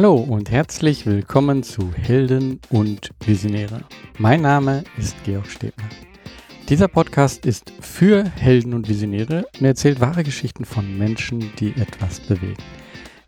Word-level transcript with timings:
Hallo 0.00 0.14
und 0.14 0.48
herzlich 0.52 1.06
willkommen 1.06 1.64
zu 1.64 1.92
Helden 1.92 2.60
und 2.70 3.10
Visionäre. 3.24 3.80
Mein 4.16 4.42
Name 4.42 4.84
ist 4.96 5.16
Georg 5.24 5.48
Stebner. 5.48 5.88
Dieser 6.68 6.86
Podcast 6.86 7.44
ist 7.44 7.72
für 7.80 8.22
Helden 8.22 8.74
und 8.74 8.88
Visionäre 8.88 9.44
und 9.58 9.66
erzählt 9.66 10.00
wahre 10.00 10.22
Geschichten 10.22 10.64
von 10.64 10.96
Menschen, 10.96 11.52
die 11.58 11.70
etwas 11.70 12.20
bewegen. 12.20 12.62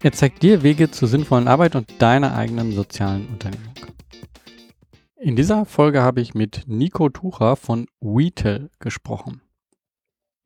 Er 0.01 0.12
zeigt 0.12 0.45
dir 0.45 0.62
Wege 0.62 0.93
zur 0.93 1.09
sinnvollen 1.09 1.48
Arbeit 1.48 1.75
und 1.75 1.91
deiner 2.01 2.37
eigenen 2.37 2.71
sozialen 2.71 3.27
Unternehmung. 3.27 3.75
In 5.16 5.34
dieser 5.34 5.64
Folge 5.64 6.02
habe 6.02 6.21
ich 6.21 6.34
mit 6.34 6.68
Nico 6.68 7.09
Tucher 7.09 7.57
von 7.57 7.87
WeTel 8.00 8.71
gesprochen. 8.79 9.43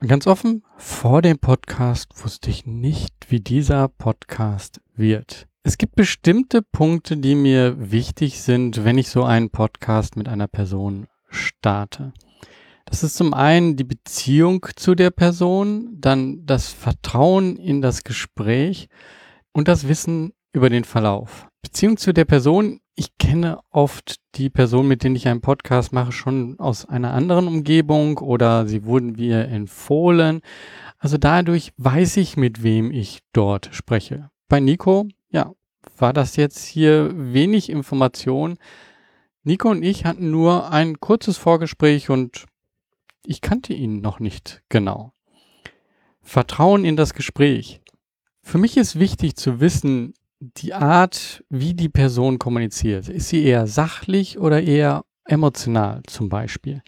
Und 0.00 0.08
ganz 0.08 0.26
offen, 0.26 0.64
vor 0.78 1.20
dem 1.20 1.38
Podcast 1.38 2.12
wusste 2.24 2.48
ich 2.48 2.64
nicht, 2.64 3.12
wie 3.28 3.40
dieser 3.40 3.88
Podcast 3.88 4.80
wird. 4.94 5.48
Es 5.66 5.78
gibt 5.78 5.96
bestimmte 5.96 6.60
Punkte, 6.60 7.16
die 7.16 7.34
mir 7.34 7.90
wichtig 7.90 8.42
sind, 8.42 8.84
wenn 8.84 8.98
ich 8.98 9.08
so 9.08 9.24
einen 9.24 9.48
Podcast 9.48 10.14
mit 10.14 10.28
einer 10.28 10.46
Person 10.46 11.06
starte. 11.30 12.12
Das 12.84 13.02
ist 13.02 13.16
zum 13.16 13.32
einen 13.32 13.74
die 13.74 13.84
Beziehung 13.84 14.66
zu 14.76 14.94
der 14.94 15.10
Person, 15.10 15.96
dann 15.98 16.44
das 16.44 16.68
Vertrauen 16.68 17.56
in 17.56 17.80
das 17.80 18.04
Gespräch 18.04 18.88
und 19.52 19.66
das 19.66 19.88
Wissen 19.88 20.34
über 20.52 20.68
den 20.68 20.84
Verlauf. 20.84 21.48
Beziehung 21.62 21.96
zu 21.96 22.12
der 22.12 22.26
Person, 22.26 22.80
ich 22.94 23.16
kenne 23.16 23.58
oft 23.70 24.16
die 24.34 24.50
Person, 24.50 24.86
mit 24.86 25.02
denen 25.02 25.16
ich 25.16 25.28
einen 25.28 25.40
Podcast 25.40 25.94
mache, 25.94 26.12
schon 26.12 26.58
aus 26.58 26.84
einer 26.84 27.14
anderen 27.14 27.48
Umgebung 27.48 28.18
oder 28.18 28.68
sie 28.68 28.84
wurden 28.84 29.12
mir 29.12 29.48
empfohlen. 29.48 30.42
Also 30.98 31.16
dadurch 31.16 31.72
weiß 31.78 32.18
ich, 32.18 32.36
mit 32.36 32.62
wem 32.62 32.90
ich 32.90 33.20
dort 33.32 33.70
spreche. 33.72 34.28
Bei 34.46 34.60
Nico 34.60 35.08
ja, 35.34 35.52
war 35.98 36.12
das 36.12 36.36
jetzt 36.36 36.64
hier 36.64 37.10
wenig 37.12 37.68
Information. 37.68 38.56
Nico 39.42 39.68
und 39.68 39.82
ich 39.82 40.04
hatten 40.04 40.30
nur 40.30 40.70
ein 40.70 41.00
kurzes 41.00 41.36
Vorgespräch 41.36 42.08
und 42.08 42.46
ich 43.26 43.40
kannte 43.40 43.74
ihn 43.74 44.00
noch 44.00 44.20
nicht 44.20 44.62
genau. 44.68 45.12
Vertrauen 46.22 46.84
in 46.84 46.96
das 46.96 47.14
Gespräch. 47.14 47.80
Für 48.42 48.58
mich 48.58 48.76
ist 48.76 48.98
wichtig 48.98 49.34
zu 49.36 49.60
wissen, 49.60 50.14
die 50.38 50.72
Art, 50.72 51.44
wie 51.48 51.74
die 51.74 51.88
Person 51.88 52.38
kommuniziert. 52.38 53.08
Ist 53.08 53.28
sie 53.28 53.42
eher 53.42 53.66
sachlich 53.66 54.38
oder 54.38 54.62
eher 54.62 55.04
emotional 55.24 56.02
zum 56.06 56.28
Beispiel? 56.28 56.82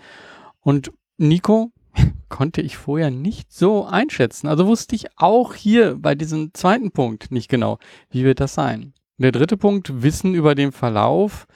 Und 0.60 0.92
Nico 1.16 1.72
konnte 2.28 2.60
ich 2.60 2.76
vorher 2.76 3.10
nicht 3.10 3.52
so 3.52 3.84
einschätzen. 3.84 4.48
Also 4.48 4.66
wusste 4.66 4.94
ich 4.94 5.06
auch 5.16 5.54
hier 5.54 5.96
bei 5.96 6.14
diesem 6.14 6.52
zweiten 6.54 6.90
Punkt 6.90 7.30
nicht 7.30 7.48
genau, 7.48 7.78
wie 8.10 8.24
wird 8.24 8.40
das 8.40 8.54
sein. 8.54 8.92
Der 9.18 9.32
dritte 9.32 9.56
Punkt, 9.56 10.02
Wissen 10.02 10.34
über 10.34 10.54
den 10.54 10.72
Verlauf. 10.72 11.46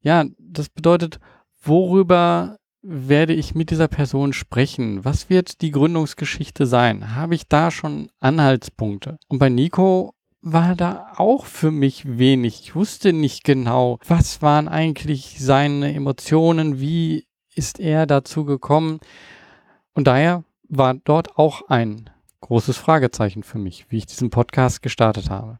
Ja, 0.00 0.24
das 0.38 0.68
bedeutet, 0.68 1.18
worüber 1.60 2.58
werde 2.82 3.34
ich 3.34 3.54
mit 3.54 3.70
dieser 3.70 3.88
Person 3.88 4.32
sprechen? 4.32 5.04
Was 5.04 5.28
wird 5.28 5.60
die 5.62 5.72
Gründungsgeschichte 5.72 6.66
sein? 6.66 7.16
Habe 7.16 7.34
ich 7.34 7.48
da 7.48 7.70
schon 7.70 8.08
Anhaltspunkte? 8.20 9.18
Und 9.28 9.38
bei 9.38 9.48
Nico 9.48 10.14
war 10.40 10.76
da 10.76 11.12
auch 11.16 11.46
für 11.46 11.70
mich 11.70 12.18
wenig. 12.18 12.60
Ich 12.62 12.74
wusste 12.74 13.12
nicht 13.12 13.44
genau, 13.44 13.98
was 14.06 14.40
waren 14.42 14.68
eigentlich 14.68 15.36
seine 15.40 15.92
Emotionen, 15.92 16.80
wie 16.80 17.26
ist 17.54 17.80
er 17.80 18.06
dazu 18.06 18.44
gekommen. 18.44 19.00
Und 19.98 20.04
daher 20.04 20.44
war 20.68 20.94
dort 20.94 21.38
auch 21.38 21.62
ein 21.66 22.08
großes 22.42 22.76
Fragezeichen 22.76 23.42
für 23.42 23.58
mich, 23.58 23.86
wie 23.88 23.96
ich 23.96 24.06
diesen 24.06 24.30
Podcast 24.30 24.80
gestartet 24.80 25.28
habe. 25.28 25.58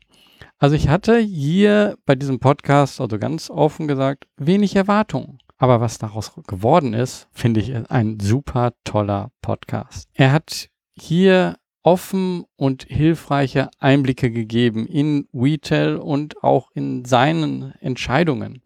Also 0.61 0.77
ich 0.77 0.89
hatte 0.89 1.19
hier 1.19 1.99
bei 2.07 2.15
diesem 2.15 2.39
Podcast, 2.39 3.01
also 3.01 3.19
ganz 3.19 3.51
offen 3.51 3.89
gesagt, 3.89 4.29
wenig 4.37 4.77
Erwartungen. 4.77 5.41
Aber 5.57 5.81
was 5.81 5.99
daraus 5.99 6.31
geworden 6.47 6.95
ist, 6.95 7.27
finde 7.33 7.59
ich 7.59 7.91
ein 7.91 8.21
super 8.21 8.75
toller 8.85 9.33
Podcast. 9.43 10.09
Er 10.15 10.31
hat 10.31 10.69
hier 10.97 11.57
offen 11.83 12.45
und 12.55 12.85
hilfreiche 12.85 13.71
Einblicke 13.81 14.31
gegeben 14.31 14.87
in 14.87 15.27
Retail 15.35 15.97
und 15.97 16.45
auch 16.45 16.71
in 16.75 17.05
seinen 17.05 17.73
Entscheidungen. 17.81 18.63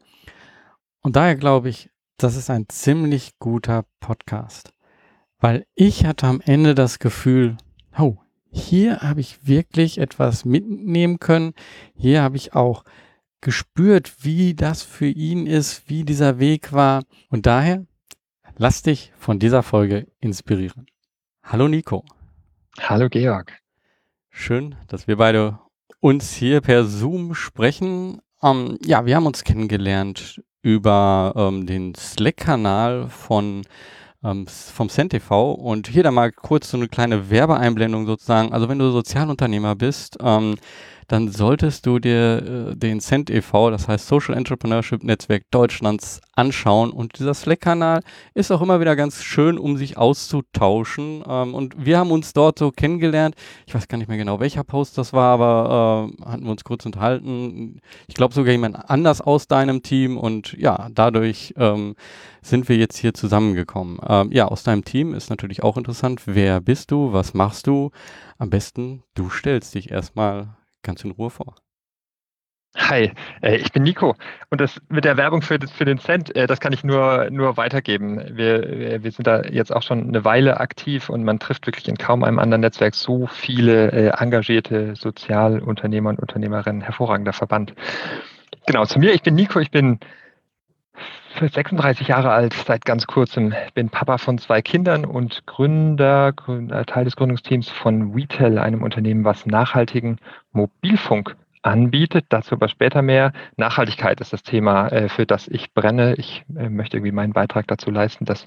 Und 1.00 1.16
daher 1.16 1.36
glaube 1.36 1.70
ich, 1.70 1.88
das 2.18 2.36
ist 2.36 2.50
ein 2.50 2.66
ziemlich 2.68 3.38
guter 3.38 3.86
Podcast. 4.00 4.71
Weil 5.42 5.66
ich 5.74 6.04
hatte 6.04 6.28
am 6.28 6.40
Ende 6.40 6.76
das 6.76 7.00
Gefühl, 7.00 7.56
oh, 7.98 8.16
hier 8.52 9.00
habe 9.00 9.20
ich 9.20 9.44
wirklich 9.44 9.98
etwas 9.98 10.44
mitnehmen 10.44 11.18
können. 11.18 11.54
Hier 11.96 12.22
habe 12.22 12.36
ich 12.36 12.54
auch 12.54 12.84
gespürt, 13.40 14.24
wie 14.24 14.54
das 14.54 14.84
für 14.84 15.08
ihn 15.08 15.48
ist, 15.48 15.88
wie 15.88 16.04
dieser 16.04 16.38
Weg 16.38 16.72
war. 16.72 17.02
Und 17.28 17.46
daher 17.46 17.84
lass 18.56 18.82
dich 18.82 19.12
von 19.18 19.40
dieser 19.40 19.64
Folge 19.64 20.06
inspirieren. 20.20 20.86
Hallo 21.42 21.66
Nico. 21.66 22.04
Hallo 22.78 23.08
Georg. 23.08 23.58
Schön, 24.30 24.76
dass 24.86 25.08
wir 25.08 25.16
beide 25.16 25.58
uns 25.98 26.32
hier 26.32 26.60
per 26.60 26.84
Zoom 26.84 27.34
sprechen. 27.34 28.20
Ähm, 28.44 28.78
ja, 28.84 29.06
wir 29.06 29.16
haben 29.16 29.26
uns 29.26 29.42
kennengelernt 29.42 30.40
über 30.62 31.32
ähm, 31.36 31.66
den 31.66 31.96
Slack-Kanal 31.96 33.08
von 33.08 33.62
ähm, 34.24 34.46
vom 34.46 34.88
CentTV 34.88 35.52
und 35.52 35.88
hier 35.88 36.02
dann 36.02 36.14
mal 36.14 36.32
kurz 36.32 36.70
so 36.70 36.76
eine 36.76 36.88
kleine 36.88 37.30
Werbeeinblendung 37.30 38.06
sozusagen. 38.06 38.52
Also 38.52 38.68
wenn 38.68 38.78
du 38.78 38.90
Sozialunternehmer 38.90 39.74
bist, 39.74 40.18
ähm, 40.22 40.56
dann 41.08 41.28
solltest 41.28 41.86
du 41.86 41.98
dir 41.98 42.70
äh, 42.72 42.76
den 42.76 43.00
Cent 43.00 43.30
e.V., 43.30 43.70
das 43.70 43.88
heißt 43.88 44.06
Social 44.06 44.36
Entrepreneurship 44.36 45.02
Netzwerk 45.02 45.44
Deutschlands, 45.50 46.20
anschauen. 46.34 46.90
Und 46.90 47.18
dieser 47.18 47.34
Slack-Kanal 47.34 48.00
ist 48.34 48.50
auch 48.50 48.62
immer 48.62 48.80
wieder 48.80 48.96
ganz 48.96 49.22
schön, 49.22 49.58
um 49.58 49.76
sich 49.76 49.96
auszutauschen. 49.96 51.22
Ähm, 51.26 51.54
und 51.54 51.74
wir 51.84 51.98
haben 51.98 52.10
uns 52.10 52.32
dort 52.32 52.58
so 52.58 52.70
kennengelernt. 52.70 53.34
Ich 53.66 53.74
weiß 53.74 53.88
gar 53.88 53.98
nicht 53.98 54.08
mehr 54.08 54.18
genau, 54.18 54.40
welcher 54.40 54.64
Post 54.64 54.98
das 54.98 55.12
war, 55.12 55.34
aber 55.34 56.10
äh, 56.18 56.24
hatten 56.24 56.44
wir 56.44 56.50
uns 56.50 56.64
kurz 56.64 56.86
unterhalten. 56.86 57.80
Ich 58.06 58.14
glaube 58.14 58.34
sogar 58.34 58.52
jemand 58.52 58.88
anders 58.88 59.20
aus 59.20 59.46
deinem 59.46 59.82
Team. 59.82 60.16
Und 60.16 60.54
ja, 60.54 60.88
dadurch 60.92 61.54
ähm, 61.56 61.94
sind 62.40 62.68
wir 62.68 62.76
jetzt 62.76 62.96
hier 62.96 63.14
zusammengekommen. 63.14 63.98
Ähm, 64.06 64.32
ja, 64.32 64.46
aus 64.46 64.62
deinem 64.62 64.84
Team 64.84 65.14
ist 65.14 65.30
natürlich 65.30 65.62
auch 65.62 65.76
interessant. 65.76 66.22
Wer 66.26 66.60
bist 66.60 66.90
du? 66.90 67.12
Was 67.12 67.34
machst 67.34 67.66
du? 67.66 67.90
Am 68.38 68.50
besten, 68.50 69.02
du 69.14 69.30
stellst 69.30 69.74
dich 69.74 69.90
erstmal 69.90 70.48
ganz 70.82 71.04
in 71.04 71.10
Ruhe 71.12 71.30
vor. 71.30 71.54
Hi, 72.74 73.12
äh, 73.42 73.56
ich 73.56 73.70
bin 73.70 73.82
Nico 73.82 74.16
und 74.48 74.60
das 74.60 74.80
mit 74.88 75.04
der 75.04 75.18
Werbung 75.18 75.42
für, 75.42 75.58
für 75.60 75.84
den 75.84 75.98
Cent, 75.98 76.34
äh, 76.34 76.46
das 76.46 76.58
kann 76.58 76.72
ich 76.72 76.82
nur, 76.82 77.28
nur 77.30 77.58
weitergeben. 77.58 78.34
Wir, 78.34 79.02
wir 79.02 79.12
sind 79.12 79.26
da 79.26 79.42
jetzt 79.42 79.74
auch 79.74 79.82
schon 79.82 80.08
eine 80.08 80.24
Weile 80.24 80.58
aktiv 80.58 81.10
und 81.10 81.22
man 81.22 81.38
trifft 81.38 81.66
wirklich 81.66 81.86
in 81.86 81.98
kaum 81.98 82.24
einem 82.24 82.38
anderen 82.38 82.62
Netzwerk 82.62 82.94
so 82.94 83.26
viele 83.26 83.92
äh, 83.92 84.12
engagierte 84.18 84.96
Sozialunternehmer 84.96 86.10
und 86.10 86.20
Unternehmerinnen, 86.20 86.80
hervorragender 86.80 87.34
Verband. 87.34 87.74
Genau, 88.66 88.86
zu 88.86 88.98
mir, 88.98 89.12
ich 89.12 89.22
bin 89.22 89.34
Nico, 89.34 89.60
ich 89.60 89.70
bin 89.70 89.98
36 91.40 92.08
Jahre 92.08 92.30
alt, 92.30 92.54
seit 92.54 92.84
ganz 92.84 93.06
kurzem. 93.06 93.54
Bin 93.74 93.90
Papa 93.90 94.18
von 94.18 94.38
zwei 94.38 94.62
Kindern 94.62 95.04
und 95.04 95.46
Gründer, 95.46 96.32
Gründer 96.32 96.84
Teil 96.86 97.04
des 97.04 97.16
Gründungsteams 97.16 97.68
von 97.68 98.12
Retail, 98.12 98.58
einem 98.58 98.82
Unternehmen, 98.82 99.24
was 99.24 99.46
nachhaltigen 99.46 100.18
Mobilfunk 100.52 101.36
anbietet. 101.62 102.26
Dazu 102.28 102.56
aber 102.56 102.68
später 102.68 103.02
mehr. 103.02 103.32
Nachhaltigkeit 103.56 104.20
ist 104.20 104.32
das 104.32 104.42
Thema, 104.42 104.88
äh, 104.88 105.08
für 105.08 105.26
das 105.26 105.48
ich 105.48 105.72
brenne. 105.72 106.14
Ich 106.16 106.44
äh, 106.56 106.68
möchte 106.68 106.96
irgendwie 106.96 107.12
meinen 107.12 107.32
Beitrag 107.32 107.66
dazu 107.68 107.90
leisten, 107.90 108.24
dass, 108.24 108.46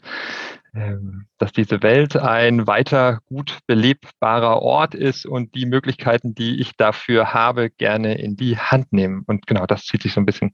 ähm, 0.74 1.26
dass 1.38 1.52
diese 1.52 1.82
Welt 1.82 2.18
ein 2.18 2.68
weiter 2.68 3.20
gut 3.26 3.60
belebbarer 3.68 4.62
Ort 4.62 4.96
ist 4.96 5.26
und 5.26 5.56
die 5.56 5.66
Möglichkeiten, 5.66 6.36
die 6.36 6.60
ich 6.62 6.76
dafür 6.78 7.34
habe, 7.34 7.70
gerne 7.70 8.18
in 8.18 8.36
die 8.36 8.58
Hand 8.58 8.92
nehmen. 8.92 9.24
Und 9.26 9.48
genau 9.48 9.66
das 9.66 9.86
zieht 9.86 10.04
sich 10.04 10.14
so 10.14 10.22
ein 10.22 10.26
bisschen 10.26 10.54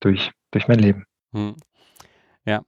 durch, 0.00 0.32
durch 0.50 0.68
mein 0.68 0.78
Leben. 0.78 1.06
Hm. 1.34 1.56
Ja. 2.46 2.62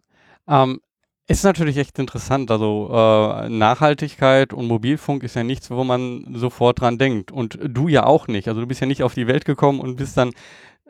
Ähm, 0.48 0.80
ist 1.28 1.44
natürlich 1.44 1.76
echt 1.76 1.98
interessant. 1.98 2.50
Also 2.50 2.88
äh, 2.92 3.48
Nachhaltigkeit 3.48 4.52
und 4.52 4.66
Mobilfunk 4.66 5.24
ist 5.24 5.34
ja 5.34 5.42
nichts, 5.42 5.70
wo 5.70 5.82
man 5.82 6.34
sofort 6.34 6.80
dran 6.80 6.98
denkt. 6.98 7.32
Und 7.32 7.58
du 7.62 7.88
ja 7.88 8.04
auch 8.04 8.28
nicht. 8.28 8.48
Also 8.48 8.60
du 8.60 8.66
bist 8.66 8.80
ja 8.80 8.86
nicht 8.86 9.02
auf 9.02 9.14
die 9.14 9.26
Welt 9.26 9.44
gekommen 9.44 9.80
und 9.80 9.96
bist 9.96 10.16
dann. 10.16 10.32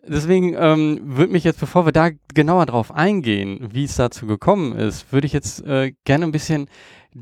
Deswegen 0.08 0.55
ähm, 0.55 1.00
würde 1.02 1.32
mich 1.32 1.43
jetzt, 1.43 1.58
bevor 1.58 1.84
wir 1.84 1.93
da 1.93 2.11
genauer 2.32 2.67
drauf 2.67 2.93
eingehen, 2.93 3.69
wie 3.73 3.84
es 3.84 3.96
dazu 3.96 4.26
gekommen 4.26 4.76
ist, 4.76 5.12
würde 5.12 5.26
ich 5.26 5.32
jetzt 5.32 5.64
äh, 5.67 5.94
gerne 6.05 6.26
ein 6.26 6.32
bisschen 6.32 6.69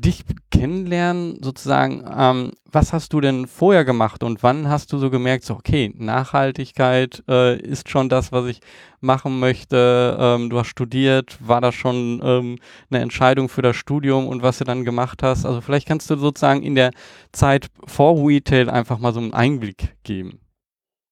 dich 0.01 0.23
kennenlernen, 0.51 1.41
sozusagen, 1.41 2.03
ähm, 2.17 2.51
was 2.65 2.91
hast 2.91 3.13
du 3.13 3.21
denn 3.21 3.47
vorher 3.47 3.85
gemacht 3.85 4.23
und 4.23 4.43
wann 4.43 4.67
hast 4.67 4.91
du 4.91 4.97
so 4.97 5.09
gemerkt, 5.09 5.45
so, 5.45 5.53
okay, 5.53 5.93
Nachhaltigkeit 5.95 7.23
äh, 7.29 7.57
ist 7.57 7.89
schon 7.89 8.09
das, 8.09 8.31
was 8.31 8.45
ich 8.47 8.59
machen 8.99 9.39
möchte. 9.39 10.17
Ähm, 10.19 10.49
du 10.49 10.59
hast 10.59 10.67
studiert, 10.67 11.37
war 11.39 11.61
das 11.61 11.75
schon 11.75 12.21
ähm, 12.23 12.57
eine 12.89 13.01
Entscheidung 13.01 13.47
für 13.47 13.61
das 13.61 13.77
Studium 13.77 14.27
und 14.27 14.41
was 14.41 14.57
du 14.57 14.65
dann 14.65 14.83
gemacht 14.83 15.23
hast? 15.23 15.45
Also 15.45 15.61
vielleicht 15.61 15.87
kannst 15.87 16.09
du 16.09 16.17
sozusagen 16.17 16.61
in 16.61 16.75
der 16.75 16.91
Zeit 17.31 17.67
vor 17.85 18.17
Retail 18.27 18.69
einfach 18.69 18.99
mal 18.99 19.13
so 19.13 19.21
einen 19.21 19.33
Einblick 19.33 19.95
geben. 20.03 20.39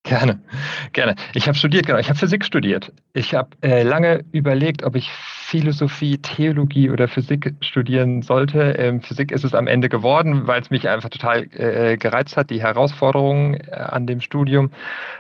Gerne, 0.04 0.42
gerne. 0.92 1.16
Ich 1.34 1.48
habe 1.48 1.58
studiert, 1.58 1.86
genau. 1.86 2.00
Ich 2.00 2.10
habe 2.10 2.20
Physik 2.20 2.44
studiert. 2.44 2.92
Ich 3.14 3.34
habe 3.34 3.50
äh, 3.62 3.84
lange 3.84 4.26
überlegt, 4.34 4.84
ob 4.84 4.98
ich 4.98 5.10
Philosophie, 5.54 6.18
Theologie 6.18 6.90
oder 6.90 7.08
Physik 7.08 7.54
studieren 7.62 8.24
sollte. 8.24 8.60
Ähm, 8.72 9.02
Physik 9.04 9.32
ist 9.32 9.44
es 9.44 9.54
am 9.54 9.68
Ende 9.68 9.88
geworden, 9.88 10.48
weil 10.48 10.60
es 10.60 10.72
mich 10.72 10.90
einfach 10.90 11.10
total 11.10 11.44
äh, 11.54 11.96
gereizt 11.96 12.38
hat, 12.38 12.50
die 12.50 12.60
Herausforderungen 12.60 13.54
äh, 13.54 13.76
an 13.76 14.08
dem 14.08 14.20
Studium 14.20 14.72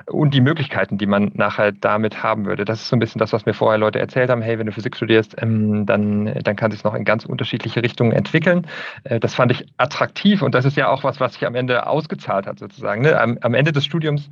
und 0.08 0.34
die 0.34 0.42
Möglichkeiten, 0.42 0.98
die 0.98 1.06
man 1.06 1.30
nachher 1.36 1.72
damit 1.72 2.24
haben 2.24 2.48
würde. 2.48 2.66
Das 2.66 2.82
ist 2.82 2.90
so 2.90 2.96
ein 2.96 3.00
bisschen 3.00 3.20
das, 3.20 3.32
was 3.32 3.46
mir 3.46 3.54
vorher 3.54 3.78
Leute 3.78 4.00
erzählt 4.00 4.32
haben. 4.32 4.42
Hey, 4.42 4.58
wenn 4.58 4.66
du 4.66 4.72
Physik 4.72 4.96
studierst, 4.96 5.36
ähm, 5.40 5.86
dann, 5.86 6.34
dann 6.44 6.56
kann 6.56 6.72
sich 6.72 6.84
noch 6.84 6.96
in 6.96 7.06
ganz 7.06 7.26
unterschiedliche 7.26 7.84
Richtungen 7.84 8.12
entwickeln. 8.12 8.66
Äh, 9.04 9.20
das 9.20 9.36
fand 9.36 9.52
ich 9.52 9.68
attraktiv 9.78 10.42
und 10.42 10.56
das 10.56 10.66
ist 10.66 10.76
ja 10.76 10.88
auch 10.88 11.04
was, 11.04 11.20
was 11.20 11.34
sich 11.34 11.46
am 11.46 11.54
Ende 11.54 11.86
ausgezahlt 11.86 12.48
hat, 12.48 12.58
sozusagen. 12.58 13.04
Ne? 13.04 13.22
Am, 13.22 13.38
am 13.42 13.54
Ende 13.54 13.72
des 13.72 13.86
Studiums 13.86 14.32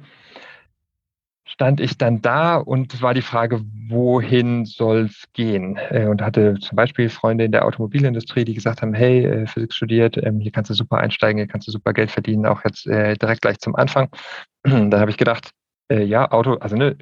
stand 1.51 1.81
ich 1.81 1.97
dann 1.97 2.21
da 2.21 2.55
und 2.57 3.01
war 3.01 3.13
die 3.13 3.21
Frage, 3.21 3.61
wohin 3.89 4.65
soll 4.65 5.05
es 5.05 5.25
gehen? 5.33 5.77
Äh, 5.89 6.07
und 6.07 6.21
hatte 6.21 6.55
zum 6.59 6.77
Beispiel 6.77 7.09
Freunde 7.09 7.43
in 7.43 7.51
der 7.51 7.65
Automobilindustrie, 7.65 8.45
die 8.45 8.53
gesagt 8.53 8.81
haben, 8.81 8.93
hey, 8.93 9.25
äh, 9.25 9.47
Physik 9.47 9.73
studiert, 9.73 10.17
ähm, 10.17 10.39
hier 10.39 10.51
kannst 10.51 10.69
du 10.69 10.73
super 10.73 10.97
einsteigen, 10.97 11.37
hier 11.37 11.47
kannst 11.47 11.67
du 11.67 11.71
super 11.71 11.91
Geld 11.93 12.09
verdienen, 12.09 12.45
auch 12.45 12.63
jetzt 12.63 12.87
äh, 12.87 13.15
direkt 13.15 13.41
gleich 13.41 13.59
zum 13.59 13.75
Anfang. 13.75 14.09
Dann 14.63 14.95
habe 14.95 15.11
ich 15.11 15.17
gedacht, 15.17 15.51
ja, 15.93 16.31
Auto, 16.31 16.53
also 16.53 16.77
ne, 16.77 16.95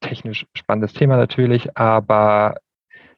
technisch 0.00 0.46
spannendes 0.56 0.94
Thema 0.94 1.18
natürlich, 1.18 1.76
aber 1.76 2.54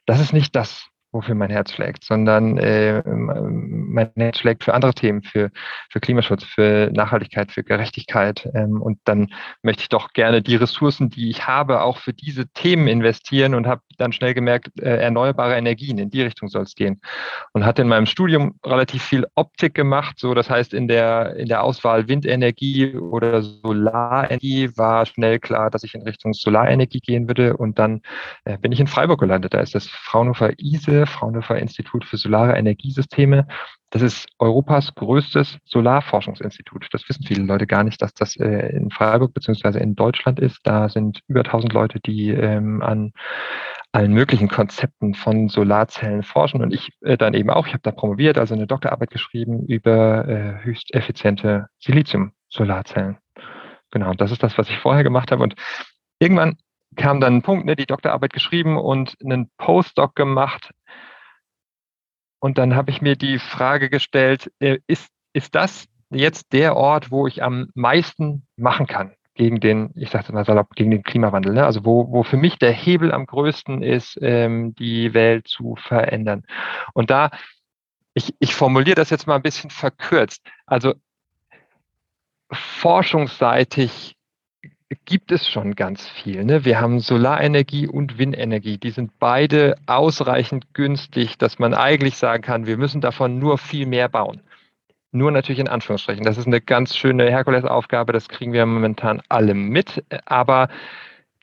das 0.06 0.20
ist 0.20 0.32
nicht 0.32 0.56
das, 0.56 0.88
wofür 1.14 1.34
mein 1.34 1.50
Herz 1.50 1.72
schlägt, 1.72 2.04
sondern 2.04 2.58
äh, 2.58 3.02
mein 3.06 4.10
Herz 4.16 4.38
schlägt 4.38 4.64
für 4.64 4.74
andere 4.74 4.92
Themen, 4.92 5.22
für, 5.22 5.50
für 5.90 6.00
Klimaschutz, 6.00 6.44
für 6.44 6.90
Nachhaltigkeit, 6.92 7.52
für 7.52 7.62
Gerechtigkeit. 7.62 8.48
Ähm, 8.54 8.82
und 8.82 8.98
dann 9.04 9.28
möchte 9.62 9.82
ich 9.82 9.88
doch 9.88 10.12
gerne 10.12 10.42
die 10.42 10.56
Ressourcen, 10.56 11.10
die 11.10 11.30
ich 11.30 11.46
habe, 11.46 11.82
auch 11.82 11.98
für 11.98 12.12
diese 12.12 12.48
Themen 12.48 12.88
investieren 12.88 13.54
und 13.54 13.66
habe 13.66 13.80
dann 13.96 14.12
schnell 14.12 14.34
gemerkt, 14.34 14.68
äh, 14.80 14.96
erneuerbare 14.96 15.56
Energien, 15.56 15.98
in 15.98 16.10
die 16.10 16.22
Richtung 16.22 16.48
soll 16.48 16.62
es 16.62 16.74
gehen. 16.74 17.00
Und 17.52 17.64
hatte 17.64 17.82
in 17.82 17.88
meinem 17.88 18.06
Studium 18.06 18.58
relativ 18.66 19.02
viel 19.04 19.26
Optik 19.36 19.74
gemacht, 19.74 20.18
so 20.18 20.34
das 20.34 20.50
heißt 20.50 20.74
in 20.74 20.88
der, 20.88 21.36
in 21.36 21.48
der 21.48 21.62
Auswahl 21.62 22.08
Windenergie 22.08 22.96
oder 22.96 23.42
Solarenergie 23.42 24.76
war 24.76 25.06
schnell 25.06 25.38
klar, 25.38 25.70
dass 25.70 25.84
ich 25.84 25.94
in 25.94 26.02
Richtung 26.02 26.34
Solarenergie 26.34 26.98
gehen 26.98 27.28
würde. 27.28 27.56
Und 27.56 27.78
dann 27.78 28.02
äh, 28.44 28.58
bin 28.58 28.72
ich 28.72 28.80
in 28.80 28.88
Freiburg 28.88 29.20
gelandet. 29.20 29.54
Da 29.54 29.60
ist 29.60 29.76
das 29.76 29.86
Fraunhofer 29.86 30.58
ISE 30.58 31.03
Fraunhofer 31.06 31.58
Institut 31.58 32.04
für 32.04 32.16
Solare 32.16 32.56
Energiesysteme. 32.56 33.46
Das 33.90 34.02
ist 34.02 34.26
Europas 34.38 34.94
größtes 34.94 35.58
Solarforschungsinstitut. 35.64 36.88
Das 36.90 37.08
wissen 37.08 37.24
viele 37.24 37.44
Leute 37.44 37.66
gar 37.66 37.84
nicht, 37.84 38.02
dass 38.02 38.12
das 38.12 38.36
äh, 38.36 38.74
in 38.74 38.90
Freiburg 38.90 39.32
beziehungsweise 39.34 39.78
in 39.78 39.94
Deutschland 39.94 40.40
ist. 40.40 40.58
Da 40.64 40.88
sind 40.88 41.20
über 41.28 41.40
1000 41.40 41.72
Leute, 41.72 42.00
die 42.00 42.30
ähm, 42.30 42.82
an 42.82 43.12
allen 43.92 44.12
möglichen 44.12 44.48
Konzepten 44.48 45.14
von 45.14 45.48
Solarzellen 45.48 46.24
forschen 46.24 46.60
und 46.60 46.74
ich 46.74 46.90
äh, 47.02 47.16
dann 47.16 47.34
eben 47.34 47.50
auch. 47.50 47.68
Ich 47.68 47.72
habe 47.72 47.82
da 47.82 47.92
promoviert, 47.92 48.38
also 48.38 48.54
eine 48.54 48.66
Doktorarbeit 48.66 49.10
geschrieben 49.10 49.64
über 49.66 50.26
äh, 50.26 50.64
höchst 50.64 50.92
effiziente 50.92 51.68
Silizium-Solarzellen. 51.78 53.18
Genau, 53.92 54.12
das 54.14 54.32
ist 54.32 54.42
das, 54.42 54.58
was 54.58 54.68
ich 54.68 54.78
vorher 54.78 55.04
gemacht 55.04 55.30
habe. 55.30 55.44
Und 55.44 55.54
irgendwann 56.18 56.56
kam 56.94 57.20
dann 57.20 57.36
ein 57.36 57.42
Punkt, 57.42 57.66
ne, 57.66 57.76
die 57.76 57.86
Doktorarbeit 57.86 58.32
geschrieben 58.32 58.76
und 58.78 59.16
einen 59.22 59.50
Postdoc 59.58 60.14
gemacht 60.14 60.70
und 62.44 62.58
dann 62.58 62.76
habe 62.76 62.90
ich 62.90 63.00
mir 63.00 63.16
die 63.16 63.38
Frage 63.38 63.88
gestellt, 63.88 64.52
äh, 64.58 64.76
ist, 64.86 65.08
ist 65.32 65.54
das 65.54 65.86
jetzt 66.10 66.52
der 66.52 66.76
Ort, 66.76 67.10
wo 67.10 67.26
ich 67.26 67.42
am 67.42 67.70
meisten 67.74 68.46
machen 68.54 68.86
kann 68.86 69.14
gegen 69.32 69.60
den, 69.60 69.92
ich 69.94 70.10
sage 70.10 70.30
mal 70.34 70.44
salopp, 70.44 70.74
gegen 70.74 70.90
den 70.90 71.02
Klimawandel. 71.02 71.54
Ne? 71.54 71.64
Also 71.64 71.86
wo, 71.86 72.12
wo 72.12 72.22
für 72.22 72.36
mich 72.36 72.58
der 72.58 72.72
Hebel 72.72 73.12
am 73.12 73.24
größten 73.24 73.82
ist, 73.82 74.18
ähm, 74.20 74.74
die 74.74 75.14
Welt 75.14 75.48
zu 75.48 75.76
verändern. 75.76 76.42
Und 76.92 77.08
da, 77.08 77.30
ich, 78.12 78.34
ich 78.38 78.54
formuliere 78.54 78.96
das 78.96 79.08
jetzt 79.08 79.26
mal 79.26 79.36
ein 79.36 79.42
bisschen 79.42 79.70
verkürzt. 79.70 80.46
Also 80.66 80.92
forschungsseitig 82.52 84.16
gibt 85.04 85.32
es 85.32 85.48
schon 85.48 85.74
ganz 85.74 86.06
viel. 86.08 86.44
Ne? 86.44 86.64
Wir 86.64 86.80
haben 86.80 87.00
Solarenergie 87.00 87.88
und 87.88 88.18
Windenergie. 88.18 88.78
Die 88.78 88.90
sind 88.90 89.18
beide 89.18 89.76
ausreichend 89.86 90.74
günstig, 90.74 91.38
dass 91.38 91.58
man 91.58 91.74
eigentlich 91.74 92.16
sagen 92.16 92.42
kann, 92.42 92.66
wir 92.66 92.76
müssen 92.76 93.00
davon 93.00 93.38
nur 93.38 93.58
viel 93.58 93.86
mehr 93.86 94.08
bauen. 94.08 94.40
Nur 95.10 95.30
natürlich 95.30 95.60
in 95.60 95.68
Anführungsstrichen. 95.68 96.24
Das 96.24 96.38
ist 96.38 96.46
eine 96.46 96.60
ganz 96.60 96.96
schöne 96.96 97.30
Herkulesaufgabe, 97.30 98.12
das 98.12 98.28
kriegen 98.28 98.52
wir 98.52 98.66
momentan 98.66 99.22
alle 99.28 99.54
mit. 99.54 100.04
Aber 100.26 100.68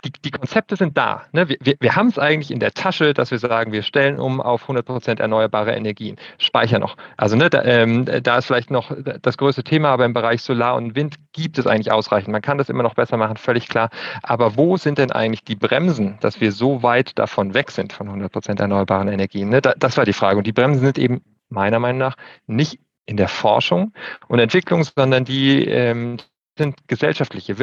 die, 0.04 0.12
die 0.12 0.32
Konzepte 0.32 0.76
sind 0.76 0.98
da. 0.98 1.24
Ne? 1.32 1.50
Wir, 1.50 1.58
wir, 1.62 1.76
wir 1.80 1.96
haben 1.96 2.08
es 2.08 2.18
eigentlich 2.18 2.52
in 2.52 2.60
der 2.60 2.74
Tasche, 2.74 3.14
dass 3.14 3.32
wir 3.32 3.40
sagen, 3.40 3.72
wir 3.72 3.84
stellen 3.84 4.20
um 4.20 4.42
auf 4.42 4.64
100 4.64 4.86
Prozent 4.86 5.20
erneuerbare 5.20 5.74
Energien. 5.74 6.18
Speicher 6.38 6.80
noch. 6.80 6.98
Also 7.18 7.36
ne, 7.36 7.50
da, 7.50 7.64
ähm, 7.64 8.06
da 8.06 8.38
ist 8.38 8.46
vielleicht 8.46 8.72
noch 8.72 8.92
das 9.22 9.38
größte 9.38 9.64
Thema, 9.64 9.90
aber 9.90 10.06
im 10.06 10.14
Bereich 10.14 10.42
Solar 10.42 10.76
und 10.76 10.96
Wind 10.96 11.16
gibt 11.34 11.58
es 11.58 11.68
eigentlich 11.68 11.92
ausreichend. 11.92 12.32
Man 12.32 12.42
kann 12.42 12.58
das 12.58 12.70
immer 12.70 12.84
noch 12.84 12.96
besser 12.96 13.18
machen, 13.18 13.38
völlig 13.38 13.68
klar. 13.68 13.90
Aber 14.24 14.58
wo 14.58 14.78
sind 14.78 14.98
denn 14.98 15.12
eigentlich 15.12 15.44
die 15.44 15.56
Bremsen, 15.56 16.18
dass 16.22 16.42
wir 16.42 16.52
so 16.52 16.84
weit 16.84 17.18
davon 17.20 17.54
weg 17.54 17.72
sind 17.72 17.94
von 17.94 18.08
100 18.08 18.32
Prozent 18.32 18.60
erneuerbaren 18.60 19.08
Energien? 19.08 19.50
Ne? 19.50 19.62
Da, 19.62 19.74
das 19.78 19.98
war 19.98 20.06
die 20.06 20.14
Frage. 20.14 20.38
Und 20.38 20.48
die 20.48 20.54
Bremsen 20.54 20.82
sind 20.82 20.98
eben 20.98 21.22
meiner 21.50 21.80
Meinung 21.80 22.00
nach 22.00 22.16
nicht 22.48 22.80
in 23.06 23.18
der 23.18 23.28
Forschung 23.28 23.94
und 24.28 24.40
Entwicklung, 24.40 24.84
sondern 24.84 25.26
die 25.26 25.66
ähm, 25.66 26.18
sind 26.58 26.88
gesellschaftliche. 26.88 27.56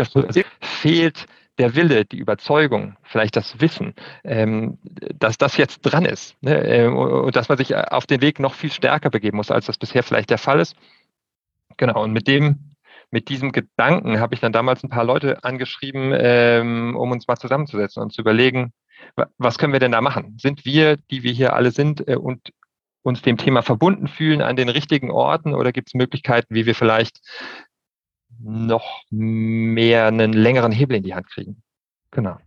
Fehlt 0.60 1.26
der 1.58 1.74
Wille, 1.74 2.04
die 2.04 2.18
Überzeugung, 2.18 2.96
vielleicht 3.02 3.36
das 3.36 3.60
Wissen, 3.60 3.94
ähm, 4.24 4.78
dass 5.14 5.38
das 5.38 5.56
jetzt 5.56 5.80
dran 5.80 6.04
ist 6.04 6.36
ne? 6.42 6.56
ähm, 6.64 6.96
und 6.96 7.34
dass 7.36 7.48
man 7.48 7.58
sich 7.58 7.74
auf 7.76 8.06
den 8.06 8.20
Weg 8.20 8.38
noch 8.38 8.54
viel 8.54 8.72
stärker 8.72 9.10
begeben 9.10 9.36
muss, 9.36 9.50
als 9.50 9.66
das 9.66 9.78
bisher 9.78 10.02
vielleicht 10.02 10.30
der 10.30 10.38
Fall 10.38 10.60
ist. 10.60 10.76
Genau, 11.76 12.02
und 12.02 12.12
mit 12.12 12.28
dem, 12.28 12.74
mit 13.10 13.28
diesem 13.28 13.52
Gedanken 13.52 14.20
habe 14.20 14.34
ich 14.34 14.40
dann 14.40 14.52
damals 14.52 14.82
ein 14.82 14.90
paar 14.90 15.04
Leute 15.04 15.44
angeschrieben, 15.44 16.12
ähm, 16.14 16.96
um 16.96 17.10
uns 17.10 17.26
mal 17.26 17.36
zusammenzusetzen 17.36 18.02
und 18.02 18.12
zu 18.12 18.20
überlegen, 18.20 18.72
was 19.36 19.58
können 19.58 19.72
wir 19.72 19.80
denn 19.80 19.92
da 19.92 20.00
machen? 20.00 20.36
Sind 20.38 20.64
wir, 20.64 20.96
die 21.10 21.22
wir 21.22 21.32
hier 21.32 21.54
alle 21.54 21.70
sind 21.70 22.06
äh, 22.08 22.16
und 22.16 22.52
uns 23.02 23.22
dem 23.22 23.36
Thema 23.36 23.62
verbunden 23.62 24.06
fühlen 24.06 24.42
an 24.42 24.56
den 24.56 24.68
richtigen 24.68 25.10
Orten 25.10 25.54
oder 25.54 25.72
gibt 25.72 25.88
es 25.88 25.94
Möglichkeiten, 25.94 26.54
wie 26.54 26.66
wir 26.66 26.74
vielleicht 26.74 27.20
noch 28.38 29.02
mehr 29.10 30.06
einen 30.06 30.32
längeren 30.32 30.72
Hebel 30.72 30.96
in 30.96 31.02
die 31.02 31.14
Hand 31.14 31.28
kriegen. 31.28 31.62
Genau. 32.10 32.38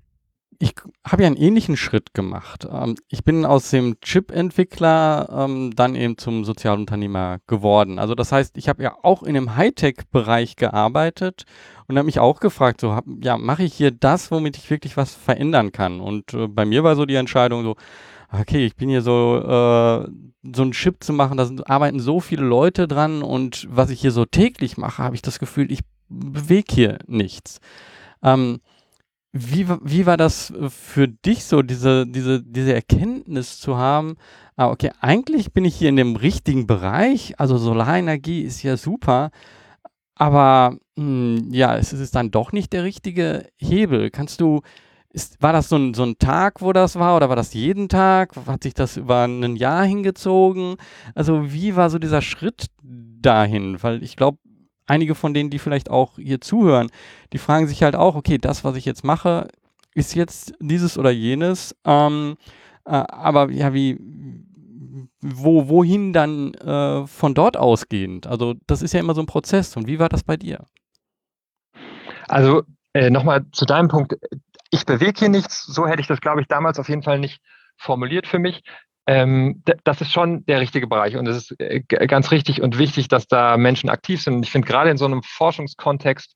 Ich 0.60 0.76
habe 1.04 1.24
ja 1.24 1.28
einen 1.28 1.38
ähnlichen 1.38 1.76
Schritt 1.76 2.14
gemacht. 2.14 2.68
Ähm, 2.72 2.96
ich 3.10 3.24
bin 3.24 3.46
aus 3.46 3.72
dem 3.72 4.00
Chip-Entwickler 4.00 5.28
ähm, 5.32 5.76
dann 5.76 5.96
eben 5.96 6.20
zum 6.20 6.46
Sozialunternehmer 6.46 7.40
geworden. 7.48 7.98
Also 7.98 8.14
das 8.14 8.32
heißt, 8.32 8.58
ich 8.58 8.70
habe 8.70 8.84
ja 8.84 8.96
auch 9.02 9.24
in 9.24 9.34
dem 9.34 9.56
Hightech-Bereich 9.56 10.58
gearbeitet 10.58 11.46
und 11.88 11.98
habe 11.98 12.06
mich 12.06 12.20
auch 12.20 12.40
gefragt, 12.40 12.80
so, 12.80 13.00
ja, 13.24 13.38
mache 13.38 13.64
ich 13.64 13.74
hier 13.74 13.90
das, 13.90 14.30
womit 14.30 14.56
ich 14.56 14.70
wirklich 14.70 14.98
was 14.98 15.16
verändern 15.16 15.72
kann? 15.72 16.00
Und 16.00 16.36
äh, 16.36 16.48
bei 16.48 16.66
mir 16.66 16.84
war 16.84 16.96
so 16.96 17.08
die 17.08 17.16
Entscheidung 17.16 17.64
so, 17.64 17.76
okay, 18.32 18.66
ich 18.66 18.76
bin 18.76 18.90
hier 18.90 19.02
so, 19.02 19.38
äh, 19.38 20.10
so 20.54 20.64
ein 20.64 20.72
Chip 20.72 21.04
zu 21.04 21.14
machen, 21.14 21.38
da 21.38 21.50
arbeiten 21.66 22.00
so 22.00 22.20
viele 22.20 22.44
Leute 22.44 22.88
dran 22.88 23.22
und 23.24 23.68
was 23.70 23.90
ich 23.90 24.02
hier 24.02 24.12
so 24.12 24.26
täglich 24.26 24.78
mache, 24.78 25.04
habe 25.04 25.16
ich 25.16 25.22
das 25.22 25.40
Gefühl, 25.40 25.72
ich 25.72 25.82
bewege 26.10 26.74
hier 26.74 26.98
nichts. 27.08 27.60
Ähm, 28.24 28.62
wie, 29.34 29.68
wie 29.82 30.06
war 30.06 30.18
das 30.18 30.54
für 30.70 31.08
dich 31.08 31.46
so, 31.46 31.62
diese, 31.62 32.06
diese, 32.06 32.44
diese 32.44 32.74
Erkenntnis 32.74 33.60
zu 33.60 33.78
haben, 33.78 34.16
ah, 34.58 34.70
okay, 34.70 34.92
eigentlich 35.00 35.54
bin 35.54 35.64
ich 35.64 35.76
hier 35.76 35.90
in 35.90 35.96
dem 35.96 36.16
richtigen 36.16 36.68
Bereich, 36.68 37.40
also 37.40 37.58
Solarenergie 37.58 38.42
ist 38.42 38.62
ja 38.64 38.76
super, 38.76 39.32
aber 40.16 40.78
mh, 40.96 41.04
hm, 41.04 41.54
ja, 41.54 41.78
es 41.78 41.94
ist 41.94 42.16
dann 42.16 42.32
doch 42.32 42.52
nicht 42.52 42.74
der 42.74 42.84
richtige 42.84 43.48
Hebel. 43.58 44.12
Kannst 44.12 44.42
du 44.42 44.62
ist, 45.14 45.42
war 45.42 45.54
das 45.54 45.70
so 45.70 45.76
ein, 45.76 45.94
so 45.94 46.04
ein 46.04 46.18
Tag, 46.18 46.62
wo 46.62 46.74
das 46.74 46.98
war, 46.98 47.16
oder 47.16 47.30
war 47.30 47.36
das 47.36 47.54
jeden 47.54 47.90
Tag? 47.90 48.36
Hat 48.48 48.64
sich 48.64 48.74
das 48.74 48.98
über 48.98 49.26
ein 49.26 49.56
Jahr 49.56 49.84
hingezogen? 49.86 50.78
Also, 51.16 51.52
wie 51.52 51.76
war 51.76 51.90
so 51.90 52.00
dieser 52.00 52.22
Schritt 52.22 52.68
dahin? 52.84 53.82
Weil 53.84 54.04
ich 54.04 54.16
glaube, 54.16 54.38
einige 54.88 55.16
von 55.16 55.34
denen, 55.34 55.50
die 55.50 55.60
vielleicht 55.60 55.90
auch 55.90 56.18
hier 56.18 56.42
zuhören, 56.42 56.90
die 57.34 57.38
fragen 57.38 57.68
sich 57.68 57.84
halt 57.84 57.96
auch, 57.96 58.16
okay, 58.16 58.38
das, 58.38 58.64
was 58.64 58.76
ich 58.76 58.86
jetzt 58.86 59.04
mache, 59.04 59.48
ist 59.94 60.16
jetzt 60.16 60.54
dieses 60.60 60.98
oder 60.98 61.12
jenes. 61.12 61.76
Ähm, 61.86 62.38
äh, 62.86 62.92
aber 62.92 63.52
ja, 63.52 63.74
wie, 63.74 63.98
wo, 65.22 65.68
wohin 65.68 66.14
dann 66.14 66.54
äh, 66.54 67.06
von 67.06 67.34
dort 67.34 67.58
ausgehend? 67.58 68.28
Also, 68.28 68.56
das 68.68 68.82
ist 68.82 68.94
ja 68.94 69.02
immer 69.02 69.14
so 69.14 69.22
ein 69.22 69.28
Prozess. 69.28 69.76
Und 69.76 69.88
wie 69.88 70.00
war 70.00 70.10
das 70.10 70.24
bei 70.24 70.38
dir? 70.38 70.66
Also, 72.30 72.64
äh, 72.94 73.10
nochmal 73.10 73.46
zu 73.52 73.66
deinem 73.66 73.88
Punkt 73.88 74.16
ich 74.72 74.86
bewege 74.86 75.20
hier 75.20 75.30
nichts, 75.30 75.64
so 75.64 75.88
hätte 75.88 76.02
ich 76.02 76.08
das, 76.08 76.22
glaube 76.22 76.42
ich, 76.42 76.48
damals 76.48 76.80
auf 76.80 76.90
jeden 76.90 77.04
Fall 77.04 77.20
nicht 77.20 77.42
formuliert 77.78 78.26
für 78.26 78.40
mich. 78.40 78.64
Ähm, 79.08 79.64
das 79.84 80.02
ist 80.02 80.12
schon 80.12 80.46
der 80.46 80.62
richtige 80.62 80.88
Bereich 80.88 81.18
und 81.18 81.28
es 81.28 81.38
ist 81.38 81.60
äh, 81.60 81.82
ganz 81.82 82.32
richtig 82.32 82.62
und 82.62 82.78
wichtig, 82.78 83.08
dass 83.08 83.28
da 83.28 83.58
Menschen 83.58 83.90
aktiv 83.90 84.22
sind. 84.22 84.36
Und 84.36 84.44
ich 84.44 84.52
finde 84.52 84.68
gerade 84.68 84.90
in 84.90 84.98
so 84.98 85.06
einem 85.06 85.24
Forschungskontext 85.24 86.36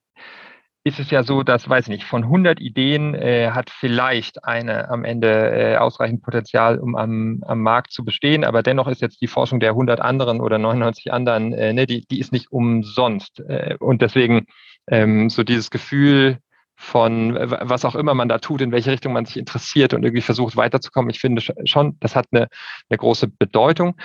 ist 0.83 0.99
es 0.99 1.09
ja 1.09 1.23
so, 1.23 1.41
dass, 1.41 1.67
weiß 1.67 1.85
ich 1.85 1.89
nicht, 1.89 2.03
von 2.03 2.23
100 2.23 2.59
Ideen 2.59 3.15
äh, 3.15 3.49
hat 3.51 3.71
vielleicht 3.71 4.43
eine 4.43 4.89
am 4.89 5.03
Ende 5.03 5.73
äh, 5.73 5.77
ausreichend 5.77 6.21
Potenzial, 6.21 6.79
um 6.79 6.95
am, 6.95 7.43
am 7.47 7.61
Markt 7.61 7.91
zu 7.91 8.05
bestehen. 8.05 8.43
Aber 8.43 8.61
dennoch 8.61 8.87
ist 8.87 9.01
jetzt 9.01 9.19
die 9.19 9.27
Forschung 9.27 9.59
der 9.59 9.71
100 9.71 9.99
anderen 9.99 10.41
oder 10.41 10.59
99 10.59 11.11
anderen, 11.11 11.53
äh, 11.53 11.73
ne, 11.73 11.87
die, 11.87 12.05
die 12.05 12.19
ist 12.19 12.31
nicht 12.31 12.51
umsonst. 12.51 13.39
Äh, 13.39 13.77
und 13.79 14.03
deswegen 14.03 14.45
ähm, 14.87 15.31
so 15.31 15.43
dieses 15.43 15.71
Gefühl 15.71 16.37
von 16.85 17.35
was 17.35 17.83
auch 17.83 17.95
immer 17.95 18.13
man 18.13 18.29
da 18.29 18.37
tut, 18.37 18.61
in 18.61 18.71
welche 18.71 18.91
Richtung 18.91 19.13
man 19.13 19.25
sich 19.25 19.37
interessiert 19.37 19.93
und 19.93 20.03
irgendwie 20.03 20.21
versucht 20.21 20.55
weiterzukommen. 20.55 21.09
Ich 21.09 21.19
finde 21.19 21.41
schon, 21.41 21.97
das 21.99 22.15
hat 22.15 22.27
eine, 22.31 22.47
eine 22.89 22.97
große 22.97 23.27
Bedeutung. 23.27 23.95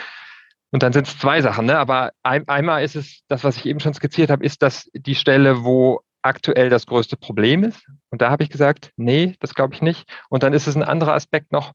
Und 0.73 0.83
dann 0.83 0.93
sind 0.93 1.07
es 1.07 1.19
zwei 1.19 1.43
Sachen, 1.43 1.67
ne? 1.67 1.79
aber 1.79 2.13
ein, 2.23 2.47
einmal 2.49 2.83
ist 2.83 2.97
es, 2.97 3.23
das, 3.29 3.45
was 3.45 3.57
ich 3.57 3.67
eben 3.67 3.81
schon 3.81 3.93
skizziert 3.93 4.31
habe, 4.31 4.45
ist 4.45 4.63
das 4.63 4.89
die 4.95 5.17
Stelle, 5.17 5.65
wo 5.65 6.01
aktuell 6.23 6.71
das 6.71 6.87
größte 6.87 7.17
Problem 7.17 7.65
ist. 7.65 7.87
Und 8.11 8.23
da 8.23 8.31
habe 8.31 8.45
ich 8.45 8.51
gesagt, 8.51 8.93
nee, 8.97 9.35
das 9.41 9.55
glaube 9.55 9.75
ich 9.75 9.83
nicht. 9.83 10.09
Und 10.29 10.43
dann 10.43 10.53
ist 10.53 10.67
es 10.67 10.77
ein 10.77 10.85
anderer 10.85 11.15
Aspekt 11.15 11.53
noch, 11.53 11.73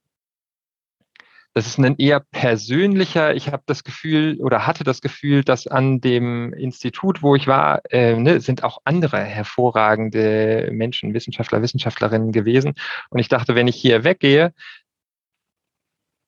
das 1.55 1.67
ist 1.67 1.79
ein 1.79 1.95
eher 1.97 2.19
persönlicher, 2.19 3.33
ich 3.33 3.49
habe 3.49 3.63
das 3.65 3.85
Gefühl 3.85 4.41
oder 4.41 4.67
hatte 4.67 4.83
das 4.83 4.99
Gefühl, 4.99 5.41
dass 5.41 5.67
an 5.67 6.01
dem 6.01 6.51
Institut, 6.51 7.23
wo 7.23 7.33
ich 7.33 7.47
war, 7.47 7.81
äh, 7.91 8.17
ne, 8.17 8.41
sind 8.41 8.65
auch 8.65 8.79
andere 8.83 9.19
hervorragende 9.19 10.69
Menschen, 10.73 11.13
Wissenschaftler, 11.13 11.61
Wissenschaftlerinnen 11.61 12.33
gewesen. 12.33 12.73
Und 13.09 13.19
ich 13.19 13.29
dachte, 13.29 13.55
wenn 13.55 13.69
ich 13.69 13.77
hier 13.77 14.03
weggehe, 14.03 14.53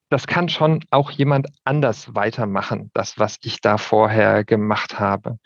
das 0.10 0.28
kann 0.28 0.48
schon 0.48 0.86
auch 0.92 1.12
jemand 1.12 1.50
anders 1.66 2.16
weitermachen, 2.16 2.90
das, 2.94 3.20
was 3.20 3.38
ich 3.42 3.60
da 3.60 3.78
vorher 3.78 4.46
gemacht 4.46 4.98
habe. 4.98 5.40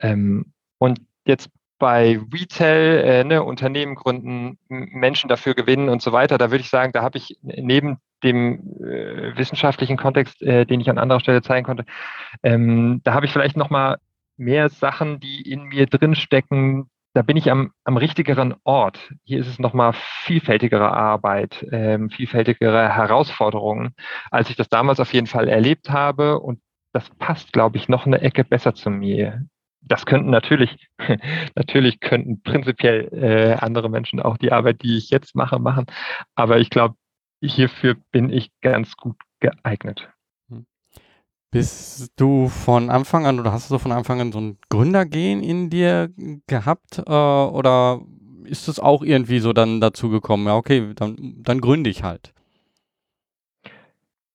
Ähm, 0.00 0.54
und 0.78 1.00
jetzt 1.26 1.50
bei 1.78 2.18
Retail, 2.32 3.04
äh, 3.04 3.24
ne, 3.24 3.42
Unternehmen 3.42 3.94
gründen, 3.94 4.58
Menschen 4.68 5.28
dafür 5.28 5.54
gewinnen 5.54 5.90
und 5.90 6.00
so 6.00 6.12
weiter, 6.12 6.38
da 6.38 6.50
würde 6.50 6.62
ich 6.62 6.70
sagen, 6.70 6.92
da 6.92 7.02
habe 7.02 7.18
ich 7.18 7.38
neben 7.42 7.98
dem 8.22 8.76
äh, 8.82 9.36
wissenschaftlichen 9.36 9.96
Kontext, 9.96 10.42
äh, 10.42 10.66
den 10.66 10.80
ich 10.80 10.90
an 10.90 10.98
anderer 10.98 11.20
Stelle 11.20 11.42
zeigen 11.42 11.66
konnte, 11.66 11.84
ähm, 12.42 13.00
da 13.04 13.14
habe 13.14 13.26
ich 13.26 13.32
vielleicht 13.32 13.56
noch 13.56 13.70
mal 13.70 13.98
mehr 14.36 14.68
Sachen, 14.68 15.20
die 15.20 15.42
in 15.50 15.64
mir 15.64 15.86
drinstecken. 15.86 16.88
Da 17.14 17.22
bin 17.22 17.36
ich 17.36 17.50
am, 17.50 17.72
am 17.84 17.96
richtigeren 17.96 18.54
Ort. 18.64 19.12
Hier 19.24 19.40
ist 19.40 19.48
es 19.48 19.58
noch 19.58 19.72
mal 19.72 19.92
vielfältigere 20.24 20.92
Arbeit, 20.92 21.66
ähm, 21.72 22.10
vielfältigere 22.10 22.94
Herausforderungen, 22.94 23.94
als 24.30 24.50
ich 24.50 24.56
das 24.56 24.68
damals 24.68 25.00
auf 25.00 25.12
jeden 25.12 25.26
Fall 25.26 25.48
erlebt 25.48 25.90
habe. 25.90 26.38
Und 26.38 26.60
das 26.92 27.10
passt, 27.18 27.52
glaube 27.52 27.76
ich, 27.76 27.88
noch 27.88 28.06
eine 28.06 28.20
Ecke 28.20 28.44
besser 28.44 28.74
zu 28.74 28.90
mir 28.90 29.42
das 29.88 30.06
könnten 30.06 30.30
natürlich, 30.30 30.88
natürlich 31.54 32.00
könnten 32.00 32.42
prinzipiell 32.42 33.08
äh, 33.12 33.54
andere 33.54 33.88
Menschen 33.88 34.20
auch 34.20 34.36
die 34.36 34.52
Arbeit, 34.52 34.82
die 34.82 34.96
ich 34.96 35.10
jetzt 35.10 35.34
mache, 35.34 35.58
machen. 35.58 35.86
Aber 36.34 36.58
ich 36.58 36.70
glaube, 36.70 36.94
hierfür 37.40 37.96
bin 38.12 38.30
ich 38.30 38.50
ganz 38.60 38.96
gut 38.96 39.16
geeignet. 39.40 40.08
Hm. 40.48 40.66
Bist 41.50 42.12
du 42.16 42.48
von 42.48 42.90
Anfang 42.90 43.26
an 43.26 43.40
oder 43.40 43.52
hast 43.52 43.70
du 43.70 43.78
von 43.78 43.92
Anfang 43.92 44.20
an 44.20 44.32
so 44.32 44.40
ein 44.40 44.58
Gründergehen 44.68 45.42
in 45.42 45.70
dir 45.70 46.10
gehabt? 46.46 46.98
Äh, 46.98 47.10
oder 47.10 48.00
ist 48.44 48.68
es 48.68 48.80
auch 48.80 49.02
irgendwie 49.02 49.38
so 49.38 49.52
dann 49.52 49.80
dazu 49.80 50.08
gekommen? 50.08 50.46
Ja, 50.46 50.56
okay, 50.56 50.92
dann, 50.94 51.16
dann 51.38 51.60
gründe 51.60 51.90
ich 51.90 52.02
halt. 52.02 52.32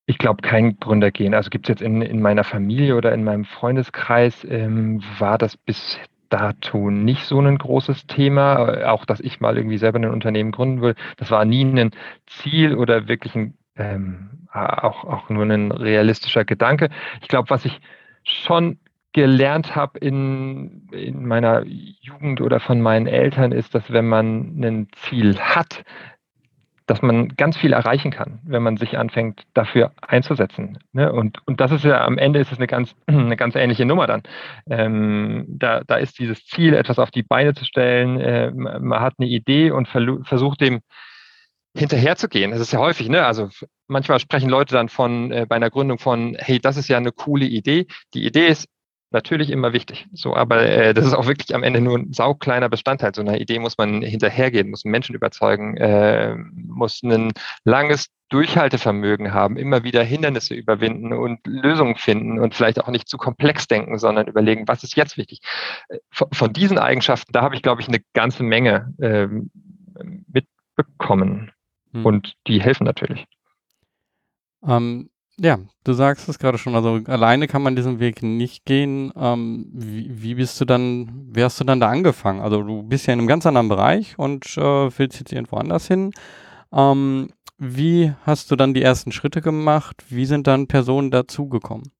Ich 0.06 0.18
glaube, 0.18 0.42
kein 0.42 0.78
Gründergehen. 0.80 1.34
Also 1.34 1.50
gibt 1.50 1.66
es 1.66 1.70
jetzt 1.70 1.82
in, 1.82 2.02
in 2.02 2.22
meiner 2.22 2.44
Familie 2.44 2.96
oder 2.96 3.14
in 3.14 3.24
meinem 3.24 3.46
Freundeskreis, 3.46 4.44
ähm, 4.44 5.02
war 5.18 5.38
das 5.38 5.56
bis 5.56 5.98
dato 6.34 6.90
nicht 6.90 7.26
so 7.26 7.40
ein 7.40 7.58
großes 7.58 8.08
Thema. 8.08 8.90
Auch, 8.90 9.06
dass 9.06 9.20
ich 9.20 9.40
mal 9.40 9.56
irgendwie 9.56 9.78
selber 9.78 10.00
ein 10.00 10.10
Unternehmen 10.10 10.52
gründen 10.52 10.82
will. 10.82 10.96
Das 11.18 11.30
war 11.30 11.46
nie 11.46 11.64
ein 11.64 11.92
Ziel 12.26 12.76
oder 12.76 13.08
wirklich 13.08 13.36
ein, 13.36 13.54
ähm, 13.76 14.48
auch, 14.52 15.04
auch 15.04 15.30
nur 15.30 15.44
ein 15.44 15.72
realistischer 15.72 16.44
Gedanke. 16.44 16.90
Ich 17.22 17.28
glaube, 17.28 17.52
was 17.52 17.66
ich 17.66 17.80
schon 18.24 18.80
gelernt 19.14 19.76
habe 19.76 20.00
in, 20.00 20.90
in 20.92 21.28
meiner 21.28 21.64
Jugend 21.66 22.42
oder 22.42 22.60
von 22.60 22.82
meinen 22.82 23.06
Eltern, 23.06 23.52
ist, 23.52 23.76
dass 23.76 23.94
wenn 23.94 24.08
man 24.08 24.60
ein 24.60 24.88
Ziel 24.94 25.38
hat, 25.38 25.84
dass 26.86 27.02
man 27.02 27.30
ganz 27.30 27.58
viel 27.58 27.74
erreichen 27.74 28.12
kann, 28.12 28.40
wenn 28.44 28.64
man 28.64 28.78
sich 28.78 28.98
anfängt, 28.98 29.44
dafür 29.54 29.92
einzusetzen. 30.02 30.80
Ne? 30.92 31.12
Und, 31.12 31.40
und 31.48 31.60
das 31.60 31.72
ist 31.72 31.86
ja 31.86 32.04
am 32.04 32.18
Ende 32.18 32.40
ist 32.40 32.52
es 32.52 32.58
eine 32.58 32.68
ganz, 32.68 32.96
eine 33.08 33.38
ganz 33.38 33.56
ähnliche 33.56 33.86
Nummer 33.86 34.08
dann. 34.08 34.24
Ähm, 34.70 35.46
da, 35.48 35.82
da 35.86 35.96
ist 35.96 36.20
dieses 36.20 36.46
Ziel, 36.46 36.74
etwas 36.74 37.00
auf 37.00 37.12
die 37.12 37.24
Beine 37.24 37.54
zu 37.54 37.66
stellen, 37.66 38.20
äh, 38.20 38.52
man 38.52 39.00
hat 39.00 39.16
eine 39.18 39.30
Idee 39.30 39.72
und 39.72 39.88
versucht 39.88 40.62
dem 40.62 40.82
hinterherzugehen. 41.76 42.52
Das 42.52 42.60
ist 42.60 42.72
ja 42.72 42.80
häufig, 42.80 43.10
ne? 43.10 43.26
Also 43.26 43.50
manchmal 43.88 44.20
sprechen 44.20 44.50
Leute 44.50 44.76
dann 44.76 44.90
von 44.90 45.32
äh, 45.32 45.46
bei 45.48 45.56
einer 45.56 45.72
Gründung 45.72 45.98
von, 45.98 46.36
hey, 46.40 46.60
das 46.60 46.78
ist 46.78 46.88
ja 46.88 46.98
eine 46.98 47.12
coole 47.12 47.46
Idee. 47.46 47.88
Die 48.14 48.26
Idee 48.26 48.48
ist 48.48 48.68
natürlich 49.14 49.50
immer 49.50 49.74
wichtig. 49.74 50.08
So, 50.14 50.36
aber 50.36 50.64
äh, 50.64 50.94
das 50.94 51.06
ist 51.06 51.14
auch 51.14 51.28
wirklich 51.28 51.56
am 51.56 51.64
Ende 51.64 51.82
nur 51.82 51.98
ein 51.98 52.14
saukleiner 52.14 52.70
Bestandteil. 52.70 53.14
So 53.16 53.22
einer 53.22 53.40
Idee 53.40 53.60
muss 53.60 53.78
man 53.78 54.02
hinterhergehen, 54.02 54.70
muss 54.70 54.86
Menschen 54.86 55.16
überzeugen, 55.16 55.78
äh, 55.78 56.36
muss 56.36 57.02
ein 57.04 57.32
langes 57.64 58.08
Durchhaltevermögen 58.30 59.34
haben, 59.34 59.58
immer 59.58 59.84
wieder 59.84 60.04
Hindernisse 60.04 60.56
überwinden 60.56 61.14
und 61.14 61.40
Lösungen 61.46 61.96
finden 61.96 62.40
und 62.40 62.56
vielleicht 62.56 62.82
auch 62.82 62.88
nicht 62.88 63.08
zu 63.08 63.18
komplex 63.18 63.68
denken, 63.68 64.00
sondern 64.00 64.28
überlegen, 64.28 64.68
was 64.68 64.84
ist 64.84 64.96
jetzt 64.96 65.18
wichtig. 65.18 65.42
Äh, 65.90 66.00
von, 66.10 66.30
von 66.32 66.52
diesen 66.52 66.80
Eigenschaften, 66.80 67.32
da 67.32 67.42
habe 67.44 67.56
ich, 67.56 67.62
glaube 67.62 67.82
ich, 67.82 67.88
eine 67.88 68.02
ganze 68.14 68.44
Menge 68.44 68.94
äh, 69.00 69.28
mitbekommen. 70.28 71.52
Hm. 71.92 72.06
Und 72.06 72.34
die 72.48 72.62
helfen 72.62 72.86
natürlich. 72.86 73.26
Ähm, 74.68 75.10
ja, 75.40 75.60
du 75.84 75.94
sagst 75.94 76.30
es 76.30 76.38
gerade 76.38 76.58
schon, 76.58 76.76
also 76.76 77.00
alleine 77.06 77.48
kann 77.48 77.64
man 77.64 77.76
diesen 77.76 78.00
Weg 78.00 78.22
nicht 78.22 78.66
gehen. 78.66 79.12
Ähm, 79.16 79.66
wie, 79.74 80.22
wie, 80.22 80.36
bist 80.36 80.60
du 80.62 80.66
dann, 80.66 81.30
wie 81.34 81.44
hast 81.44 81.60
du 81.60 81.64
dann 81.64 81.80
da 81.80 81.90
angefangen? 81.90 82.42
Also 82.42 82.62
du 82.62 82.84
bist 82.84 83.08
ja 83.08 83.14
in 83.14 83.20
einem 83.20 83.28
ganz 83.28 83.46
anderen 83.46 83.70
Bereich 83.70 84.18
und 84.18 84.46
äh, 84.58 84.98
willst 84.98 85.20
jetzt 85.20 85.34
irgendwo 85.34 85.58
anders 85.58 85.88
hin. 85.88 86.12
Ähm, 86.72 87.30
wie 87.58 88.14
hast 88.24 88.52
du 88.52 88.56
dann 88.56 88.74
die 88.74 88.84
ersten 88.84 89.12
Schritte 89.12 89.42
gemacht? 89.42 90.04
Wie 90.10 90.26
sind 90.26 90.48
dann 90.48 90.68
Personen 90.68 91.12
dazugekommen? 91.12 91.92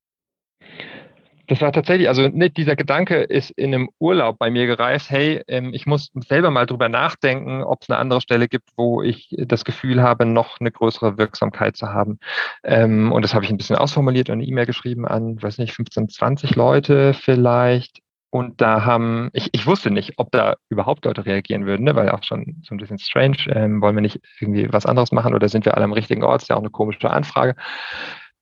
Das 1.46 1.60
war 1.60 1.72
tatsächlich, 1.72 2.08
also 2.08 2.28
ne, 2.28 2.50
dieser 2.50 2.76
Gedanke 2.76 3.16
ist 3.16 3.50
in 3.50 3.74
einem 3.74 3.90
Urlaub 3.98 4.38
bei 4.38 4.50
mir 4.50 4.66
gereist, 4.66 5.10
hey, 5.10 5.42
ähm, 5.48 5.72
ich 5.74 5.86
muss 5.86 6.10
selber 6.28 6.50
mal 6.50 6.66
drüber 6.66 6.88
nachdenken, 6.88 7.62
ob 7.62 7.82
es 7.82 7.90
eine 7.90 7.98
andere 7.98 8.20
Stelle 8.20 8.48
gibt, 8.48 8.70
wo 8.76 9.02
ich 9.02 9.34
das 9.38 9.64
Gefühl 9.64 10.02
habe, 10.02 10.26
noch 10.26 10.60
eine 10.60 10.70
größere 10.70 11.18
Wirksamkeit 11.18 11.76
zu 11.76 11.88
haben. 11.88 12.18
Ähm, 12.62 13.12
und 13.12 13.22
das 13.22 13.34
habe 13.34 13.44
ich 13.44 13.50
ein 13.50 13.56
bisschen 13.56 13.76
ausformuliert 13.76 14.30
und 14.30 14.34
eine 14.34 14.44
E-Mail 14.44 14.66
geschrieben 14.66 15.06
an, 15.06 15.42
weiß 15.42 15.58
nicht, 15.58 15.74
15, 15.74 16.08
20 16.08 16.54
Leute 16.56 17.14
vielleicht. 17.14 18.00
Und 18.30 18.60
da 18.60 18.84
haben, 18.84 19.30
ich, 19.32 19.50
ich 19.52 19.64
wusste 19.66 19.92
nicht, 19.92 20.14
ob 20.16 20.32
da 20.32 20.56
überhaupt 20.68 21.04
Leute 21.04 21.24
reagieren 21.24 21.66
würden, 21.66 21.84
ne, 21.84 21.94
weil 21.94 22.10
auch 22.10 22.24
schon 22.24 22.62
so 22.66 22.74
ein 22.74 22.78
bisschen 22.78 22.98
strange, 22.98 23.36
ähm, 23.48 23.80
wollen 23.80 23.94
wir 23.94 24.02
nicht 24.02 24.20
irgendwie 24.40 24.72
was 24.72 24.86
anderes 24.86 25.12
machen 25.12 25.34
oder 25.34 25.48
sind 25.48 25.64
wir 25.64 25.74
alle 25.74 25.84
am 25.84 25.92
richtigen 25.92 26.24
Ort? 26.24 26.42
ist 26.42 26.48
ja 26.48 26.56
auch 26.56 26.60
eine 26.60 26.70
komische 26.70 27.10
Anfrage. 27.10 27.54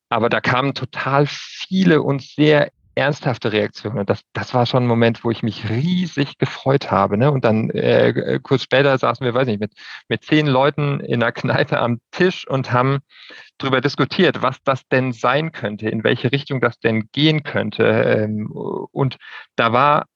Aber 0.08 0.28
da 0.28 0.40
kamen 0.40 0.74
total 0.74 1.26
viele 1.26 2.02
und 2.02 2.22
sehr 2.22 2.70
ernsthafte 2.94 3.52
Reaktion. 3.52 3.98
Und 3.98 4.10
das, 4.10 4.22
das 4.32 4.54
war 4.54 4.66
schon 4.66 4.84
ein 4.84 4.88
Moment, 4.88 5.24
wo 5.24 5.30
ich 5.30 5.42
mich 5.42 5.68
riesig 5.68 6.38
gefreut 6.38 6.90
habe. 6.90 7.16
Ne? 7.16 7.30
Und 7.30 7.44
dann 7.44 7.70
äh, 7.70 8.40
kurz 8.42 8.62
später 8.62 8.96
saßen 8.98 9.24
wir, 9.24 9.34
weiß 9.34 9.46
nicht, 9.46 9.60
mit, 9.60 9.72
mit 10.08 10.24
zehn 10.24 10.46
Leuten 10.46 11.00
in 11.00 11.22
einer 11.22 11.32
Kneipe 11.32 11.78
am 11.78 12.00
Tisch 12.10 12.46
und 12.46 12.72
haben 12.72 13.00
darüber 13.58 13.80
diskutiert, 13.80 14.42
was 14.42 14.58
das 14.64 14.86
denn 14.88 15.12
sein 15.12 15.52
könnte, 15.52 15.88
in 15.88 16.04
welche 16.04 16.32
Richtung 16.32 16.60
das 16.60 16.78
denn 16.80 17.08
gehen 17.12 17.42
könnte. 17.42 17.84
Ähm, 17.84 18.50
und 18.50 19.16
da 19.56 19.72
war 19.72 20.06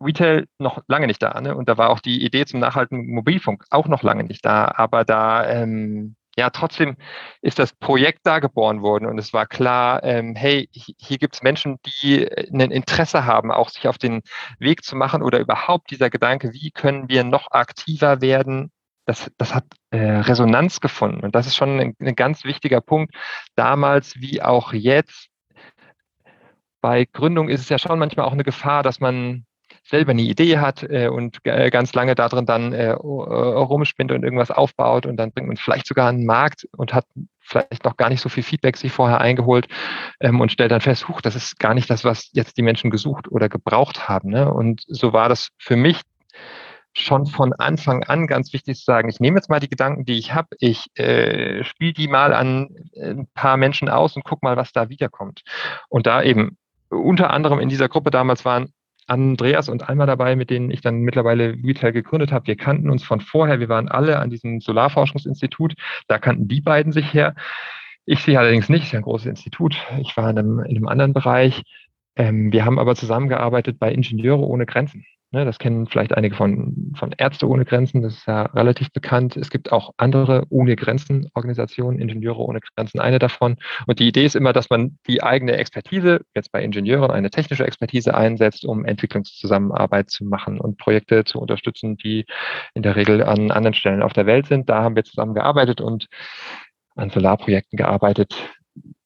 Retail 0.00 0.46
noch 0.58 0.82
lange 0.86 1.06
nicht 1.06 1.22
da. 1.22 1.40
Ne? 1.40 1.54
Und 1.56 1.68
da 1.68 1.78
war 1.78 1.90
auch 1.90 2.00
die 2.00 2.24
Idee 2.24 2.44
zum 2.44 2.60
nachhaltigen 2.60 3.12
Mobilfunk 3.12 3.64
auch 3.70 3.88
noch 3.88 4.02
lange 4.02 4.24
nicht 4.24 4.44
da. 4.44 4.72
Aber 4.76 5.04
da 5.04 5.48
ähm, 5.48 6.16
ja, 6.36 6.50
trotzdem 6.50 6.96
ist 7.42 7.58
das 7.58 7.74
Projekt 7.74 8.20
da 8.24 8.38
geboren 8.38 8.82
worden 8.82 9.06
und 9.06 9.18
es 9.18 9.32
war 9.32 9.46
klar, 9.46 10.02
ähm, 10.02 10.34
hey, 10.34 10.68
hier 10.72 11.18
gibt 11.18 11.34
es 11.34 11.42
Menschen, 11.42 11.78
die 12.02 12.24
äh, 12.24 12.48
ein 12.52 12.70
Interesse 12.70 13.26
haben, 13.26 13.50
auch 13.50 13.68
sich 13.68 13.86
auf 13.88 13.98
den 13.98 14.22
Weg 14.58 14.84
zu 14.84 14.96
machen 14.96 15.22
oder 15.22 15.40
überhaupt 15.40 15.90
dieser 15.90 16.10
Gedanke, 16.10 16.52
wie 16.52 16.70
können 16.70 17.08
wir 17.08 17.24
noch 17.24 17.50
aktiver 17.50 18.20
werden, 18.22 18.70
das, 19.04 19.30
das 19.36 19.54
hat 19.54 19.64
äh, 19.90 19.98
Resonanz 19.98 20.80
gefunden. 20.80 21.24
Und 21.24 21.34
das 21.34 21.46
ist 21.46 21.56
schon 21.56 21.80
ein, 21.80 21.96
ein 22.00 22.14
ganz 22.14 22.44
wichtiger 22.44 22.80
Punkt, 22.80 23.14
damals 23.56 24.16
wie 24.16 24.42
auch 24.42 24.72
jetzt. 24.72 25.28
Bei 26.80 27.04
Gründung 27.04 27.48
ist 27.48 27.60
es 27.60 27.68
ja 27.68 27.78
schon 27.78 27.98
manchmal 27.98 28.26
auch 28.26 28.32
eine 28.32 28.44
Gefahr, 28.44 28.82
dass 28.82 29.00
man 29.00 29.44
selber 29.84 30.12
eine 30.12 30.22
Idee 30.22 30.58
hat 30.58 30.82
äh, 30.84 31.08
und 31.08 31.38
äh, 31.44 31.70
ganz 31.70 31.92
lange 31.94 32.14
darin 32.14 32.46
dann 32.46 32.72
äh, 32.72 32.90
äh, 32.90 32.94
rumspinnt 32.94 34.12
und 34.12 34.22
irgendwas 34.22 34.50
aufbaut 34.50 35.06
und 35.06 35.16
dann 35.16 35.32
bringt 35.32 35.48
man 35.48 35.56
vielleicht 35.56 35.86
sogar 35.86 36.08
einen 36.08 36.24
Markt 36.24 36.66
und 36.76 36.94
hat 36.94 37.06
vielleicht 37.40 37.84
noch 37.84 37.96
gar 37.96 38.08
nicht 38.08 38.20
so 38.20 38.28
viel 38.28 38.42
Feedback 38.42 38.76
sich 38.76 38.92
vorher 38.92 39.20
eingeholt 39.20 39.68
ähm, 40.20 40.40
und 40.40 40.52
stellt 40.52 40.70
dann 40.70 40.80
fest, 40.80 41.08
huch, 41.08 41.20
das 41.20 41.34
ist 41.36 41.58
gar 41.58 41.74
nicht 41.74 41.90
das, 41.90 42.04
was 42.04 42.30
jetzt 42.32 42.56
die 42.56 42.62
Menschen 42.62 42.90
gesucht 42.90 43.30
oder 43.30 43.48
gebraucht 43.48 44.08
haben. 44.08 44.30
Ne? 44.30 44.52
Und 44.52 44.82
so 44.86 45.12
war 45.12 45.28
das 45.28 45.48
für 45.58 45.76
mich 45.76 46.00
schon 46.94 47.26
von 47.26 47.52
Anfang 47.54 48.04
an 48.04 48.26
ganz 48.26 48.52
wichtig 48.52 48.78
zu 48.78 48.84
sagen, 48.84 49.08
ich 49.08 49.18
nehme 49.18 49.38
jetzt 49.38 49.48
mal 49.48 49.60
die 49.60 49.68
Gedanken, 49.68 50.04
die 50.04 50.18
ich 50.18 50.34
habe, 50.34 50.48
ich 50.60 50.86
äh, 50.98 51.64
spiele 51.64 51.94
die 51.94 52.06
mal 52.06 52.34
an 52.34 52.68
ein 52.96 53.26
paar 53.34 53.56
Menschen 53.56 53.88
aus 53.88 54.14
und 54.14 54.24
guck 54.24 54.42
mal, 54.42 54.56
was 54.56 54.72
da 54.72 54.88
wiederkommt. 54.88 55.42
Und 55.88 56.06
da 56.06 56.22
eben 56.22 56.58
unter 56.90 57.30
anderem 57.30 57.58
in 57.60 57.70
dieser 57.70 57.88
Gruppe 57.88 58.10
damals 58.10 58.44
waren 58.44 58.72
Andreas 59.06 59.68
und 59.68 59.88
Alma 59.88 60.06
dabei, 60.06 60.36
mit 60.36 60.50
denen 60.50 60.70
ich 60.70 60.80
dann 60.80 61.00
mittlerweile 61.00 61.54
Retail 61.64 61.92
gegründet 61.92 62.32
habe. 62.32 62.46
Wir 62.46 62.56
kannten 62.56 62.90
uns 62.90 63.04
von 63.04 63.20
vorher. 63.20 63.60
Wir 63.60 63.68
waren 63.68 63.88
alle 63.88 64.18
an 64.18 64.30
diesem 64.30 64.60
Solarforschungsinstitut. 64.60 65.74
Da 66.08 66.18
kannten 66.18 66.48
die 66.48 66.60
beiden 66.60 66.92
sich 66.92 67.12
her. 67.12 67.34
Ich 68.04 68.20
sehe 68.20 68.38
allerdings 68.38 68.68
nicht, 68.68 68.82
es 68.82 68.86
ist 68.88 68.92
ja 68.92 68.98
ein 69.00 69.04
großes 69.04 69.26
Institut. 69.26 69.76
Ich 70.00 70.16
war 70.16 70.30
in 70.30 70.38
einem, 70.38 70.58
in 70.60 70.76
einem 70.76 70.88
anderen 70.88 71.12
Bereich. 71.12 71.62
Ähm, 72.16 72.52
wir 72.52 72.64
haben 72.64 72.78
aber 72.78 72.94
zusammengearbeitet 72.94 73.78
bei 73.78 73.92
Ingenieure 73.92 74.46
ohne 74.46 74.66
Grenzen. 74.66 75.04
Ne, 75.34 75.46
das 75.46 75.58
kennen 75.58 75.86
vielleicht 75.86 76.14
einige 76.14 76.36
von, 76.36 76.92
von 76.94 77.14
Ärzte 77.16 77.48
ohne 77.48 77.64
Grenzen, 77.64 78.02
das 78.02 78.12
ist 78.12 78.26
ja 78.26 78.42
relativ 78.42 78.92
bekannt. 78.92 79.34
Es 79.38 79.48
gibt 79.48 79.72
auch 79.72 79.94
andere 79.96 80.44
ohne 80.50 80.76
Grenzen 80.76 81.30
Organisationen, 81.32 81.98
Ingenieure 81.98 82.40
ohne 82.40 82.60
Grenzen, 82.60 83.00
eine 83.00 83.18
davon. 83.18 83.56
Und 83.86 83.98
die 83.98 84.08
Idee 84.08 84.26
ist 84.26 84.36
immer, 84.36 84.52
dass 84.52 84.68
man 84.68 84.98
die 85.06 85.22
eigene 85.22 85.52
Expertise, 85.56 86.20
jetzt 86.34 86.52
bei 86.52 86.62
Ingenieuren 86.62 87.10
eine 87.10 87.30
technische 87.30 87.66
Expertise 87.66 88.14
einsetzt, 88.14 88.66
um 88.66 88.84
Entwicklungszusammenarbeit 88.84 90.10
zu 90.10 90.26
machen 90.26 90.60
und 90.60 90.76
Projekte 90.76 91.24
zu 91.24 91.40
unterstützen, 91.40 91.96
die 91.96 92.26
in 92.74 92.82
der 92.82 92.96
Regel 92.96 93.22
an 93.24 93.50
anderen 93.50 93.72
Stellen 93.72 94.02
auf 94.02 94.12
der 94.12 94.26
Welt 94.26 94.48
sind. 94.48 94.68
Da 94.68 94.82
haben 94.82 94.96
wir 94.96 95.04
zusammengearbeitet 95.04 95.80
und 95.80 96.08
an 96.94 97.08
Solarprojekten 97.08 97.78
gearbeitet, 97.78 98.34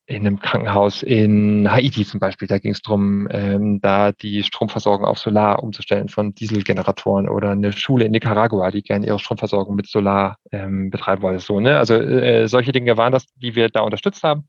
in 0.07 0.25
einem 0.25 0.39
Krankenhaus 0.39 1.03
in 1.03 1.71
Haiti 1.71 2.07
zum 2.07 2.21
Beispiel, 2.21 2.47
da 2.47 2.59
ging 2.59 2.73
es 2.73 2.81
darum, 2.81 3.27
ähm, 3.31 3.81
da 3.81 4.13
die 4.13 4.45
Stromversorgung 4.45 5.05
auf 5.05 5.19
Solar 5.19 5.63
umzustellen 5.65 6.09
von 6.09 6.33
Dieselgeneratoren 6.33 7.29
oder 7.29 7.51
eine 7.51 7.73
Schule 7.73 8.05
in 8.05 8.13
Nicaragua, 8.13 8.71
die 8.71 8.83
gerne 8.83 9.07
ihre 9.07 9.19
Stromversorgung 9.19 9.75
mit 9.75 9.89
Solar 9.89 10.39
ähm, 10.53 10.91
betreiben 10.91 11.23
wollte. 11.23 11.41
So, 11.41 11.59
ne? 11.59 11.77
Also 11.79 11.95
äh, 11.95 12.47
solche 12.47 12.71
Dinge 12.71 12.97
waren 12.97 13.13
das, 13.13 13.27
die 13.35 13.57
wir 13.57 13.69
da 13.69 13.81
unterstützt 13.81 14.23
haben. 14.23 14.49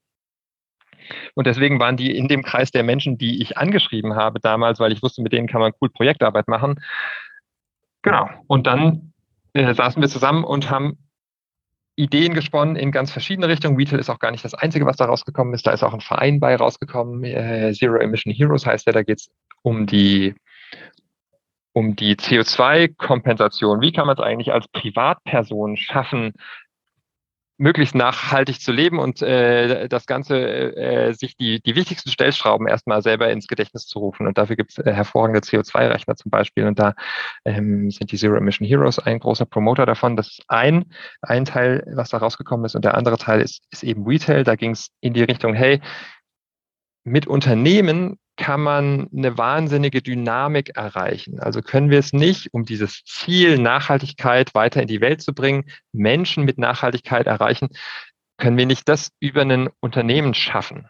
Und 1.33 1.47
deswegen 1.47 1.79
waren 1.79 1.97
die 1.97 2.15
in 2.15 2.27
dem 2.27 2.43
Kreis 2.43 2.69
der 2.69 2.83
Menschen, 2.83 3.17
die 3.17 3.41
ich 3.41 3.57
angeschrieben 3.57 4.15
habe 4.15 4.39
damals, 4.39 4.79
weil 4.79 4.91
ich 4.91 5.01
wusste, 5.01 5.23
mit 5.23 5.33
denen 5.33 5.47
kann 5.47 5.61
man 5.61 5.71
cool 5.81 5.89
Projektarbeit 5.89 6.47
machen. 6.47 6.75
Genau. 8.03 8.29
Und 8.45 8.67
dann 8.67 9.13
äh, 9.53 9.73
saßen 9.73 10.01
wir 10.01 10.09
zusammen 10.09 10.43
und 10.43 10.69
haben 10.69 10.97
Ideen 11.97 12.35
gesponnen 12.35 12.75
in 12.75 12.91
ganz 12.91 13.11
verschiedene 13.11 13.47
Richtungen. 13.47 13.75
Retail 13.75 13.99
ist 13.99 14.09
auch 14.09 14.19
gar 14.19 14.29
nicht 14.31 14.45
das 14.45 14.53
Einzige, 14.53 14.85
was 14.85 14.97
da 14.97 15.05
rausgekommen 15.05 15.55
ist. 15.55 15.65
Da 15.65 15.71
ist 15.71 15.83
auch 15.83 15.93
ein 15.93 15.99
Verein 15.99 16.39
bei 16.39 16.55
rausgekommen. 16.55 17.23
Äh, 17.23 17.73
Zero 17.73 17.97
Emission 17.97 18.33
Heroes 18.33 18.67
heißt 18.67 18.85
der. 18.85 18.93
Da 18.93 19.01
geht 19.01 19.19
es 19.19 19.31
um 19.63 19.87
die, 19.87 20.35
um 21.73 21.95
die 21.95 22.15
CO2-Kompensation. 22.15 23.81
Wie 23.81 23.91
kann 23.91 24.05
man 24.05 24.15
es 24.15 24.23
eigentlich 24.23 24.53
als 24.53 24.67
Privatperson 24.67 25.75
schaffen, 25.75 26.33
möglichst 27.57 27.95
nachhaltig 27.95 28.61
zu 28.61 28.71
leben 28.71 28.99
und 28.99 29.21
äh, 29.21 29.87
das 29.89 30.05
Ganze, 30.05 30.75
äh, 30.75 31.13
sich 31.13 31.35
die, 31.35 31.59
die 31.61 31.75
wichtigsten 31.75 32.09
Stellschrauben 32.09 32.67
erstmal 32.67 33.01
selber 33.01 33.31
ins 33.31 33.47
Gedächtnis 33.47 33.87
zu 33.87 33.99
rufen. 33.99 34.27
Und 34.27 34.37
dafür 34.37 34.55
gibt 34.55 34.71
es 34.71 34.77
äh, 34.77 34.93
hervorragende 34.93 35.39
CO2-Rechner 35.39 36.15
zum 36.15 36.29
Beispiel. 36.29 36.65
Und 36.67 36.77
da 36.77 36.93
ähm, 37.45 37.89
sind 37.89 38.11
die 38.11 38.17
Zero 38.17 38.35
Emission 38.35 38.67
Heroes 38.67 38.99
ein 38.99 39.19
großer 39.19 39.45
Promoter 39.45 39.85
davon. 39.85 40.15
Das 40.15 40.27
ist 40.27 40.43
ein, 40.47 40.85
ein 41.21 41.45
Teil, 41.45 41.83
was 41.95 42.09
da 42.09 42.17
rausgekommen 42.17 42.65
ist. 42.65 42.75
Und 42.75 42.85
der 42.85 42.95
andere 42.95 43.17
Teil 43.17 43.41
ist, 43.41 43.63
ist 43.71 43.83
eben 43.83 44.05
Retail. 44.05 44.43
Da 44.43 44.55
ging 44.55 44.71
es 44.71 44.89
in 45.01 45.13
die 45.13 45.23
Richtung, 45.23 45.55
hey, 45.55 45.81
mit 47.03 47.25
Unternehmen 47.25 48.19
kann 48.37 48.61
man 48.61 49.09
eine 49.15 49.37
wahnsinnige 49.37 50.01
Dynamik 50.01 50.77
erreichen. 50.77 51.39
Also 51.39 51.61
können 51.61 51.89
wir 51.89 51.99
es 51.99 52.13
nicht, 52.13 52.53
um 52.53 52.63
dieses 52.63 53.03
Ziel 53.03 53.57
Nachhaltigkeit 53.57 54.55
weiter 54.55 54.81
in 54.81 54.87
die 54.87 55.01
Welt 55.01 55.21
zu 55.21 55.33
bringen, 55.33 55.65
Menschen 55.91 56.45
mit 56.45 56.57
Nachhaltigkeit 56.57 57.27
erreichen, 57.27 57.69
können 58.37 58.57
wir 58.57 58.67
nicht 58.67 58.87
das 58.87 59.09
über 59.19 59.41
ein 59.41 59.69
Unternehmen 59.79 60.33
schaffen. 60.33 60.87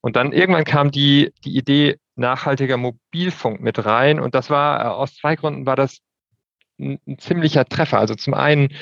Und 0.00 0.16
dann 0.16 0.32
irgendwann 0.32 0.64
kam 0.64 0.90
die, 0.90 1.32
die 1.44 1.56
Idee 1.56 1.98
nachhaltiger 2.16 2.76
Mobilfunk 2.76 3.60
mit 3.60 3.84
rein. 3.84 4.20
Und 4.20 4.34
das 4.34 4.50
war, 4.50 4.80
äh, 4.80 4.88
aus 4.88 5.14
zwei 5.16 5.36
Gründen 5.36 5.66
war 5.66 5.76
das 5.76 5.98
ein, 6.78 6.98
ein 7.06 7.18
ziemlicher 7.18 7.64
Treffer. 7.64 7.98
Also 7.98 8.14
zum 8.14 8.34
einen 8.34 8.72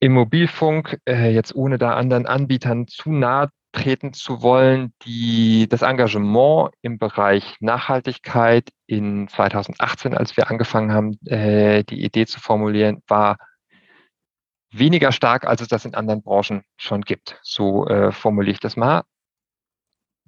im 0.00 0.12
Mobilfunk, 0.12 0.98
äh, 1.08 1.32
jetzt 1.32 1.54
ohne 1.54 1.78
da 1.78 1.94
anderen 1.94 2.26
Anbietern 2.26 2.86
zu 2.86 3.10
nahe 3.10 3.50
treten 3.76 4.12
zu 4.12 4.42
wollen, 4.42 4.92
die 5.04 5.68
das 5.68 5.82
Engagement 5.82 6.70
im 6.82 6.98
Bereich 6.98 7.56
Nachhaltigkeit 7.60 8.70
in 8.86 9.28
2018, 9.28 10.14
als 10.16 10.36
wir 10.36 10.50
angefangen 10.50 10.92
haben, 10.92 11.18
äh, 11.26 11.84
die 11.84 12.02
Idee 12.02 12.26
zu 12.26 12.40
formulieren, 12.40 13.02
war 13.06 13.36
weniger 14.70 15.12
stark, 15.12 15.46
als 15.46 15.60
es 15.60 15.68
das 15.68 15.84
in 15.84 15.94
anderen 15.94 16.22
Branchen 16.22 16.62
schon 16.76 17.02
gibt. 17.02 17.38
So 17.42 17.86
äh, 17.86 18.12
formuliere 18.12 18.54
ich 18.54 18.60
das 18.60 18.76
mal 18.76 19.02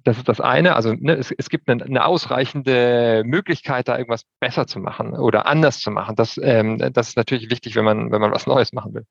das 0.03 0.17
ist 0.17 0.29
das 0.29 0.39
eine. 0.39 0.75
Also 0.75 0.93
ne, 0.93 1.13
es, 1.13 1.31
es 1.31 1.49
gibt 1.49 1.69
eine, 1.69 1.83
eine, 1.83 2.05
ausreichende 2.05 3.23
Möglichkeit, 3.25 3.87
da 3.87 3.97
irgendwas 3.97 4.23
besser 4.39 4.67
zu 4.67 4.79
machen 4.79 5.13
oder 5.13 5.45
anders 5.45 5.79
zu 5.79 5.91
machen. 5.91 6.15
Das, 6.15 6.39
ähm, 6.41 6.77
das 6.93 7.09
ist 7.09 7.17
natürlich 7.17 7.49
wichtig, 7.49 7.75
wenn 7.75 7.85
man, 7.85 8.11
wenn 8.11 8.21
man 8.21 8.31
was 8.31 8.47
Neues 8.47 8.73
machen 8.73 8.93
will. 8.93 9.05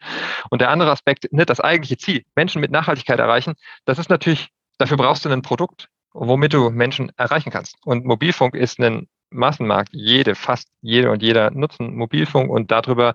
Und 0.51 0.61
der 0.61 0.71
andere 0.71 0.91
Aspekt, 0.91 1.33
ne, 1.33 1.47
das 1.47 1.61
eigentliche 1.61 1.99
Ziel, 1.99 2.25
Menschen 2.35 2.61
mit 2.61 2.71
Nachhaltigkeit 2.71 3.19
erreichen, 3.19 3.55
das 3.85 3.99
ist 3.99 4.11
natürlich, 4.11 4.49
dafür 4.79 4.97
brauchst 4.97 5.25
du 5.25 5.29
ein 5.29 5.43
Produkt, 5.43 5.89
womit 6.13 6.55
du 6.55 6.71
Menschen 6.71 7.13
erreichen 7.17 7.51
kannst. 7.51 7.77
Und 7.85 8.05
Mobilfunk 8.05 8.55
ist 8.55 8.81
ein 8.81 9.09
Massenmarkt. 9.31 9.91
Jede, 9.93 10.35
fast 10.35 10.69
jede 10.81 11.11
und 11.11 11.23
jeder 11.23 11.51
nutzen 11.51 11.95
Mobilfunk 11.95 12.51
und 12.51 12.71
darüber 12.71 13.15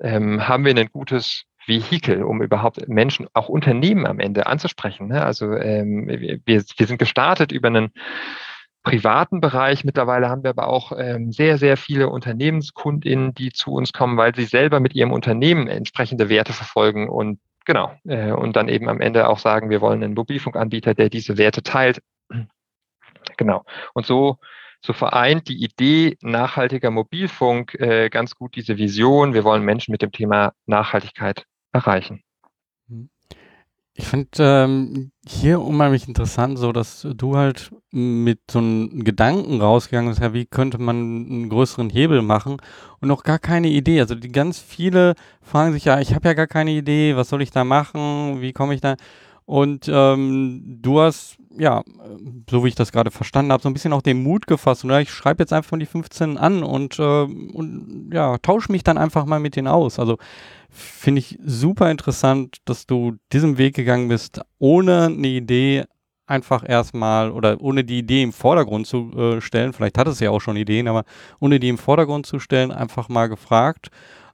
ähm, 0.00 0.46
haben 0.46 0.64
wir 0.64 0.76
ein 0.76 0.88
gutes 0.92 1.44
Vehikel, 1.68 2.22
um 2.22 2.42
überhaupt 2.42 2.88
Menschen, 2.88 3.28
auch 3.34 3.48
Unternehmen 3.48 4.06
am 4.06 4.18
Ende 4.18 4.46
anzusprechen. 4.46 5.08
Ne? 5.08 5.22
Also 5.22 5.52
ähm, 5.52 6.08
wir, 6.08 6.40
wir 6.44 6.86
sind 6.86 6.98
gestartet 6.98 7.52
über 7.52 7.68
einen 7.68 7.92
privaten 8.82 9.40
Bereich. 9.40 9.84
Mittlerweile 9.84 10.28
haben 10.28 10.42
wir 10.42 10.50
aber 10.50 10.68
auch 10.68 10.92
ähm, 10.96 11.30
sehr, 11.30 11.58
sehr 11.58 11.76
viele 11.76 12.08
UnternehmenskundInnen, 12.08 13.34
die 13.34 13.52
zu 13.52 13.72
uns 13.72 13.92
kommen, 13.92 14.16
weil 14.16 14.34
sie 14.34 14.44
selber 14.44 14.80
mit 14.80 14.94
ihrem 14.94 15.12
Unternehmen 15.12 15.68
entsprechende 15.68 16.28
Werte 16.28 16.52
verfolgen 16.52 17.08
und 17.08 17.38
genau, 17.66 17.92
äh, 18.06 18.32
und 18.32 18.56
dann 18.56 18.68
eben 18.68 18.88
am 18.88 19.00
Ende 19.00 19.28
auch 19.28 19.38
sagen, 19.38 19.70
wir 19.70 19.80
wollen 19.80 20.02
einen 20.02 20.14
Mobilfunkanbieter, 20.14 20.94
der 20.94 21.10
diese 21.10 21.36
Werte 21.36 21.62
teilt. 21.62 22.02
Genau. 23.36 23.64
Und 23.92 24.06
so 24.06 24.38
so 24.80 24.92
vereint 24.92 25.48
die 25.48 25.62
Idee 25.62 26.16
nachhaltiger 26.20 26.90
Mobilfunk 26.90 27.74
äh, 27.74 28.08
ganz 28.10 28.36
gut 28.36 28.54
diese 28.54 28.78
Vision. 28.78 29.34
Wir 29.34 29.44
wollen 29.44 29.64
Menschen 29.64 29.92
mit 29.92 30.02
dem 30.02 30.12
Thema 30.12 30.52
Nachhaltigkeit 30.66 31.46
erreichen. 31.72 32.22
Mhm. 32.88 33.10
Ich 34.00 34.06
finde 34.06 34.28
ähm, 34.38 35.10
hier 35.26 35.60
unheimlich 35.60 36.06
interessant, 36.06 36.56
so 36.56 36.70
dass 36.70 37.04
du 37.16 37.36
halt 37.36 37.72
mit 37.90 38.38
so 38.48 38.60
einem 38.60 39.02
Gedanken 39.02 39.60
rausgegangen 39.60 40.10
bist, 40.10 40.22
ja, 40.22 40.32
wie 40.32 40.46
könnte 40.46 40.78
man 40.78 40.96
einen 40.96 41.48
größeren 41.48 41.90
Hebel 41.90 42.22
machen 42.22 42.58
und 43.00 43.08
noch 43.08 43.24
gar 43.24 43.40
keine 43.40 43.66
Idee. 43.66 43.98
Also 43.98 44.14
die 44.14 44.30
ganz 44.30 44.60
viele 44.60 45.14
fragen 45.42 45.72
sich 45.72 45.84
ja, 45.84 45.98
ich 45.98 46.14
habe 46.14 46.28
ja 46.28 46.34
gar 46.34 46.46
keine 46.46 46.70
Idee, 46.70 47.16
was 47.16 47.28
soll 47.28 47.42
ich 47.42 47.50
da 47.50 47.64
machen, 47.64 48.40
wie 48.40 48.52
komme 48.52 48.72
ich 48.74 48.80
da? 48.80 48.94
Und 49.48 49.88
ähm, 49.90 50.76
du 50.82 51.00
hast, 51.00 51.38
ja, 51.58 51.82
so 52.50 52.64
wie 52.64 52.68
ich 52.68 52.74
das 52.74 52.92
gerade 52.92 53.10
verstanden 53.10 53.50
habe, 53.50 53.62
so 53.62 53.70
ein 53.70 53.72
bisschen 53.72 53.94
auch 53.94 54.02
den 54.02 54.22
Mut 54.22 54.46
gefasst. 54.46 54.84
Und 54.84 54.90
ja, 54.90 55.00
ich 55.00 55.10
schreibe 55.10 55.42
jetzt 55.42 55.54
einfach 55.54 55.78
die 55.78 55.86
15 55.86 56.36
an 56.36 56.62
und, 56.62 56.98
äh, 56.98 57.22
und 57.22 58.10
ja, 58.12 58.36
tausche 58.36 58.70
mich 58.70 58.84
dann 58.84 58.98
einfach 58.98 59.24
mal 59.24 59.40
mit 59.40 59.56
denen 59.56 59.66
aus. 59.66 59.98
Also 59.98 60.18
finde 60.68 61.20
ich 61.20 61.38
super 61.42 61.90
interessant, 61.90 62.58
dass 62.66 62.86
du 62.86 63.16
diesen 63.32 63.56
Weg 63.56 63.74
gegangen 63.74 64.08
bist, 64.08 64.42
ohne 64.58 65.06
eine 65.06 65.28
Idee 65.28 65.84
einfach 66.26 66.68
erstmal 66.68 67.30
oder 67.30 67.58
ohne 67.62 67.84
die 67.84 68.00
Idee 68.00 68.24
im 68.24 68.34
Vordergrund 68.34 68.86
zu 68.86 69.12
äh, 69.16 69.40
stellen. 69.40 69.72
Vielleicht 69.72 69.96
hat 69.96 70.08
es 70.08 70.20
ja 70.20 70.28
auch 70.28 70.40
schon 70.40 70.58
Ideen, 70.58 70.88
aber 70.88 71.04
ohne 71.40 71.58
die 71.58 71.70
im 71.70 71.78
Vordergrund 71.78 72.26
zu 72.26 72.38
stellen, 72.38 72.70
einfach 72.70 73.08
mal 73.08 73.30
gefragt. 73.30 73.88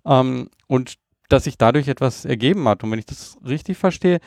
Ähm, 0.04 0.50
und 0.66 0.94
dass 1.28 1.44
sich 1.44 1.56
dadurch 1.56 1.86
etwas 1.86 2.24
ergeben 2.24 2.66
hat. 2.68 2.82
Und 2.82 2.90
wenn 2.90 2.98
ich 2.98 3.06
das 3.06 3.38
richtig 3.46 3.78
verstehe, 3.78 4.18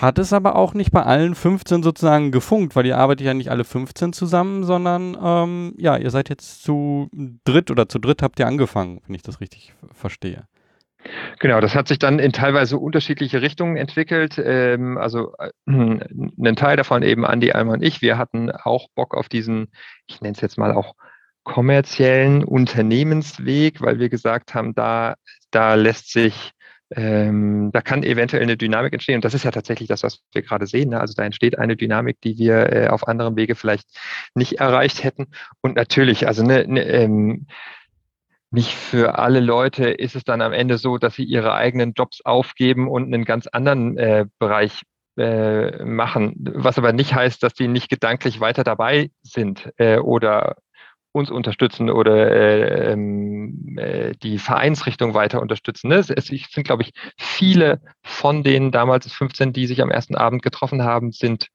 hat 0.00 0.18
es 0.18 0.32
aber 0.32 0.56
auch 0.56 0.74
nicht 0.74 0.92
bei 0.92 1.02
allen 1.02 1.34
15 1.34 1.82
sozusagen 1.82 2.30
gefunkt, 2.30 2.76
weil 2.76 2.86
ihr 2.86 2.96
arbeitet 2.96 3.26
ja 3.26 3.34
nicht 3.34 3.50
alle 3.50 3.64
15 3.64 4.12
zusammen, 4.12 4.64
sondern 4.64 5.16
ähm, 5.22 5.74
ja, 5.76 5.96
ihr 5.96 6.10
seid 6.10 6.28
jetzt 6.28 6.62
zu 6.62 7.08
dritt 7.44 7.70
oder 7.70 7.88
zu 7.88 7.98
dritt 7.98 8.22
habt 8.22 8.38
ihr 8.38 8.46
angefangen, 8.46 9.00
wenn 9.06 9.14
ich 9.14 9.22
das 9.22 9.40
richtig 9.40 9.74
verstehe. 9.92 10.44
Genau, 11.38 11.60
das 11.60 11.74
hat 11.74 11.88
sich 11.88 11.98
dann 11.98 12.18
in 12.18 12.32
teilweise 12.32 12.76
unterschiedliche 12.76 13.40
Richtungen 13.40 13.76
entwickelt. 13.76 14.40
Ähm, 14.44 14.98
also 14.98 15.34
äh, 15.38 15.50
ein 15.66 16.56
Teil 16.56 16.76
davon 16.76 17.02
eben 17.02 17.24
Andi, 17.24 17.52
Alma 17.52 17.74
und 17.74 17.82
ich, 17.82 18.02
wir 18.02 18.18
hatten 18.18 18.50
auch 18.50 18.88
Bock 18.94 19.14
auf 19.14 19.28
diesen, 19.28 19.68
ich 20.06 20.20
nenne 20.20 20.34
es 20.34 20.40
jetzt 20.40 20.58
mal 20.58 20.72
auch 20.72 20.94
kommerziellen 21.44 22.44
Unternehmensweg, 22.44 23.80
weil 23.80 23.98
wir 23.98 24.10
gesagt 24.10 24.54
haben, 24.54 24.74
da, 24.74 25.14
da 25.50 25.74
lässt 25.74 26.12
sich 26.12 26.52
ähm, 26.90 27.70
da 27.72 27.80
kann 27.80 28.02
eventuell 28.02 28.42
eine 28.42 28.56
Dynamik 28.56 28.92
entstehen. 28.92 29.16
Und 29.16 29.24
das 29.24 29.34
ist 29.34 29.44
ja 29.44 29.50
tatsächlich 29.50 29.88
das, 29.88 30.02
was 30.02 30.20
wir 30.32 30.42
gerade 30.42 30.66
sehen. 30.66 30.90
Ne? 30.90 31.00
Also 31.00 31.14
da 31.14 31.24
entsteht 31.24 31.58
eine 31.58 31.76
Dynamik, 31.76 32.20
die 32.22 32.38
wir 32.38 32.72
äh, 32.72 32.88
auf 32.88 33.06
anderem 33.06 33.36
Wege 33.36 33.54
vielleicht 33.54 33.86
nicht 34.34 34.60
erreicht 34.60 35.04
hätten. 35.04 35.28
Und 35.60 35.76
natürlich, 35.76 36.26
also 36.26 36.42
ne, 36.42 36.66
ne, 36.66 36.82
ähm, 36.84 37.46
nicht 38.50 38.74
für 38.74 39.18
alle 39.18 39.40
Leute 39.40 39.90
ist 39.90 40.16
es 40.16 40.24
dann 40.24 40.40
am 40.40 40.52
Ende 40.52 40.78
so, 40.78 40.96
dass 40.96 41.14
sie 41.14 41.24
ihre 41.24 41.54
eigenen 41.54 41.92
Jobs 41.92 42.22
aufgeben 42.24 42.88
und 42.88 43.12
einen 43.12 43.24
ganz 43.24 43.46
anderen 43.46 43.98
äh, 43.98 44.24
Bereich 44.38 44.82
äh, 45.18 45.84
machen, 45.84 46.34
was 46.38 46.78
aber 46.78 46.92
nicht 46.92 47.14
heißt, 47.14 47.42
dass 47.42 47.52
die 47.52 47.68
nicht 47.68 47.90
gedanklich 47.90 48.40
weiter 48.40 48.64
dabei 48.64 49.10
sind 49.22 49.70
äh, 49.76 49.98
oder 49.98 50.56
uns 51.18 51.30
unterstützen 51.30 51.90
oder 51.90 52.30
äh, 52.30 52.92
ähm, 52.92 53.76
äh, 53.78 54.12
die 54.22 54.38
Vereinsrichtung 54.38 55.14
weiter 55.14 55.42
unterstützen. 55.42 55.88
Ne? 55.88 55.96
Es, 55.96 56.10
es 56.10 56.26
sind, 56.26 56.64
glaube 56.64 56.82
ich, 56.82 56.92
viele 57.18 57.80
von 58.02 58.42
den 58.42 58.70
damals 58.70 59.12
15, 59.12 59.52
die 59.52 59.66
sich 59.66 59.82
am 59.82 59.90
ersten 59.90 60.16
Abend 60.16 60.42
getroffen 60.42 60.82
haben, 60.82 61.12
sind 61.12 61.48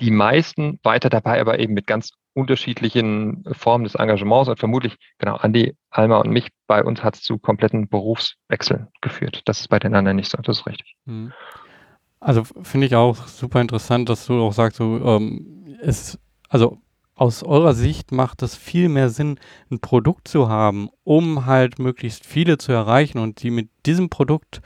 die 0.00 0.10
meisten 0.10 0.78
weiter 0.82 1.08
dabei, 1.08 1.40
aber 1.40 1.58
eben 1.58 1.74
mit 1.74 1.86
ganz 1.86 2.10
unterschiedlichen 2.34 3.44
Formen 3.52 3.84
des 3.84 3.94
Engagements 3.94 4.48
und 4.50 4.58
vermutlich, 4.58 4.96
genau, 5.18 5.36
Andi, 5.36 5.74
Alma 5.90 6.18
und 6.18 6.30
mich, 6.30 6.48
bei 6.66 6.84
uns 6.84 7.02
hat 7.02 7.14
es 7.14 7.22
zu 7.22 7.38
kompletten 7.38 7.88
Berufswechseln 7.88 8.88
geführt. 9.00 9.40
Das 9.46 9.60
ist 9.60 9.68
bei 9.68 9.78
den 9.78 9.94
anderen 9.94 10.16
nicht 10.16 10.30
so, 10.30 10.38
das 10.42 10.58
ist 10.58 10.66
richtig. 10.66 10.96
Mhm. 11.06 11.32
Also 12.20 12.44
finde 12.44 12.86
ich 12.86 12.94
auch 12.94 13.16
super 13.26 13.60
interessant, 13.60 14.08
dass 14.08 14.26
du 14.26 14.42
auch 14.42 14.52
sagst, 14.52 14.78
so, 14.78 15.00
ähm, 15.04 15.76
es, 15.80 16.18
also 16.48 16.78
aus 17.16 17.42
eurer 17.42 17.74
Sicht 17.74 18.12
macht 18.12 18.42
es 18.42 18.54
viel 18.54 18.88
mehr 18.88 19.08
Sinn, 19.08 19.40
ein 19.70 19.80
Produkt 19.80 20.28
zu 20.28 20.48
haben, 20.48 20.90
um 21.02 21.46
halt 21.46 21.78
möglichst 21.78 22.26
viele 22.26 22.58
zu 22.58 22.72
erreichen 22.72 23.18
und 23.18 23.40
sie 23.40 23.50
mit 23.50 23.70
diesem 23.86 24.10
Produkt 24.10 24.60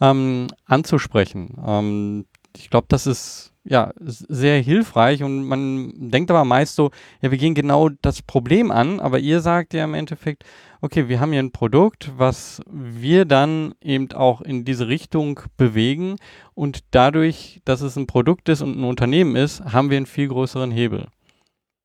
ähm, 0.00 0.48
anzusprechen. 0.66 1.56
Ähm, 1.66 2.26
ich 2.56 2.70
glaube, 2.70 2.86
das 2.88 3.06
ist 3.06 3.52
ja 3.64 3.92
sehr 3.98 4.60
hilfreich 4.60 5.22
und 5.22 5.44
man 5.44 5.92
denkt 6.10 6.30
aber 6.30 6.44
meist 6.44 6.76
so, 6.76 6.90
ja, 7.22 7.30
wir 7.30 7.38
gehen 7.38 7.54
genau 7.54 7.88
das 7.88 8.20
Problem 8.20 8.70
an, 8.70 9.00
aber 9.00 9.18
ihr 9.18 9.40
sagt 9.40 9.72
ja 9.72 9.84
im 9.84 9.94
Endeffekt, 9.94 10.44
okay, 10.82 11.08
wir 11.08 11.18
haben 11.18 11.32
hier 11.32 11.42
ein 11.42 11.52
Produkt, 11.52 12.12
was 12.18 12.60
wir 12.70 13.24
dann 13.24 13.74
eben 13.80 14.12
auch 14.12 14.42
in 14.42 14.66
diese 14.66 14.88
Richtung 14.88 15.40
bewegen 15.56 16.16
und 16.52 16.80
dadurch, 16.90 17.62
dass 17.64 17.80
es 17.80 17.96
ein 17.96 18.06
Produkt 18.06 18.50
ist 18.50 18.60
und 18.60 18.78
ein 18.78 18.84
Unternehmen 18.84 19.34
ist, 19.34 19.64
haben 19.64 19.88
wir 19.88 19.96
einen 19.96 20.06
viel 20.06 20.28
größeren 20.28 20.70
Hebel. 20.70 21.06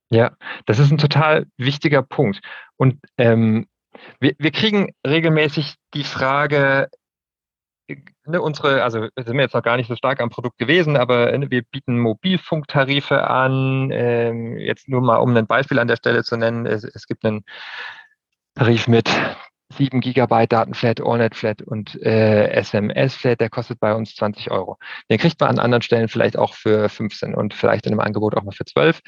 Ja, 0.09 0.31
das 0.65 0.79
ist 0.79 0.91
ein 0.91 0.97
total 0.97 1.45
wichtiger 1.57 2.01
Punkt. 2.01 2.39
Und 2.77 2.99
ähm, 3.17 3.67
wir, 4.19 4.33
wir 4.37 4.51
kriegen 4.51 4.93
regelmäßig 5.05 5.75
die 5.93 6.03
Frage, 6.03 6.89
ne, 8.25 8.41
unsere, 8.41 8.83
also 8.83 9.07
sind 9.15 9.33
wir 9.33 9.41
jetzt 9.41 9.53
noch 9.53 9.63
gar 9.63 9.77
nicht 9.77 9.87
so 9.87 9.95
stark 9.95 10.21
am 10.21 10.29
Produkt 10.29 10.57
gewesen, 10.57 10.97
aber 10.97 11.37
ne, 11.37 11.49
wir 11.51 11.63
bieten 11.63 11.99
Mobilfunktarife 11.99 13.27
an. 13.27 13.91
Ähm, 13.91 14.57
jetzt 14.57 14.87
nur 14.89 15.01
mal, 15.01 15.17
um 15.17 15.35
ein 15.35 15.47
Beispiel 15.47 15.79
an 15.79 15.87
der 15.87 15.97
Stelle 15.97 16.23
zu 16.23 16.37
nennen, 16.37 16.65
es, 16.65 16.83
es 16.83 17.07
gibt 17.07 17.25
einen 17.25 17.43
Tarif 18.55 18.87
mit 18.87 19.09
7 19.73 20.01
Gigabyte 20.01 20.51
Datenflat, 20.51 20.99
AllNet-Flat 20.99 21.61
und 21.61 22.01
äh, 22.01 22.49
SMS-Flat, 22.49 23.39
der 23.39 23.49
kostet 23.49 23.79
bei 23.79 23.93
uns 23.93 24.15
20 24.15 24.49
Euro. 24.49 24.77
Den 25.09 25.19
kriegt 25.19 25.39
man 25.39 25.51
an 25.51 25.59
anderen 25.59 25.83
Stellen 25.83 26.07
vielleicht 26.07 26.37
auch 26.37 26.55
für 26.55 26.89
15 26.89 27.35
und 27.35 27.53
vielleicht 27.53 27.85
in 27.85 27.93
einem 27.93 27.99
Angebot 27.99 28.35
auch 28.35 28.43
mal 28.43 28.51
für 28.51 28.65
12. 28.65 28.99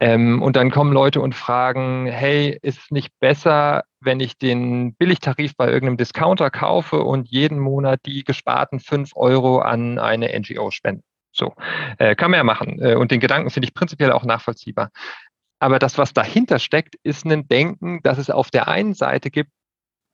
Ähm, 0.00 0.42
und 0.42 0.56
dann 0.56 0.70
kommen 0.70 0.92
Leute 0.92 1.20
und 1.20 1.34
fragen, 1.34 2.06
hey, 2.06 2.58
ist 2.62 2.78
es 2.78 2.90
nicht 2.90 3.12
besser, 3.20 3.84
wenn 4.00 4.18
ich 4.18 4.38
den 4.38 4.94
Billigtarif 4.94 5.54
bei 5.56 5.68
irgendeinem 5.68 5.98
Discounter 5.98 6.50
kaufe 6.50 7.02
und 7.02 7.28
jeden 7.28 7.58
Monat 7.58 8.00
die 8.06 8.24
gesparten 8.24 8.80
fünf 8.80 9.10
Euro 9.14 9.58
an 9.58 9.98
eine 9.98 10.38
NGO 10.38 10.70
spende? 10.70 11.02
So, 11.32 11.54
äh, 11.98 12.16
kann 12.16 12.30
man 12.30 12.38
ja 12.38 12.44
machen. 12.44 12.80
Äh, 12.80 12.96
und 12.96 13.10
den 13.10 13.20
Gedanken 13.20 13.50
finde 13.50 13.68
ich 13.68 13.74
prinzipiell 13.74 14.10
auch 14.12 14.24
nachvollziehbar. 14.24 14.90
Aber 15.60 15.78
das, 15.78 15.98
was 15.98 16.14
dahinter 16.14 16.58
steckt, 16.58 16.96
ist 17.02 17.26
ein 17.26 17.46
Denken, 17.46 18.00
dass 18.02 18.16
es 18.16 18.30
auf 18.30 18.50
der 18.50 18.68
einen 18.68 18.94
Seite 18.94 19.30
gibt 19.30 19.50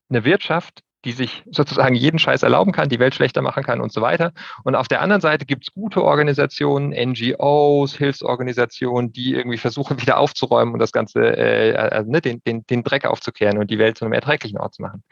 eine 0.09 0.25
Wirtschaft, 0.25 0.83
die 1.07 1.13
sich 1.13 1.45
sozusagen 1.49 1.95
jeden 1.95 2.19
Scheiß 2.19 2.43
erlauben 2.43 2.73
kann, 2.73 2.89
die 2.89 2.99
Welt 2.99 3.15
schlechter 3.15 3.41
machen 3.41 3.63
kann 3.63 3.81
und 3.81 3.93
so 3.93 4.03
weiter. 4.03 4.33
Und 4.65 4.75
auf 4.75 4.89
der 4.89 5.01
anderen 5.01 5.21
Seite 5.23 5.47
gibt 5.47 5.63
es 5.63 5.73
gute 5.73 6.03
Organisationen, 6.03 6.91
NGOs, 6.91 7.95
Hilfsorganisationen, 7.95 9.13
die 9.13 9.35
irgendwie 9.35 9.57
versuchen, 9.57 10.01
wieder 10.03 10.19
aufzuräumen 10.19 10.75
und 10.75 10.81
das 10.81 10.91
Ganze, 10.91 11.21
äh, 11.21 11.77
also, 11.77 12.11
ne, 12.11 12.21
den, 12.21 12.43
den, 12.43 12.67
den 12.67 12.83
Dreck 12.83 13.07
aufzukehren 13.07 13.57
und 13.57 13.71
die 13.71 13.79
Welt 13.79 13.97
zu 13.97 14.05
einem 14.05 14.15
erträglichen 14.15 14.59
Ort 14.59 14.75
zu 14.75 14.83
machen. 14.83 15.05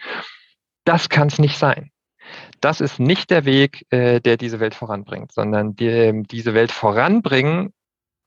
Das 0.85 1.09
kann 1.09 1.29
es 1.29 1.39
nicht 1.39 1.59
sein. 1.59 1.91
Das 2.61 2.81
ist 2.81 2.99
nicht 2.99 3.31
der 3.31 3.45
Weg, 3.45 3.87
äh, 3.91 4.21
der 4.21 4.37
diese 4.37 4.59
Welt 4.59 4.75
voranbringt, 4.75 5.31
sondern 5.31 5.77
die, 5.77 6.25
diese 6.29 6.55
Welt 6.55 6.73
voranbringen 6.73 7.73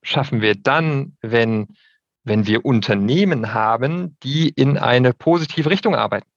schaffen 0.03 0.39
wir 0.41 0.55
dann, 0.55 1.17
wenn, 1.21 1.67
wenn 2.23 2.47
wir 2.47 2.63
Unternehmen 2.63 3.53
haben, 3.53 4.15
die 4.23 4.47
in 4.47 4.77
eine 4.77 5.11
positive 5.11 5.69
Richtung 5.69 5.95
arbeiten 5.95 6.27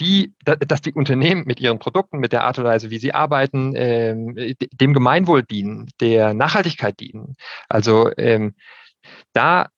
die, 0.00 0.34
dass 0.44 0.80
die 0.80 0.92
Unternehmen 0.92 1.44
mit 1.46 1.60
ihren 1.60 1.78
Produkten, 1.78 2.18
mit 2.18 2.32
der 2.32 2.44
Art 2.44 2.58
und 2.58 2.64
Weise, 2.64 2.90
wie 2.90 2.98
sie 2.98 3.14
arbeiten, 3.14 3.72
ähm, 3.74 4.36
dem 4.72 4.94
Gemeinwohl 4.94 5.42
dienen, 5.42 5.90
der 6.00 6.34
Nachhaltigkeit 6.34 7.00
dienen. 7.00 7.36
Also 7.68 8.10
ähm, 8.16 8.54
da, 9.32 9.68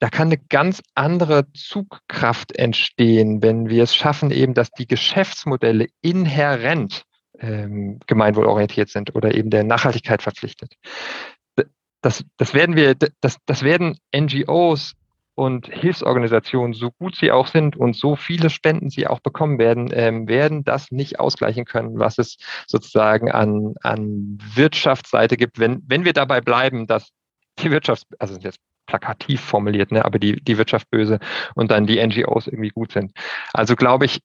da 0.00 0.08
kann 0.08 0.28
eine 0.28 0.38
ganz 0.38 0.82
andere 0.94 1.50
Zugkraft 1.52 2.56
entstehen, 2.56 3.42
wenn 3.42 3.68
wir 3.68 3.82
es 3.82 3.94
schaffen, 3.94 4.30
eben, 4.30 4.54
dass 4.54 4.70
die 4.70 4.86
Geschäftsmodelle 4.86 5.88
inhärent 6.00 7.04
ähm, 7.38 8.00
gemeinwohlorientiert 8.06 8.88
sind 8.88 9.14
oder 9.14 9.34
eben 9.34 9.50
der 9.50 9.64
Nachhaltigkeit 9.64 10.22
verpflichtet. 10.22 10.74
Das, 12.00 12.22
das 12.36 12.54
werden 12.54 12.76
wir, 12.76 12.94
das, 12.94 13.38
das 13.46 13.62
werden 13.62 13.98
NGOs 14.14 14.94
und 15.34 15.66
Hilfsorganisationen, 15.66 16.74
so 16.74 16.90
gut 16.92 17.16
sie 17.16 17.32
auch 17.32 17.48
sind 17.48 17.76
und 17.76 17.96
so 17.96 18.16
viele 18.16 18.50
Spenden 18.50 18.90
sie 18.90 19.06
auch 19.06 19.20
bekommen 19.20 19.58
werden, 19.58 19.90
ähm, 19.92 20.28
werden 20.28 20.64
das 20.64 20.90
nicht 20.90 21.18
ausgleichen 21.18 21.64
können, 21.64 21.98
was 21.98 22.18
es 22.18 22.36
sozusagen 22.66 23.30
an, 23.30 23.74
an 23.82 24.38
Wirtschaftsseite 24.54 25.36
gibt, 25.36 25.58
wenn, 25.58 25.82
wenn 25.86 26.04
wir 26.04 26.12
dabei 26.12 26.40
bleiben, 26.40 26.86
dass 26.86 27.10
die 27.58 27.70
Wirtschaft, 27.70 28.06
also 28.18 28.38
jetzt 28.38 28.58
plakativ 28.86 29.40
formuliert, 29.40 29.92
ne, 29.92 30.04
aber 30.04 30.18
die, 30.18 30.42
die 30.42 30.58
Wirtschaft 30.58 30.90
böse 30.90 31.18
und 31.54 31.70
dann 31.70 31.86
die 31.86 32.04
NGOs 32.04 32.46
irgendwie 32.46 32.70
gut 32.70 32.92
sind. 32.92 33.12
Also 33.52 33.76
glaube 33.76 34.04
ich, 34.04 34.20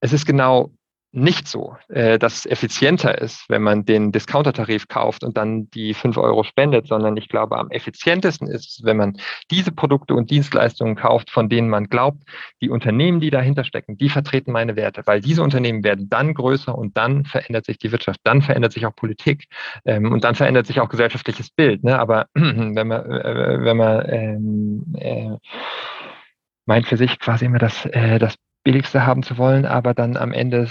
es 0.00 0.12
ist 0.12 0.26
genau 0.26 0.70
nicht 1.12 1.46
so, 1.46 1.76
äh, 1.88 2.18
dass 2.18 2.38
es 2.38 2.46
effizienter 2.46 3.20
ist, 3.20 3.44
wenn 3.48 3.62
man 3.62 3.84
den 3.84 4.12
Discounter-Tarif 4.12 4.88
kauft 4.88 5.22
und 5.24 5.36
dann 5.36 5.70
die 5.70 5.92
fünf 5.92 6.16
Euro 6.16 6.42
spendet, 6.42 6.88
sondern 6.88 7.18
ich 7.18 7.28
glaube, 7.28 7.58
am 7.58 7.70
effizientesten 7.70 8.48
ist 8.48 8.66
es, 8.66 8.80
wenn 8.82 8.96
man 8.96 9.18
diese 9.50 9.72
Produkte 9.72 10.14
und 10.14 10.30
Dienstleistungen 10.30 10.96
kauft, 10.96 11.30
von 11.30 11.50
denen 11.50 11.68
man 11.68 11.88
glaubt, 11.88 12.22
die 12.62 12.70
Unternehmen, 12.70 13.20
die 13.20 13.30
dahinter 13.30 13.64
stecken, 13.64 13.98
die 13.98 14.08
vertreten 14.08 14.52
meine 14.52 14.74
Werte, 14.74 15.02
weil 15.04 15.20
diese 15.20 15.42
Unternehmen 15.42 15.84
werden 15.84 16.08
dann 16.08 16.32
größer 16.32 16.76
und 16.76 16.96
dann 16.96 17.26
verändert 17.26 17.66
sich 17.66 17.76
die 17.76 17.92
Wirtschaft, 17.92 18.20
dann 18.24 18.40
verändert 18.40 18.72
sich 18.72 18.86
auch 18.86 18.96
Politik 18.96 19.44
ähm, 19.84 20.12
und 20.12 20.24
dann 20.24 20.34
verändert 20.34 20.66
sich 20.66 20.80
auch 20.80 20.88
gesellschaftliches 20.88 21.50
Bild. 21.50 21.84
Ne? 21.84 21.98
Aber 21.98 22.26
wenn 22.34 22.88
man, 22.88 23.10
äh, 23.10 23.58
wenn 23.60 23.76
man 23.76 24.08
ähm, 24.08 24.94
äh, 24.98 25.36
meint 26.64 26.86
für 26.86 26.96
sich 26.96 27.18
quasi 27.18 27.44
immer 27.44 27.58
das, 27.58 27.84
äh, 27.86 28.18
das 28.18 28.36
Billigste 28.64 29.04
haben 29.04 29.22
zu 29.22 29.36
wollen, 29.38 29.66
aber 29.66 29.92
dann 29.92 30.16
am 30.16 30.32
Ende 30.32 30.68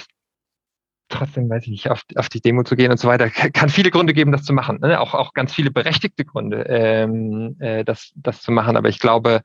trotzdem, 1.12 1.50
weiß 1.50 1.64
ich 1.64 1.70
nicht, 1.70 1.90
auf, 1.90 2.04
auf 2.16 2.30
die 2.30 2.42
Demo 2.42 2.64
zu 2.64 2.76
gehen 2.76 2.92
und 2.92 3.00
so 3.00 3.08
weiter. 3.08 3.30
Kann 3.30 3.70
viele 3.70 3.92
Gründe 3.92 4.14
geben, 4.14 4.32
das 4.32 4.44
zu 4.44 4.54
machen. 4.54 4.80
Ne? 4.82 5.00
Auch, 5.00 5.14
auch 5.14 5.34
ganz 5.34 5.54
viele 5.54 5.72
berechtigte 5.72 6.26
Gründe, 6.26 6.66
ähm, 6.68 7.56
äh, 7.60 7.84
das, 7.84 8.12
das 8.16 8.42
zu 8.42 8.52
machen. 8.52 8.78
Aber 8.78 8.90
ich 8.90 9.00
glaube, 9.00 9.42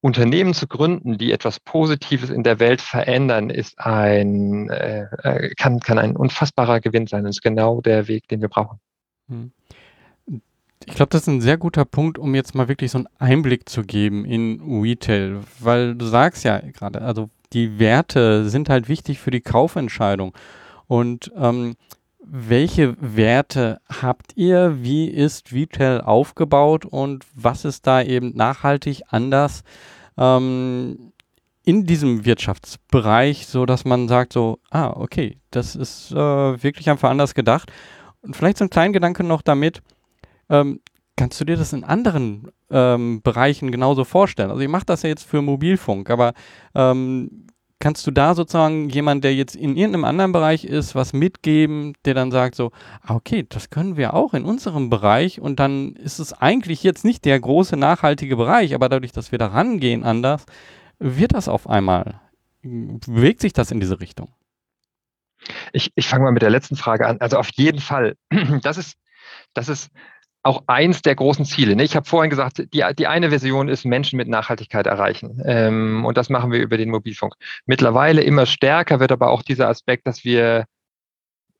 Unternehmen 0.00 0.54
zu 0.54 0.66
gründen, 0.66 1.18
die 1.18 1.32
etwas 1.32 1.60
Positives 1.60 2.30
in 2.30 2.42
der 2.42 2.58
Welt 2.58 2.80
verändern, 2.80 3.50
ist 3.50 3.78
ein, 3.78 4.70
äh, 4.70 5.06
äh 5.22 5.54
kann, 5.56 5.80
kann 5.80 5.98
ein 5.98 6.16
unfassbarer 6.16 6.80
Gewinn 6.80 7.06
sein. 7.06 7.24
Das 7.24 7.36
ist 7.36 7.42
genau 7.42 7.80
der 7.80 8.08
Weg, 8.08 8.28
den 8.28 8.40
wir 8.40 8.48
brauchen. 8.48 8.78
Hm. 9.28 9.52
Ich 10.86 10.94
glaube, 10.94 11.10
das 11.10 11.22
ist 11.22 11.28
ein 11.28 11.42
sehr 11.42 11.58
guter 11.58 11.84
Punkt, 11.84 12.18
um 12.18 12.34
jetzt 12.34 12.54
mal 12.54 12.68
wirklich 12.68 12.90
so 12.90 12.98
einen 12.98 13.08
Einblick 13.18 13.68
zu 13.68 13.82
geben 13.82 14.24
in 14.24 14.80
Retail, 14.82 15.40
weil 15.58 15.94
du 15.94 16.06
sagst 16.06 16.42
ja 16.44 16.58
gerade, 16.58 17.02
also 17.02 17.28
die 17.52 17.78
Werte 17.78 18.48
sind 18.48 18.68
halt 18.68 18.88
wichtig 18.88 19.18
für 19.18 19.30
die 19.30 19.40
Kaufentscheidung. 19.40 20.36
Und 20.86 21.32
ähm, 21.36 21.76
welche 22.24 22.96
Werte 23.00 23.80
habt 23.88 24.36
ihr? 24.36 24.82
Wie 24.82 25.08
ist 25.08 25.52
Retail 25.52 26.02
aufgebaut 26.02 26.84
und 26.84 27.24
was 27.34 27.64
ist 27.64 27.86
da 27.86 28.02
eben 28.02 28.36
nachhaltig 28.36 29.02
anders 29.08 29.62
ähm, 30.16 31.12
in 31.64 31.86
diesem 31.86 32.24
Wirtschaftsbereich, 32.24 33.46
so 33.46 33.66
dass 33.66 33.84
man 33.84 34.08
sagt 34.08 34.32
so, 34.32 34.58
ah, 34.70 34.90
okay, 34.90 35.38
das 35.50 35.76
ist 35.76 36.12
äh, 36.12 36.16
wirklich 36.62 36.90
einfach 36.90 37.10
anders 37.10 37.34
gedacht. 37.34 37.72
Und 38.22 38.36
vielleicht 38.36 38.58
so 38.58 38.64
ein 38.64 38.70
kleiner 38.70 38.92
Gedanke 38.92 39.24
noch 39.24 39.42
damit, 39.42 39.82
ähm, 40.48 40.80
Kannst 41.16 41.40
du 41.40 41.44
dir 41.44 41.56
das 41.56 41.72
in 41.72 41.84
anderen 41.84 42.50
ähm, 42.70 43.20
Bereichen 43.22 43.70
genauso 43.70 44.04
vorstellen? 44.04 44.50
Also 44.50 44.62
ich 44.62 44.68
mache 44.68 44.86
das 44.86 45.02
ja 45.02 45.08
jetzt 45.08 45.24
für 45.24 45.42
Mobilfunk, 45.42 46.08
aber 46.08 46.32
ähm, 46.74 47.46
kannst 47.78 48.06
du 48.06 48.10
da 48.10 48.34
sozusagen 48.34 48.88
jemand, 48.88 49.24
der 49.24 49.34
jetzt 49.34 49.54
in 49.54 49.76
irgendeinem 49.76 50.04
anderen 50.04 50.32
Bereich 50.32 50.64
ist, 50.64 50.94
was 50.94 51.12
mitgeben, 51.12 51.94
der 52.04 52.14
dann 52.14 52.30
sagt 52.30 52.54
so, 52.54 52.72
ah, 53.02 53.14
okay, 53.14 53.44
das 53.48 53.70
können 53.70 53.96
wir 53.96 54.14
auch 54.14 54.34
in 54.34 54.44
unserem 54.44 54.90
Bereich 54.90 55.40
und 55.40 55.60
dann 55.60 55.94
ist 55.96 56.18
es 56.18 56.32
eigentlich 56.32 56.82
jetzt 56.82 57.04
nicht 57.04 57.24
der 57.24 57.38
große 57.38 57.76
nachhaltige 57.76 58.36
Bereich, 58.36 58.74
aber 58.74 58.88
dadurch, 58.88 59.12
dass 59.12 59.32
wir 59.32 59.38
da 59.38 59.48
rangehen 59.48 60.04
anders, 60.04 60.46
wird 60.98 61.34
das 61.34 61.48
auf 61.48 61.68
einmal 61.68 62.20
bewegt 62.62 63.40
sich 63.40 63.52
das 63.52 63.70
in 63.70 63.80
diese 63.80 64.00
Richtung? 64.00 64.34
Ich, 65.72 65.90
ich 65.94 66.06
fange 66.06 66.24
mal 66.24 66.32
mit 66.32 66.42
der 66.42 66.50
letzten 66.50 66.76
Frage 66.76 67.06
an. 67.06 67.20
Also 67.20 67.38
auf 67.38 67.50
jeden 67.54 67.80
Fall. 67.80 68.16
Das 68.62 68.76
ist, 68.76 68.96
das 69.54 69.68
ist 69.68 69.90
auch 70.42 70.64
eins 70.66 71.02
der 71.02 71.14
großen 71.14 71.44
Ziele. 71.44 71.76
Ne? 71.76 71.82
Ich 71.82 71.96
habe 71.96 72.08
vorhin 72.08 72.30
gesagt, 72.30 72.58
die, 72.72 72.84
die 72.98 73.06
eine 73.06 73.28
Version 73.30 73.68
ist 73.68 73.84
Menschen 73.84 74.16
mit 74.16 74.28
Nachhaltigkeit 74.28 74.86
erreichen. 74.86 75.42
Ähm, 75.44 76.04
und 76.04 76.16
das 76.16 76.30
machen 76.30 76.50
wir 76.50 76.60
über 76.60 76.76
den 76.78 76.90
Mobilfunk. 76.90 77.34
Mittlerweile 77.66 78.22
immer 78.22 78.46
stärker 78.46 79.00
wird 79.00 79.12
aber 79.12 79.30
auch 79.30 79.42
dieser 79.42 79.68
Aspekt, 79.68 80.06
dass 80.06 80.24
wir, 80.24 80.64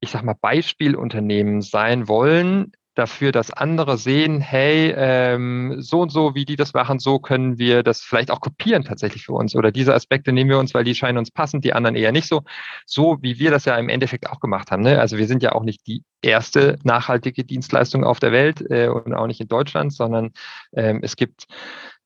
ich 0.00 0.10
sag 0.10 0.22
mal, 0.22 0.36
Beispielunternehmen 0.40 1.60
sein 1.60 2.08
wollen, 2.08 2.72
dafür, 2.94 3.32
dass 3.32 3.52
andere 3.52 3.96
sehen, 3.96 4.40
hey, 4.40 4.92
ähm, 4.96 5.76
so 5.78 6.00
und 6.00 6.10
so, 6.10 6.34
wie 6.34 6.44
die 6.44 6.56
das 6.56 6.74
machen, 6.74 6.98
so 6.98 7.18
können 7.18 7.58
wir 7.58 7.82
das 7.82 8.00
vielleicht 8.00 8.30
auch 8.30 8.40
kopieren 8.40 8.84
tatsächlich 8.84 9.24
für 9.24 9.32
uns. 9.32 9.54
Oder 9.54 9.70
diese 9.70 9.94
Aspekte 9.94 10.32
nehmen 10.32 10.50
wir 10.50 10.58
uns, 10.58 10.74
weil 10.74 10.84
die 10.84 10.94
scheinen 10.94 11.18
uns 11.18 11.30
passend, 11.30 11.64
die 11.64 11.72
anderen 11.72 11.96
eher 11.96 12.12
nicht 12.12 12.26
so. 12.26 12.42
So 12.86 13.18
wie 13.22 13.38
wir 13.38 13.50
das 13.50 13.64
ja 13.64 13.76
im 13.76 13.88
Endeffekt 13.88 14.28
auch 14.28 14.40
gemacht 14.40 14.70
haben. 14.70 14.82
Ne? 14.82 15.00
Also 15.00 15.18
wir 15.18 15.26
sind 15.26 15.42
ja 15.42 15.52
auch 15.52 15.62
nicht 15.62 15.86
die 15.86 16.02
erste 16.22 16.78
nachhaltige 16.82 17.44
Dienstleistung 17.44 18.04
auf 18.04 18.18
der 18.18 18.32
Welt 18.32 18.62
äh, 18.70 18.88
und 18.88 19.14
auch 19.14 19.26
nicht 19.26 19.40
in 19.40 19.48
Deutschland, 19.48 19.92
sondern 19.92 20.32
ähm, 20.72 21.00
es 21.02 21.16
gibt 21.16 21.46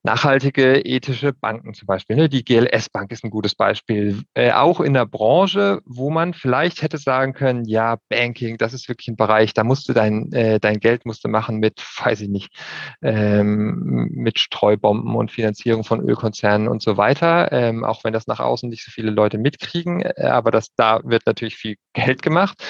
nachhaltige 0.05 0.85
ethische 0.85 1.33
Banken 1.33 1.73
zum 1.73 1.87
Beispiel. 1.87 2.15
Ne? 2.17 2.29
Die 2.29 2.45
GLS 2.45 2.91
Bank 2.91 3.11
ist 3.11 3.25
ein 3.25 3.31
gutes 3.31 3.55
Beispiel. 3.55 4.23
Äh, 4.35 4.53
auch 4.53 4.81
in 4.81 4.93
der 4.93 5.07
Branche, 5.07 5.81
wo 5.87 6.11
man 6.11 6.35
vielleicht 6.35 6.83
hätte 6.83 6.99
sagen 6.99 7.33
können, 7.33 7.65
ja, 7.65 7.97
Banking, 8.11 8.59
das 8.59 8.75
ist 8.75 8.87
wirklich 8.89 9.09
ein 9.09 9.17
Bereich, 9.17 9.55
da 9.55 9.65
musst 9.65 9.89
du 9.89 9.95
dein, 9.95 10.31
äh, 10.33 10.61
dein 10.61 10.79
Geld 10.79 11.07
musst 11.07 11.25
du 11.25 11.29
machen 11.29 11.57
mit, 11.57 11.81
weiß 12.05 12.21
ich 12.21 12.29
nicht, 12.29 12.55
ähm, 13.03 14.11
mit 14.13 14.39
Streubomben 14.39 15.17
und 15.17 15.33
Finanzierung 15.33 15.85
von 15.85 16.07
Ölkonzernen 16.07 16.69
und 16.69 16.83
so 16.83 16.99
weiter. 16.99 17.51
Ähm, 17.51 17.83
auch 17.83 18.05
wenn 18.05 18.13
das 18.13 18.27
nach 18.27 18.41
außen 18.41 18.69
nicht 18.69 18.85
so 18.85 18.91
viele 18.91 19.11
Leute 19.11 19.39
mitkriegen, 19.39 20.03
äh, 20.03 20.27
aber 20.27 20.51
das, 20.51 20.69
da 20.77 21.01
wird 21.03 21.23
natürlich 21.25 21.57
viel 21.57 21.77
Geld 21.95 22.21
gemacht. 22.21 22.63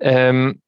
Ähm, 0.00 0.60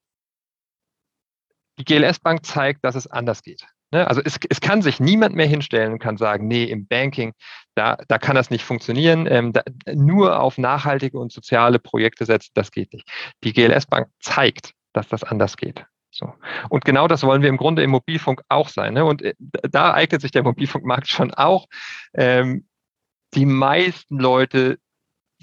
die 1.77 1.85
GLS 1.85 2.19
Bank 2.19 2.45
zeigt, 2.45 2.85
dass 2.85 2.95
es 2.95 3.07
anders 3.07 3.41
geht. 3.41 3.65
Ne? 3.93 4.07
Also 4.07 4.21
es, 4.25 4.39
es 4.49 4.59
kann 4.59 4.81
sich 4.81 4.99
niemand 4.99 5.35
mehr 5.35 5.45
hinstellen 5.45 5.93
und 5.93 5.99
kann 5.99 6.17
sagen, 6.17 6.47
nee, 6.47 6.65
im 6.65 6.87
Banking, 6.87 7.33
da, 7.75 7.97
da 8.07 8.17
kann 8.17 8.35
das 8.35 8.49
nicht 8.49 8.65
funktionieren. 8.65 9.27
Ähm, 9.27 9.53
da, 9.53 9.61
nur 9.93 10.39
auf 10.39 10.57
nachhaltige 10.57 11.17
und 11.17 11.31
soziale 11.31 11.79
Projekte 11.79 12.25
setzen, 12.25 12.51
das 12.55 12.71
geht 12.71 12.91
nicht. 12.91 13.07
Die 13.43 13.53
GLS 13.53 13.85
Bank 13.85 14.07
zeigt, 14.19 14.73
dass 14.93 15.07
das 15.07 15.23
anders 15.23 15.57
geht. 15.57 15.85
So. 16.09 16.33
Und 16.69 16.85
genau 16.85 17.07
das 17.07 17.23
wollen 17.23 17.41
wir 17.41 17.49
im 17.49 17.57
Grunde 17.57 17.83
im 17.83 17.91
Mobilfunk 17.91 18.41
auch 18.49 18.67
sein. 18.67 18.95
Ne? 18.95 19.05
Und 19.05 19.21
äh, 19.21 19.35
da 19.39 19.93
eignet 19.93 20.21
sich 20.21 20.31
der 20.31 20.43
Mobilfunkmarkt 20.43 21.07
schon 21.07 21.33
auch. 21.33 21.67
Ähm, 22.13 22.67
die 23.35 23.45
meisten 23.45 24.19
Leute 24.19 24.77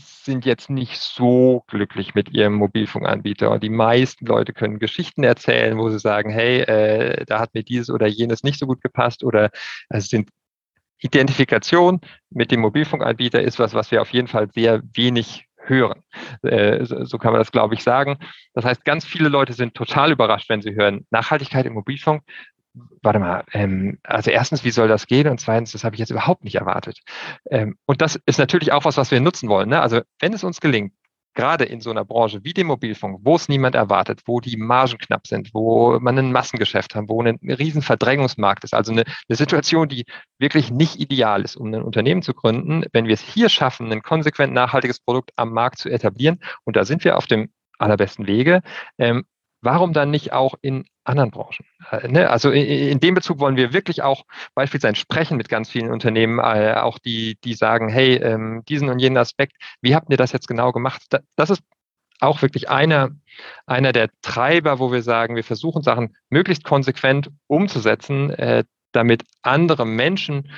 sind 0.00 0.44
jetzt 0.44 0.70
nicht 0.70 0.98
so 0.98 1.64
glücklich 1.66 2.14
mit 2.14 2.30
ihrem 2.30 2.54
Mobilfunkanbieter. 2.54 3.50
Und 3.50 3.62
die 3.62 3.70
meisten 3.70 4.26
Leute 4.26 4.52
können 4.52 4.78
Geschichten 4.78 5.24
erzählen, 5.24 5.78
wo 5.78 5.88
sie 5.88 5.98
sagen, 5.98 6.30
hey, 6.30 6.60
äh, 6.60 7.24
da 7.26 7.40
hat 7.40 7.54
mir 7.54 7.62
dieses 7.62 7.90
oder 7.90 8.06
jenes 8.06 8.42
nicht 8.42 8.58
so 8.58 8.66
gut 8.66 8.82
gepasst 8.82 9.24
oder 9.24 9.50
es 9.88 10.08
sind 10.08 10.30
Identifikation 10.98 12.00
mit 12.30 12.50
dem 12.50 12.60
Mobilfunkanbieter 12.60 13.40
ist 13.40 13.58
was, 13.58 13.72
was 13.74 13.90
wir 13.90 14.02
auf 14.02 14.12
jeden 14.12 14.28
Fall 14.28 14.50
sehr 14.52 14.82
wenig 14.94 15.46
hören. 15.56 16.02
Äh, 16.42 16.84
so 16.84 17.18
kann 17.18 17.32
man 17.32 17.40
das, 17.40 17.52
glaube 17.52 17.74
ich, 17.74 17.82
sagen. 17.82 18.18
Das 18.54 18.64
heißt, 18.64 18.84
ganz 18.84 19.04
viele 19.04 19.28
Leute 19.28 19.52
sind 19.52 19.74
total 19.74 20.12
überrascht, 20.12 20.48
wenn 20.48 20.62
sie 20.62 20.74
hören, 20.74 21.06
Nachhaltigkeit 21.10 21.66
im 21.66 21.74
Mobilfunk 21.74 22.22
warte 23.02 23.18
mal, 23.18 23.44
ähm, 23.52 23.98
also 24.02 24.30
erstens, 24.30 24.64
wie 24.64 24.70
soll 24.70 24.88
das 24.88 25.06
gehen? 25.06 25.28
Und 25.28 25.40
zweitens, 25.40 25.72
das 25.72 25.84
habe 25.84 25.96
ich 25.96 26.00
jetzt 26.00 26.10
überhaupt 26.10 26.44
nicht 26.44 26.56
erwartet. 26.56 27.00
Ähm, 27.50 27.76
und 27.86 28.00
das 28.00 28.20
ist 28.26 28.38
natürlich 28.38 28.72
auch 28.72 28.84
was, 28.84 28.96
was 28.96 29.10
wir 29.10 29.20
nutzen 29.20 29.48
wollen. 29.48 29.68
Ne? 29.68 29.80
Also 29.80 30.02
wenn 30.20 30.32
es 30.32 30.44
uns 30.44 30.60
gelingt, 30.60 30.92
gerade 31.34 31.64
in 31.64 31.80
so 31.80 31.90
einer 31.90 32.04
Branche 32.04 32.42
wie 32.42 32.52
dem 32.52 32.66
Mobilfunk, 32.66 33.20
wo 33.22 33.36
es 33.36 33.48
niemand 33.48 33.74
erwartet, 33.74 34.22
wo 34.26 34.40
die 34.40 34.56
Margen 34.56 34.98
knapp 34.98 35.26
sind, 35.26 35.50
wo 35.54 35.98
man 36.00 36.18
ein 36.18 36.32
Massengeschäft 36.32 36.94
hat, 36.94 37.04
wo 37.08 37.22
ein 37.22 37.38
riesen 37.42 37.82
Verdrängungsmarkt 37.82 38.64
ist, 38.64 38.74
also 38.74 38.92
eine, 38.92 39.04
eine 39.28 39.36
Situation, 39.36 39.88
die 39.88 40.06
wirklich 40.38 40.70
nicht 40.70 40.96
ideal 40.96 41.42
ist, 41.42 41.56
um 41.56 41.72
ein 41.72 41.82
Unternehmen 41.82 42.22
zu 42.22 42.34
gründen, 42.34 42.84
wenn 42.92 43.06
wir 43.06 43.14
es 43.14 43.20
hier 43.20 43.48
schaffen, 43.48 43.92
ein 43.92 44.02
konsequent 44.02 44.52
nachhaltiges 44.52 45.00
Produkt 45.00 45.30
am 45.36 45.52
Markt 45.52 45.78
zu 45.78 45.88
etablieren, 45.88 46.40
und 46.64 46.76
da 46.76 46.84
sind 46.84 47.04
wir 47.04 47.16
auf 47.16 47.26
dem 47.26 47.50
allerbesten 47.78 48.26
Wege, 48.26 48.62
ähm, 48.98 49.24
warum 49.62 49.92
dann 49.92 50.10
nicht 50.10 50.32
auch 50.32 50.54
in 50.60 50.84
anderen 51.04 51.30
Branchen? 51.30 51.66
Äh, 51.90 52.08
ne? 52.08 52.30
Also 52.30 52.50
in, 52.50 53.00
dem 53.00 53.14
Bezug 53.14 53.38
wollen 53.38 53.56
wir 53.56 53.72
wirklich 53.72 54.02
auch 54.02 54.24
beispielsweise 54.54 54.96
sprechen 54.96 55.36
mit 55.36 55.48
ganz 55.48 55.70
vielen 55.70 55.90
Unternehmen, 55.90 56.38
äh, 56.38 56.74
auch 56.74 56.98
die, 56.98 57.38
die 57.44 57.54
sagen, 57.54 57.88
hey, 57.88 58.16
ähm, 58.16 58.62
diesen 58.68 58.88
und 58.88 58.98
jenen 58.98 59.16
Aspekt, 59.16 59.56
wie 59.80 59.94
habt 59.94 60.10
ihr 60.10 60.16
das 60.16 60.32
jetzt 60.32 60.48
genau 60.48 60.72
gemacht? 60.72 61.02
Da, 61.10 61.20
das 61.36 61.50
ist 61.50 61.62
auch 62.20 62.42
wirklich 62.42 62.68
einer, 62.68 63.10
einer 63.66 63.92
der 63.92 64.10
Treiber, 64.22 64.78
wo 64.78 64.92
wir 64.92 65.02
sagen, 65.02 65.36
wir 65.36 65.44
versuchen 65.44 65.82
Sachen 65.82 66.16
möglichst 66.28 66.64
konsequent 66.64 67.30
umzusetzen, 67.46 68.30
äh, 68.30 68.64
damit 68.92 69.24
andere 69.42 69.86
Menschen 69.86 70.50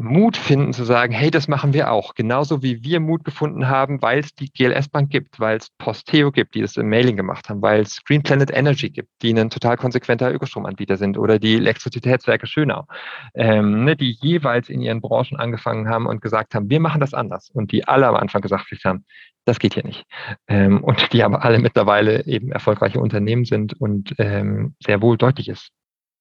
Mut 0.00 0.38
finden 0.38 0.72
zu 0.72 0.84
sagen, 0.84 1.12
hey, 1.12 1.30
das 1.30 1.46
machen 1.46 1.74
wir 1.74 1.92
auch. 1.92 2.14
Genauso 2.14 2.62
wie 2.62 2.82
wir 2.82 3.00
Mut 3.00 3.22
gefunden 3.22 3.68
haben, 3.68 4.00
weil 4.00 4.20
es 4.20 4.34
die 4.34 4.50
GLS 4.50 4.88
Bank 4.88 5.10
gibt, 5.10 5.38
weil 5.38 5.58
es 5.58 5.68
Posteo 5.76 6.32
gibt, 6.32 6.54
die 6.54 6.62
das 6.62 6.76
im 6.78 6.88
Mailing 6.88 7.16
gemacht 7.16 7.50
haben, 7.50 7.60
weil 7.60 7.82
es 7.82 8.02
Green 8.04 8.22
Planet 8.22 8.50
Energy 8.50 8.88
gibt, 8.88 9.10
die 9.20 9.32
ein 9.34 9.50
total 9.50 9.76
konsequenter 9.76 10.32
Ökostromanbieter 10.32 10.96
sind 10.96 11.18
oder 11.18 11.38
die 11.38 11.56
Elektrizitätswerke 11.56 12.46
Schönau, 12.46 12.86
ähm, 13.34 13.84
ne, 13.84 13.94
die 13.94 14.16
jeweils 14.22 14.70
in 14.70 14.80
ihren 14.80 15.02
Branchen 15.02 15.38
angefangen 15.38 15.88
haben 15.88 16.06
und 16.06 16.22
gesagt 16.22 16.54
haben, 16.54 16.70
wir 16.70 16.80
machen 16.80 17.00
das 17.00 17.12
anders. 17.12 17.50
Und 17.50 17.70
die 17.70 17.86
alle 17.86 18.08
am 18.08 18.16
Anfang 18.16 18.40
gesagt 18.40 18.70
haben, 18.84 19.04
das 19.44 19.58
geht 19.58 19.74
hier 19.74 19.84
nicht. 19.84 20.04
Ähm, 20.48 20.82
und 20.82 21.12
die 21.12 21.22
aber 21.22 21.44
alle 21.44 21.58
mittlerweile 21.58 22.24
eben 22.24 22.52
erfolgreiche 22.52 23.00
Unternehmen 23.00 23.44
sind 23.44 23.78
und 23.78 24.14
ähm, 24.18 24.74
sehr 24.82 25.02
wohl 25.02 25.18
deutlich 25.18 25.48
ist. 25.48 25.70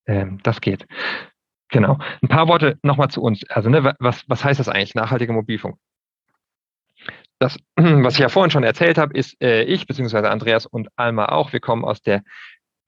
Ähm, 0.06 0.40
das 0.44 0.60
geht. 0.60 0.86
Genau. 1.70 1.98
Ein 2.22 2.28
paar 2.28 2.48
Worte 2.48 2.78
nochmal 2.84 3.10
zu 3.10 3.22
uns. 3.22 3.44
Also, 3.50 3.70
ne, 3.70 3.96
was, 4.00 4.24
was 4.28 4.44
heißt 4.44 4.60
das 4.60 4.70
eigentlich, 4.70 4.96
nachhaltiger 4.96 5.34
Mobilfunk? 5.34 5.78
Das, 7.38 7.58
was 7.76 8.16
ich 8.16 8.20
ja 8.20 8.30
vorhin 8.30 8.52
schon 8.52 8.64
erzählt 8.64 8.98
habe, 8.98 9.18
ist 9.18 9.42
äh, 9.42 9.64
ich, 9.64 9.88
beziehungsweise 9.88 10.30
Andreas 10.30 10.66
und 10.66 10.90
Alma 10.96 11.28
auch, 11.28 11.54
wir 11.54 11.60
kommen 11.60 11.86
aus 11.86 12.02
der 12.02 12.24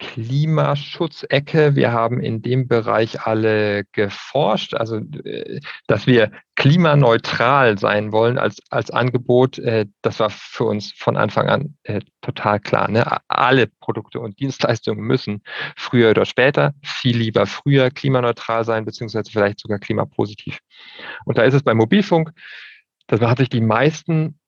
Klimaschutzecke. 0.01 1.75
Wir 1.75 1.91
haben 1.91 2.19
in 2.21 2.41
dem 2.41 2.67
Bereich 2.67 3.21
alle 3.21 3.85
geforscht, 3.91 4.73
also 4.73 4.97
äh, 4.97 5.61
dass 5.85 6.07
wir 6.07 6.31
klimaneutral 6.55 7.77
sein 7.77 8.11
wollen 8.11 8.39
als, 8.39 8.59
als 8.71 8.89
Angebot, 8.89 9.59
äh, 9.59 9.85
das 10.01 10.19
war 10.19 10.31
für 10.31 10.63
uns 10.65 10.91
von 10.91 11.17
Anfang 11.17 11.49
an 11.49 11.77
äh, 11.83 12.01
total 12.21 12.59
klar. 12.59 12.89
Ne? 12.89 13.05
Alle 13.27 13.67
Produkte 13.67 14.19
und 14.19 14.39
Dienstleistungen 14.39 15.05
müssen 15.05 15.43
früher 15.77 16.09
oder 16.09 16.25
später, 16.25 16.73
viel 16.83 17.17
lieber 17.17 17.45
früher 17.45 17.91
klimaneutral 17.91 18.65
sein, 18.65 18.85
beziehungsweise 18.85 19.31
vielleicht 19.31 19.59
sogar 19.59 19.77
klimapositiv. 19.77 20.59
Und 21.25 21.37
da 21.37 21.43
ist 21.43 21.53
es 21.53 21.63
beim 21.63 21.77
Mobilfunk, 21.77 22.31
das 23.05 23.21
hat 23.21 23.37
sich 23.37 23.49
die 23.49 23.61
meisten 23.61 24.39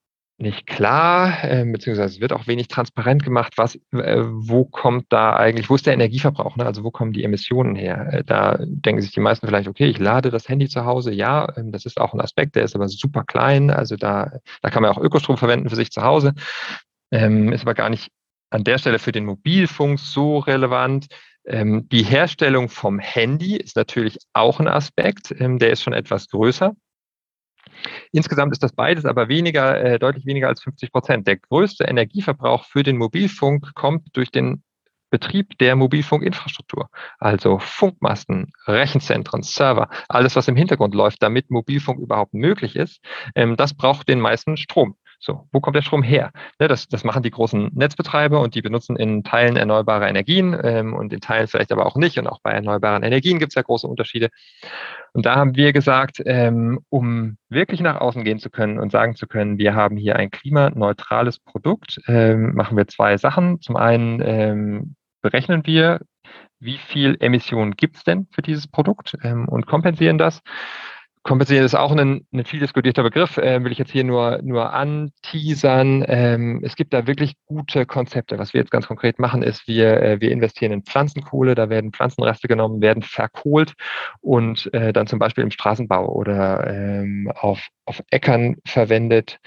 nicht 0.43 0.67
klar, 0.67 1.43
äh, 1.43 1.65
beziehungsweise 1.65 2.15
es 2.15 2.21
wird 2.21 2.33
auch 2.33 2.45
wenig 2.45 2.67
transparent 2.67 3.23
gemacht, 3.23 3.53
was, 3.57 3.75
äh, 3.93 4.21
wo 4.27 4.65
kommt 4.65 5.07
da 5.09 5.35
eigentlich, 5.35 5.69
wo 5.69 5.75
ist 5.75 5.87
der 5.87 5.93
Energieverbrauch, 5.93 6.55
ne? 6.55 6.65
also 6.65 6.83
wo 6.83 6.91
kommen 6.91 7.13
die 7.13 7.23
Emissionen 7.23 7.75
her? 7.75 8.07
Äh, 8.11 8.23
da 8.23 8.59
denken 8.61 9.01
sich 9.01 9.11
die 9.11 9.19
meisten 9.19 9.47
vielleicht, 9.47 9.67
okay, 9.67 9.87
ich 9.87 9.97
lade 9.97 10.29
das 10.29 10.47
Handy 10.47 10.69
zu 10.69 10.85
Hause, 10.85 11.11
ja, 11.11 11.47
ähm, 11.57 11.71
das 11.71 11.85
ist 11.85 11.99
auch 11.99 12.13
ein 12.13 12.21
Aspekt, 12.21 12.55
der 12.55 12.63
ist 12.63 12.75
aber 12.75 12.87
super 12.87 13.23
klein, 13.23 13.71
also 13.71 13.95
da, 13.95 14.33
da 14.61 14.69
kann 14.69 14.83
man 14.83 14.91
auch 14.91 15.01
Ökostrom 15.01 15.37
verwenden 15.37 15.69
für 15.69 15.75
sich 15.75 15.91
zu 15.91 16.03
Hause, 16.03 16.33
ähm, 17.11 17.51
ist 17.51 17.61
aber 17.63 17.73
gar 17.73 17.89
nicht 17.89 18.11
an 18.51 18.63
der 18.63 18.77
Stelle 18.77 18.99
für 18.99 19.11
den 19.11 19.25
Mobilfunk 19.25 19.99
so 19.99 20.37
relevant. 20.37 21.07
Ähm, 21.45 21.89
die 21.89 22.03
Herstellung 22.03 22.69
vom 22.69 22.99
Handy 22.99 23.57
ist 23.57 23.75
natürlich 23.75 24.19
auch 24.33 24.59
ein 24.59 24.67
Aspekt, 24.67 25.33
ähm, 25.39 25.57
der 25.57 25.71
ist 25.71 25.81
schon 25.81 25.93
etwas 25.93 26.27
größer. 26.27 26.73
Insgesamt 28.11 28.51
ist 28.51 28.63
das 28.63 28.73
beides 28.73 29.05
aber 29.05 29.27
weniger, 29.27 29.81
äh, 29.83 29.99
deutlich 29.99 30.25
weniger 30.25 30.47
als 30.47 30.61
50 30.63 30.91
Prozent. 30.91 31.27
Der 31.27 31.37
größte 31.37 31.85
Energieverbrauch 31.85 32.65
für 32.65 32.83
den 32.83 32.97
Mobilfunk 32.97 33.73
kommt 33.75 34.07
durch 34.13 34.31
den 34.31 34.63
Betrieb 35.13 35.59
der 35.59 35.75
Mobilfunkinfrastruktur, 35.75 36.89
also 37.19 37.59
Funkmasten, 37.59 38.51
Rechenzentren, 38.65 39.43
Server, 39.43 39.87
alles, 40.09 40.35
was 40.35 40.47
im 40.47 40.55
Hintergrund 40.55 40.95
läuft, 40.95 41.21
damit 41.21 41.51
Mobilfunk 41.51 41.99
überhaupt 41.99 42.33
möglich 42.33 42.75
ist, 42.75 42.99
ähm, 43.35 43.55
das 43.55 43.75
braucht 43.75 44.09
den 44.09 44.19
meisten 44.19 44.57
Strom. 44.57 44.95
So, 45.25 45.47
wo 45.53 45.61
kommt 45.61 45.77
der 45.77 45.81
Strom 45.83 46.03
her? 46.03 46.31
Ne, 46.59 46.67
das, 46.67 46.89
das 46.89 47.05
machen 47.05 47.23
die 47.23 47.31
großen 47.31 47.71
Netzbetreiber 47.73 48.41
und 48.41 48.55
die 48.55 48.61
benutzen 48.61 48.97
in 48.97 49.23
Teilen 49.23 49.55
erneuerbare 49.55 50.09
Energien 50.09 50.53
ähm, 50.61 50.93
und 50.93 51.13
in 51.13 51.21
Teilen 51.21 51.47
vielleicht 51.47 51.71
aber 51.71 51.85
auch 51.85 51.95
nicht. 51.95 52.19
Und 52.19 52.27
auch 52.27 52.41
bei 52.43 52.51
erneuerbaren 52.51 53.03
Energien 53.03 53.39
gibt 53.39 53.53
es 53.53 53.55
ja 53.55 53.61
große 53.61 53.87
Unterschiede. 53.87 54.31
Und 55.13 55.25
da 55.25 55.35
haben 55.35 55.55
wir 55.55 55.71
gesagt, 55.71 56.21
ähm, 56.25 56.81
um 56.89 57.37
wirklich 57.47 57.79
nach 57.79 58.01
außen 58.01 58.25
gehen 58.25 58.39
zu 58.39 58.49
können 58.49 58.79
und 58.79 58.91
sagen 58.91 59.15
zu 59.15 59.25
können, 59.25 59.57
wir 59.57 59.75
haben 59.75 59.95
hier 59.95 60.17
ein 60.17 60.29
klimaneutrales 60.29 61.39
Produkt, 61.39 62.01
ähm, 62.07 62.53
machen 62.53 62.75
wir 62.75 62.87
zwei 62.89 63.15
Sachen. 63.15 63.61
Zum 63.61 63.77
einen 63.77 64.21
ähm, 64.21 64.95
berechnen 65.21 65.65
wir, 65.65 66.01
wie 66.59 66.77
viel 66.77 67.15
Emissionen 67.21 67.77
gibt 67.77 67.95
es 67.95 68.03
denn 68.03 68.27
für 68.31 68.41
dieses 68.41 68.67
Produkt 68.67 69.15
ähm, 69.23 69.47
und 69.47 69.67
kompensieren 69.67 70.17
das. 70.17 70.41
Kompensieren 71.23 71.63
ist 71.63 71.73
auch 71.73 71.95
ein, 71.95 72.27
ein 72.33 72.43
viel 72.43 72.59
diskutierter 72.59 73.01
Begriff, 73.01 73.37
äh, 73.37 73.63
will 73.63 73.71
ich 73.71 73.77
jetzt 73.77 73.91
hier 73.91 74.03
nur, 74.03 74.41
nur 74.43 74.73
anteasern. 74.73 76.03
Ähm, 76.05 76.61
es 76.65 76.75
gibt 76.75 76.93
da 76.93 77.07
wirklich 77.07 77.35
gute 77.45 77.85
Konzepte. 77.85 78.37
Was 78.37 78.53
wir 78.53 78.59
jetzt 78.59 78.71
ganz 78.71 78.87
konkret 78.87 79.19
machen, 79.19 79.41
ist, 79.41 79.65
wir, 79.65 80.01
äh, 80.01 80.19
wir 80.19 80.31
investieren 80.31 80.73
in 80.73 80.83
Pflanzenkohle, 80.83 81.55
da 81.55 81.69
werden 81.69 81.93
Pflanzenreste 81.93 82.49
genommen, 82.49 82.81
werden 82.81 83.03
verkohlt 83.03 83.73
und 84.19 84.73
äh, 84.73 84.91
dann 84.91 85.07
zum 85.07 85.17
Beispiel 85.17 85.45
im 85.45 85.51
Straßenbau 85.51 86.09
oder 86.09 86.67
ähm, 86.67 87.31
auf, 87.33 87.69
auf 87.85 88.03
Äckern 88.11 88.57
verwendet 88.65 89.39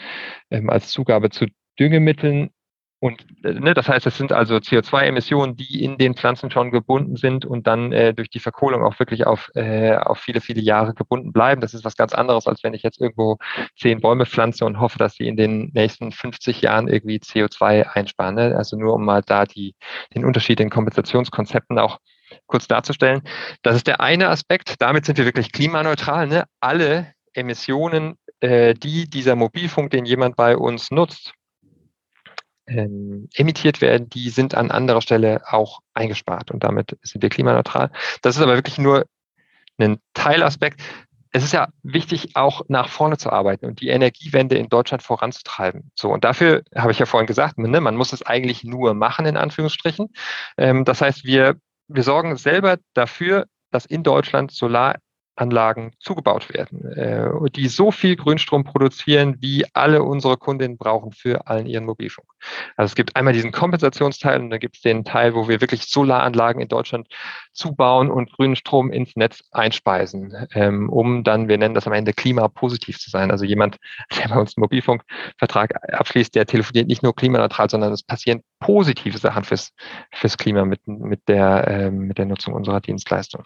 ähm, 0.51 0.71
als 0.71 0.89
Zugabe 0.89 1.29
zu 1.29 1.45
Düngemitteln 1.79 2.51
und 2.99 3.27
äh, 3.45 3.53
ne, 3.53 3.75
das 3.75 3.89
heißt, 3.89 4.07
es 4.07 4.17
sind 4.17 4.33
also 4.33 4.57
CO2-Emissionen, 4.57 5.57
die 5.57 5.85
in 5.85 5.99
den 5.99 6.15
Pflanzen 6.15 6.51
schon 6.51 6.71
gebunden 6.71 7.17
sind 7.17 7.45
und 7.45 7.67
dann 7.67 7.93
äh, 7.93 8.15
durch 8.15 8.31
die 8.31 8.41
Verkohlung 8.41 8.83
auch 8.83 8.99
wirklich 8.99 9.27
auf, 9.27 9.51
äh, 9.55 9.97
auf 9.97 10.19
viele, 10.19 10.41
viele 10.41 10.63
Jahre 10.63 10.95
gebunden 10.95 11.33
bleiben. 11.33 11.61
Das 11.61 11.75
ist 11.75 11.85
was 11.85 11.97
ganz 11.97 12.15
anderes, 12.15 12.47
als 12.47 12.65
wenn 12.65 12.73
ich 12.73 12.83
jetzt 12.83 13.01
irgendwo 13.01 13.37
zehn 13.79 14.01
Bäume 14.01 14.25
pflanze 14.25 14.65
und 14.65 14.81
hoffe, 14.81 14.99
dass 14.99 15.15
sie 15.15 15.29
in 15.29 15.37
den 15.37 15.71
nächsten 15.75 16.11
50 16.11 16.63
Jahren 16.63 16.89
irgendwie 16.89 17.19
CO2 17.19 17.83
einsparen. 17.83 18.35
Ne? 18.35 18.57
Also 18.57 18.77
nur 18.79 18.95
um 18.95 19.05
mal 19.05 19.23
da 19.23 19.45
die, 19.45 19.75
den 20.15 20.25
Unterschied 20.25 20.61
in 20.61 20.71
Kompensationskonzepten 20.71 21.79
auch 21.79 21.99
kurz 22.47 22.67
darzustellen. 22.67 23.23
Das 23.63 23.77
ist 23.77 23.87
der 23.87 24.01
eine 24.01 24.31
Aspekt. 24.31 24.77
Damit 24.79 25.05
sind 25.05 25.19
wir 25.19 25.27
wirklich 25.27 25.53
klimaneutral. 25.53 26.27
Ne? 26.29 26.45
Alle 26.61 27.13
Emissionen, 27.35 28.15
äh, 28.41 28.73
die 28.73 29.09
dieser 29.09 29.37
Mobilfunk, 29.37 29.91
den 29.91 30.07
jemand 30.07 30.37
bei 30.37 30.57
uns 30.57 30.91
nutzt, 30.91 31.35
ähm, 32.67 33.29
emittiert 33.35 33.81
werden, 33.81 34.09
die 34.09 34.31
sind 34.31 34.55
an 34.55 34.71
anderer 34.71 35.03
Stelle 35.03 35.43
auch 35.47 35.81
eingespart 35.95 36.51
und 36.51 36.65
damit 36.65 36.97
sind 37.03 37.23
wir 37.23 37.29
klimaneutral. 37.29 37.91
Das 38.23 38.37
ist 38.37 38.43
aber 38.43 38.55
wirklich 38.55 38.79
nur 38.79 39.07
ein 39.79 39.99
Teilaspekt. 40.15 40.81
Es 41.33 41.45
ist 41.45 41.53
ja 41.53 41.69
wichtig, 41.83 42.35
auch 42.35 42.63
nach 42.69 42.89
vorne 42.89 43.19
zu 43.19 43.31
arbeiten 43.31 43.67
und 43.67 43.81
die 43.81 43.89
Energiewende 43.89 44.57
in 44.57 44.69
Deutschland 44.69 45.03
voranzutreiben. 45.03 45.91
So, 45.95 46.11
und 46.11 46.25
dafür 46.25 46.63
habe 46.75 46.93
ich 46.93 46.99
ja 46.99 47.07
vorhin 47.07 47.27
gesagt, 47.27 47.59
ne, 47.59 47.81
man 47.81 47.97
muss 47.97 48.13
es 48.13 48.23
eigentlich 48.23 48.65
nur 48.65 48.95
machen, 48.95 49.27
in 49.27 49.37
Anführungsstrichen. 49.37 50.09
Ähm, 50.57 50.85
das 50.85 51.03
heißt, 51.03 51.25
wir, 51.25 51.57
wir 51.89 52.03
sorgen 52.03 52.37
selber 52.37 52.79
dafür, 52.95 53.47
dass 53.71 53.85
in 53.85 54.03
Deutschland 54.03 54.51
Solar 54.53 54.97
Anlagen 55.37 55.93
zugebaut 56.01 56.53
werden, 56.53 56.85
äh, 56.93 57.29
die 57.51 57.69
so 57.69 57.91
viel 57.91 58.17
Grünstrom 58.17 58.65
produzieren, 58.65 59.37
wie 59.41 59.65
alle 59.75 60.03
unsere 60.03 60.37
Kundinnen 60.37 60.79
brauchen 60.79 61.13
für 61.13 61.47
allen 61.47 61.67
ihren 61.67 61.85
Mobilfunk. 61.85 62.27
Also 62.77 62.91
es 62.91 62.95
gibt 62.95 63.17
einmal 63.17 63.35
diesen 63.35 63.53
Kompensationsteil 63.53 64.41
und 64.41 64.51
dann 64.51 64.61
gibt 64.61 64.77
es 64.77 64.83
den 64.83 65.05
Teil, 65.05 65.35
wo 65.35 65.49
wir 65.49 65.61
wirklich 65.61 65.85
Solaranlagen 65.85 66.61
in 66.61 66.69
Deutschland 66.69 67.09
zubauen 67.53 68.11
und 68.11 68.33
grünen 68.33 68.57
Strom 68.57 68.91
ins 68.91 69.15
Netz 69.17 69.43
einspeisen, 69.51 70.35
ähm, 70.55 70.89
um 70.89 71.23
dann, 71.23 71.49
wir 71.49 71.59
nennen 71.59 71.75
das 71.75 71.87
am 71.87 71.93
Ende 71.93 72.13
klimapositiv 72.13 72.99
zu 72.99 73.11
sein. 73.11 73.31
Also 73.31 73.45
jemand, 73.45 73.77
der 74.19 74.29
bei 74.29 74.41
uns 74.41 74.57
einen 74.57 74.63
Mobilfunkvertrag 74.63 75.75
abschließt, 75.93 76.35
der 76.35 76.47
telefoniert 76.47 76.89
nicht 76.89 77.03
nur 77.03 77.15
klimaneutral, 77.15 77.69
sondern 77.69 77.93
es 77.93 78.03
passieren 78.03 78.43
positive 78.59 79.19
Sachen 79.19 79.45
fürs, 79.45 79.73
fürs 80.13 80.39
Klima 80.39 80.65
mit, 80.65 80.87
mit, 80.87 81.29
der, 81.29 81.69
äh, 81.69 81.91
mit 81.91 82.19
der 82.19 82.25
Nutzung 82.25 82.55
unserer 82.55 82.81
Dienstleistung. 82.81 83.45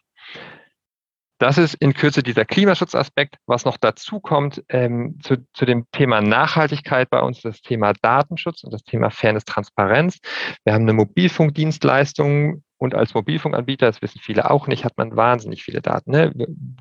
Das 1.41 1.57
ist 1.57 1.73
in 1.75 1.95
Kürze 1.95 2.23
dieser 2.23 2.45
Klimaschutzaspekt. 2.45 3.37
Was 3.47 3.65
noch 3.65 3.79
dazu 3.79 4.21
kommt 4.21 4.63
ähm, 4.69 5.19
zu, 5.23 5.39
zu 5.55 5.65
dem 5.65 5.87
Thema 5.91 6.21
Nachhaltigkeit 6.21 7.09
bei 7.09 7.21
uns, 7.21 7.41
das 7.41 7.63
Thema 7.63 7.95
Datenschutz 8.03 8.63
und 8.63 8.75
das 8.75 8.85
Thema 8.85 9.09
Fairness, 9.09 9.47
Transparenz. 9.47 10.19
Wir 10.65 10.75
haben 10.75 10.83
eine 10.83 10.93
Mobilfunkdienstleistung 10.93 12.63
und 12.77 12.95
als 12.95 13.15
Mobilfunkanbieter, 13.15 13.87
das 13.87 14.03
wissen 14.03 14.21
viele 14.23 14.51
auch 14.51 14.67
nicht, 14.67 14.85
hat 14.85 14.99
man 14.99 15.17
wahnsinnig 15.17 15.63
viele 15.63 15.81
Daten. 15.81 16.11
Ne? 16.11 16.31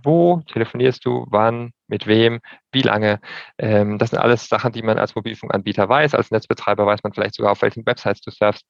Wo 0.04 0.42
telefonierst 0.42 1.06
du, 1.06 1.26
wann, 1.30 1.72
mit 1.88 2.06
wem, 2.06 2.42
wie 2.74 2.82
lange? 2.82 3.22
Ähm, 3.58 3.98
das 3.98 4.10
sind 4.10 4.20
alles 4.20 4.50
Sachen, 4.50 4.74
die 4.74 4.82
man 4.82 5.00
als 5.00 5.16
Mobilfunkanbieter 5.16 5.88
weiß. 5.88 6.16
Als 6.16 6.32
Netzbetreiber 6.32 6.86
weiß 6.86 7.00
man 7.04 7.14
vielleicht 7.14 7.36
sogar, 7.36 7.54
auf 7.54 7.62
welchen 7.62 7.86
Websites 7.86 8.20
du 8.20 8.32
surfst. 8.32 8.66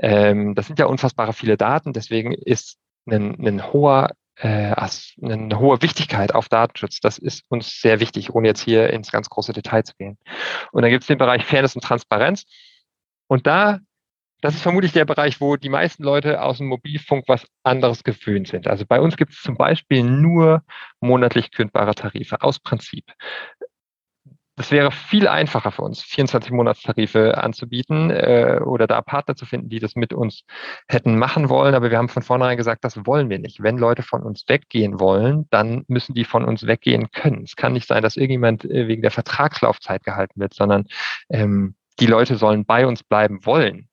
Ähm, 0.00 0.54
das 0.54 0.66
sind 0.66 0.78
ja 0.78 0.86
unfassbare 0.86 1.34
viele 1.34 1.58
Daten. 1.58 1.92
Deswegen 1.92 2.32
ist 2.32 2.78
ein, 3.06 3.46
ein 3.46 3.70
hoher 3.70 4.12
äh, 4.36 4.74
eine 5.22 5.58
hohe 5.58 5.80
Wichtigkeit 5.82 6.34
auf 6.34 6.48
Datenschutz. 6.48 7.00
Das 7.00 7.18
ist 7.18 7.44
uns 7.48 7.80
sehr 7.80 8.00
wichtig, 8.00 8.34
ohne 8.34 8.48
jetzt 8.48 8.60
hier 8.60 8.90
ins 8.90 9.10
ganz 9.10 9.28
große 9.28 9.52
Detail 9.52 9.84
zu 9.84 9.94
gehen. 9.98 10.18
Und 10.72 10.82
dann 10.82 10.90
gibt 10.90 11.04
es 11.04 11.08
den 11.08 11.18
Bereich 11.18 11.44
Fairness 11.44 11.74
und 11.74 11.82
Transparenz. 11.82 12.44
Und 13.28 13.46
da, 13.46 13.80
das 14.42 14.54
ist 14.54 14.62
vermutlich 14.62 14.92
der 14.92 15.06
Bereich, 15.06 15.40
wo 15.40 15.56
die 15.56 15.70
meisten 15.70 16.02
Leute 16.02 16.42
aus 16.42 16.58
dem 16.58 16.68
Mobilfunk 16.68 17.24
was 17.28 17.46
anderes 17.62 18.04
gewöhnt 18.04 18.48
sind. 18.48 18.66
Also 18.66 18.84
bei 18.86 19.00
uns 19.00 19.16
gibt 19.16 19.32
es 19.32 19.40
zum 19.40 19.56
Beispiel 19.56 20.02
nur 20.02 20.62
monatlich 21.00 21.50
kündbare 21.50 21.94
Tarife 21.94 22.42
aus 22.42 22.58
Prinzip. 22.58 23.04
Das 24.56 24.70
wäre 24.70 24.90
viel 24.90 25.28
einfacher 25.28 25.70
für 25.70 25.82
uns, 25.82 26.02
24-Monatstarife 26.02 27.32
anzubieten 27.32 28.10
äh, 28.10 28.60
oder 28.64 28.86
da 28.86 29.02
Partner 29.02 29.36
zu 29.36 29.44
finden, 29.44 29.68
die 29.68 29.80
das 29.80 29.96
mit 29.96 30.14
uns 30.14 30.44
hätten 30.88 31.18
machen 31.18 31.50
wollen. 31.50 31.74
Aber 31.74 31.90
wir 31.90 31.98
haben 31.98 32.08
von 32.08 32.22
vornherein 32.22 32.56
gesagt, 32.56 32.82
das 32.82 33.04
wollen 33.04 33.28
wir 33.28 33.38
nicht. 33.38 33.62
Wenn 33.62 33.76
Leute 33.76 34.02
von 34.02 34.22
uns 34.22 34.44
weggehen 34.48 34.98
wollen, 34.98 35.46
dann 35.50 35.84
müssen 35.88 36.14
die 36.14 36.24
von 36.24 36.44
uns 36.46 36.66
weggehen 36.66 37.10
können. 37.10 37.44
Es 37.44 37.54
kann 37.54 37.74
nicht 37.74 37.86
sein, 37.86 38.02
dass 38.02 38.16
irgendjemand 38.16 38.64
äh, 38.64 38.88
wegen 38.88 39.02
der 39.02 39.10
Vertragslaufzeit 39.10 40.02
gehalten 40.02 40.40
wird, 40.40 40.54
sondern 40.54 40.86
ähm, 41.28 41.74
die 42.00 42.06
Leute 42.06 42.36
sollen 42.36 42.64
bei 42.64 42.86
uns 42.86 43.02
bleiben 43.02 43.44
wollen 43.44 43.88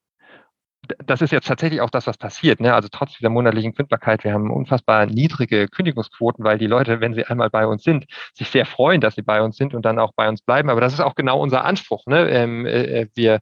das 1.06 1.22
ist 1.22 1.32
jetzt 1.32 1.48
tatsächlich 1.48 1.82
auch 1.82 1.90
das, 1.90 2.08
was 2.08 2.18
passiert. 2.18 2.60
Ne? 2.60 2.74
Also 2.74 2.90
trotz 2.92 3.18
dieser 3.18 3.30
monatlichen 3.30 3.74
Kündbarkeit, 3.74 4.24
wir 4.24 4.34
haben 4.34 4.52
unfassbar 4.52 5.06
niedrige 5.06 5.68
Kündigungsquoten, 5.68 6.44
weil 6.44 6.58
die 6.58 6.68
Leute, 6.68 7.00
wenn 7.00 7.14
sie 7.14 7.26
einmal 7.26 7.50
bei 7.50 7.66
uns 7.66 7.84
sind, 7.84 8.06
sich 8.34 8.50
sehr 8.50 8.66
freuen, 8.66 9.02
dass 9.02 9.16
sie 9.16 9.22
bei 9.22 9.42
uns 9.42 9.58
sind 9.58 9.74
und 9.74 9.84
dann 9.86 10.00
auch 10.00 10.12
bei 10.16 10.28
uns 10.28 10.42
bleiben. 10.42 10.70
Aber 10.70 10.82
das 10.82 10.94
ist 10.94 11.00
auch 11.00 11.16
genau 11.16 11.40
unser 11.40 11.64
Anspruch. 11.66 12.06
Ne? 12.06 12.30
Ähm, 12.30 12.66
äh, 12.66 13.02
äh 13.02 13.08
wir 13.16 13.40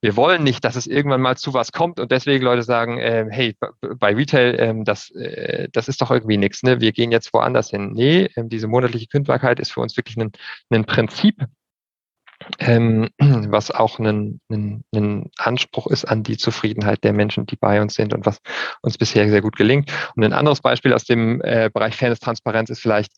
wir 0.00 0.16
wollen 0.16 0.42
nicht, 0.42 0.62
dass 0.66 0.76
es 0.76 0.86
irgendwann 0.86 1.22
mal 1.22 1.38
zu 1.38 1.54
was 1.54 1.72
kommt 1.72 1.98
und 1.98 2.12
deswegen 2.12 2.44
Leute 2.44 2.62
sagen, 2.62 2.98
äh, 2.98 3.26
hey, 3.30 3.56
bei 3.80 4.14
Retail, 4.14 4.54
ähm, 4.60 4.84
das, 4.84 5.10
äh, 5.12 5.70
das 5.72 5.88
ist 5.88 6.02
doch 6.02 6.10
irgendwie 6.10 6.36
nichts, 6.36 6.62
ne? 6.62 6.78
wir 6.82 6.92
gehen 6.92 7.10
jetzt 7.10 7.32
woanders 7.32 7.70
hin. 7.70 7.92
Nee, 7.94 8.28
ähm, 8.36 8.50
diese 8.50 8.68
monatliche 8.68 9.06
Kündbarkeit 9.06 9.60
ist 9.60 9.72
für 9.72 9.80
uns 9.80 9.96
wirklich 9.96 10.18
ein, 10.18 10.32
ein 10.68 10.84
Prinzip, 10.84 11.46
ähm, 12.58 13.08
was 13.18 13.70
auch 13.70 13.98
ein, 13.98 14.40
ein, 14.50 14.84
ein 14.94 15.30
Anspruch 15.36 15.86
ist 15.88 16.04
an 16.04 16.22
die 16.22 16.36
Zufriedenheit 16.36 17.04
der 17.04 17.12
Menschen, 17.12 17.46
die 17.46 17.56
bei 17.56 17.80
uns 17.80 17.94
sind 17.94 18.14
und 18.14 18.26
was 18.26 18.38
uns 18.82 18.98
bisher 18.98 19.28
sehr 19.28 19.42
gut 19.42 19.56
gelingt. 19.56 19.90
Und 20.16 20.24
ein 20.24 20.32
anderes 20.32 20.60
Beispiel 20.60 20.92
aus 20.92 21.04
dem 21.04 21.40
äh, 21.42 21.70
Bereich 21.72 21.96
Fairness, 21.96 22.20
Transparenz 22.20 22.70
ist 22.70 22.80
vielleicht 22.80 23.12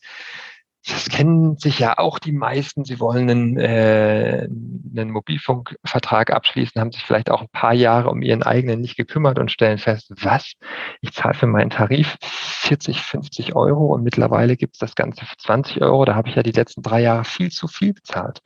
das 0.88 1.08
kennen 1.08 1.56
sich 1.58 1.80
ja 1.80 1.98
auch 1.98 2.18
die 2.20 2.32
meisten. 2.32 2.84
Sie 2.84 3.00
wollen 3.00 3.28
einen, 3.28 3.56
äh, 3.58 4.46
einen 4.48 5.10
Mobilfunkvertrag 5.10 6.30
abschließen, 6.30 6.80
haben 6.80 6.92
sich 6.92 7.02
vielleicht 7.02 7.30
auch 7.30 7.42
ein 7.42 7.48
paar 7.50 7.74
Jahre 7.74 8.08
um 8.10 8.22
ihren 8.22 8.44
eigenen 8.44 8.80
nicht 8.80 8.96
gekümmert 8.96 9.38
und 9.38 9.50
stellen 9.50 9.78
fest, 9.78 10.12
was? 10.20 10.52
Ich 11.00 11.12
zahle 11.12 11.34
für 11.34 11.48
meinen 11.48 11.70
Tarif 11.70 12.16
40, 12.22 13.02
50 13.02 13.56
Euro 13.56 13.94
und 13.94 14.04
mittlerweile 14.04 14.56
gibt 14.56 14.76
es 14.76 14.78
das 14.78 14.94
Ganze 14.94 15.24
für 15.26 15.36
20 15.36 15.82
Euro. 15.82 16.04
Da 16.04 16.14
habe 16.14 16.28
ich 16.28 16.36
ja 16.36 16.44
die 16.44 16.52
letzten 16.52 16.82
drei 16.82 17.02
Jahre 17.02 17.24
viel 17.24 17.50
zu 17.50 17.66
viel 17.66 17.92
bezahlt. 17.92 18.40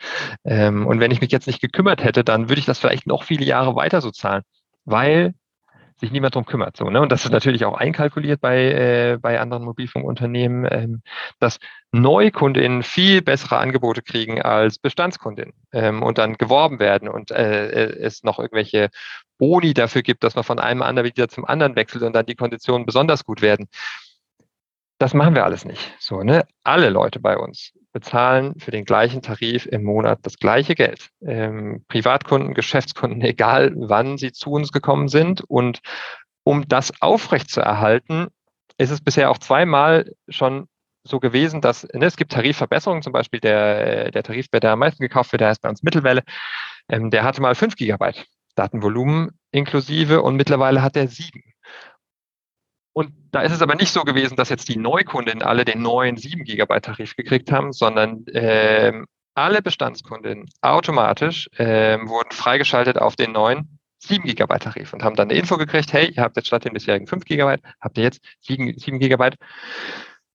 Ähm, 0.44 0.87
und 0.87 0.98
wenn 0.98 1.11
ich 1.11 1.20
mich 1.20 1.33
jetzt 1.33 1.46
nicht 1.46 1.61
gekümmert 1.61 2.03
hätte, 2.03 2.24
dann 2.24 2.48
würde 2.48 2.61
ich 2.61 2.66
das 2.66 2.79
vielleicht 2.79 3.07
noch 3.07 3.24
viele 3.24 3.44
Jahre 3.44 3.76
weiter 3.76 4.00
so 4.00 4.11
zahlen, 4.11 4.42
weil 4.87 5.35
sich 6.00 6.10
niemand 6.10 6.34
drum 6.34 6.46
kümmert. 6.46 6.76
So, 6.76 6.88
ne? 6.90 7.00
Und 7.00 7.12
das 7.12 7.24
ist 7.24 7.30
natürlich 7.30 7.64
auch 7.64 7.76
einkalkuliert 7.76 8.40
bei, 8.40 8.58
äh, 8.58 9.18
bei 9.20 9.38
anderen 9.38 9.64
Mobilfunkunternehmen, 9.64 10.66
ähm, 10.70 11.02
dass 11.38 11.58
Neukundinnen 11.92 12.82
viel 12.82 13.22
bessere 13.22 13.58
Angebote 13.58 14.02
kriegen 14.02 14.40
als 14.42 14.78
Bestandskundinnen 14.78 15.54
ähm, 15.72 16.02
und 16.02 16.18
dann 16.18 16.34
geworben 16.34 16.78
werden 16.78 17.08
und 17.08 17.31
äh, 17.31 17.68
äh, 17.68 18.00
es 18.00 18.22
noch 18.22 18.38
irgendwelche 18.38 18.90
Boni 19.38 19.75
dafür 19.75 20.02
gibt, 20.02 20.25
dass 20.25 20.35
man 20.35 20.44
von 20.44 20.58
einem 20.58 20.83
Anbieter 20.83 21.29
zum 21.29 21.44
anderen 21.44 21.77
wechselt 21.77 22.02
und 22.02 22.14
dann 22.14 22.27
die 22.27 22.35
Konditionen 22.35 22.87
besonders 22.87 23.25
gut 23.25 23.42
werden. 23.42 23.68
Das 25.01 25.15
machen 25.15 25.35
wir 25.35 25.46
alles 25.46 25.65
nicht. 25.65 25.94
So, 25.98 26.23
ne? 26.23 26.44
Alle 26.63 26.90
Leute 26.90 27.21
bei 27.21 27.38
uns 27.38 27.73
bezahlen 27.94 28.61
für 28.61 28.71
den 28.71 28.85
gleichen 28.85 29.23
Tarif 29.23 29.65
im 29.65 29.83
Monat 29.83 30.19
das 30.25 30.37
gleiche 30.37 30.75
Geld. 30.75 31.09
Ähm, 31.23 31.87
Privatkunden, 31.88 32.53
Geschäftskunden, 32.53 33.23
egal 33.23 33.73
wann 33.77 34.19
sie 34.19 34.31
zu 34.31 34.51
uns 34.51 34.73
gekommen 34.73 35.09
sind. 35.09 35.40
Und 35.48 35.81
um 36.44 36.69
das 36.69 36.92
aufrechtzuerhalten, 37.01 38.29
ist 38.77 38.90
es 38.90 39.01
bisher 39.01 39.31
auch 39.31 39.38
zweimal 39.38 40.13
schon 40.29 40.69
so 41.03 41.19
gewesen, 41.19 41.63
dass 41.63 41.88
ne, 41.94 42.05
es 42.05 42.19
gibt 42.19 42.33
Tarifverbesserungen, 42.33 43.03
zum 43.03 43.15
Beispiel 43.15 43.40
der, 43.40 44.11
der 44.11 44.23
Tarif, 44.23 44.48
der 44.48 44.73
am 44.73 44.81
meisten 44.81 45.03
gekauft 45.03 45.33
wird, 45.33 45.40
der 45.40 45.48
heißt 45.48 45.63
bei 45.63 45.71
uns 45.71 45.83
Mittelwelle, 45.83 46.25
ähm, 46.90 47.09
der 47.11 47.25
hatte 47.25 47.40
mal 47.40 47.55
5 47.55 47.75
Gigabyte 47.75 48.27
Datenvolumen 48.55 49.31
inklusive 49.51 50.21
und 50.21 50.37
mittlerweile 50.37 50.83
hat 50.83 50.94
er 50.94 51.09
7. 51.09 51.42
Und 52.92 53.12
da 53.30 53.42
ist 53.42 53.52
es 53.52 53.62
aber 53.62 53.74
nicht 53.76 53.92
so 53.92 54.02
gewesen, 54.02 54.36
dass 54.36 54.48
jetzt 54.48 54.68
die 54.68 54.76
Neukundinnen 54.76 55.42
alle 55.42 55.64
den 55.64 55.82
neuen 55.82 56.16
7 56.16 56.44
Gigabyte 56.44 56.84
Tarif 56.84 57.16
gekriegt 57.16 57.52
haben, 57.52 57.72
sondern 57.72 58.26
äh, 58.28 58.92
alle 59.34 59.62
Bestandskundinnen 59.62 60.48
automatisch 60.60 61.48
äh, 61.56 61.98
wurden 62.00 62.32
freigeschaltet 62.32 62.98
auf 62.98 63.16
den 63.16 63.32
neuen 63.32 63.78
7 64.00 64.24
Gigabyte 64.24 64.62
Tarif 64.62 64.92
und 64.92 65.04
haben 65.04 65.14
dann 65.14 65.30
eine 65.30 65.38
Info 65.38 65.56
gekriegt, 65.56 65.92
hey, 65.92 66.10
ihr 66.10 66.22
habt 66.22 66.36
jetzt 66.36 66.46
statt 66.46 66.64
den 66.64 66.72
bisherigen 66.72 67.06
5 67.06 67.24
Gigabyte, 67.24 67.62
habt 67.80 67.96
ihr 67.98 68.04
jetzt 68.04 68.20
7, 68.40 68.76
7 68.76 68.98
Gigabyte. 68.98 69.36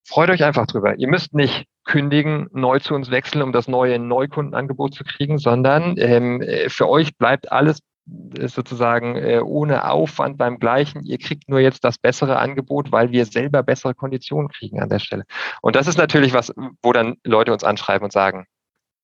Freut 0.08 0.30
euch 0.30 0.44
einfach 0.44 0.68
drüber. 0.68 0.96
Ihr 0.98 1.08
müsst 1.08 1.34
nicht 1.34 1.66
kündigen, 1.84 2.48
neu 2.52 2.80
zu 2.80 2.94
uns 2.94 3.10
wechseln, 3.10 3.42
um 3.42 3.52
das 3.52 3.68
neue 3.68 3.98
Neukundenangebot 4.00 4.94
zu 4.94 5.04
kriegen, 5.04 5.40
sondern 5.40 5.96
ähm, 5.98 6.42
äh, 6.42 6.70
für 6.70 6.88
euch 6.88 7.18
bleibt 7.18 7.52
alles 7.52 7.80
sozusagen 8.06 9.16
äh, 9.16 9.40
ohne 9.44 9.90
Aufwand 9.90 10.38
beim 10.38 10.60
gleichen. 10.60 11.04
Ihr 11.04 11.18
kriegt 11.18 11.50
nur 11.50 11.60
jetzt 11.60 11.84
das 11.84 11.98
bessere 11.98 12.38
Angebot, 12.38 12.92
weil 12.92 13.12
wir 13.12 13.26
selber 13.26 13.64
bessere 13.64 13.96
Konditionen 13.96 14.50
kriegen 14.50 14.80
an 14.80 14.90
der 14.90 15.00
Stelle. 15.00 15.24
Und 15.62 15.76
das 15.76 15.88
ist 15.88 15.98
natürlich 15.98 16.34
was, 16.34 16.54
wo 16.82 16.94
dann 16.94 17.16
Leute 17.24 17.52
uns 17.52 17.64
anschreiben 17.64 18.06
und 18.06 18.12
sagen, 18.12 18.46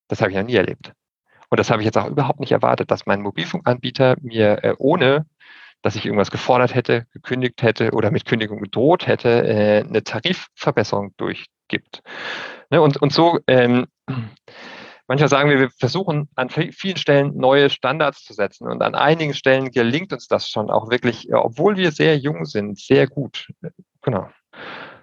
das 0.08 0.20
habe 0.20 0.30
ich 0.30 0.36
noch 0.36 0.44
nie 0.44 0.54
erlebt. 0.54 0.92
Und 1.48 1.58
das 1.58 1.70
habe 1.70 1.82
ich 1.82 1.86
jetzt 1.86 1.98
auch 1.98 2.08
überhaupt 2.08 2.40
nicht 2.40 2.52
erwartet, 2.52 2.90
dass 2.90 3.06
mein 3.06 3.22
Mobilfunkanbieter 3.22 4.16
mir 4.20 4.62
äh, 4.62 4.74
ohne 4.78 5.26
dass 5.82 5.96
ich 5.96 6.06
irgendwas 6.06 6.30
gefordert 6.30 6.74
hätte, 6.74 7.06
gekündigt 7.12 7.60
hätte 7.62 7.90
oder 7.90 8.10
mit 8.10 8.24
Kündigung 8.24 8.60
gedroht 8.60 9.06
hätte, 9.06 9.44
äh, 9.44 9.80
eine 9.80 10.04
Tarifverbesserung 10.04 11.12
durchgibt. 11.16 12.02
Ne, 12.70 12.80
und, 12.80 13.02
und 13.02 13.12
so 13.12 13.40
ähm, 13.48 13.86
Manchmal 15.12 15.28
sagen 15.28 15.50
wir, 15.50 15.60
wir 15.60 15.68
versuchen 15.68 16.30
an 16.36 16.48
vielen 16.48 16.96
Stellen 16.96 17.36
neue 17.36 17.68
Standards 17.68 18.24
zu 18.24 18.32
setzen 18.32 18.66
und 18.66 18.80
an 18.80 18.94
einigen 18.94 19.34
Stellen 19.34 19.70
gelingt 19.70 20.10
uns 20.14 20.26
das 20.26 20.48
schon 20.48 20.70
auch 20.70 20.88
wirklich, 20.88 21.28
obwohl 21.34 21.76
wir 21.76 21.92
sehr 21.92 22.16
jung 22.16 22.46
sind, 22.46 22.78
sehr 22.78 23.06
gut. 23.06 23.46
Genau. 24.00 24.30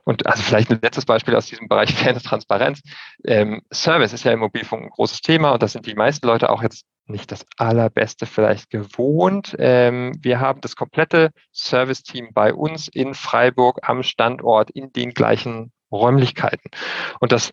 Und 0.06 0.26
also 0.26 0.42
vielleicht 0.42 0.72
ein 0.72 0.80
letztes 0.82 1.06
Beispiel 1.06 1.36
aus 1.36 1.46
diesem 1.46 1.68
Bereich 1.68 1.94
Fairness, 1.96 2.24
Transparenz. 2.24 2.82
Ähm, 3.24 3.62
Service 3.72 4.12
ist 4.12 4.24
ja 4.24 4.32
im 4.32 4.40
Mobilfunk 4.40 4.82
ein 4.82 4.90
großes 4.90 5.22
Thema 5.22 5.52
und 5.52 5.62
das 5.62 5.74
sind 5.74 5.86
die 5.86 5.94
meisten 5.94 6.26
Leute 6.26 6.50
auch 6.50 6.64
jetzt 6.64 6.86
nicht 7.06 7.32
das 7.32 7.46
allerbeste 7.58 8.26
vielleicht 8.26 8.72
gewohnt. 8.72 9.56
Ähm, 9.60 10.14
wir 10.20 10.40
haben 10.40 10.62
das 10.62 10.76
komplette 10.76 11.30
Service-Team 11.54 12.30
bei 12.34 12.52
uns 12.52 12.88
in 12.88 13.14
Freiburg 13.14 13.88
am 13.88 14.02
Standort 14.02 14.72
in 14.72 14.92
den 14.92 15.12
gleichen 15.12 15.72
Räumlichkeiten. 15.92 16.72
Und 17.20 17.32
das 17.32 17.52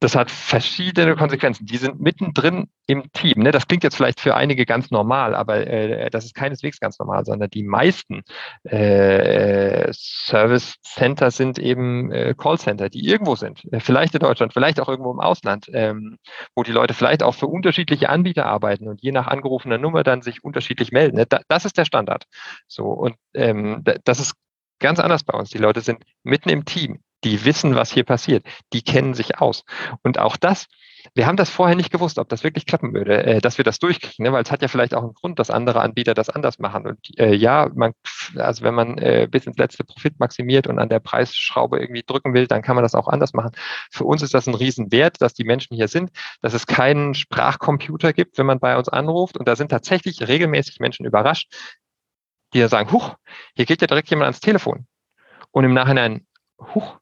das 0.00 0.16
hat 0.16 0.30
verschiedene 0.30 1.14
Konsequenzen. 1.14 1.66
Die 1.66 1.76
sind 1.76 2.00
mittendrin 2.00 2.68
im 2.86 3.12
Team. 3.12 3.42
Ne? 3.42 3.52
Das 3.52 3.68
klingt 3.68 3.84
jetzt 3.84 3.96
vielleicht 3.96 4.18
für 4.18 4.34
einige 4.34 4.64
ganz 4.64 4.90
normal, 4.90 5.34
aber 5.34 5.66
äh, 5.66 6.08
das 6.08 6.24
ist 6.24 6.34
keineswegs 6.34 6.80
ganz 6.80 6.98
normal, 6.98 7.26
sondern 7.26 7.50
die 7.50 7.62
meisten 7.62 8.22
äh, 8.64 9.92
Service 9.92 10.76
Center 10.82 11.30
sind 11.30 11.58
eben 11.58 12.10
äh, 12.12 12.34
Call 12.36 12.58
Center, 12.58 12.88
die 12.88 13.06
irgendwo 13.06 13.36
sind. 13.36 13.62
Vielleicht 13.78 14.14
in 14.14 14.20
Deutschland, 14.20 14.54
vielleicht 14.54 14.80
auch 14.80 14.88
irgendwo 14.88 15.12
im 15.12 15.20
Ausland, 15.20 15.70
ähm, 15.74 16.16
wo 16.54 16.62
die 16.62 16.72
Leute 16.72 16.94
vielleicht 16.94 17.22
auch 17.22 17.34
für 17.34 17.46
unterschiedliche 17.46 18.08
Anbieter 18.08 18.46
arbeiten 18.46 18.88
und 18.88 19.02
je 19.02 19.12
nach 19.12 19.26
angerufener 19.26 19.76
Nummer 19.76 20.02
dann 20.02 20.22
sich 20.22 20.42
unterschiedlich 20.42 20.92
melden. 20.92 21.16
Ne? 21.16 21.26
Da, 21.26 21.40
das 21.48 21.66
ist 21.66 21.76
der 21.76 21.84
Standard. 21.84 22.24
So 22.66 22.86
und 22.86 23.16
ähm, 23.34 23.84
das 24.04 24.18
ist 24.18 24.34
ganz 24.78 24.98
anders 24.98 25.24
bei 25.24 25.38
uns. 25.38 25.50
Die 25.50 25.58
Leute 25.58 25.82
sind 25.82 26.02
mitten 26.22 26.48
im 26.48 26.64
Team 26.64 27.00
die 27.24 27.44
wissen, 27.44 27.74
was 27.74 27.92
hier 27.92 28.04
passiert, 28.04 28.46
die 28.72 28.82
kennen 28.82 29.14
sich 29.14 29.38
aus. 29.38 29.64
Und 30.02 30.18
auch 30.18 30.36
das, 30.36 30.66
wir 31.14 31.26
haben 31.26 31.36
das 31.36 31.50
vorher 31.50 31.76
nicht 31.76 31.90
gewusst, 31.90 32.18
ob 32.18 32.28
das 32.28 32.44
wirklich 32.44 32.66
klappen 32.66 32.92
würde, 32.92 33.24
äh, 33.24 33.40
dass 33.40 33.58
wir 33.58 33.64
das 33.64 33.78
durchkriegen, 33.78 34.24
ne? 34.24 34.32
weil 34.32 34.42
es 34.42 34.50
hat 34.50 34.62
ja 34.62 34.68
vielleicht 34.68 34.94
auch 34.94 35.02
einen 35.02 35.14
Grund, 35.14 35.38
dass 35.38 35.50
andere 35.50 35.80
Anbieter 35.80 36.14
das 36.14 36.28
anders 36.28 36.58
machen. 36.58 36.86
Und 36.86 37.18
äh, 37.18 37.34
ja, 37.34 37.70
man, 37.74 37.92
also 38.36 38.62
wenn 38.64 38.74
man 38.74 38.98
äh, 38.98 39.28
bis 39.30 39.46
ins 39.46 39.56
letzte 39.56 39.84
Profit 39.84 40.18
maximiert 40.18 40.66
und 40.66 40.78
an 40.78 40.88
der 40.88 41.00
Preisschraube 41.00 41.78
irgendwie 41.80 42.02
drücken 42.02 42.34
will, 42.34 42.46
dann 42.46 42.62
kann 42.62 42.76
man 42.76 42.82
das 42.82 42.94
auch 42.94 43.08
anders 43.08 43.32
machen. 43.32 43.52
Für 43.90 44.04
uns 44.04 44.22
ist 44.22 44.34
das 44.34 44.46
ein 44.46 44.54
Riesenwert, 44.54 45.20
dass 45.20 45.34
die 45.34 45.44
Menschen 45.44 45.74
hier 45.76 45.88
sind, 45.88 46.10
dass 46.42 46.54
es 46.54 46.66
keinen 46.66 47.14
Sprachcomputer 47.14 48.12
gibt, 48.12 48.38
wenn 48.38 48.46
man 48.46 48.60
bei 48.60 48.76
uns 48.76 48.88
anruft. 48.88 49.36
Und 49.36 49.48
da 49.48 49.56
sind 49.56 49.70
tatsächlich 49.70 50.26
regelmäßig 50.26 50.80
Menschen 50.80 51.06
überrascht, 51.06 51.52
die 52.52 52.58
ja 52.58 52.68
sagen, 52.68 52.90
huch, 52.92 53.14
hier 53.54 53.64
geht 53.64 53.80
ja 53.80 53.86
direkt 53.86 54.10
jemand 54.10 54.26
ans 54.26 54.40
Telefon. 54.40 54.86
Und 55.52 55.64
im 55.64 55.74
Nachhinein, 55.74 56.26
huch, 56.74 56.99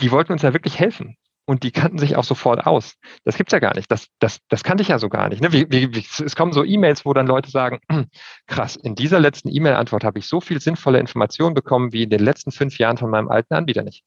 die 0.00 0.10
wollten 0.10 0.32
uns 0.32 0.42
ja 0.42 0.52
wirklich 0.52 0.78
helfen. 0.78 1.16
Und 1.46 1.62
die 1.62 1.72
kannten 1.72 1.98
sich 1.98 2.16
auch 2.16 2.24
sofort 2.24 2.66
aus. 2.66 2.94
Das 3.24 3.36
gibt's 3.36 3.52
ja 3.52 3.58
gar 3.58 3.74
nicht. 3.74 3.90
Das, 3.90 4.06
das, 4.18 4.38
das 4.48 4.64
kannte 4.64 4.82
ich 4.82 4.88
ja 4.88 4.98
so 4.98 5.10
gar 5.10 5.28
nicht. 5.28 5.42
Ne? 5.42 5.52
Wie, 5.52 5.70
wie, 5.70 5.98
es 6.24 6.36
kommen 6.36 6.52
so 6.52 6.64
E-Mails, 6.64 7.04
wo 7.04 7.12
dann 7.12 7.26
Leute 7.26 7.50
sagen, 7.50 7.80
krass, 8.46 8.76
in 8.76 8.94
dieser 8.94 9.20
letzten 9.20 9.50
E-Mail-Antwort 9.50 10.04
habe 10.04 10.18
ich 10.18 10.26
so 10.26 10.40
viel 10.40 10.60
sinnvolle 10.60 11.00
Informationen 11.00 11.54
bekommen 11.54 11.92
wie 11.92 12.04
in 12.04 12.10
den 12.10 12.20
letzten 12.20 12.50
fünf 12.50 12.78
Jahren 12.78 12.96
von 12.96 13.10
meinem 13.10 13.28
alten 13.28 13.52
Anbieter 13.52 13.82
nicht. 13.82 14.04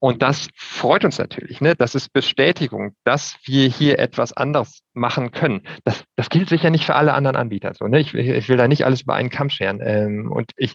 Und 0.00 0.22
das 0.22 0.48
freut 0.56 1.04
uns 1.04 1.18
natürlich. 1.18 1.60
Ne? 1.60 1.76
Das 1.76 1.94
ist 1.94 2.12
Bestätigung, 2.12 2.94
dass 3.04 3.38
wir 3.44 3.68
hier 3.68 3.98
etwas 3.98 4.32
anders 4.32 4.80
machen 4.92 5.30
können. 5.30 5.62
Das, 5.84 6.04
das 6.16 6.28
gilt 6.28 6.48
sicher 6.48 6.68
nicht 6.68 6.84
für 6.84 6.96
alle 6.96 7.14
anderen 7.14 7.36
Anbieter. 7.36 7.72
So, 7.74 7.86
ne? 7.86 8.00
ich, 8.00 8.12
ich 8.12 8.48
will 8.48 8.56
da 8.56 8.68
nicht 8.68 8.84
alles 8.84 9.02
über 9.02 9.14
einen 9.14 9.30
Kamm 9.30 9.50
scheren. 9.50 9.80
Ähm, 9.82 10.30
und 10.30 10.50
ich, 10.56 10.74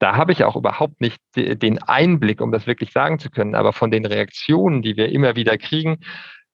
da 0.00 0.16
habe 0.16 0.32
ich 0.32 0.44
auch 0.44 0.56
überhaupt 0.56 1.00
nicht 1.00 1.20
den 1.36 1.80
Einblick, 1.82 2.40
um 2.40 2.50
das 2.50 2.66
wirklich 2.66 2.90
sagen 2.90 3.18
zu 3.18 3.30
können. 3.30 3.54
Aber 3.54 3.72
von 3.72 3.90
den 3.90 4.06
Reaktionen, 4.06 4.82
die 4.82 4.96
wir 4.96 5.10
immer 5.10 5.36
wieder 5.36 5.58
kriegen, 5.58 5.98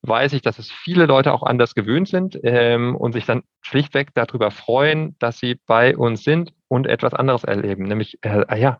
weiß 0.02 0.32
ich, 0.34 0.42
dass 0.42 0.58
es 0.58 0.70
viele 0.70 1.06
Leute 1.06 1.32
auch 1.32 1.42
anders 1.42 1.74
gewöhnt 1.74 2.08
sind 2.08 2.38
ähm, 2.42 2.96
und 2.96 3.12
sich 3.12 3.24
dann 3.24 3.42
schlichtweg 3.62 4.08
darüber 4.14 4.50
freuen, 4.50 5.16
dass 5.20 5.38
sie 5.38 5.58
bei 5.66 5.96
uns 5.96 6.24
sind 6.24 6.52
und 6.68 6.86
etwas 6.86 7.14
anderes 7.14 7.44
erleben, 7.44 7.84
nämlich, 7.84 8.18
äh, 8.22 8.44
ah 8.46 8.56
ja, 8.56 8.78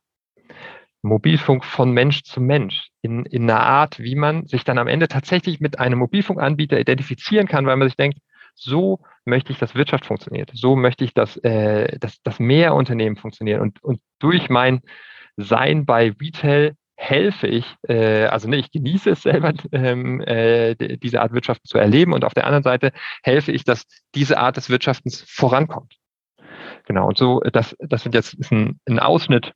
Mobilfunk 1.03 1.65
von 1.65 1.93
Mensch 1.93 2.25
zu 2.25 2.41
Mensch 2.41 2.91
in, 3.01 3.25
in 3.27 3.49
einer 3.49 3.61
Art, 3.61 4.01
wie 4.01 4.17
man 4.17 4.47
sich 4.47 4.65
dann 4.65 4.79
am 4.79 4.89
Ende 4.89 5.07
tatsächlich 5.07 5.61
mit 5.61 5.79
einem 5.79 6.01
Mobilfunkanbieter 6.01 6.81
identifizieren 6.81 7.47
kann, 7.47 7.67
weil 7.67 7.77
man 7.77 7.87
sich 7.87 7.97
denkt, 7.97 8.19
so 8.57 9.01
möchte 9.25 9.53
ich, 9.53 9.59
dass 9.59 9.75
Wirtschaft 9.75 10.07
funktioniert. 10.07 10.51
So 10.55 10.77
möchte 10.77 11.05
ich, 11.05 11.15
dass, 11.15 11.37
äh, 11.39 11.99
dass, 11.99 12.21
dass 12.23 12.39
mehr 12.39 12.75
Unternehmen 12.75 13.17
funktionieren. 13.17 13.61
Und, 13.61 13.83
und 13.85 14.01
durch 14.19 14.49
mein 14.49 14.81
Sein 15.37 15.85
bei 15.85 16.15
Retail 16.21 16.75
helfe 16.97 17.47
ich, 17.47 17.67
äh, 17.89 18.25
also 18.25 18.49
ne, 18.49 18.57
ich 18.57 18.71
genieße 18.73 19.11
es 19.11 19.23
selber, 19.23 19.53
ähm, 19.73 20.21
äh, 20.23 20.75
diese 20.75 21.21
Art 21.21 21.33
Wirtschaft 21.33 21.67
zu 21.67 21.79
erleben 21.79 22.13
und 22.13 22.25
auf 22.25 22.35
der 22.35 22.47
anderen 22.47 22.65
Seite 22.65 22.93
helfe 23.23 23.53
ich, 23.53 23.65
dass 23.65 23.87
diese 24.15 24.39
Art 24.39 24.57
des 24.57 24.71
Wirtschaftens 24.71 25.23
vorankommt. 25.29 25.97
Genau, 26.87 27.09
und 27.09 27.19
so, 27.19 27.41
das, 27.41 27.77
das 27.81 28.03
sind 28.03 28.15
jetzt 28.15 28.35
ist 28.35 28.53
ein, 28.53 28.81
ein 28.87 28.99
Ausschnitt 28.99 29.53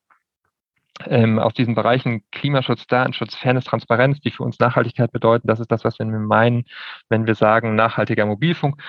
ähm, 1.06 1.38
aus 1.38 1.54
diesen 1.54 1.74
Bereichen 1.74 2.22
Klimaschutz, 2.32 2.86
Datenschutz, 2.86 3.34
Fairness, 3.34 3.64
Transparenz, 3.64 4.20
die 4.20 4.30
für 4.30 4.42
uns 4.42 4.58
Nachhaltigkeit 4.58 5.12
bedeuten. 5.12 5.48
Das 5.48 5.60
ist 5.60 5.70
das, 5.70 5.84
was 5.84 5.98
wir 5.98 6.06
meinen, 6.06 6.64
wenn 7.08 7.26
wir 7.26 7.34
sagen 7.34 7.74
nachhaltiger 7.74 8.26
Mobilfunk. 8.26 8.82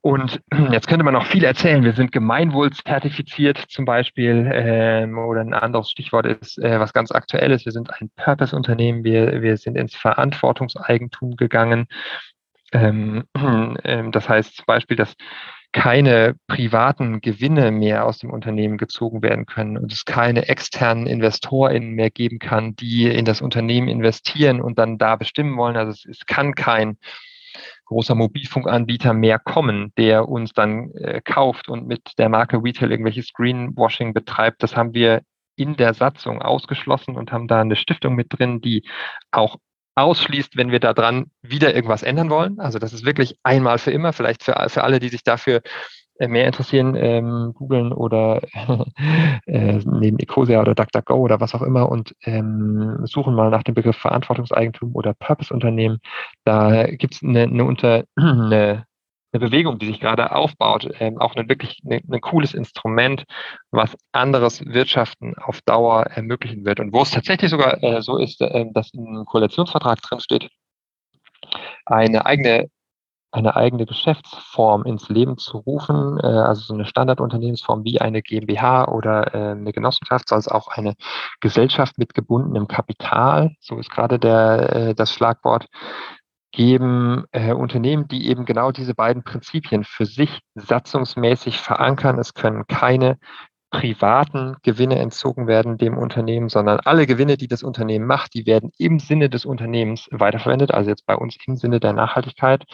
Und 0.00 0.40
jetzt 0.70 0.88
könnte 0.88 1.04
man 1.04 1.14
noch 1.14 1.26
viel 1.26 1.44
erzählen. 1.44 1.84
Wir 1.84 1.92
sind 1.92 2.12
gemeinwohlzertifiziert 2.12 3.58
zum 3.68 3.84
Beispiel 3.84 4.50
ähm, 4.52 5.18
oder 5.18 5.40
ein 5.40 5.54
anderes 5.54 5.90
Stichwort 5.90 6.26
ist, 6.26 6.58
äh, 6.58 6.78
was 6.78 6.92
ganz 6.92 7.10
aktuell 7.10 7.50
ist. 7.50 7.64
Wir 7.64 7.72
sind 7.72 7.90
ein 8.00 8.10
Purpose-Unternehmen. 8.16 9.04
Wir, 9.04 9.42
wir 9.42 9.56
sind 9.56 9.76
ins 9.76 9.94
Verantwortungseigentum 9.94 11.36
gegangen. 11.36 11.88
Ähm, 12.72 13.24
äh, 13.82 14.10
das 14.10 14.28
heißt 14.28 14.56
zum 14.56 14.64
Beispiel, 14.66 14.96
dass 14.96 15.14
keine 15.72 16.36
privaten 16.46 17.20
Gewinne 17.20 17.70
mehr 17.70 18.06
aus 18.06 18.18
dem 18.18 18.30
Unternehmen 18.30 18.78
gezogen 18.78 19.22
werden 19.22 19.46
können 19.46 19.76
und 19.76 19.92
es 19.92 20.04
keine 20.04 20.48
externen 20.48 21.06
InvestorInnen 21.06 21.90
mehr 21.90 22.10
geben 22.10 22.38
kann, 22.38 22.74
die 22.76 23.06
in 23.06 23.24
das 23.24 23.40
Unternehmen 23.40 23.88
investieren 23.88 24.60
und 24.60 24.78
dann 24.78 24.98
da 24.98 25.16
bestimmen 25.16 25.56
wollen. 25.56 25.76
Also 25.76 25.92
es, 25.92 26.04
es 26.06 26.26
kann 26.26 26.54
kein 26.54 26.96
großer 27.86 28.14
Mobilfunkanbieter 28.14 29.12
mehr 29.12 29.38
kommen, 29.38 29.92
der 29.96 30.28
uns 30.28 30.52
dann 30.52 30.92
äh, 30.92 31.20
kauft 31.22 31.68
und 31.68 31.86
mit 31.86 32.12
der 32.18 32.28
Marke 32.28 32.62
Retail 32.62 32.90
irgendwelches 32.90 33.32
Greenwashing 33.32 34.14
betreibt. 34.14 34.62
Das 34.62 34.76
haben 34.76 34.94
wir 34.94 35.22
in 35.56 35.76
der 35.76 35.94
Satzung 35.94 36.40
ausgeschlossen 36.40 37.16
und 37.16 37.32
haben 37.32 37.48
da 37.48 37.60
eine 37.60 37.76
Stiftung 37.76 38.14
mit 38.14 38.28
drin, 38.30 38.60
die 38.60 38.84
auch 39.30 39.56
ausschließt, 40.02 40.56
wenn 40.56 40.70
wir 40.70 40.80
daran 40.80 41.26
wieder 41.42 41.74
irgendwas 41.74 42.02
ändern 42.02 42.30
wollen. 42.30 42.60
Also 42.60 42.78
das 42.78 42.92
ist 42.92 43.04
wirklich 43.04 43.38
einmal 43.42 43.78
für 43.78 43.90
immer, 43.90 44.12
vielleicht 44.12 44.42
für, 44.42 44.54
für 44.68 44.84
alle, 44.84 44.98
die 44.98 45.08
sich 45.08 45.24
dafür 45.24 45.62
äh, 46.18 46.26
mehr 46.26 46.46
interessieren, 46.46 46.96
ähm, 46.96 47.52
googeln 47.54 47.92
oder 47.92 48.40
äh, 49.46 49.78
neben 49.84 50.18
Ecosia 50.18 50.60
oder 50.60 50.74
DuckDuckGo 50.74 51.14
oder 51.14 51.40
was 51.40 51.54
auch 51.54 51.62
immer 51.62 51.88
und 51.88 52.12
ähm, 52.24 52.98
suchen 53.04 53.34
mal 53.34 53.50
nach 53.50 53.62
dem 53.62 53.74
Begriff 53.74 53.96
Verantwortungseigentum 53.96 54.96
oder 54.96 55.14
Purpose-Unternehmen. 55.14 56.00
Da 56.44 56.88
gibt 56.88 57.14
es 57.14 57.22
eine, 57.22 57.42
eine, 57.42 57.64
unter, 57.64 58.02
eine 58.16 58.87
eine 59.32 59.40
Bewegung, 59.40 59.78
die 59.78 59.86
sich 59.86 60.00
gerade 60.00 60.32
aufbaut, 60.32 60.88
ähm, 61.00 61.18
auch 61.18 61.34
ein 61.36 61.48
wirklich 61.48 61.80
ein, 61.84 62.02
ein 62.10 62.20
cooles 62.20 62.54
Instrument, 62.54 63.24
was 63.70 63.96
anderes 64.12 64.64
Wirtschaften 64.64 65.34
auf 65.36 65.60
Dauer 65.62 66.04
ermöglichen 66.04 66.64
wird. 66.64 66.80
Und 66.80 66.92
wo 66.92 67.02
es 67.02 67.10
tatsächlich 67.10 67.50
sogar 67.50 67.82
äh, 67.82 68.02
so 68.02 68.18
ist, 68.18 68.40
äh, 68.40 68.66
dass 68.72 68.92
im 68.94 69.24
Koalitionsvertrag 69.26 70.00
drin 70.00 70.20
steht, 70.20 70.48
eine 71.84 72.26
eigene 72.26 72.68
eine 73.30 73.56
eigene 73.56 73.84
Geschäftsform 73.84 74.84
ins 74.84 75.08
Leben 75.10 75.36
zu 75.36 75.58
rufen, 75.58 76.18
äh, 76.22 76.26
also 76.26 76.62
so 76.62 76.74
eine 76.74 76.86
Standardunternehmensform 76.86 77.84
wie 77.84 78.00
eine 78.00 78.22
GmbH 78.22 78.88
oder 78.88 79.34
äh, 79.34 79.50
eine 79.50 79.72
Genossenschaft, 79.72 80.32
es 80.32 80.48
auch 80.48 80.68
eine 80.68 80.94
Gesellschaft 81.40 81.98
mit 81.98 82.14
gebundenem 82.14 82.68
Kapital, 82.68 83.54
so 83.60 83.76
ist 83.78 83.90
gerade 83.90 84.18
der, 84.18 84.72
äh, 84.74 84.94
das 84.94 85.12
Schlagwort, 85.12 85.66
geben 86.52 87.24
äh, 87.32 87.52
Unternehmen, 87.52 88.08
die 88.08 88.28
eben 88.28 88.44
genau 88.44 88.72
diese 88.72 88.94
beiden 88.94 89.22
Prinzipien 89.22 89.84
für 89.84 90.06
sich 90.06 90.40
satzungsmäßig 90.54 91.58
verankern. 91.60 92.18
Es 92.18 92.34
können 92.34 92.66
keine 92.66 93.18
privaten 93.70 94.56
Gewinne 94.62 94.98
entzogen 94.98 95.46
werden 95.46 95.76
dem 95.76 95.98
Unternehmen, 95.98 96.48
sondern 96.48 96.80
alle 96.80 97.06
Gewinne, 97.06 97.36
die 97.36 97.48
das 97.48 97.62
Unternehmen 97.62 98.06
macht, 98.06 98.32
die 98.32 98.46
werden 98.46 98.70
im 98.78 98.98
Sinne 98.98 99.28
des 99.28 99.44
Unternehmens 99.44 100.08
weiterverwendet, 100.10 100.70
also 100.72 100.88
jetzt 100.88 101.04
bei 101.06 101.14
uns 101.14 101.36
im 101.46 101.56
Sinne 101.56 101.78
der 101.78 101.92
Nachhaltigkeit. 101.92 102.64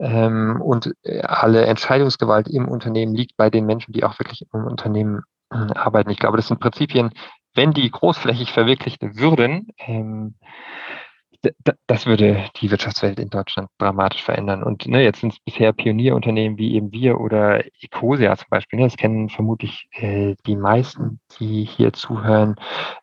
Ähm, 0.00 0.60
und 0.60 0.92
äh, 1.04 1.20
alle 1.20 1.64
Entscheidungsgewalt 1.66 2.48
im 2.48 2.66
Unternehmen 2.68 3.14
liegt 3.14 3.36
bei 3.36 3.50
den 3.50 3.66
Menschen, 3.66 3.92
die 3.92 4.02
auch 4.02 4.18
wirklich 4.18 4.44
im 4.52 4.64
Unternehmen 4.64 5.22
äh, 5.50 5.56
arbeiten. 5.74 6.10
Ich 6.10 6.18
glaube, 6.18 6.38
das 6.38 6.48
sind 6.48 6.58
Prinzipien, 6.58 7.10
wenn 7.54 7.72
die 7.72 7.90
großflächig 7.90 8.50
verwirklicht 8.50 9.02
würden, 9.02 9.68
ähm, 9.78 10.34
das 11.86 12.06
würde 12.06 12.44
die 12.60 12.70
Wirtschaftswelt 12.70 13.18
in 13.18 13.30
Deutschland 13.30 13.68
dramatisch 13.78 14.22
verändern. 14.22 14.62
Und 14.62 14.86
ne, 14.86 15.02
jetzt 15.02 15.20
sind 15.20 15.32
es 15.32 15.40
bisher 15.40 15.72
Pionierunternehmen 15.72 16.58
wie 16.58 16.74
eben 16.74 16.92
wir 16.92 17.20
oder 17.20 17.64
Ecosia 17.80 18.36
zum 18.36 18.46
Beispiel. 18.50 18.78
Ne, 18.78 18.86
das 18.86 18.96
kennen 18.96 19.28
vermutlich 19.28 19.88
äh, 19.92 20.34
die 20.46 20.56
meisten, 20.56 21.20
die 21.38 21.64
hier 21.64 21.92
zuhören. 21.92 22.56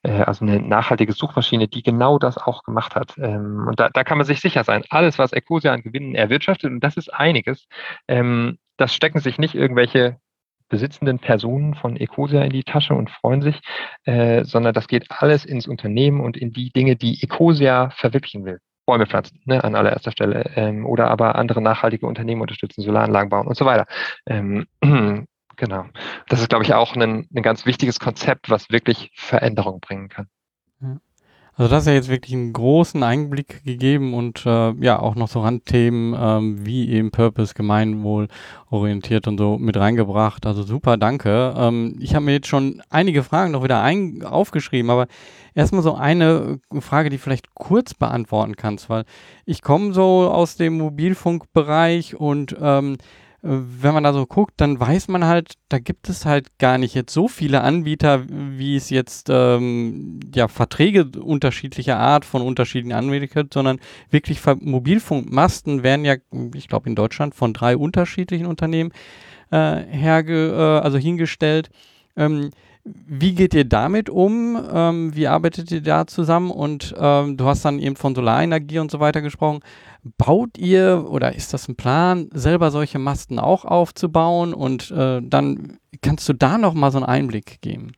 Äh, 0.04 0.22
also 0.22 0.46
eine 0.46 0.62
nachhaltige 0.62 1.14
Suchmaschine, 1.14 1.68
die 1.68 1.84
genau 1.84 2.20
das 2.20 2.38
auch 2.38 2.64
gemacht 2.64 2.96
hat. 2.96 3.16
Ähm, 3.18 3.66
und 3.68 3.80
da, 3.80 3.90
da 3.90 4.04
kann 4.04 4.18
man 4.18 4.28
sich 4.28 4.40
sicher 4.40 4.64
sein, 4.64 4.84
alles, 4.90 5.20
was 5.20 5.34
Ecosia 5.34 5.74
an 5.74 5.82
Gewinnen 5.82 6.16
erwirtschaftet, 6.16 6.72
und 6.72 6.80
das 6.82 6.98
ist 6.98 7.14
einiges, 7.14 7.68
ähm, 8.08 8.58
das 8.78 8.94
stecken 8.94 9.20
sich 9.20 9.38
nicht 9.38 9.56
irgendwelche 9.56 10.18
besitzenden 10.70 11.20
Personen 11.20 11.76
von 11.76 11.98
Ecosia 11.98 12.44
in 12.44 12.52
die 12.52 12.64
Tasche 12.64 12.94
und 12.94 13.10
freuen 13.10 13.42
sich, 13.42 13.60
äh, 14.06 14.44
sondern 14.46 14.74
das 14.74 14.88
geht 14.88 15.08
alles 15.10 15.46
ins 15.46 15.68
Unternehmen 15.68 16.22
und 16.22 16.38
in 16.38 16.52
die 16.52 16.72
Dinge, 16.72 16.96
die 16.96 17.22
Ecosia 17.22 17.90
verwirklichen 17.90 18.46
will. 18.46 18.60
Bäume 18.86 19.06
pflanzen, 19.06 19.40
ne, 19.46 19.64
an 19.64 19.76
allererster 19.76 20.12
Stelle, 20.12 20.52
ähm, 20.56 20.86
oder 20.86 21.12
aber 21.12 21.36
andere 21.36 21.62
nachhaltige 21.62 22.08
Unternehmen 22.08 22.42
unterstützen, 22.42 22.82
Solaranlagen 22.82 23.30
bauen 23.30 23.46
und 23.46 23.56
so 23.56 23.66
weiter. 23.66 23.86
Ähm, 24.26 24.66
genau. 25.58 25.86
Das 26.28 26.42
ist, 26.42 26.50
glaube 26.50 26.64
ich, 26.64 26.74
auch 26.74 26.96
ein, 26.96 27.28
ein 27.36 27.44
ganz 27.44 27.68
wichtiges 27.68 28.00
Konzept, 28.00 28.50
was 28.50 28.72
wirklich 28.72 29.12
Veränderung 29.14 29.80
bringen 29.80 30.10
kann. 30.10 30.28
Also 31.60 31.72
das 31.72 31.84
ist 31.84 31.88
ja 31.88 31.94
jetzt 31.94 32.08
wirklich 32.08 32.34
einen 32.34 32.54
großen 32.54 33.04
Einblick 33.04 33.66
gegeben 33.66 34.14
und 34.14 34.46
äh, 34.46 34.72
ja 34.80 34.98
auch 34.98 35.16
noch 35.16 35.28
so 35.28 35.42
Randthemen 35.42 36.16
ähm, 36.18 36.66
wie 36.66 36.90
eben 36.90 37.12
Purpose, 37.12 37.54
Gemeinwohl 37.54 38.30
orientiert 38.70 39.28
und 39.28 39.38
so 39.38 39.58
mit 39.58 39.76
reingebracht. 39.76 40.46
Also 40.46 40.64
super, 40.64 40.96
danke. 40.96 41.54
Ähm, 41.58 41.98
ich 42.00 42.16
habe 42.16 42.24
mir 42.24 42.32
jetzt 42.32 42.48
schon 42.48 42.82
einige 42.90 43.24
Fragen 43.24 43.52
noch 43.52 43.62
wieder 43.62 43.82
ein 43.82 44.24
aufgeschrieben, 44.24 44.90
aber 44.90 45.08
erstmal 45.54 45.82
so 45.82 45.96
eine 45.96 46.62
Frage, 46.80 47.10
die 47.10 47.18
vielleicht 47.18 47.54
kurz 47.56 47.94
beantworten 47.94 48.56
kannst, 48.56 48.90
weil 48.90 49.04
ich 49.46 49.62
komme 49.62 49.92
so 49.92 50.32
aus 50.32 50.56
dem 50.56 50.78
Mobilfunkbereich 50.78 52.16
und 52.16 52.56
ähm, 52.62 52.96
wenn 53.42 53.94
man 53.94 54.04
da 54.04 54.12
so 54.12 54.26
guckt, 54.26 54.56
dann 54.58 54.80
weiß 54.80 55.08
man 55.08 55.24
halt, 55.24 55.54
da 55.70 55.80
gibt 55.80 56.10
es 56.10 56.26
halt 56.26 56.58
gar 56.58 56.78
nicht 56.78 56.94
jetzt 56.94 57.14
so 57.14 57.30
viele 57.30 57.62
Anbieter, 57.62 58.26
wie 58.28 58.76
es 58.76 58.90
jetzt 58.90 59.30
ähm, 59.30 60.20
ja 60.36 60.50
Verträge 60.50 61.10
unterschiedlicher 61.20 61.98
Art 61.98 62.26
von 62.26 62.42
unterschiedlichen 62.42 62.94
Anbietern 62.94 63.30
gibt, 63.30 63.54
sondern 63.54 63.80
wirklich 64.10 64.42
Mobilfunkmasten 64.46 65.84
werden 65.84 66.04
ja, 66.04 66.16
ich 66.54 66.68
glaube 66.68 66.90
in 66.90 66.96
Deutschland 66.96 67.34
von 67.34 67.54
drei 67.54 67.78
unterschiedlichen 67.78 68.46
Unternehmen 68.46 68.92
äh, 69.52 69.76
herge, 69.88 70.52
äh, 70.52 70.84
also 70.84 70.98
hingestellt. 70.98 71.70
Ähm, 72.18 72.50
wie 73.08 73.34
geht 73.34 73.54
ihr 73.54 73.66
damit 73.66 74.10
um? 74.10 74.58
Ähm, 74.72 75.16
wie 75.16 75.28
arbeitet 75.28 75.72
ihr 75.72 75.82
da 75.82 76.08
zusammen? 76.08 76.52
Und 76.52 76.94
ähm, 76.98 77.38
du 77.38 77.46
hast 77.46 77.66
dann 77.66 77.80
eben 77.80 77.96
von 77.96 78.16
Solarenergie 78.16 78.80
und 78.80 78.92
so 78.92 79.00
weiter 79.00 79.22
gesprochen. 79.22 79.62
Baut 80.18 80.58
ihr 80.58 81.06
oder 81.10 81.36
ist 81.36 81.54
das 81.54 81.68
ein 81.68 81.76
Plan, 81.76 82.30
selber 82.34 82.72
solche 82.72 83.00
Masten 83.00 83.40
auch 83.40 83.66
aufzubauen? 83.66 84.54
Und 84.54 84.92
äh, 84.92 85.22
dann 85.22 85.80
kannst 86.02 86.28
du 86.30 86.34
da 86.34 86.58
noch 86.58 86.74
mal 86.74 86.92
so 86.92 86.98
einen 86.98 87.08
Einblick 87.08 87.62
geben. 87.62 87.94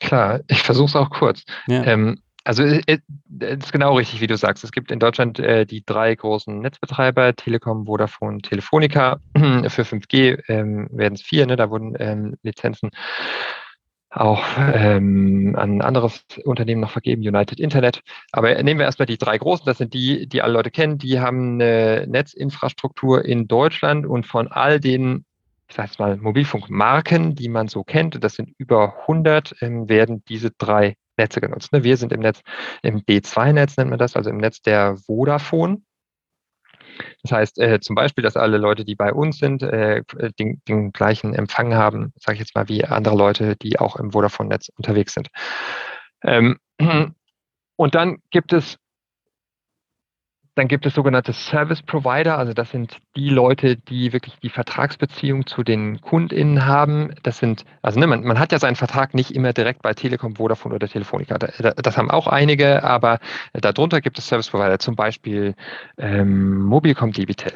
Klar, 0.00 0.40
ich 0.48 0.62
versuche 0.62 0.88
es 0.88 0.96
auch 0.96 1.10
kurz. 1.10 1.44
Ja. 1.66 1.84
Ähm, 1.84 2.18
also 2.48 2.62
es 2.62 2.82
äh, 2.86 2.98
äh, 3.40 3.56
ist 3.56 3.72
genau 3.72 3.96
richtig, 3.96 4.22
wie 4.22 4.26
du 4.26 4.36
sagst. 4.36 4.64
Es 4.64 4.72
gibt 4.72 4.90
in 4.90 4.98
Deutschland 4.98 5.38
äh, 5.38 5.66
die 5.66 5.84
drei 5.84 6.14
großen 6.14 6.58
Netzbetreiber, 6.60 7.36
Telekom, 7.36 7.84
Vodafone, 7.84 8.38
Telefonica. 8.40 9.20
Für 9.36 9.82
5G 9.82 10.42
ähm, 10.48 10.88
werden 10.90 11.12
es 11.12 11.20
vier, 11.20 11.44
ne? 11.44 11.56
da 11.56 11.68
wurden 11.68 11.94
ähm, 11.98 12.36
Lizenzen 12.42 12.90
auch 14.18 14.44
ähm, 14.74 15.54
an 15.56 15.76
ein 15.76 15.82
anderes 15.82 16.24
Unternehmen 16.44 16.80
noch 16.80 16.90
vergeben, 16.90 17.22
United 17.22 17.60
Internet. 17.60 18.02
Aber 18.32 18.62
nehmen 18.62 18.78
wir 18.78 18.86
erstmal 18.86 19.06
die 19.06 19.18
drei 19.18 19.38
großen, 19.38 19.64
das 19.66 19.78
sind 19.78 19.94
die, 19.94 20.26
die 20.28 20.42
alle 20.42 20.52
Leute 20.52 20.70
kennen, 20.70 20.98
die 20.98 21.20
haben 21.20 21.54
eine 21.54 22.06
Netzinfrastruktur 22.08 23.24
in 23.24 23.48
Deutschland 23.48 24.06
und 24.06 24.26
von 24.26 24.48
all 24.48 24.80
den, 24.80 25.24
ich 25.68 25.76
jetzt 25.76 25.98
mal, 25.98 26.16
Mobilfunkmarken, 26.16 27.34
die 27.34 27.48
man 27.48 27.68
so 27.68 27.84
kennt, 27.84 28.22
das 28.22 28.34
sind 28.34 28.54
über 28.58 29.00
100, 29.02 29.56
ähm, 29.60 29.88
werden 29.88 30.22
diese 30.28 30.50
drei 30.50 30.96
Netze 31.16 31.40
genutzt. 31.40 31.72
Ne? 31.72 31.84
Wir 31.84 31.96
sind 31.96 32.12
im 32.12 32.20
Netz, 32.20 32.40
im 32.82 33.02
B2-Netz 33.02 33.76
nennt 33.76 33.90
man 33.90 33.98
das, 33.98 34.16
also 34.16 34.30
im 34.30 34.38
Netz 34.38 34.62
der 34.62 34.96
Vodafone. 34.96 35.82
Das 37.22 37.32
heißt 37.32 37.58
äh, 37.58 37.80
zum 37.80 37.94
Beispiel, 37.94 38.22
dass 38.22 38.36
alle 38.36 38.58
Leute, 38.58 38.84
die 38.84 38.94
bei 38.94 39.12
uns 39.12 39.38
sind, 39.38 39.62
äh, 39.62 40.02
den, 40.38 40.62
den, 40.68 40.92
gleichen 40.92 41.34
Empfang 41.34 41.74
haben, 41.74 42.12
sage 42.16 42.34
ich 42.34 42.40
jetzt 42.40 42.54
mal, 42.54 42.68
wie 42.68 42.84
andere 42.84 43.16
Leute, 43.16 43.56
die 43.56 43.78
auch 43.78 43.96
im 43.96 44.12
Vodafone-Netz 44.12 44.70
unterwegs 44.76 45.14
sind. 45.14 45.28
Ähm, 46.22 46.58
und 47.76 47.94
dann 47.94 48.18
gibt 48.30 48.52
es 48.52 48.78
dann 50.58 50.66
gibt 50.66 50.84
es 50.86 50.94
sogenannte 50.94 51.32
Service 51.32 51.82
Provider, 51.82 52.36
also 52.36 52.52
das 52.52 52.70
sind 52.70 52.96
die 53.14 53.30
Leute, 53.30 53.76
die 53.76 54.12
wirklich 54.12 54.34
die 54.42 54.48
Vertragsbeziehung 54.48 55.46
zu 55.46 55.62
den 55.62 56.00
KundInnen 56.00 56.66
haben. 56.66 57.14
Das 57.22 57.38
sind, 57.38 57.64
also 57.80 58.00
ne, 58.00 58.08
man, 58.08 58.24
man 58.24 58.40
hat 58.40 58.50
ja 58.50 58.58
seinen 58.58 58.74
Vertrag 58.74 59.14
nicht 59.14 59.30
immer 59.30 59.52
direkt 59.52 59.82
bei 59.82 59.94
Telekom, 59.94 60.34
Vodafone 60.34 60.74
oder 60.74 60.88
Telefonica. 60.88 61.38
Das 61.38 61.96
haben 61.96 62.10
auch 62.10 62.26
einige, 62.26 62.82
aber 62.82 63.20
darunter 63.52 64.00
gibt 64.00 64.18
es 64.18 64.26
Service 64.26 64.50
Provider, 64.50 64.80
zum 64.80 64.96
Beispiel 64.96 65.54
ähm, 65.96 66.62
Mobilcom 66.62 67.12
Debitel. 67.12 67.52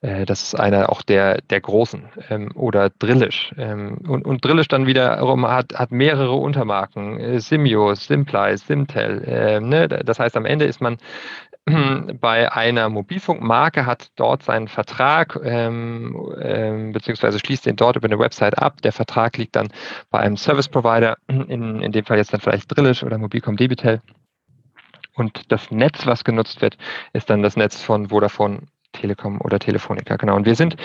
Äh, 0.00 0.24
das 0.24 0.42
ist 0.42 0.54
einer 0.54 0.90
auch 0.90 1.02
der, 1.02 1.42
der 1.50 1.60
großen. 1.60 2.04
Ähm, 2.30 2.50
oder 2.54 2.88
Drillish. 2.88 3.52
Ähm, 3.58 3.98
und, 4.08 4.24
und 4.24 4.42
Drillish 4.42 4.68
dann 4.68 4.86
wiederum 4.86 5.46
hat, 5.46 5.74
hat 5.74 5.92
mehrere 5.92 6.32
Untermarken. 6.32 7.20
Äh, 7.20 7.40
Simio, 7.40 7.94
Simply, 7.94 8.56
Simtel. 8.56 9.22
Äh, 9.24 9.60
ne? 9.60 9.88
Das 9.88 10.18
heißt, 10.18 10.34
am 10.36 10.46
Ende 10.46 10.64
ist 10.64 10.80
man 10.80 10.96
bei 12.20 12.52
einer 12.52 12.88
Mobilfunkmarke, 12.88 13.86
hat 13.86 14.10
dort 14.16 14.42
seinen 14.42 14.68
Vertrag 14.68 15.38
ähm, 15.42 16.34
ähm, 16.40 16.92
beziehungsweise 16.92 17.38
schließt 17.38 17.66
den 17.66 17.76
dort 17.76 17.96
über 17.96 18.06
eine 18.06 18.18
Website 18.18 18.58
ab. 18.58 18.82
Der 18.82 18.92
Vertrag 18.92 19.36
liegt 19.36 19.56
dann 19.56 19.68
bei 20.10 20.20
einem 20.20 20.36
Service 20.36 20.68
Provider, 20.68 21.16
in, 21.28 21.80
in 21.80 21.92
dem 21.92 22.04
Fall 22.04 22.18
jetzt 22.18 22.32
dann 22.32 22.40
vielleicht 22.40 22.74
Drillish 22.74 23.02
oder 23.02 23.18
Mobilcom 23.18 23.56
Debitel. 23.56 24.00
Und 25.14 25.50
das 25.50 25.70
Netz, 25.70 26.06
was 26.06 26.22
genutzt 26.22 26.60
wird, 26.62 26.78
ist 27.12 27.28
dann 27.28 27.42
das 27.42 27.56
Netz 27.56 27.82
von 27.82 28.08
Vodafone, 28.08 28.62
Telekom 28.92 29.40
oder 29.40 29.58
Telefonica. 29.58 30.16
Genau. 30.16 30.36
Und 30.36 30.46
wir 30.46 30.54
sind 30.54 30.76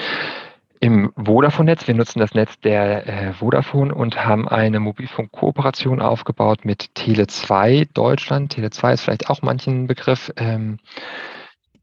im 0.84 1.14
Vodafone-Netz. 1.16 1.88
Wir 1.88 1.94
nutzen 1.94 2.20
das 2.20 2.34
Netz 2.34 2.60
der 2.60 3.08
äh, 3.08 3.32
Vodafone 3.32 3.96
und 3.96 4.26
haben 4.26 4.50
eine 4.50 4.82
Mobilfunk-Kooperation 4.82 6.02
aufgebaut 6.02 6.66
mit 6.66 6.90
Tele2 6.98 7.88
Deutschland. 7.94 8.54
Tele2 8.54 8.94
ist 8.96 9.02
vielleicht 9.04 9.30
auch 9.30 9.42
manchen 9.42 9.88
Begriff. 9.88 10.34
Ähm, 10.36 10.80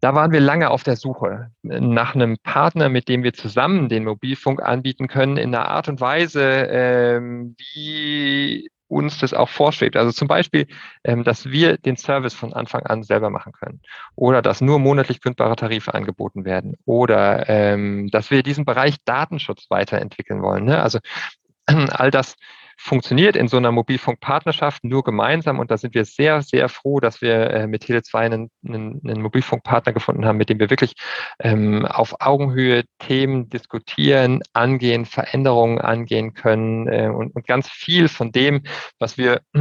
da 0.02 0.14
waren 0.14 0.32
wir 0.32 0.40
lange 0.40 0.68
auf 0.68 0.82
der 0.82 0.96
Suche 0.96 1.50
nach 1.62 2.14
einem 2.14 2.36
Partner, 2.42 2.90
mit 2.90 3.08
dem 3.08 3.22
wir 3.22 3.32
zusammen 3.32 3.88
den 3.88 4.04
Mobilfunk 4.04 4.60
anbieten 4.60 5.08
können, 5.08 5.38
in 5.38 5.54
einer 5.54 5.66
Art 5.70 5.88
und 5.88 6.02
Weise, 6.02 6.42
ähm, 6.42 7.56
wie 7.56 8.70
uns 8.90 9.18
das 9.18 9.32
auch 9.32 9.48
vorschwebt. 9.48 9.96
Also 9.96 10.12
zum 10.12 10.28
Beispiel, 10.28 10.66
ähm, 11.04 11.24
dass 11.24 11.50
wir 11.50 11.78
den 11.78 11.96
Service 11.96 12.34
von 12.34 12.52
Anfang 12.52 12.84
an 12.86 13.02
selber 13.02 13.30
machen 13.30 13.52
können 13.52 13.80
oder 14.16 14.42
dass 14.42 14.60
nur 14.60 14.78
monatlich 14.78 15.20
kündbare 15.20 15.56
Tarife 15.56 15.94
angeboten 15.94 16.44
werden 16.44 16.76
oder 16.84 17.48
ähm, 17.48 18.08
dass 18.10 18.30
wir 18.30 18.42
diesen 18.42 18.64
Bereich 18.64 18.96
Datenschutz 19.04 19.66
weiterentwickeln 19.70 20.42
wollen. 20.42 20.64
Ne? 20.64 20.82
Also 20.82 20.98
all 21.66 22.10
das 22.10 22.36
funktioniert 22.82 23.36
in 23.36 23.46
so 23.46 23.58
einer 23.58 23.72
Mobilfunkpartnerschaft 23.72 24.84
nur 24.84 25.04
gemeinsam 25.04 25.58
und 25.58 25.70
da 25.70 25.76
sind 25.76 25.94
wir 25.94 26.06
sehr, 26.06 26.40
sehr 26.40 26.70
froh, 26.70 26.98
dass 26.98 27.20
wir 27.20 27.50
äh, 27.50 27.66
mit 27.66 27.84
Tele2 27.84 28.14
einen, 28.14 28.50
einen, 28.66 29.02
einen, 29.04 29.20
Mobilfunkpartner 29.20 29.92
gefunden 29.92 30.24
haben, 30.24 30.38
mit 30.38 30.48
dem 30.48 30.58
wir 30.58 30.70
wirklich 30.70 30.94
ähm, 31.40 31.84
auf 31.84 32.14
Augenhöhe 32.20 32.84
Themen 32.98 33.50
diskutieren, 33.50 34.40
angehen, 34.54 35.04
Veränderungen 35.04 35.78
angehen 35.78 36.32
können 36.32 36.88
äh, 36.88 37.08
und, 37.14 37.36
und 37.36 37.46
ganz 37.46 37.68
viel 37.68 38.08
von 38.08 38.32
dem, 38.32 38.62
was 38.98 39.18
wir 39.18 39.42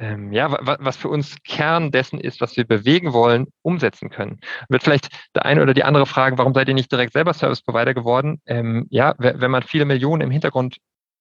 ähm, 0.00 0.32
ja, 0.32 0.58
was 0.80 0.96
für 0.96 1.08
uns 1.08 1.36
Kern 1.44 1.92
dessen 1.92 2.20
ist, 2.20 2.40
was 2.40 2.56
wir 2.56 2.66
bewegen 2.66 3.12
wollen, 3.12 3.46
umsetzen 3.62 4.10
können. 4.10 4.40
Wird 4.68 4.82
vielleicht 4.82 5.10
der 5.34 5.44
eine 5.44 5.62
oder 5.62 5.74
die 5.74 5.84
andere 5.84 6.06
fragen, 6.06 6.38
warum 6.38 6.54
seid 6.54 6.66
ihr 6.68 6.74
nicht 6.74 6.90
direkt 6.90 7.12
selber 7.12 7.34
Service 7.34 7.62
Provider 7.62 7.94
geworden? 7.94 8.40
Ähm, 8.46 8.86
ja, 8.90 9.14
wenn 9.18 9.50
man 9.50 9.62
viele 9.62 9.84
Millionen 9.84 10.22
im 10.22 10.30
Hintergrund 10.30 10.78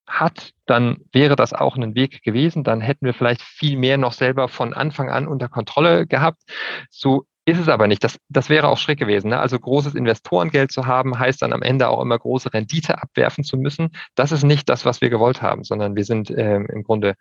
hat, 0.07 0.51
dann 0.65 0.97
wäre 1.11 1.35
das 1.35 1.53
auch 1.53 1.75
ein 1.77 1.95
Weg 1.95 2.23
gewesen. 2.23 2.63
Dann 2.63 2.81
hätten 2.81 3.05
wir 3.05 3.13
vielleicht 3.13 3.41
viel 3.41 3.77
mehr 3.77 3.97
noch 3.97 4.13
selber 4.13 4.47
von 4.47 4.73
Anfang 4.73 5.09
an 5.09 5.27
unter 5.27 5.49
Kontrolle 5.49 6.07
gehabt. 6.07 6.41
So 6.89 7.25
Ist 7.47 7.59
es 7.59 7.69
aber 7.69 7.87
nicht. 7.87 8.03
Das, 8.03 8.19
das 8.27 8.49
wäre 8.49 8.67
auch 8.67 8.77
schräg 8.77 8.99
gewesen. 8.99 9.29
Ne? 9.29 9.39
Also 9.39 9.57
großes 9.57 9.95
Investorengeld 9.95 10.69
zu 10.69 10.85
haben, 10.85 11.17
heißt 11.17 11.41
dann 11.41 11.53
am 11.53 11.61
Ende 11.61 11.87
auch 11.87 12.01
immer 12.01 12.19
große 12.19 12.53
Rendite 12.53 13.01
abwerfen 13.01 13.45
zu 13.45 13.55
müssen. 13.55 13.91
Das 14.15 14.33
ist 14.33 14.43
nicht 14.43 14.67
das, 14.67 14.83
was 14.83 14.99
wir 14.99 15.09
gewollt 15.09 15.41
haben, 15.41 15.63
sondern 15.63 15.95
wir 15.95 16.03
sind 16.03 16.29
ähm, 16.29 16.67
im 16.69 16.83
Grunde 16.83 17.15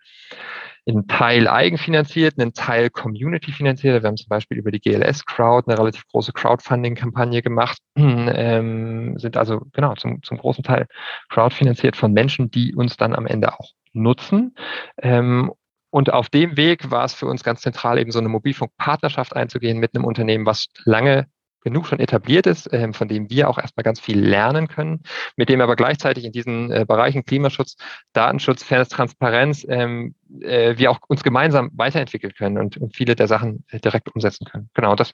in 0.87 1.05
Teil 1.05 1.49
eigenfinanziert, 1.49 2.39
einen 2.39 2.53
Teil 2.53 2.89
Community 2.89 3.51
finanziert. 3.51 4.01
Wir 4.01 4.07
haben 4.07 4.15
zum 4.15 4.29
Beispiel 4.29 4.57
über 4.57 4.71
die 4.71 4.79
GLS 4.79 5.25
Crowd 5.25 5.69
eine 5.69 5.77
relativ 5.77 6.07
große 6.07 6.31
Crowdfunding-Kampagne 6.31 7.41
gemacht, 7.41 7.77
ähm, 7.97 9.19
sind 9.19 9.35
also 9.35 9.63
genau 9.73 9.95
zum, 9.95 10.23
zum 10.23 10.37
großen 10.37 10.63
Teil 10.63 10.87
crowdfinanziert 11.27 11.97
von 11.97 12.13
Menschen, 12.13 12.51
die 12.51 12.73
uns 12.73 12.95
dann 12.95 13.13
am 13.13 13.27
Ende 13.27 13.59
auch 13.59 13.71
nutzen. 13.91 14.55
Ähm, 15.01 15.51
und 15.89 16.13
auf 16.13 16.29
dem 16.29 16.55
Weg 16.55 16.89
war 16.89 17.03
es 17.03 17.13
für 17.13 17.25
uns 17.25 17.43
ganz 17.43 17.61
zentral, 17.61 17.99
eben 17.99 18.11
so 18.11 18.19
eine 18.19 18.29
Mobilfunkpartnerschaft 18.29 19.35
einzugehen 19.35 19.79
mit 19.79 19.93
einem 19.93 20.05
Unternehmen, 20.05 20.45
was 20.45 20.67
lange 20.85 21.27
genug 21.67 21.87
schon 21.87 21.99
etabliert 21.99 22.47
ist, 22.47 22.69
ähm, 22.71 22.93
von 22.93 23.09
dem 23.09 23.29
wir 23.29 23.49
auch 23.49 23.57
erstmal 23.57 23.83
ganz 23.83 23.99
viel 23.99 24.19
lernen 24.19 24.69
können, 24.69 25.01
mit 25.35 25.49
dem 25.49 25.59
aber 25.59 25.75
gleichzeitig 25.75 26.23
in 26.23 26.31
diesen 26.31 26.71
äh, 26.71 26.85
Bereichen 26.87 27.25
Klimaschutz, 27.25 27.75
Datenschutz, 28.13 28.63
Fairness, 28.63 28.87
Transparenz, 28.87 29.65
ähm, 29.67 30.15
äh, 30.39 30.77
wir 30.77 30.91
auch 30.91 30.99
uns 31.09 31.23
gemeinsam 31.23 31.69
weiterentwickeln 31.73 32.33
können 32.33 32.57
und, 32.57 32.77
viele 32.95 33.15
der 33.15 33.27
Sachen 33.27 33.65
äh, 33.69 33.79
direkt 33.79 34.15
umsetzen 34.15 34.45
können. 34.45 34.69
Genau, 34.73 34.95
das, 34.95 35.11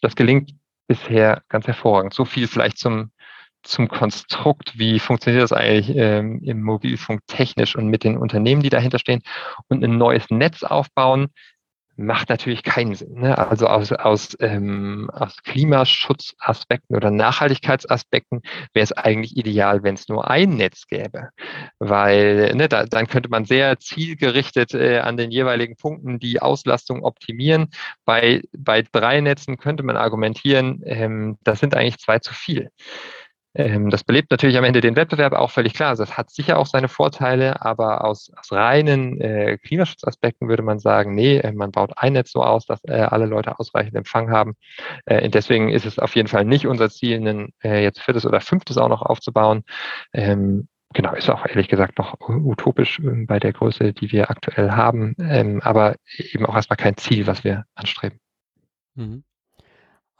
das 0.00 0.14
gelingt 0.14 0.52
bisher 0.86 1.42
ganz 1.48 1.66
hervorragend. 1.66 2.14
So 2.14 2.24
viel 2.24 2.46
vielleicht 2.46 2.78
zum, 2.78 3.10
zum 3.64 3.88
Konstrukt, 3.88 4.78
wie 4.78 5.00
funktioniert 5.00 5.42
das 5.42 5.52
eigentlich 5.52 5.94
ähm, 5.96 6.40
im 6.44 6.62
Mobilfunk 6.62 7.20
technisch 7.26 7.74
und 7.74 7.88
mit 7.88 8.04
den 8.04 8.16
Unternehmen, 8.16 8.62
die 8.62 8.70
dahinter 8.70 9.00
stehen 9.00 9.22
und 9.66 9.82
ein 9.82 9.98
neues 9.98 10.30
Netz 10.30 10.62
aufbauen, 10.62 11.26
macht 11.96 12.28
natürlich 12.28 12.62
keinen 12.62 12.94
Sinn. 12.94 13.20
Ne? 13.20 13.36
Also 13.36 13.66
aus, 13.66 13.92
aus, 13.92 14.36
ähm, 14.40 15.10
aus 15.12 15.36
Klimaschutzaspekten 15.42 16.96
oder 16.96 17.10
Nachhaltigkeitsaspekten 17.10 18.42
wäre 18.74 18.84
es 18.84 18.92
eigentlich 18.92 19.36
ideal, 19.36 19.82
wenn 19.82 19.94
es 19.94 20.08
nur 20.08 20.30
ein 20.30 20.50
Netz 20.50 20.86
gäbe, 20.86 21.30
weil 21.78 22.54
ne, 22.54 22.68
da, 22.68 22.84
dann 22.84 23.06
könnte 23.06 23.28
man 23.28 23.44
sehr 23.44 23.78
zielgerichtet 23.78 24.74
äh, 24.74 24.98
an 24.98 25.16
den 25.16 25.30
jeweiligen 25.30 25.76
Punkten 25.76 26.18
die 26.18 26.40
Auslastung 26.40 27.02
optimieren. 27.02 27.68
Bei, 28.04 28.42
bei 28.56 28.82
drei 28.82 29.20
Netzen 29.20 29.56
könnte 29.56 29.82
man 29.82 29.96
argumentieren, 29.96 30.82
ähm, 30.84 31.38
das 31.44 31.60
sind 31.60 31.74
eigentlich 31.74 31.98
zwei 31.98 32.18
zu 32.18 32.34
viel. 32.34 32.70
Ähm, 33.56 33.88
das 33.88 34.04
belebt 34.04 34.30
natürlich 34.30 34.58
am 34.58 34.64
Ende 34.64 34.82
den 34.82 34.96
Wettbewerb 34.96 35.32
auch 35.32 35.50
völlig 35.50 35.72
klar. 35.72 35.88
Also 35.90 36.04
das 36.04 36.18
hat 36.18 36.30
sicher 36.30 36.58
auch 36.58 36.66
seine 36.66 36.88
Vorteile, 36.88 37.62
aber 37.62 38.04
aus, 38.04 38.30
aus 38.36 38.52
reinen 38.52 39.18
äh, 39.20 39.56
Klimaschutzaspekten 39.56 40.48
würde 40.48 40.62
man 40.62 40.78
sagen, 40.78 41.14
nee, 41.14 41.38
äh, 41.38 41.52
man 41.52 41.72
baut 41.72 41.92
ein 41.96 42.12
Netz 42.12 42.32
so 42.32 42.42
aus, 42.42 42.66
dass 42.66 42.84
äh, 42.84 42.92
alle 42.92 43.24
Leute 43.24 43.58
ausreichend 43.58 43.94
Empfang 43.94 44.30
haben. 44.30 44.56
Äh, 45.06 45.30
deswegen 45.30 45.70
ist 45.70 45.86
es 45.86 45.98
auf 45.98 46.14
jeden 46.14 46.28
Fall 46.28 46.44
nicht 46.44 46.66
unser 46.66 46.90
Ziel, 46.90 47.16
einen 47.16 47.52
äh, 47.64 47.82
jetzt 47.82 48.02
viertes 48.02 48.26
oder 48.26 48.40
fünftes 48.42 48.76
auch 48.76 48.88
noch 48.88 49.02
aufzubauen. 49.02 49.64
Ähm, 50.12 50.68
genau, 50.92 51.14
ist 51.14 51.30
auch 51.30 51.46
ehrlich 51.46 51.68
gesagt 51.68 51.98
noch 51.98 52.20
utopisch 52.20 52.98
äh, 52.98 53.24
bei 53.24 53.38
der 53.38 53.54
Größe, 53.54 53.94
die 53.94 54.12
wir 54.12 54.28
aktuell 54.30 54.72
haben, 54.72 55.14
ähm, 55.18 55.62
aber 55.62 55.96
eben 56.18 56.44
auch 56.44 56.56
erstmal 56.56 56.76
kein 56.76 56.98
Ziel, 56.98 57.26
was 57.26 57.42
wir 57.42 57.64
anstreben. 57.74 58.20
Mhm. 58.96 59.24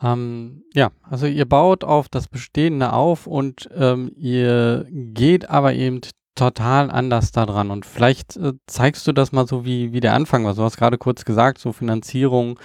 Ähm, 0.02 0.64
ja, 0.74 0.90
also 1.02 1.26
ihr 1.26 1.46
baut 1.46 1.84
auf 1.84 2.08
das 2.08 2.28
Bestehende 2.28 2.92
auf 2.92 3.26
und 3.26 3.68
ähm, 3.74 4.12
ihr 4.16 4.86
geht 4.90 5.48
aber 5.48 5.74
eben 5.74 6.00
total 6.34 6.90
anders 6.90 7.32
da 7.32 7.46
dran. 7.46 7.70
Und 7.70 7.86
vielleicht 7.86 8.36
äh, 8.36 8.52
zeigst 8.66 9.06
du 9.06 9.12
das 9.12 9.32
mal 9.32 9.46
so, 9.46 9.64
wie, 9.64 9.92
wie 9.92 10.00
der 10.00 10.14
Anfang 10.14 10.44
war. 10.44 10.54
Du 10.54 10.62
hast 10.62 10.76
gerade 10.76 10.98
kurz 10.98 11.24
gesagt, 11.24 11.58
so 11.58 11.72
Finanzierung 11.72 12.60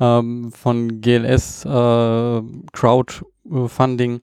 ähm, 0.00 0.50
von 0.52 1.00
GLS, 1.00 1.64
äh, 1.66 2.42
Crowdfunding. 2.72 4.20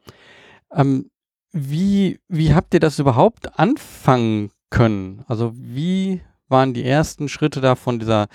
Ähm, 0.74 1.10
wie, 1.52 2.20
wie 2.28 2.54
habt 2.54 2.74
ihr 2.74 2.80
das 2.80 3.00
überhaupt 3.00 3.58
anfangen 3.58 4.50
können? 4.70 5.24
Also 5.28 5.54
wie 5.56 6.22
waren 6.50 6.74
die 6.74 6.84
ersten 6.84 7.30
Schritte 7.30 7.62
da 7.62 7.76
von 7.76 8.00
dieser 8.00 8.28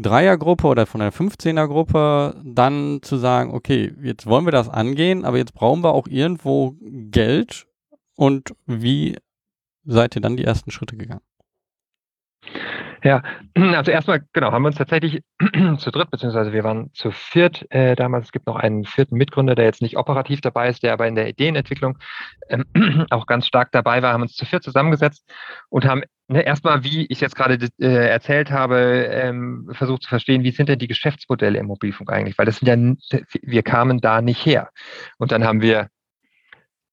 Dreiergruppe 0.00 0.66
oder 0.66 0.86
von 0.86 1.00
der 1.00 1.12
15er-Gruppe 1.12 2.40
dann 2.44 3.00
zu 3.02 3.16
sagen, 3.16 3.52
okay, 3.52 3.92
jetzt 4.02 4.26
wollen 4.26 4.46
wir 4.46 4.52
das 4.52 4.68
angehen, 4.68 5.24
aber 5.24 5.38
jetzt 5.38 5.54
brauchen 5.54 5.82
wir 5.82 5.92
auch 5.92 6.06
irgendwo 6.06 6.76
Geld 6.80 7.66
und 8.14 8.54
wie 8.66 9.16
seid 9.84 10.16
ihr 10.16 10.22
dann 10.22 10.36
die 10.36 10.44
ersten 10.44 10.70
Schritte 10.70 10.96
gegangen? 10.96 11.27
Ja, 13.02 13.22
also 13.54 13.90
erstmal, 13.90 14.22
genau, 14.32 14.52
haben 14.52 14.62
wir 14.62 14.68
uns 14.68 14.76
tatsächlich 14.76 15.22
zu 15.78 15.90
dritt, 15.90 16.10
beziehungsweise 16.10 16.52
wir 16.52 16.64
waren 16.64 16.90
zu 16.94 17.10
viert 17.10 17.66
äh, 17.70 17.94
damals. 17.96 18.26
Es 18.26 18.32
gibt 18.32 18.46
noch 18.46 18.56
einen 18.56 18.84
vierten 18.84 19.16
Mitgründer, 19.16 19.54
der 19.54 19.66
jetzt 19.66 19.82
nicht 19.82 19.96
operativ 19.96 20.40
dabei 20.40 20.68
ist, 20.68 20.82
der 20.82 20.92
aber 20.92 21.06
in 21.06 21.14
der 21.14 21.28
Ideenentwicklung 21.28 21.98
ähm, 22.48 22.64
auch 23.10 23.26
ganz 23.26 23.46
stark 23.46 23.72
dabei 23.72 24.02
war, 24.02 24.12
haben 24.12 24.22
uns 24.22 24.34
zu 24.34 24.44
viert 24.44 24.62
zusammengesetzt 24.62 25.24
und 25.68 25.84
haben 25.84 26.02
ne, 26.28 26.42
erstmal, 26.42 26.84
wie 26.84 27.06
ich 27.06 27.20
jetzt 27.20 27.36
gerade 27.36 27.58
äh, 27.80 28.08
erzählt 28.08 28.50
habe, 28.50 29.08
ähm, 29.10 29.70
versucht 29.72 30.02
zu 30.02 30.08
verstehen, 30.08 30.42
wie 30.42 30.52
sind 30.52 30.68
denn 30.68 30.78
die 30.78 30.88
Geschäftsmodelle 30.88 31.58
im 31.58 31.66
Mobilfunk 31.66 32.12
eigentlich? 32.12 32.38
Weil 32.38 32.46
das 32.46 32.58
sind 32.58 32.98
ja, 33.10 33.20
wir 33.42 33.62
kamen 33.62 34.00
da 34.00 34.22
nicht 34.22 34.44
her. 34.44 34.70
Und 35.18 35.32
dann 35.32 35.44
haben 35.44 35.62
wir 35.62 35.88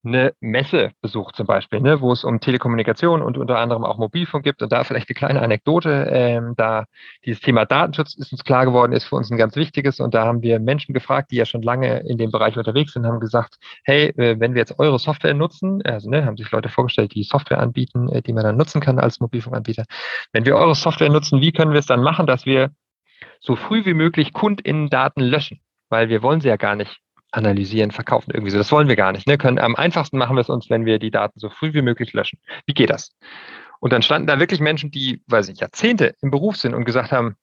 eine 0.05 0.33
Messe 0.39 0.91
besucht 1.01 1.35
zum 1.35 1.47
Beispiel, 1.47 1.81
ne, 1.81 2.01
wo 2.01 2.11
es 2.11 2.23
um 2.23 2.39
Telekommunikation 2.39 3.21
und 3.21 3.37
unter 3.37 3.57
anderem 3.57 3.83
auch 3.83 3.97
Mobilfunk 3.97 4.43
gibt. 4.43 4.61
Und 4.61 4.71
da 4.71 4.83
vielleicht 4.83 5.09
eine 5.09 5.15
kleine 5.15 5.41
Anekdote, 5.41 6.07
ähm, 6.09 6.53
da 6.55 6.85
dieses 7.25 7.41
Thema 7.41 7.65
Datenschutz 7.65 8.15
ist 8.15 8.31
uns 8.31 8.43
klar 8.43 8.65
geworden, 8.65 8.91
ist 8.93 9.05
für 9.05 9.15
uns 9.15 9.31
ein 9.31 9.37
ganz 9.37 9.55
wichtiges. 9.55 9.99
Und 9.99 10.13
da 10.13 10.25
haben 10.25 10.41
wir 10.41 10.59
Menschen 10.59 10.93
gefragt, 10.93 11.31
die 11.31 11.37
ja 11.37 11.45
schon 11.45 11.61
lange 11.61 11.99
in 11.99 12.17
dem 12.17 12.31
Bereich 12.31 12.57
unterwegs 12.57 12.93
sind, 12.93 13.05
haben 13.05 13.19
gesagt, 13.19 13.55
hey, 13.83 14.07
äh, 14.17 14.39
wenn 14.39 14.53
wir 14.53 14.59
jetzt 14.59 14.79
eure 14.79 14.99
Software 14.99 15.33
nutzen, 15.33 15.81
also 15.83 16.09
ne, 16.09 16.25
haben 16.25 16.37
sich 16.37 16.49
Leute 16.51 16.69
vorgestellt, 16.69 17.13
die 17.13 17.23
Software 17.23 17.59
anbieten, 17.59 18.09
äh, 18.09 18.21
die 18.21 18.33
man 18.33 18.43
dann 18.43 18.57
nutzen 18.57 18.81
kann 18.81 18.99
als 18.99 19.19
Mobilfunkanbieter. 19.19 19.85
Wenn 20.33 20.45
wir 20.45 20.55
eure 20.55 20.75
Software 20.75 21.09
nutzen, 21.09 21.41
wie 21.41 21.51
können 21.51 21.71
wir 21.71 21.79
es 21.79 21.85
dann 21.85 22.01
machen, 22.01 22.27
dass 22.27 22.45
wir 22.45 22.71
so 23.39 23.55
früh 23.55 23.85
wie 23.85 23.93
möglich 23.93 24.33
KundInnen-Daten 24.33 25.21
löschen? 25.21 25.61
Weil 25.89 26.09
wir 26.09 26.23
wollen 26.23 26.41
sie 26.41 26.47
ja 26.47 26.57
gar 26.57 26.75
nicht 26.75 26.99
analysieren, 27.35 27.91
verkaufen 27.91 28.31
irgendwie 28.33 28.51
so. 28.51 28.57
Das 28.57 28.71
wollen 28.71 28.87
wir 28.87 28.95
gar 28.95 29.11
nicht. 29.11 29.27
Ne? 29.27 29.37
Können, 29.37 29.59
am 29.59 29.75
einfachsten 29.75 30.17
machen 30.17 30.35
wir 30.35 30.41
es 30.41 30.49
uns, 30.49 30.69
wenn 30.69 30.85
wir 30.85 30.99
die 30.99 31.11
Daten 31.11 31.39
so 31.39 31.49
früh 31.49 31.73
wie 31.73 31.81
möglich 31.81 32.13
löschen. 32.13 32.39
Wie 32.65 32.73
geht 32.73 32.89
das? 32.89 33.11
Und 33.79 33.93
dann 33.93 34.01
standen 34.01 34.27
da 34.27 34.39
wirklich 34.39 34.59
Menschen, 34.59 34.91
die, 34.91 35.21
weiß 35.27 35.49
ich, 35.49 35.59
Jahrzehnte 35.59 36.15
im 36.21 36.31
Beruf 36.31 36.55
sind 36.55 36.73
und 36.73 36.85
gesagt 36.85 37.11
haben, 37.11 37.35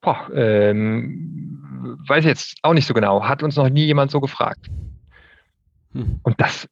boah, 0.00 0.28
ähm, 0.34 1.98
weiß 2.06 2.20
ich 2.20 2.28
jetzt 2.28 2.58
auch 2.62 2.74
nicht 2.74 2.86
so 2.86 2.94
genau, 2.94 3.24
hat 3.24 3.42
uns 3.42 3.56
noch 3.56 3.68
nie 3.68 3.86
jemand 3.86 4.10
so 4.10 4.20
gefragt. 4.20 4.68
Hm. 5.92 6.20
Und 6.22 6.40
das 6.40 6.68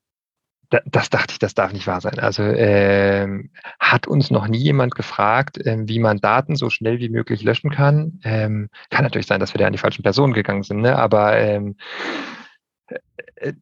das 0.69 1.11
dachte 1.11 1.33
ich, 1.33 1.39
das 1.39 1.55
darf 1.55 1.73
nicht 1.73 1.87
wahr 1.87 2.01
sein. 2.01 2.19
Also 2.19 2.43
ähm, 2.43 3.51
hat 3.79 4.07
uns 4.07 4.31
noch 4.31 4.49
nie 4.49 4.59
jemand 4.59 4.95
gefragt, 4.95 5.59
ähm, 5.65 5.89
wie 5.89 5.99
man 5.99 6.19
Daten 6.19 6.57
so 6.57 6.71
schnell 6.71 6.99
wie 6.99 7.09
möglich 7.09 7.43
löschen 7.43 7.71
kann. 7.71 8.21
Ähm, 8.25 8.69
kann 8.91 9.05
natürlich 9.05 9.27
sein, 9.27 9.41
dass 9.41 9.55
wir 9.55 9.59
da 9.59 9.67
an 9.67 9.73
die 9.73 9.79
falschen 9.79 10.03
Personen 10.03 10.33
gegangen 10.33 10.63
sind, 10.63 10.81
ne? 10.81 10.97
aber 10.97 11.39
ähm, 11.39 11.77
äh, 13.37 13.53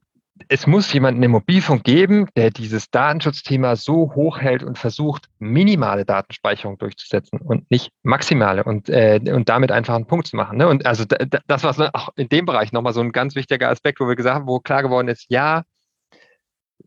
es 0.49 0.67
muss 0.67 0.93
jemanden 0.93 1.23
im 1.23 1.31
Mobilfunk 1.31 1.85
geben, 1.85 2.29
der 2.37 2.51
dieses 2.51 2.91
Datenschutzthema 2.91 3.77
so 3.77 4.13
hoch 4.15 4.39
hält 4.39 4.63
und 4.63 4.79
versucht, 4.79 5.27
minimale 5.39 6.05
Datenspeicherung 6.05 6.77
durchzusetzen 6.79 7.41
und 7.41 7.71
nicht 7.71 7.93
maximale 8.03 8.65
und, 8.65 8.89
äh, 8.89 9.21
und 9.33 9.49
damit 9.49 9.71
einfach 9.71 9.95
einen 9.95 10.07
Punkt 10.07 10.27
zu 10.27 10.37
machen. 10.37 10.59
Ne? 10.59 10.69
Und 10.69 10.87
also 10.87 11.05
das 11.47 11.63
war 11.65 11.91
auch 11.95 12.09
in 12.17 12.29
dem 12.29 12.47
Bereich 12.47 12.73
nochmal 12.73 12.93
so 12.93 13.01
ein 13.01 13.13
ganz 13.13 13.37
wichtiger 13.37 13.71
Aspekt, 13.71 14.01
wo 14.01 14.09
wir 14.09 14.17
gesagt 14.17 14.35
haben, 14.35 14.47
wo 14.47 14.59
klar 14.59 14.83
geworden 14.83 15.09
ist, 15.09 15.27
ja, 15.29 15.63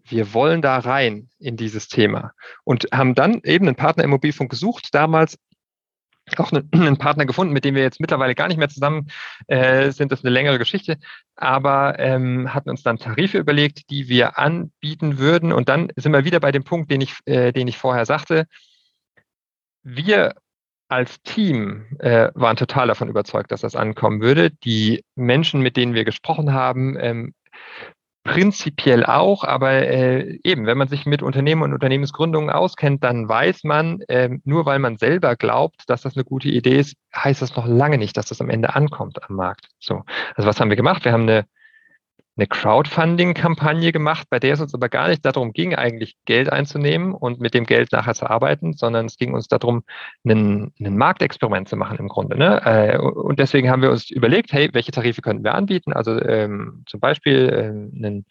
wir 0.10 0.34
wollen 0.34 0.62
da 0.62 0.78
rein 0.80 1.30
in 1.40 1.58
dieses 1.58 1.88
Thema 1.88 2.34
und 2.64 2.88
haben 2.94 3.16
dann 3.16 3.42
eben 3.44 3.68
einen 3.68 3.76
Partner 3.76 4.04
im 4.04 4.10
Mobilfunk 4.12 4.50
gesucht, 4.50 4.90
damals 4.94 5.38
auch 6.36 6.52
einen, 6.72 6.98
Partner 6.98 7.26
gefunden, 7.26 7.54
mit 7.54 7.66
dem 7.66 7.76
wir 7.76 7.84
jetzt 7.84 8.00
mittlerweile 8.00 8.36
gar 8.36 8.48
nicht 8.48 8.58
mehr 8.58 8.70
zusammen 8.70 9.08
äh, 9.48 9.92
sind. 9.92 10.12
Das 10.12 10.20
ist 10.20 10.26
eine 10.26 10.34
längere 10.34 10.60
Geschichte, 10.60 10.98
aber 11.36 12.00
ähm, 12.00 12.54
hatten 12.54 12.70
uns 12.70 12.84
dann 12.84 12.98
Tarife 12.98 13.38
überlegt, 13.38 13.90
die 13.90 14.10
wir 14.10 14.38
anbieten 14.38 15.18
würden. 15.18 15.54
Und 15.54 15.70
dann 15.70 15.92
sind 15.96 16.12
wir 16.12 16.26
wieder 16.26 16.40
bei 16.40 16.52
dem 16.52 16.64
Punkt, 16.64 16.92
den 16.92 17.02
ich, 17.02 17.16
äh, 17.26 17.52
den 17.52 17.68
ich 17.68 17.78
vorher 17.78 18.06
sagte. 18.06 18.46
Wir 19.84 20.34
als 20.90 21.22
Team 21.24 21.86
äh, 22.00 22.30
waren 22.34 22.56
total 22.56 22.88
davon 22.88 23.10
überzeugt, 23.10 23.52
dass 23.52 23.62
das 23.62 23.76
ankommen 23.76 24.22
würde. 24.22 24.52
Die 24.52 25.04
Menschen, 25.16 25.62
mit 25.62 25.76
denen 25.76 25.94
wir 25.94 26.06
gesprochen 26.06 26.54
haben, 26.54 26.98
ähm, 27.00 27.34
Prinzipiell 28.28 29.06
auch, 29.06 29.46
aber 29.46 29.72
äh, 29.72 30.40
eben, 30.44 30.66
wenn 30.66 30.78
man 30.78 30.90
sich 30.90 31.06
mit 31.06 31.24
Unternehmen 31.24 31.62
und 31.62 31.74
Unternehmensgründungen 31.74 32.50
auskennt, 32.50 33.04
dann 33.04 33.30
weiß 33.30 33.64
man, 33.64 34.02
äh, 34.10 34.38
nur 34.44 34.66
weil 34.66 34.80
man 34.80 34.98
selber 34.98 35.38
glaubt, 35.38 35.84
dass 35.88 36.02
das 36.02 36.16
eine 36.16 36.26
gute 36.26 36.50
Idee 36.50 36.78
ist, 36.78 36.96
heißt 37.16 37.42
das 37.42 37.56
noch 37.56 37.66
lange 37.66 37.98
nicht, 37.98 38.18
dass 38.18 38.28
das 38.28 38.42
am 38.42 38.50
Ende 38.50 38.76
ankommt 38.76 39.24
am 39.24 39.38
Markt. 39.38 39.70
So, 39.80 40.04
also 40.36 40.48
was 40.48 40.60
haben 40.60 40.70
wir 40.70 40.76
gemacht? 40.76 41.06
Wir 41.06 41.14
haben 41.14 41.24
eine 41.24 41.46
eine 42.38 42.48
Crowdfunding-Kampagne 42.48 43.92
gemacht, 43.92 44.28
bei 44.30 44.40
der 44.40 44.54
es 44.54 44.62
uns 44.62 44.74
aber 44.74 44.90
gar 44.90 45.08
nicht 45.08 45.26
darum 45.26 45.54
ging, 45.54 45.76
eigentlich 45.76 46.16
Geld 46.26 46.52
einzunehmen 46.52 47.14
und 47.14 47.40
mit 47.40 47.54
dem 47.54 47.66
Geld 47.66 47.92
nachher 47.92 48.14
zu 48.14 48.30
arbeiten, 48.30 48.74
sondern 48.74 49.08
es 49.08 49.18
ging 49.18 49.34
uns 49.34 49.48
darum, 49.48 49.84
einen, 50.24 50.72
einen 50.80 50.98
Marktexperiment 50.98 51.68
zu 51.68 51.76
machen 51.76 51.98
im 51.98 52.08
Grunde. 52.08 52.38
Ne? 52.38 52.62
Äh, 52.64 52.98
und 53.00 53.40
deswegen 53.40 53.70
haben 53.70 53.82
wir 53.82 53.90
uns 53.90 54.10
überlegt, 54.12 54.54
hey, 54.54 54.70
welche 54.74 54.92
Tarife 54.92 55.22
könnten 55.22 55.44
wir 55.44 55.56
anbieten? 55.56 55.94
Also 55.94 56.22
ähm, 56.22 56.84
zum 56.86 57.00
Beispiel 57.00 57.52
ähm, 57.54 57.92
einen, 57.96 58.26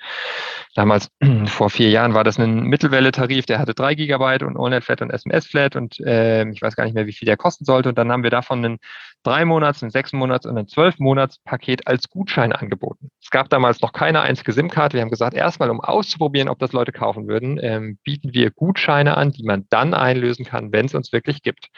damals 0.74 1.10
vor 1.46 1.70
vier 1.70 1.90
Jahren 1.90 2.14
war 2.14 2.22
das 2.24 2.38
ein 2.38 2.62
Mittelwelle-Tarif, 2.62 3.46
der 3.46 3.58
hatte 3.58 3.74
drei 3.74 3.94
Gigabyte 3.94 4.44
und 4.44 4.56
AllNet-Flat 4.56 5.02
und 5.02 5.10
SMS-Flat 5.10 5.74
und 5.74 5.98
äh, 6.00 6.48
ich 6.50 6.62
weiß 6.62 6.76
gar 6.76 6.84
nicht 6.84 6.94
mehr, 6.94 7.06
wie 7.06 7.12
viel 7.12 7.26
der 7.26 7.36
kosten 7.36 7.64
sollte. 7.64 7.88
Und 7.88 7.98
dann 7.98 8.12
haben 8.12 8.22
wir 8.22 8.30
davon 8.30 8.64
einen 8.64 8.78
drei 9.24 9.44
Monats, 9.44 9.82
ein 9.82 9.90
sechs 9.90 10.12
Monats 10.12 10.46
und 10.46 10.56
ein 10.56 10.68
zwölf 10.68 10.98
Monats 11.00 11.38
Paket 11.38 11.86
als 11.88 12.08
Gutschein 12.08 12.52
angeboten. 12.52 13.10
Es 13.20 13.30
gab 13.30 13.50
damals 13.50 13.80
noch 13.80 13.92
keine 13.96 14.20
einzige 14.20 14.52
SIM-Karte. 14.52 14.94
Wir 14.94 15.00
haben 15.00 15.10
gesagt, 15.10 15.34
erstmal, 15.34 15.70
um 15.70 15.80
auszuprobieren, 15.80 16.50
ob 16.50 16.58
das 16.58 16.72
Leute 16.72 16.92
kaufen 16.92 17.28
würden, 17.28 17.58
ähm, 17.62 17.98
bieten 18.04 18.34
wir 18.34 18.50
Gutscheine 18.50 19.16
an, 19.16 19.32
die 19.32 19.42
man 19.42 19.64
dann 19.70 19.94
einlösen 19.94 20.44
kann, 20.44 20.70
wenn 20.70 20.84
es 20.84 20.94
uns 20.94 21.12
wirklich 21.12 21.40
gibt. 21.42 21.68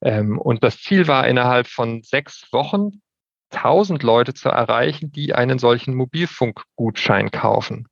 Ähm, 0.00 0.40
und 0.40 0.64
das 0.64 0.78
Ziel 0.78 1.06
war 1.06 1.28
innerhalb 1.28 1.68
von 1.68 2.02
sechs 2.02 2.48
Wochen 2.50 3.00
1000 3.50 4.02
Leute 4.02 4.34
zu 4.34 4.48
erreichen, 4.48 5.12
die 5.12 5.34
einen 5.36 5.60
solchen 5.60 5.94
Mobilfunkgutschein 5.94 7.30
kaufen. 7.30 7.86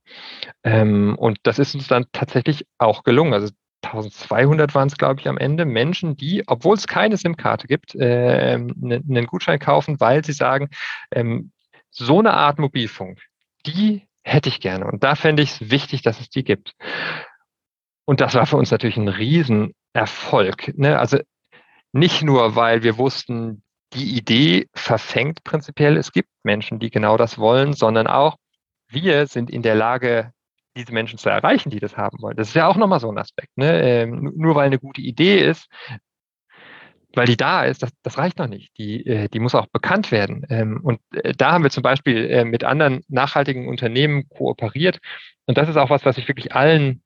Ähm, 0.65 1.15
und 1.17 1.39
das 1.45 1.61
ist 1.61 1.77
uns 1.77 1.87
dann 1.87 2.07
tatsächlich 2.11 2.67
auch 2.79 3.05
gelungen. 3.05 3.35
Also 3.35 3.53
1200 3.85 4.75
waren 4.75 4.89
es, 4.89 4.99
glaube 4.99 5.21
ich, 5.21 5.29
am 5.29 5.39
Ende, 5.39 5.65
Menschen, 5.65 6.17
die, 6.17 6.43
obwohl 6.49 6.75
es 6.75 6.89
keine 6.89 7.17
SIM-Karte 7.17 7.69
gibt, 7.69 7.95
äh, 7.95 8.55
einen 8.55 9.27
Gutschein 9.27 9.61
kaufen, 9.61 10.01
weil 10.01 10.25
sie 10.25 10.33
sagen, 10.33 10.71
ähm, 11.13 11.53
so 11.91 12.19
eine 12.19 12.35
Art 12.35 12.59
Mobilfunk, 12.59 13.21
die 13.67 14.07
hätte 14.23 14.49
ich 14.49 14.61
gerne. 14.61 14.87
Und 14.87 15.03
da 15.03 15.15
fände 15.15 15.43
ich 15.43 15.53
es 15.53 15.71
wichtig, 15.71 16.03
dass 16.03 16.21
es 16.21 16.29
die 16.29 16.45
gibt. 16.45 16.75
Und 18.05 18.21
das 18.21 18.35
war 18.35 18.47
für 18.47 18.57
uns 18.57 18.71
natürlich 18.71 18.97
ein 18.97 19.09
Riesenerfolg. 19.09 20.77
Ne? 20.77 20.99
Also 20.99 21.19
nicht 21.93 22.23
nur, 22.23 22.57
weil 22.57 22.83
wir 22.83 22.99
wussten, 22.99 23.63
die 23.93 24.17
Idee 24.17 24.69
verfängt 24.75 25.43
prinzipiell, 25.43 25.97
es 25.97 26.13
gibt 26.13 26.29
Menschen, 26.45 26.79
die 26.79 26.91
genau 26.91 27.17
das 27.17 27.39
wollen, 27.39 27.73
sondern 27.73 28.07
auch 28.07 28.37
wir 28.89 29.27
sind 29.27 29.51
in 29.51 29.63
der 29.63 29.75
Lage, 29.75 30.33
diese 30.77 30.93
Menschen 30.93 31.19
zu 31.19 31.29
erreichen, 31.29 31.71
die 31.71 31.81
das 31.81 31.97
haben 31.97 32.21
wollen. 32.21 32.37
Das 32.37 32.49
ist 32.49 32.55
ja 32.55 32.69
auch 32.69 32.77
nochmal 32.77 33.01
so 33.01 33.11
ein 33.11 33.19
Aspekt. 33.19 33.57
Ne? 33.57 33.83
Ähm, 33.83 34.33
nur 34.37 34.55
weil 34.55 34.67
eine 34.67 34.79
gute 34.79 35.01
Idee 35.01 35.39
ist, 35.41 35.69
weil 37.15 37.27
die 37.27 37.37
da 37.37 37.65
ist, 37.65 37.83
das, 37.83 37.91
das 38.03 38.19
reicht 38.19 38.39
noch 38.39 38.47
nicht. 38.47 38.77
Die, 38.79 39.05
äh, 39.07 39.29
die 39.29 39.41
muss 39.41 39.55
auch 39.55 39.67
bekannt 39.67 40.13
werden. 40.13 40.47
Ähm, 40.49 40.81
und 40.83 41.01
äh, 41.13 41.33
da 41.37 41.53
haben 41.53 41.65
wir 41.65 41.71
zum 41.71 41.83
Beispiel 41.83 42.31
äh, 42.31 42.45
mit 42.45 42.65
anderen 42.65 43.03
nachhaltigen 43.09 43.69
Unternehmen 43.69 44.29
kooperiert. 44.29 44.99
Und 45.47 45.59
das 45.59 45.69
ist 45.69 45.77
auch 45.77 45.91
was, 45.91 46.05
was 46.05 46.19
ich 46.19 46.29
wirklich 46.29 46.55
allen 46.55 47.03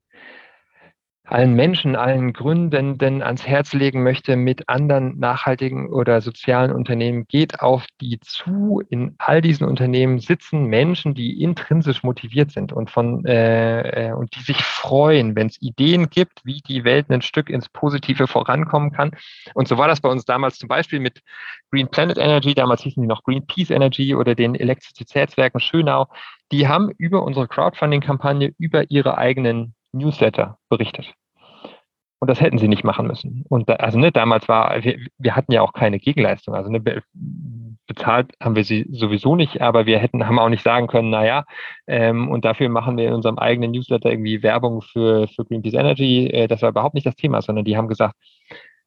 allen 1.26 1.54
Menschen, 1.54 1.96
allen 1.96 2.34
Gründenden 2.34 3.22
ans 3.22 3.46
Herz 3.46 3.72
legen 3.72 4.02
möchte 4.02 4.36
mit 4.36 4.68
anderen 4.68 5.18
nachhaltigen 5.18 5.88
oder 5.88 6.20
sozialen 6.20 6.70
Unternehmen. 6.70 7.26
Geht 7.26 7.60
auf 7.60 7.86
die 8.00 8.20
zu. 8.20 8.82
In 8.90 9.14
all 9.18 9.40
diesen 9.40 9.66
Unternehmen 9.66 10.18
sitzen 10.18 10.66
Menschen, 10.66 11.14
die 11.14 11.42
intrinsisch 11.42 12.02
motiviert 12.02 12.50
sind 12.50 12.72
und 12.72 12.90
von 12.90 13.24
äh, 13.24 14.08
äh 14.08 14.12
und 14.12 14.36
die 14.36 14.42
sich 14.42 14.62
freuen, 14.62 15.34
wenn 15.34 15.46
es 15.46 15.60
Ideen 15.62 16.10
gibt, 16.10 16.44
wie 16.44 16.60
die 16.60 16.84
Welt 16.84 17.10
ein 17.10 17.22
Stück 17.22 17.48
ins 17.48 17.70
Positive 17.70 18.26
vorankommen 18.26 18.92
kann. 18.92 19.12
Und 19.54 19.66
so 19.66 19.78
war 19.78 19.88
das 19.88 20.02
bei 20.02 20.10
uns 20.10 20.26
damals 20.26 20.58
zum 20.58 20.68
Beispiel 20.68 21.00
mit 21.00 21.22
Green 21.70 21.88
Planet 21.88 22.18
Energy. 22.18 22.54
Damals 22.54 22.82
hießen 22.82 23.02
die 23.02 23.08
noch 23.08 23.24
Greenpeace 23.24 23.70
Energy 23.70 24.14
oder 24.14 24.34
den 24.34 24.54
Elektrizitätswerken 24.54 25.60
Schönau. 25.60 26.06
Die 26.52 26.68
haben 26.68 26.90
über 26.98 27.22
unsere 27.22 27.48
Crowdfunding-Kampagne 27.48 28.52
über 28.58 28.90
ihre 28.90 29.16
eigenen 29.16 29.74
Newsletter 29.94 30.58
berichtet. 30.68 31.14
Und 32.20 32.28
das 32.28 32.40
hätten 32.40 32.58
sie 32.58 32.68
nicht 32.68 32.84
machen 32.84 33.06
müssen. 33.06 33.44
Und 33.48 33.68
da, 33.68 33.74
also 33.74 33.98
ne, 33.98 34.10
damals 34.10 34.48
war, 34.48 34.82
wir, 34.82 34.98
wir 35.18 35.36
hatten 35.36 35.52
ja 35.52 35.60
auch 35.60 35.74
keine 35.74 35.98
Gegenleistung. 35.98 36.54
Also 36.54 36.70
ne, 36.70 36.80
bezahlt 37.86 38.32
haben 38.40 38.56
wir 38.56 38.64
sie 38.64 38.86
sowieso 38.90 39.36
nicht, 39.36 39.60
aber 39.60 39.84
wir 39.84 39.98
hätten, 39.98 40.26
haben 40.26 40.38
auch 40.38 40.48
nicht 40.48 40.62
sagen 40.62 40.86
können, 40.86 41.10
naja, 41.10 41.44
ähm, 41.86 42.30
und 42.30 42.44
dafür 42.44 42.68
machen 42.70 42.96
wir 42.96 43.08
in 43.08 43.14
unserem 43.14 43.38
eigenen 43.38 43.72
Newsletter 43.72 44.10
irgendwie 44.10 44.42
Werbung 44.42 44.80
für, 44.80 45.28
für 45.28 45.44
Greenpeace 45.44 45.74
Energy. 45.74 46.28
Äh, 46.28 46.48
das 46.48 46.62
war 46.62 46.70
überhaupt 46.70 46.94
nicht 46.94 47.06
das 47.06 47.16
Thema, 47.16 47.42
sondern 47.42 47.66
die 47.66 47.76
haben 47.76 47.88
gesagt, 47.88 48.14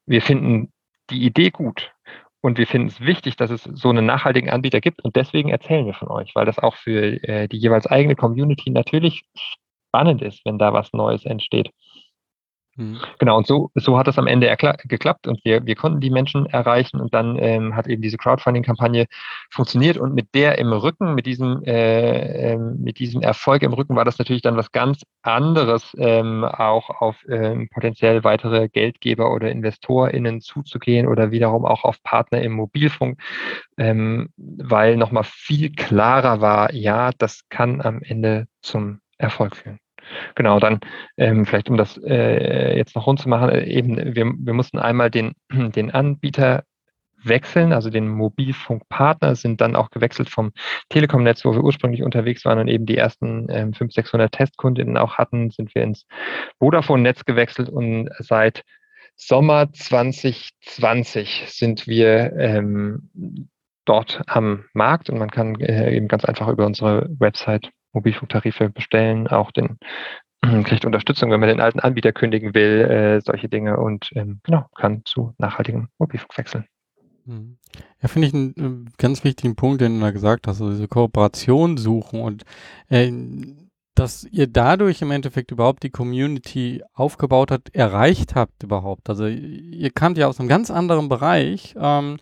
wir 0.06 0.22
finden 0.22 0.72
die 1.10 1.24
Idee 1.24 1.50
gut. 1.50 1.92
Und 2.40 2.58
wir 2.58 2.66
finden 2.66 2.88
es 2.88 3.00
wichtig, 3.00 3.36
dass 3.36 3.50
es 3.50 3.64
so 3.64 3.90
einen 3.90 4.06
nachhaltigen 4.06 4.50
Anbieter 4.50 4.80
gibt. 4.80 5.04
Und 5.04 5.16
deswegen 5.16 5.48
erzählen 5.48 5.86
wir 5.86 5.94
von 5.94 6.08
euch, 6.08 6.34
weil 6.34 6.46
das 6.46 6.58
auch 6.58 6.76
für 6.76 7.22
äh, 7.24 7.48
die 7.48 7.58
jeweils 7.58 7.86
eigene 7.86 8.14
Community 8.14 8.70
natürlich 8.70 9.24
spannend 9.88 10.22
ist, 10.22 10.44
wenn 10.44 10.58
da 10.58 10.72
was 10.72 10.92
Neues 10.92 11.24
entsteht. 11.24 11.70
Mhm. 12.78 13.00
Genau, 13.18 13.36
und 13.36 13.46
so, 13.46 13.72
so 13.74 13.98
hat 13.98 14.06
es 14.06 14.18
am 14.18 14.28
Ende 14.28 14.54
geklappt 14.84 15.26
und 15.26 15.40
wir, 15.44 15.66
wir 15.66 15.74
konnten 15.74 16.00
die 16.00 16.10
Menschen 16.10 16.46
erreichen 16.46 17.00
und 17.00 17.12
dann 17.12 17.36
ähm, 17.40 17.74
hat 17.74 17.88
eben 17.88 18.02
diese 18.02 18.18
Crowdfunding-Kampagne 18.18 19.06
funktioniert 19.50 19.98
und 19.98 20.14
mit 20.14 20.32
der 20.32 20.58
im 20.58 20.72
Rücken, 20.72 21.14
mit 21.16 21.26
diesem, 21.26 21.64
äh, 21.64 22.52
äh, 22.52 22.56
mit 22.56 23.00
diesem 23.00 23.20
Erfolg 23.20 23.64
im 23.64 23.72
Rücken 23.72 23.96
war 23.96 24.04
das 24.04 24.18
natürlich 24.18 24.42
dann 24.42 24.56
was 24.56 24.70
ganz 24.70 25.02
anderes, 25.22 25.92
ähm, 25.98 26.44
auch 26.44 26.88
auf 26.90 27.16
ähm, 27.28 27.68
potenziell 27.68 28.22
weitere 28.22 28.68
Geldgeber 28.68 29.32
oder 29.32 29.50
InvestorInnen 29.50 30.40
zuzugehen 30.40 31.08
oder 31.08 31.32
wiederum 31.32 31.64
auch 31.64 31.82
auf 31.82 32.00
Partner 32.04 32.42
im 32.42 32.52
Mobilfunk, 32.52 33.20
ähm, 33.76 34.28
weil 34.36 34.96
nochmal 34.96 35.24
viel 35.24 35.72
klarer 35.72 36.40
war, 36.40 36.72
ja, 36.72 37.10
das 37.18 37.48
kann 37.48 37.80
am 37.80 38.02
Ende 38.02 38.46
zum 38.62 39.00
Erfolg 39.18 39.56
führen. 39.56 39.78
Genau, 40.34 40.58
dann 40.58 40.80
ähm, 41.16 41.44
vielleicht 41.44 41.68
um 41.68 41.76
das 41.76 41.98
äh, 41.98 42.76
jetzt 42.76 42.96
noch 42.96 43.06
rund 43.06 43.20
zu 43.20 43.28
machen, 43.28 43.50
äh, 43.50 43.64
eben 43.64 43.96
wir, 44.14 44.24
wir 44.26 44.52
mussten 44.54 44.78
einmal 44.78 45.10
den, 45.10 45.34
den 45.50 45.90
Anbieter 45.90 46.64
wechseln, 47.22 47.72
also 47.72 47.90
den 47.90 48.08
Mobilfunkpartner 48.08 49.34
sind 49.34 49.60
dann 49.60 49.76
auch 49.76 49.90
gewechselt 49.90 50.30
vom 50.30 50.52
Telekom-Netz, 50.88 51.44
wo 51.44 51.52
wir 51.52 51.64
ursprünglich 51.64 52.02
unterwegs 52.02 52.44
waren 52.44 52.60
und 52.60 52.68
eben 52.68 52.86
die 52.86 52.96
ersten 52.96 53.48
ähm, 53.50 53.72
500, 53.74 53.92
600 53.92 54.32
Testkundinnen 54.32 54.96
auch 54.96 55.18
hatten, 55.18 55.50
sind 55.50 55.74
wir 55.74 55.82
ins 55.82 56.06
Vodafone-Netz 56.58 57.24
gewechselt 57.24 57.68
und 57.68 58.08
seit 58.18 58.62
Sommer 59.16 59.72
2020 59.72 61.44
sind 61.48 61.88
wir 61.88 62.32
ähm, 62.36 63.10
dort 63.84 64.22
am 64.26 64.64
Markt 64.74 65.10
und 65.10 65.18
man 65.18 65.30
kann 65.30 65.58
äh, 65.60 65.92
eben 65.96 66.06
ganz 66.06 66.24
einfach 66.24 66.46
über 66.46 66.66
unsere 66.66 67.08
Website 67.18 67.70
Mobilfunktarife 67.92 68.70
bestellen, 68.70 69.28
auch 69.28 69.50
den 69.50 69.78
kriegt 70.64 70.84
Unterstützung, 70.84 71.30
wenn 71.30 71.40
man 71.40 71.48
den 71.48 71.60
alten 71.60 71.80
Anbieter 71.80 72.12
kündigen 72.12 72.54
will, 72.54 72.82
äh, 72.82 73.20
solche 73.20 73.48
Dinge 73.48 73.78
und 73.78 74.10
ähm, 74.14 74.40
genau, 74.44 74.66
kann 74.76 75.02
zu 75.04 75.34
nachhaltigem 75.38 75.88
Mobilfunk 75.98 76.38
wechseln. 76.38 76.64
Mhm. 77.24 77.58
Ja, 78.00 78.08
finde 78.08 78.28
ich 78.28 78.34
einen 78.34 78.86
äh, 78.86 78.90
ganz 78.98 79.24
wichtigen 79.24 79.56
Punkt, 79.56 79.80
den 79.80 79.98
du 79.98 80.00
da 80.00 80.10
gesagt 80.10 80.46
hast, 80.46 80.60
also 80.60 80.70
diese 80.70 80.88
Kooperation 80.88 81.76
suchen 81.76 82.20
und 82.20 82.44
äh, 82.88 83.10
dass 83.94 84.22
ihr 84.30 84.46
dadurch 84.46 85.02
im 85.02 85.10
Endeffekt 85.10 85.50
überhaupt 85.50 85.82
die 85.82 85.90
Community 85.90 86.84
aufgebaut 86.94 87.50
habt, 87.50 87.74
erreicht 87.74 88.36
habt 88.36 88.62
überhaupt. 88.62 89.08
Also 89.08 89.26
ihr 89.26 89.90
kamt 89.90 90.18
ja 90.18 90.28
aus 90.28 90.38
einem 90.38 90.48
ganz 90.48 90.70
anderen 90.70 91.08
Bereich 91.08 91.74
ähm, 91.76 92.18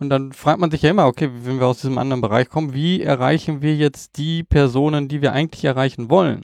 und 0.00 0.08
dann 0.08 0.32
fragt 0.32 0.58
man 0.58 0.70
sich 0.70 0.82
ja 0.82 0.90
immer, 0.90 1.06
okay, 1.06 1.30
wenn 1.44 1.60
wir 1.60 1.66
aus 1.66 1.82
diesem 1.82 1.98
anderen 1.98 2.22
Bereich 2.22 2.48
kommen, 2.48 2.72
wie 2.72 3.02
erreichen 3.02 3.60
wir 3.60 3.76
jetzt 3.76 4.16
die 4.16 4.42
Personen, 4.42 5.08
die 5.08 5.20
wir 5.20 5.32
eigentlich 5.32 5.64
erreichen 5.64 6.08
wollen? 6.08 6.40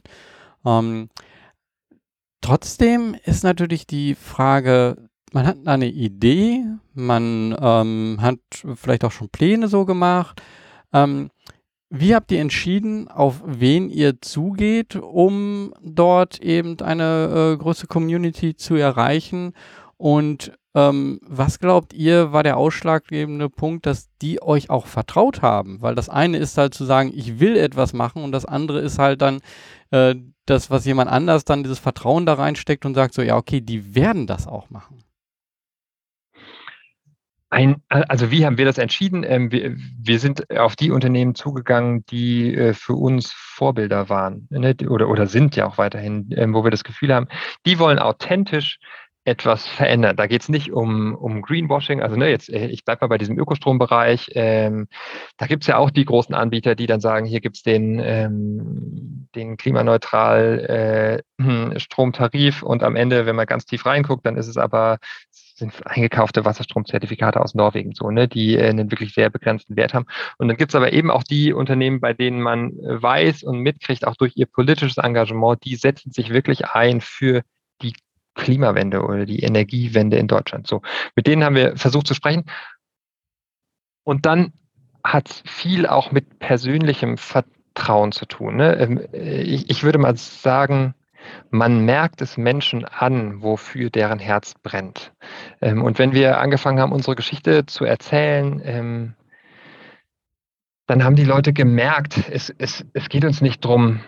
Ähm, 0.64 1.08
trotzdem 2.42 3.16
ist 3.24 3.44
natürlich 3.44 3.86
die 3.86 4.14
Frage, 4.14 5.08
man 5.32 5.46
hat 5.46 5.56
eine 5.66 5.88
Idee, 5.88 6.64
man 6.92 7.56
ähm, 7.58 8.18
hat 8.20 8.38
vielleicht 8.74 9.04
auch 9.04 9.12
schon 9.12 9.30
Pläne 9.30 9.68
so 9.68 9.86
gemacht. 9.86 10.42
Ähm, 10.92 11.30
wie 11.88 12.14
habt 12.14 12.32
ihr 12.32 12.40
entschieden, 12.40 13.08
auf 13.08 13.42
wen 13.44 13.88
ihr 13.88 14.20
zugeht, 14.20 14.96
um 14.96 15.72
dort 15.82 16.40
eben 16.40 16.78
eine 16.80 17.54
äh, 17.54 17.56
große 17.56 17.86
Community 17.86 18.54
zu 18.54 18.74
erreichen? 18.74 19.54
Und 19.96 20.52
ähm, 20.76 21.20
was 21.22 21.58
glaubt 21.58 21.94
ihr, 21.94 22.32
war 22.32 22.42
der 22.42 22.58
ausschlaggebende 22.58 23.48
Punkt, 23.48 23.86
dass 23.86 24.10
die 24.20 24.42
euch 24.42 24.68
auch 24.68 24.86
vertraut 24.86 25.40
haben? 25.40 25.80
Weil 25.80 25.94
das 25.94 26.10
eine 26.10 26.36
ist 26.36 26.58
halt 26.58 26.74
zu 26.74 26.84
sagen, 26.84 27.10
ich 27.14 27.40
will 27.40 27.56
etwas 27.56 27.94
machen 27.94 28.22
und 28.22 28.30
das 28.30 28.44
andere 28.44 28.80
ist 28.80 28.98
halt 28.98 29.22
dann 29.22 29.40
äh, 29.90 30.14
das, 30.44 30.70
was 30.70 30.84
jemand 30.84 31.10
anders 31.10 31.46
dann 31.46 31.62
dieses 31.62 31.78
Vertrauen 31.78 32.26
da 32.26 32.34
reinsteckt 32.34 32.84
und 32.84 32.94
sagt 32.94 33.14
so, 33.14 33.22
ja, 33.22 33.38
okay, 33.38 33.62
die 33.62 33.94
werden 33.94 34.26
das 34.26 34.46
auch 34.46 34.68
machen. 34.68 35.02
Ein, 37.48 37.76
also 37.88 38.30
wie 38.30 38.44
haben 38.44 38.58
wir 38.58 38.66
das 38.66 38.76
entschieden? 38.76 39.24
Ähm, 39.24 39.50
wir, 39.50 39.74
wir, 39.76 40.18
sind 40.18 40.50
auf 40.50 40.76
die 40.76 40.90
Unternehmen 40.90 41.34
zugegangen, 41.34 42.04
die 42.10 42.54
äh, 42.54 42.74
für 42.74 42.94
uns 42.94 43.32
Vorbilder 43.32 44.10
waren 44.10 44.46
ne? 44.50 44.76
oder, 44.88 45.08
oder 45.08 45.26
sind 45.26 45.56
ja 45.56 45.66
auch 45.66 45.78
weiterhin, 45.78 46.28
ähm, 46.36 46.52
wo 46.52 46.64
wir 46.64 46.70
das 46.70 46.84
Gefühl 46.84 47.14
haben, 47.14 47.28
die 47.64 47.78
wollen 47.78 47.98
authentisch 47.98 48.78
etwas 49.26 49.66
verändern. 49.66 50.16
Da 50.16 50.26
geht 50.26 50.42
es 50.42 50.48
nicht 50.48 50.72
um, 50.72 51.14
um 51.14 51.42
Greenwashing, 51.42 52.00
also 52.00 52.16
ne, 52.16 52.30
jetzt, 52.30 52.48
äh, 52.48 52.66
ich 52.68 52.84
bleibe 52.84 53.04
mal 53.04 53.08
bei 53.08 53.18
diesem 53.18 53.38
Ökostrombereich. 53.38 54.30
Ähm, 54.34 54.86
da 55.36 55.46
gibt 55.46 55.64
es 55.64 55.66
ja 55.66 55.78
auch 55.78 55.90
die 55.90 56.04
großen 56.04 56.34
Anbieter, 56.34 56.76
die 56.76 56.86
dann 56.86 57.00
sagen, 57.00 57.26
hier 57.26 57.40
gibt 57.40 57.56
es 57.56 57.62
den, 57.62 57.98
ähm, 57.98 59.28
den 59.34 59.56
klimaneutral 59.56 61.22
äh, 61.38 61.78
Stromtarif 61.80 62.62
und 62.62 62.84
am 62.84 62.94
Ende, 62.94 63.26
wenn 63.26 63.36
man 63.36 63.46
ganz 63.46 63.66
tief 63.66 63.84
reinguckt, 63.84 64.24
dann 64.24 64.36
ist 64.36 64.46
es 64.46 64.56
aber 64.56 64.98
sind 65.56 65.72
eingekaufte 65.86 66.44
Wasserstromzertifikate 66.44 67.40
aus 67.40 67.54
Norwegen, 67.54 67.94
so, 67.94 68.10
ne, 68.10 68.28
die 68.28 68.56
äh, 68.56 68.68
einen 68.68 68.92
wirklich 68.92 69.12
sehr 69.14 69.30
begrenzten 69.30 69.74
Wert 69.74 69.94
haben. 69.94 70.06
Und 70.38 70.48
dann 70.48 70.56
gibt 70.56 70.70
es 70.70 70.76
aber 70.76 70.92
eben 70.92 71.10
auch 71.10 71.24
die 71.24 71.52
Unternehmen, 71.52 72.00
bei 72.00 72.12
denen 72.12 72.40
man 72.40 72.72
weiß 72.76 73.42
und 73.42 73.58
mitkriegt, 73.58 74.06
auch 74.06 74.16
durch 74.16 74.34
ihr 74.36 74.46
politisches 74.46 74.98
Engagement, 74.98 75.64
die 75.64 75.76
setzen 75.76 76.12
sich 76.12 76.30
wirklich 76.30 76.66
ein 76.66 77.00
für 77.00 77.42
Klimawende 78.36 79.02
oder 79.02 79.26
die 79.26 79.40
Energiewende 79.40 80.16
in 80.16 80.28
Deutschland. 80.28 80.66
So, 80.66 80.82
mit 81.16 81.26
denen 81.26 81.42
haben 81.42 81.56
wir 81.56 81.76
versucht 81.76 82.06
zu 82.06 82.14
sprechen. 82.14 82.44
Und 84.04 84.26
dann 84.26 84.52
hat 85.02 85.30
es 85.30 85.42
viel 85.46 85.86
auch 85.86 86.12
mit 86.12 86.38
persönlichem 86.38 87.16
Vertrauen 87.16 88.12
zu 88.12 88.26
tun. 88.26 88.56
Ne? 88.56 88.74
Ähm, 88.76 89.00
ich, 89.12 89.70
ich 89.70 89.82
würde 89.82 89.98
mal 89.98 90.16
sagen, 90.16 90.94
man 91.50 91.84
merkt 91.84 92.22
es 92.22 92.36
Menschen 92.36 92.84
an, 92.84 93.42
wofür 93.42 93.90
deren 93.90 94.18
Herz 94.18 94.54
brennt. 94.62 95.12
Ähm, 95.60 95.82
und 95.82 95.98
wenn 95.98 96.12
wir 96.12 96.38
angefangen 96.38 96.78
haben, 96.78 96.92
unsere 96.92 97.16
Geschichte 97.16 97.66
zu 97.66 97.84
erzählen, 97.84 98.60
ähm, 98.64 99.14
dann 100.86 101.02
haben 101.02 101.16
die 101.16 101.24
Leute 101.24 101.52
gemerkt, 101.52 102.28
es, 102.30 102.50
es, 102.58 102.84
es 102.92 103.08
geht 103.08 103.24
uns 103.24 103.40
nicht 103.40 103.64
darum, 103.64 104.00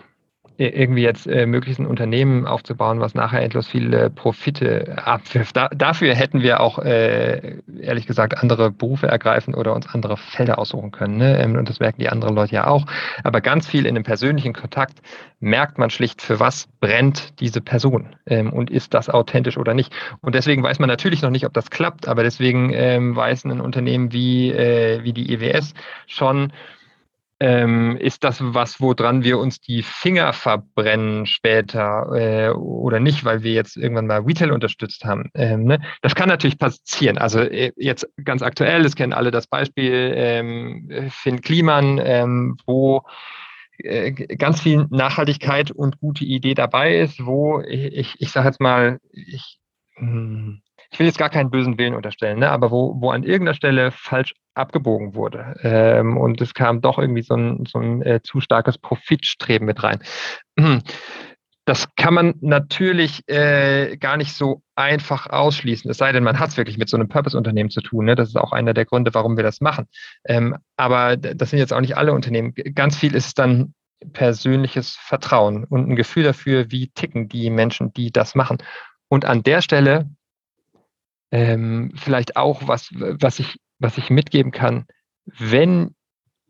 irgendwie 0.59 1.03
jetzt 1.03 1.25
äh, 1.25 1.45
möglichst 1.45 1.79
ein 1.79 1.85
Unternehmen 1.85 2.45
aufzubauen, 2.45 2.99
was 2.99 3.15
nachher 3.15 3.41
endlos 3.41 3.67
viele 3.67 4.09
Profite 4.09 4.97
abwirft. 5.03 5.55
Da, 5.55 5.69
dafür 5.69 6.13
hätten 6.13 6.41
wir 6.41 6.59
auch, 6.59 6.79
äh, 6.79 7.59
ehrlich 7.81 8.05
gesagt, 8.05 8.37
andere 8.37 8.69
Berufe 8.69 9.07
ergreifen 9.07 9.55
oder 9.55 9.73
uns 9.73 9.87
andere 9.87 10.17
Felder 10.17 10.59
aussuchen 10.59 10.91
können. 10.91 11.17
Ne? 11.17 11.41
Ähm, 11.41 11.55
und 11.55 11.69
das 11.69 11.79
merken 11.79 12.01
die 12.01 12.09
anderen 12.09 12.35
Leute 12.35 12.55
ja 12.55 12.67
auch. 12.67 12.85
Aber 13.23 13.39
ganz 13.39 13.67
viel 13.67 13.85
in 13.85 13.95
einem 13.95 14.03
persönlichen 14.03 14.53
Kontakt 14.53 14.99
merkt 15.39 15.77
man 15.77 15.89
schlicht, 15.89 16.21
für 16.21 16.41
was 16.41 16.67
brennt 16.81 17.39
diese 17.39 17.61
Person 17.61 18.15
ähm, 18.25 18.51
und 18.51 18.69
ist 18.69 18.93
das 18.93 19.09
authentisch 19.09 19.57
oder 19.57 19.73
nicht. 19.73 19.93
Und 20.19 20.35
deswegen 20.35 20.61
weiß 20.61 20.79
man 20.79 20.89
natürlich 20.89 21.21
noch 21.21 21.29
nicht, 21.29 21.45
ob 21.45 21.53
das 21.53 21.69
klappt, 21.69 22.09
aber 22.09 22.23
deswegen 22.23 22.73
ähm, 22.73 23.15
weiß 23.15 23.45
ein 23.45 23.61
Unternehmen 23.61 24.11
wie, 24.11 24.51
äh, 24.51 25.03
wie 25.03 25.13
die 25.13 25.31
EWS 25.33 25.73
schon, 26.07 26.51
ähm, 27.39 27.95
ist 27.97 28.23
das 28.23 28.37
was, 28.41 28.81
woran 28.81 29.23
wir 29.23 29.39
uns 29.39 29.61
die 29.61 29.81
Finger 29.81 30.33
verbrennen 30.33 31.25
später 31.25 32.09
äh, 32.13 32.49
oder 32.49 32.99
nicht, 32.99 33.23
weil 33.23 33.43
wir 33.43 33.53
jetzt 33.53 33.77
irgendwann 33.77 34.07
mal 34.07 34.21
Retail 34.21 34.51
unterstützt 34.51 35.05
haben? 35.05 35.29
Ähm, 35.33 35.63
ne? 35.63 35.79
Das 36.01 36.15
kann 36.15 36.27
natürlich 36.27 36.57
passieren. 36.57 37.17
Also 37.17 37.39
äh, 37.39 37.71
jetzt 37.77 38.07
ganz 38.23 38.41
aktuell, 38.41 38.83
das 38.83 38.95
kennen 38.95 39.13
alle 39.13 39.31
das 39.31 39.47
Beispiel 39.47 40.11
ähm, 40.15 41.09
Finn 41.09 41.41
Kliman, 41.41 41.99
ähm, 42.03 42.57
wo 42.65 43.03
äh, 43.77 44.11
ganz 44.11 44.59
viel 44.61 44.87
Nachhaltigkeit 44.89 45.71
und 45.71 45.99
gute 45.99 46.25
Idee 46.25 46.53
dabei 46.53 46.97
ist, 46.97 47.25
wo 47.25 47.61
ich, 47.61 47.93
ich, 47.93 48.15
ich 48.19 48.31
sage 48.31 48.47
jetzt 48.47 48.59
mal, 48.59 48.99
ich, 49.13 49.59
hm, 49.95 50.61
ich 50.91 50.99
will 50.99 51.07
jetzt 51.07 51.19
gar 51.19 51.29
keinen 51.29 51.51
bösen 51.51 51.77
Willen 51.77 51.93
unterstellen, 51.93 52.39
ne, 52.39 52.49
aber 52.49 52.71
wo, 52.71 52.95
wo 52.99 53.11
an 53.11 53.23
irgendeiner 53.23 53.55
Stelle 53.55 53.91
falsch 53.91 54.33
abgebogen 54.55 55.15
wurde 55.15 55.55
ähm, 55.61 56.17
und 56.17 56.41
es 56.41 56.53
kam 56.53 56.81
doch 56.81 56.97
irgendwie 56.97 57.21
so 57.21 57.35
ein, 57.35 57.65
so 57.65 57.79
ein 57.79 58.01
äh, 58.01 58.21
zu 58.23 58.41
starkes 58.41 58.77
Profitstreben 58.77 59.65
mit 59.65 59.83
rein. 59.83 60.01
Das 61.65 61.87
kann 61.95 62.15
man 62.15 62.33
natürlich 62.41 63.21
äh, 63.27 63.95
gar 63.97 64.17
nicht 64.17 64.33
so 64.33 64.63
einfach 64.73 65.29
ausschließen, 65.29 65.91
es 65.91 65.97
sei 65.97 66.11
denn, 66.11 66.23
man 66.23 66.39
hat 66.39 66.49
es 66.49 66.57
wirklich 66.57 66.79
mit 66.79 66.89
so 66.89 66.97
einem 66.97 67.09
Purpose-Unternehmen 67.09 67.69
zu 67.69 67.81
tun. 67.81 68.05
Ne? 68.05 68.15
Das 68.15 68.29
ist 68.29 68.37
auch 68.37 68.53
einer 68.53 68.73
der 68.73 68.85
Gründe, 68.85 69.13
warum 69.13 69.37
wir 69.37 69.43
das 69.43 69.61
machen. 69.61 69.85
Ähm, 70.25 70.57
aber 70.77 71.15
das 71.15 71.51
sind 71.51 71.59
jetzt 71.59 71.71
auch 71.71 71.81
nicht 71.81 71.95
alle 71.95 72.13
Unternehmen. 72.13 72.55
Ganz 72.73 72.97
viel 72.97 73.13
ist 73.13 73.37
dann 73.37 73.75
persönliches 74.13 74.95
Vertrauen 74.95 75.63
und 75.65 75.89
ein 75.89 75.95
Gefühl 75.95 76.23
dafür, 76.23 76.71
wie 76.71 76.89
ticken 76.89 77.27
die 77.27 77.51
Menschen, 77.51 77.93
die 77.93 78.11
das 78.11 78.33
machen. 78.33 78.57
Und 79.07 79.25
an 79.25 79.43
der 79.43 79.61
Stelle 79.61 80.09
ähm, 81.31 81.91
vielleicht 81.95 82.35
auch 82.37 82.67
was, 82.67 82.89
was 82.93 83.39
ich, 83.39 83.59
was 83.79 83.97
ich 83.97 84.09
mitgeben 84.09 84.51
kann, 84.51 84.85
wenn 85.25 85.95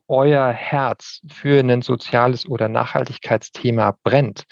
euer 0.10 0.52
Herz 0.52 1.22
für 1.28 1.60
ein 1.60 1.82
soziales 1.82 2.48
oder 2.48 2.68
Nachhaltigkeitsthema 2.68 3.96
brennt, 4.04 4.46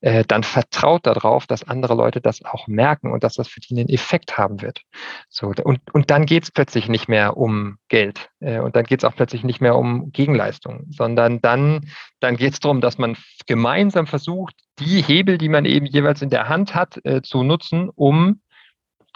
äh, 0.00 0.24
dann 0.26 0.42
vertraut 0.42 1.06
darauf, 1.06 1.46
dass 1.46 1.68
andere 1.68 1.94
Leute 1.94 2.20
das 2.20 2.42
auch 2.44 2.66
merken 2.66 3.12
und 3.12 3.22
dass 3.22 3.34
das 3.34 3.46
für 3.46 3.60
die 3.60 3.78
einen 3.78 3.90
Effekt 3.90 4.38
haben 4.38 4.62
wird. 4.62 4.80
So, 5.28 5.52
und, 5.62 5.80
und 5.92 6.10
dann 6.10 6.24
geht 6.24 6.44
es 6.44 6.50
plötzlich 6.50 6.88
nicht 6.88 7.08
mehr 7.08 7.36
um 7.36 7.76
Geld 7.88 8.30
äh, 8.40 8.58
und 8.58 8.74
dann 8.74 8.84
geht 8.84 9.00
es 9.00 9.04
auch 9.04 9.14
plötzlich 9.14 9.44
nicht 9.44 9.60
mehr 9.60 9.76
um 9.76 10.12
Gegenleistung, 10.12 10.86
sondern 10.90 11.40
dann, 11.42 11.90
dann 12.20 12.36
geht 12.36 12.54
es 12.54 12.60
darum, 12.60 12.80
dass 12.80 12.96
man 12.96 13.16
gemeinsam 13.46 14.06
versucht, 14.06 14.54
die 14.78 15.02
Hebel, 15.02 15.36
die 15.36 15.50
man 15.50 15.66
eben 15.66 15.84
jeweils 15.84 16.22
in 16.22 16.30
der 16.30 16.48
Hand 16.48 16.74
hat, 16.74 16.98
äh, 17.04 17.20
zu 17.20 17.42
nutzen, 17.42 17.90
um 17.94 18.40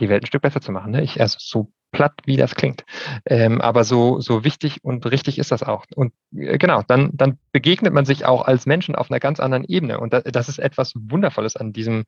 die 0.01 0.09
Welt 0.09 0.23
ein 0.23 0.27
Stück 0.27 0.43
besser 0.43 0.61
zu 0.61 0.73
machen. 0.73 0.93
Ne? 0.93 1.03
Ich, 1.03 1.21
also 1.21 1.37
so 1.41 1.73
platt, 1.93 2.13
wie 2.27 2.37
das 2.37 2.55
klingt. 2.55 2.85
Ähm, 3.25 3.61
aber 3.61 3.85
so, 3.85 4.21
so 4.21 4.45
wichtig 4.45 4.85
und 4.85 5.07
richtig 5.07 5.39
ist 5.39 5.53
das 5.53 5.63
auch. 5.63 5.85
Und 5.95 6.13
äh, 6.35 6.59
genau, 6.59 6.83
dann, 6.87 7.11
dann 7.15 7.39
begegnet 7.53 7.95
man 7.95 8.05
sich 8.05 8.25
auch 8.27 8.43
als 8.43 8.67
Menschen 8.67 8.95
auf 8.95 9.11
einer 9.11 9.21
ganz 9.21 9.41
anderen 9.41 9.65
Ebene. 9.65 9.99
Und 9.99 10.13
da, 10.13 10.21
das 10.21 10.49
ist 10.49 10.59
etwas 10.59 10.93
Wundervolles 10.95 11.57
an 11.57 11.73
diesem, 11.73 12.05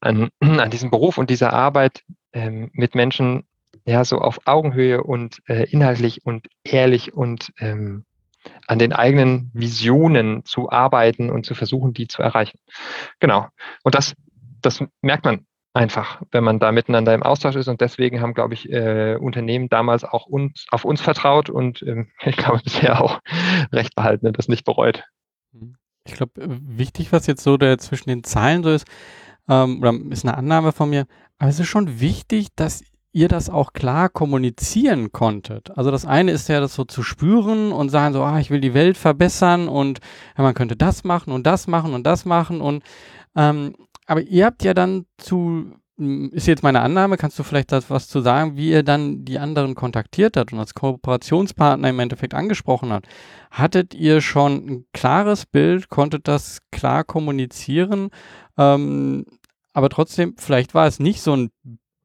an, 0.00 0.30
an 0.40 0.70
diesem 0.70 0.90
Beruf 0.90 1.18
und 1.18 1.30
dieser 1.30 1.52
Arbeit 1.52 2.02
ähm, 2.32 2.70
mit 2.72 2.94
Menschen, 2.94 3.44
ja, 3.84 4.04
so 4.04 4.18
auf 4.18 4.40
Augenhöhe 4.46 5.02
und 5.02 5.42
äh, 5.48 5.64
inhaltlich 5.70 6.24
und 6.24 6.48
ehrlich 6.64 7.14
und 7.14 7.52
ähm, 7.58 8.04
an 8.66 8.78
den 8.78 8.92
eigenen 8.92 9.50
Visionen 9.52 10.44
zu 10.44 10.70
arbeiten 10.70 11.30
und 11.30 11.46
zu 11.46 11.54
versuchen, 11.54 11.92
die 11.92 12.08
zu 12.08 12.22
erreichen. 12.22 12.58
Genau. 13.20 13.48
Und 13.82 13.94
das, 13.94 14.14
das 14.60 14.82
merkt 15.02 15.24
man 15.24 15.46
einfach, 15.76 16.22
wenn 16.32 16.42
man 16.42 16.58
da 16.58 16.72
miteinander 16.72 17.14
im 17.14 17.22
Austausch 17.22 17.54
ist. 17.54 17.68
Und 17.68 17.80
deswegen 17.80 18.20
haben, 18.20 18.34
glaube 18.34 18.54
ich, 18.54 18.70
äh, 18.70 19.16
Unternehmen 19.20 19.68
damals 19.68 20.04
auch 20.04 20.26
uns, 20.26 20.66
auf 20.70 20.84
uns 20.84 21.00
vertraut 21.00 21.50
und 21.50 21.82
ähm, 21.82 22.08
ich 22.24 22.36
glaube 22.36 22.60
bisher 22.64 23.00
auch 23.00 23.20
recht 23.72 23.94
behalten 23.94 24.26
und 24.26 24.38
das 24.38 24.48
nicht 24.48 24.64
bereut. 24.64 25.04
Ich 26.06 26.14
glaube, 26.14 26.40
äh, 26.40 26.48
wichtig, 26.48 27.12
was 27.12 27.26
jetzt 27.26 27.42
so 27.42 27.56
der 27.56 27.78
zwischen 27.78 28.08
den 28.08 28.24
Zeilen 28.24 28.62
so 28.64 28.70
ist, 28.70 28.86
ähm, 29.48 29.80
oder 29.80 29.94
ist 30.10 30.24
eine 30.24 30.36
Annahme 30.36 30.72
von 30.72 30.90
mir, 30.90 31.06
aber 31.38 31.50
es 31.50 31.60
ist 31.60 31.68
schon 31.68 32.00
wichtig, 32.00 32.48
dass 32.56 32.82
ihr 33.12 33.28
das 33.28 33.48
auch 33.48 33.72
klar 33.72 34.08
kommunizieren 34.08 35.10
konntet. 35.12 35.76
Also 35.76 35.90
das 35.90 36.04
eine 36.04 36.32
ist 36.32 36.48
ja 36.48 36.60
das 36.60 36.74
so 36.74 36.84
zu 36.84 37.02
spüren 37.02 37.72
und 37.72 37.88
sagen 37.88 38.12
so, 38.12 38.22
ah, 38.22 38.38
ich 38.38 38.50
will 38.50 38.60
die 38.60 38.74
Welt 38.74 38.96
verbessern 38.96 39.68
und 39.68 40.00
ja, 40.36 40.44
man 40.44 40.54
könnte 40.54 40.76
das 40.76 41.04
machen 41.04 41.32
und 41.32 41.46
das 41.46 41.66
machen 41.66 41.94
und 41.94 42.04
das 42.04 42.24
machen 42.24 42.60
und 42.60 42.82
ähm, 43.34 43.74
aber 44.06 44.22
ihr 44.22 44.46
habt 44.46 44.62
ja 44.64 44.72
dann 44.72 45.06
zu, 45.18 45.72
hm, 45.98 46.30
ist 46.32 46.46
jetzt 46.46 46.62
meine 46.62 46.80
Annahme, 46.80 47.16
kannst 47.16 47.38
du 47.38 47.42
vielleicht 47.42 47.72
das 47.72 47.90
was 47.90 48.08
zu 48.08 48.20
sagen, 48.20 48.56
wie 48.56 48.70
ihr 48.70 48.82
dann 48.82 49.24
die 49.24 49.38
anderen 49.38 49.74
kontaktiert 49.74 50.36
habt 50.36 50.52
und 50.52 50.60
als 50.60 50.74
Kooperationspartner 50.74 51.90
im 51.90 51.98
Endeffekt 51.98 52.34
angesprochen 52.34 52.92
habt? 52.92 53.08
Hattet 53.50 53.94
ihr 53.94 54.20
schon 54.20 54.66
ein 54.66 54.86
klares 54.92 55.46
Bild, 55.46 55.88
konntet 55.88 56.28
das 56.28 56.60
klar 56.70 57.04
kommunizieren? 57.04 58.10
Ähm, 58.56 59.26
aber 59.72 59.88
trotzdem, 59.90 60.36
vielleicht 60.38 60.74
war 60.74 60.86
es 60.86 61.00
nicht 61.00 61.20
so 61.20 61.34
ein 61.36 61.50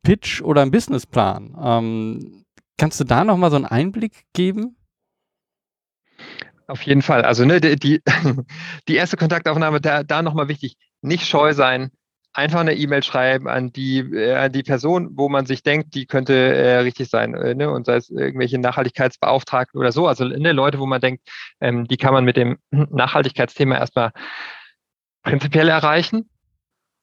Pitch 0.04 0.42
oder 0.42 0.64
ein 0.64 0.72
Businessplan. 0.72 1.56
Ähm, 1.62 2.46
kannst 2.78 3.00
du 3.00 3.04
da 3.04 3.24
nochmal 3.24 3.52
so 3.52 3.58
einen 3.58 3.66
Einblick 3.66 4.26
geben? 4.34 4.76
Auf 6.68 6.82
jeden 6.84 7.02
Fall. 7.02 7.24
Also 7.24 7.46
ne, 7.46 7.62
die, 7.62 8.02
die 8.88 8.96
erste 8.96 9.18
Kontaktaufnahme, 9.18 9.82
da, 9.82 10.04
da 10.04 10.22
nochmal 10.22 10.48
wichtig 10.48 10.78
nicht 11.02 11.28
scheu 11.28 11.54
sein, 11.54 11.92
einfach 12.34 12.60
eine 12.60 12.76
E-Mail 12.76 13.04
schreiben 13.04 13.48
an 13.48 13.72
die, 13.74 14.00
äh, 14.00 14.36
an 14.36 14.52
die 14.52 14.64
Person, 14.64 15.10
wo 15.14 15.30
man 15.30 15.46
sich 15.46 15.64
denkt, 15.64 15.94
die 15.96 16.06
könnte 16.06 16.34
äh, 16.34 16.78
richtig 16.80 17.10
sein. 17.10 17.34
Äh, 17.34 17.56
ne? 17.56 17.70
Und 17.70 17.86
sei 17.86 17.96
es 17.96 18.10
irgendwelche 18.10 18.58
Nachhaltigkeitsbeauftragten 18.58 19.80
oder 19.80 19.92
so. 19.92 20.08
Also 20.08 20.26
ne, 20.26 20.52
Leute, 20.52 20.80
wo 20.80 20.86
man 20.86 21.02
denkt, 21.02 21.28
ähm, 21.60 21.88
die 21.88 21.98
kann 21.98 22.14
man 22.14 22.24
mit 22.24 22.38
dem 22.38 22.58
Nachhaltigkeitsthema 22.72 23.76
erstmal 23.76 24.12
prinzipiell 25.24 25.68
erreichen. 25.68 26.30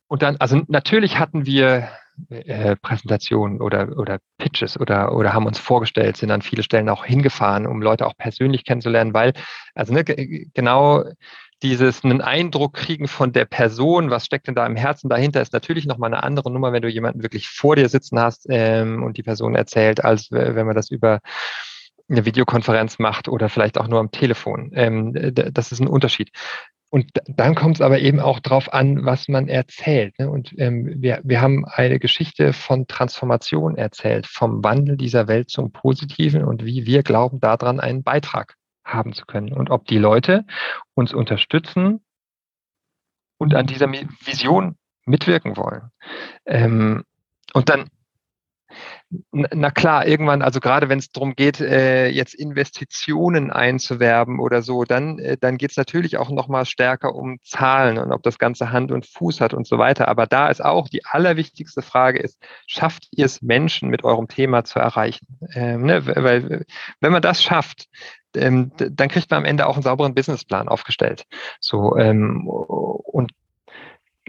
Und 0.08 0.22
dann, 0.22 0.36
also 0.38 0.62
natürlich 0.68 1.18
hatten 1.18 1.44
wir 1.44 1.90
äh, 2.30 2.76
Präsentationen 2.76 3.60
oder, 3.60 3.96
oder 3.98 4.18
Pitches 4.38 4.80
oder, 4.80 5.14
oder 5.14 5.34
haben 5.34 5.46
uns 5.46 5.58
vorgestellt, 5.58 6.16
sind 6.16 6.30
an 6.30 6.42
viele 6.42 6.62
Stellen 6.62 6.88
auch 6.88 7.04
hingefahren, 7.04 7.66
um 7.66 7.82
Leute 7.82 8.06
auch 8.06 8.16
persönlich 8.16 8.64
kennenzulernen, 8.64 9.14
weil, 9.14 9.34
also 9.74 9.92
ne, 9.92 10.04
genau 10.04 11.04
dieses 11.62 12.04
einen 12.04 12.20
Eindruck 12.20 12.74
kriegen 12.74 13.08
von 13.08 13.32
der 13.32 13.44
Person, 13.44 14.10
was 14.10 14.26
steckt 14.26 14.46
denn 14.46 14.54
da 14.54 14.66
im 14.66 14.76
Herzen 14.76 15.08
dahinter, 15.08 15.42
ist 15.42 15.52
natürlich 15.52 15.86
nochmal 15.86 16.12
eine 16.12 16.22
andere 16.22 16.50
Nummer, 16.52 16.72
wenn 16.72 16.82
du 16.82 16.88
jemanden 16.88 17.22
wirklich 17.22 17.48
vor 17.48 17.76
dir 17.76 17.88
sitzen 17.88 18.18
hast 18.20 18.46
ähm, 18.48 19.02
und 19.02 19.16
die 19.16 19.22
Person 19.22 19.54
erzählt, 19.54 20.04
als 20.04 20.28
wenn 20.30 20.66
man 20.66 20.76
das 20.76 20.90
über 20.90 21.20
eine 22.08 22.24
Videokonferenz 22.24 22.98
macht 22.98 23.28
oder 23.28 23.48
vielleicht 23.48 23.78
auch 23.78 23.88
nur 23.88 24.00
am 24.00 24.10
Telefon. 24.10 24.70
Ähm, 24.74 25.12
das 25.34 25.72
ist 25.72 25.80
ein 25.80 25.88
Unterschied. 25.88 26.30
und 26.90 27.10
dann 27.26 27.54
kommt 27.54 27.76
es 27.76 27.80
aber 27.82 27.98
eben 27.98 28.18
auch 28.20 28.40
darauf 28.40 28.72
an, 28.72 29.04
was 29.04 29.28
man 29.28 29.48
erzählt. 29.48 30.18
Ne? 30.18 30.30
Und 30.30 30.54
ähm, 30.58 30.94
wir, 30.96 31.20
wir 31.22 31.40
haben 31.40 31.66
eine 31.66 31.98
Geschichte 31.98 32.52
von 32.54 32.86
Transformation 32.86 33.76
erzählt, 33.76 34.26
vom 34.26 34.64
Wandel 34.64 34.96
dieser 34.96 35.28
Welt 35.28 35.50
zum 35.50 35.70
Positiven 35.72 36.44
und 36.44 36.64
wie 36.64 36.86
wir 36.86 37.02
glauben, 37.02 37.40
daran 37.40 37.78
einen 37.80 38.02
Beitrag 38.04 38.54
haben 38.88 39.12
zu 39.12 39.26
können. 39.26 39.52
Und 39.52 39.70
ob 39.70 39.86
die 39.86 39.98
Leute 39.98 40.44
uns 40.94 41.14
unterstützen 41.14 42.04
und 43.38 43.54
an 43.54 43.66
dieser 43.66 43.88
Vision 43.88 44.76
mitwirken 45.06 45.56
wollen. 45.56 45.90
Ähm, 46.44 47.04
und 47.54 47.68
dann 47.68 47.88
na 49.32 49.70
klar, 49.70 50.06
irgendwann, 50.06 50.42
also 50.42 50.60
gerade 50.60 50.90
wenn 50.90 50.98
es 50.98 51.10
darum 51.10 51.34
geht, 51.34 51.60
äh, 51.60 52.08
jetzt 52.08 52.34
Investitionen 52.34 53.50
einzuwerben 53.50 54.38
oder 54.38 54.60
so, 54.60 54.84
dann, 54.84 55.18
äh, 55.18 55.38
dann 55.40 55.56
geht 55.56 55.70
es 55.70 55.78
natürlich 55.78 56.18
auch 56.18 56.28
nochmal 56.30 56.66
stärker 56.66 57.14
um 57.14 57.38
Zahlen 57.42 57.96
und 57.96 58.12
ob 58.12 58.22
das 58.22 58.38
Ganze 58.38 58.70
Hand 58.70 58.92
und 58.92 59.06
Fuß 59.06 59.40
hat 59.40 59.54
und 59.54 59.66
so 59.66 59.78
weiter. 59.78 60.08
Aber 60.08 60.26
da 60.26 60.48
ist 60.48 60.62
auch 60.62 60.88
die 60.88 61.06
allerwichtigste 61.06 61.80
Frage 61.80 62.18
ist, 62.18 62.38
schafft 62.66 63.08
ihr 63.12 63.24
es 63.24 63.40
Menschen 63.40 63.88
mit 63.88 64.04
eurem 64.04 64.28
Thema 64.28 64.64
zu 64.64 64.78
erreichen? 64.78 65.26
Ähm, 65.54 65.84
ne? 65.84 66.04
Weil 66.06 66.66
wenn 67.00 67.12
man 67.12 67.22
das 67.22 67.42
schafft, 67.42 67.86
ähm, 68.38 68.72
dann 68.76 69.08
kriegt 69.08 69.30
man 69.30 69.38
am 69.38 69.44
Ende 69.44 69.66
auch 69.66 69.74
einen 69.74 69.82
sauberen 69.82 70.14
Businessplan 70.14 70.68
aufgestellt. 70.68 71.24
So 71.60 71.96
ähm, 71.96 72.46
und 72.46 73.32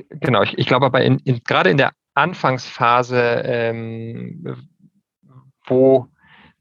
genau, 0.09 0.43
ich, 0.43 0.57
ich 0.57 0.67
glaube 0.67 0.85
aber 0.85 1.01
in, 1.01 1.19
in, 1.19 1.41
gerade 1.43 1.69
in 1.69 1.77
der 1.77 1.91
Anfangsphase, 2.13 3.41
ähm, 3.45 4.69
wo 5.65 6.07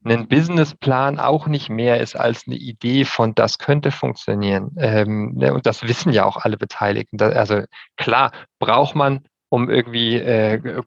ein 0.04 0.28
Businessplan 0.28 1.18
auch 1.18 1.46
nicht 1.46 1.68
mehr 1.68 2.00
ist 2.00 2.16
als 2.16 2.46
eine 2.46 2.56
Idee 2.56 3.04
von, 3.04 3.34
das 3.34 3.58
könnte 3.58 3.90
funktionieren. 3.90 4.74
Ähm, 4.78 5.34
ne, 5.34 5.52
und 5.52 5.66
das 5.66 5.82
wissen 5.82 6.12
ja 6.12 6.24
auch 6.24 6.36
alle 6.36 6.56
Beteiligten. 6.56 7.18
Da, 7.18 7.28
also 7.30 7.62
klar, 7.96 8.32
braucht 8.58 8.94
man, 8.94 9.24
um 9.48 9.68
irgendwie 9.68 10.16
äh, 10.16 10.82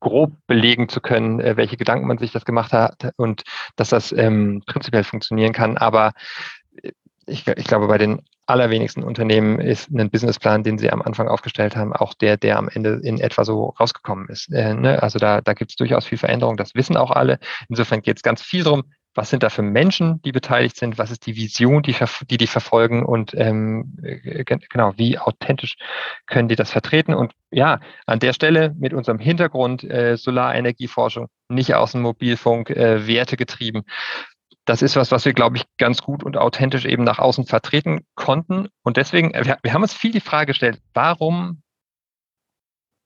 grob 0.00 0.32
belegen 0.46 0.88
zu 0.88 1.00
können, 1.00 1.40
äh, 1.40 1.56
welche 1.56 1.76
Gedanken 1.76 2.06
man 2.06 2.18
sich 2.18 2.32
das 2.32 2.44
gemacht 2.44 2.72
hat 2.72 3.12
und 3.16 3.42
dass 3.76 3.90
das 3.90 4.12
ähm, 4.12 4.62
prinzipiell 4.66 5.04
funktionieren 5.04 5.52
kann. 5.52 5.76
Aber 5.76 6.12
äh, 6.82 6.92
ich, 7.26 7.46
ich 7.46 7.64
glaube, 7.64 7.86
bei 7.86 7.98
den 7.98 8.22
allerwenigsten 8.46 9.04
Unternehmen 9.04 9.60
ist 9.60 9.90
ein 9.90 10.10
Businessplan, 10.10 10.64
den 10.64 10.78
sie 10.78 10.90
am 10.90 11.02
Anfang 11.02 11.28
aufgestellt 11.28 11.76
haben, 11.76 11.92
auch 11.92 12.14
der, 12.14 12.36
der 12.36 12.58
am 12.58 12.68
Ende 12.68 13.00
in 13.02 13.20
etwa 13.20 13.44
so 13.44 13.74
rausgekommen 13.78 14.28
ist. 14.28 14.52
Äh, 14.52 14.74
ne? 14.74 15.02
Also 15.02 15.18
da, 15.18 15.40
da 15.40 15.54
gibt 15.54 15.70
es 15.70 15.76
durchaus 15.76 16.06
viel 16.06 16.18
Veränderung, 16.18 16.56
das 16.56 16.74
wissen 16.74 16.96
auch 16.96 17.12
alle. 17.12 17.38
Insofern 17.68 18.02
geht 18.02 18.16
es 18.16 18.22
ganz 18.22 18.42
viel 18.42 18.64
darum, 18.64 18.84
was 19.14 19.30
sind 19.30 19.42
da 19.42 19.50
für 19.50 19.62
Menschen, 19.62 20.22
die 20.22 20.32
beteiligt 20.32 20.76
sind, 20.76 20.98
was 20.98 21.10
ist 21.10 21.26
die 21.26 21.36
Vision, 21.36 21.82
die 21.82 21.96
die, 22.30 22.36
die 22.36 22.46
verfolgen 22.46 23.04
und 23.04 23.34
ähm, 23.34 23.96
genau, 24.44 24.92
wie 24.96 25.18
authentisch 25.18 25.76
können 26.26 26.48
die 26.48 26.56
das 26.56 26.70
vertreten. 26.70 27.14
Und 27.14 27.32
ja, 27.50 27.80
an 28.06 28.20
der 28.20 28.32
Stelle 28.32 28.74
mit 28.78 28.94
unserem 28.94 29.18
Hintergrund 29.18 29.84
äh, 29.84 30.16
Solarenergieforschung, 30.16 31.28
nicht 31.48 31.74
aus 31.74 31.92
dem 31.92 32.02
Mobilfunk, 32.02 32.70
äh, 32.70 33.06
Werte 33.06 33.36
getrieben, 33.36 33.82
das 34.64 34.82
ist 34.82 34.94
was, 34.94 35.10
was 35.10 35.24
wir, 35.24 35.32
glaube 35.32 35.56
ich, 35.56 35.64
ganz 35.78 36.02
gut 36.02 36.22
und 36.22 36.36
authentisch 36.36 36.84
eben 36.84 37.02
nach 37.02 37.18
außen 37.18 37.46
vertreten 37.46 38.06
konnten. 38.14 38.68
Und 38.82 38.96
deswegen, 38.96 39.32
wir, 39.32 39.58
wir 39.62 39.72
haben 39.72 39.82
uns 39.82 39.94
viel 39.94 40.12
die 40.12 40.20
Frage 40.20 40.46
gestellt, 40.46 40.80
warum, 40.94 41.62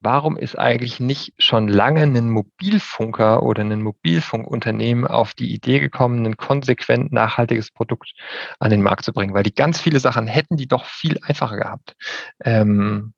warum 0.05 0.37
ist 0.37 0.57
eigentlich 0.57 0.99
nicht 1.01 1.33
schon 1.37 1.67
lange 1.67 2.03
ein 2.03 2.29
Mobilfunker 2.29 3.43
oder 3.43 3.63
ein 3.63 3.81
Mobilfunkunternehmen 3.81 5.05
auf 5.05 5.33
die 5.33 5.53
Idee 5.53 5.79
gekommen, 5.79 6.25
ein 6.25 6.37
konsequent 6.37 7.11
nachhaltiges 7.11 7.71
Produkt 7.71 8.13
an 8.59 8.69
den 8.69 8.81
Markt 8.81 9.03
zu 9.03 9.11
bringen? 9.11 9.33
Weil 9.33 9.43
die 9.43 9.53
ganz 9.53 9.81
viele 9.81 9.99
Sachen 9.99 10.27
hätten 10.27 10.55
die 10.55 10.67
doch 10.67 10.85
viel 10.85 11.19
einfacher 11.23 11.57
gehabt. 11.57 11.95
Ähm, 12.43 13.13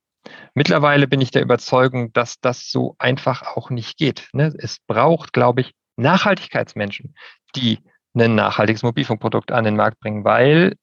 Mittlerweile 0.53 1.07
bin 1.07 1.21
ich 1.21 1.31
der 1.31 1.41
Überzeugung, 1.41 2.11
dass 2.11 2.39
das 2.41 2.69
so 2.69 2.95
einfach 2.99 3.43
auch 3.55 3.69
nicht 3.69 3.97
geht. 3.97 4.27
Ne? 4.33 4.53
Es 4.57 4.79
braucht, 4.85 5.31
glaube 5.31 5.61
ich, 5.61 5.73
Nachhaltigkeitsmenschen, 5.95 7.15
die 7.55 7.79
ein 8.13 8.35
nachhaltiges 8.35 8.83
Mobilfunkprodukt 8.83 9.51
an 9.51 9.63
den 9.63 9.75
Markt 9.75 9.99
bringen, 9.99 10.25
weil 10.25 10.73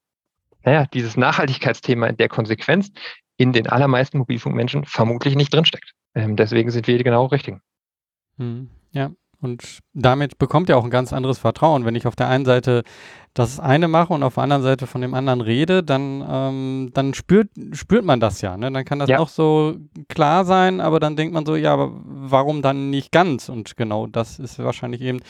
naja, 0.62 0.86
dieses 0.94 1.16
Nachhaltigkeitsthema 1.16 2.06
in 2.06 2.16
der 2.16 2.28
Konsequenz 2.28 2.90
in 3.36 3.52
den 3.52 3.66
allermeisten 3.66 4.18
Mobilfunkmenschen 4.18 4.84
vermutlich 4.84 5.36
nicht 5.36 5.52
drinsteckt. 5.52 5.92
Ähm, 6.14 6.36
deswegen 6.36 6.70
sind 6.70 6.86
wir 6.86 6.98
die 6.98 7.04
genau 7.04 7.26
richtigen. 7.26 7.60
Hm, 8.38 8.70
ja, 8.92 9.10
und 9.40 9.80
damit 9.92 10.38
bekommt 10.38 10.68
ihr 10.68 10.78
auch 10.78 10.84
ein 10.84 10.90
ganz 10.90 11.12
anderes 11.12 11.38
Vertrauen. 11.38 11.84
Wenn 11.84 11.96
ich 11.96 12.06
auf 12.06 12.16
der 12.16 12.28
einen 12.28 12.44
Seite 12.44 12.82
das 13.34 13.58
eine 13.58 13.88
mache 13.88 14.12
und 14.12 14.22
auf 14.22 14.34
der 14.34 14.44
anderen 14.44 14.62
Seite 14.62 14.86
von 14.86 15.00
dem 15.00 15.14
anderen 15.14 15.40
rede, 15.40 15.82
dann, 15.82 16.24
ähm, 16.28 16.90
dann 16.94 17.14
spürt, 17.14 17.50
spürt 17.72 18.04
man 18.04 18.20
das 18.20 18.40
ja. 18.40 18.56
Ne? 18.56 18.70
Dann 18.70 18.84
kann 18.84 19.00
das 19.00 19.08
ja. 19.08 19.18
noch 19.18 19.28
so 19.28 19.76
klar 20.08 20.44
sein, 20.44 20.80
aber 20.80 21.00
dann 21.00 21.16
denkt 21.16 21.34
man 21.34 21.44
so, 21.44 21.56
ja, 21.56 21.72
aber 21.72 21.92
warum 22.04 22.62
dann 22.62 22.90
nicht 22.90 23.12
ganz? 23.12 23.48
Und 23.48 23.76
genau 23.76 24.06
das 24.06 24.38
ist 24.38 24.58
wahrscheinlich 24.60 25.02
eben 25.02 25.20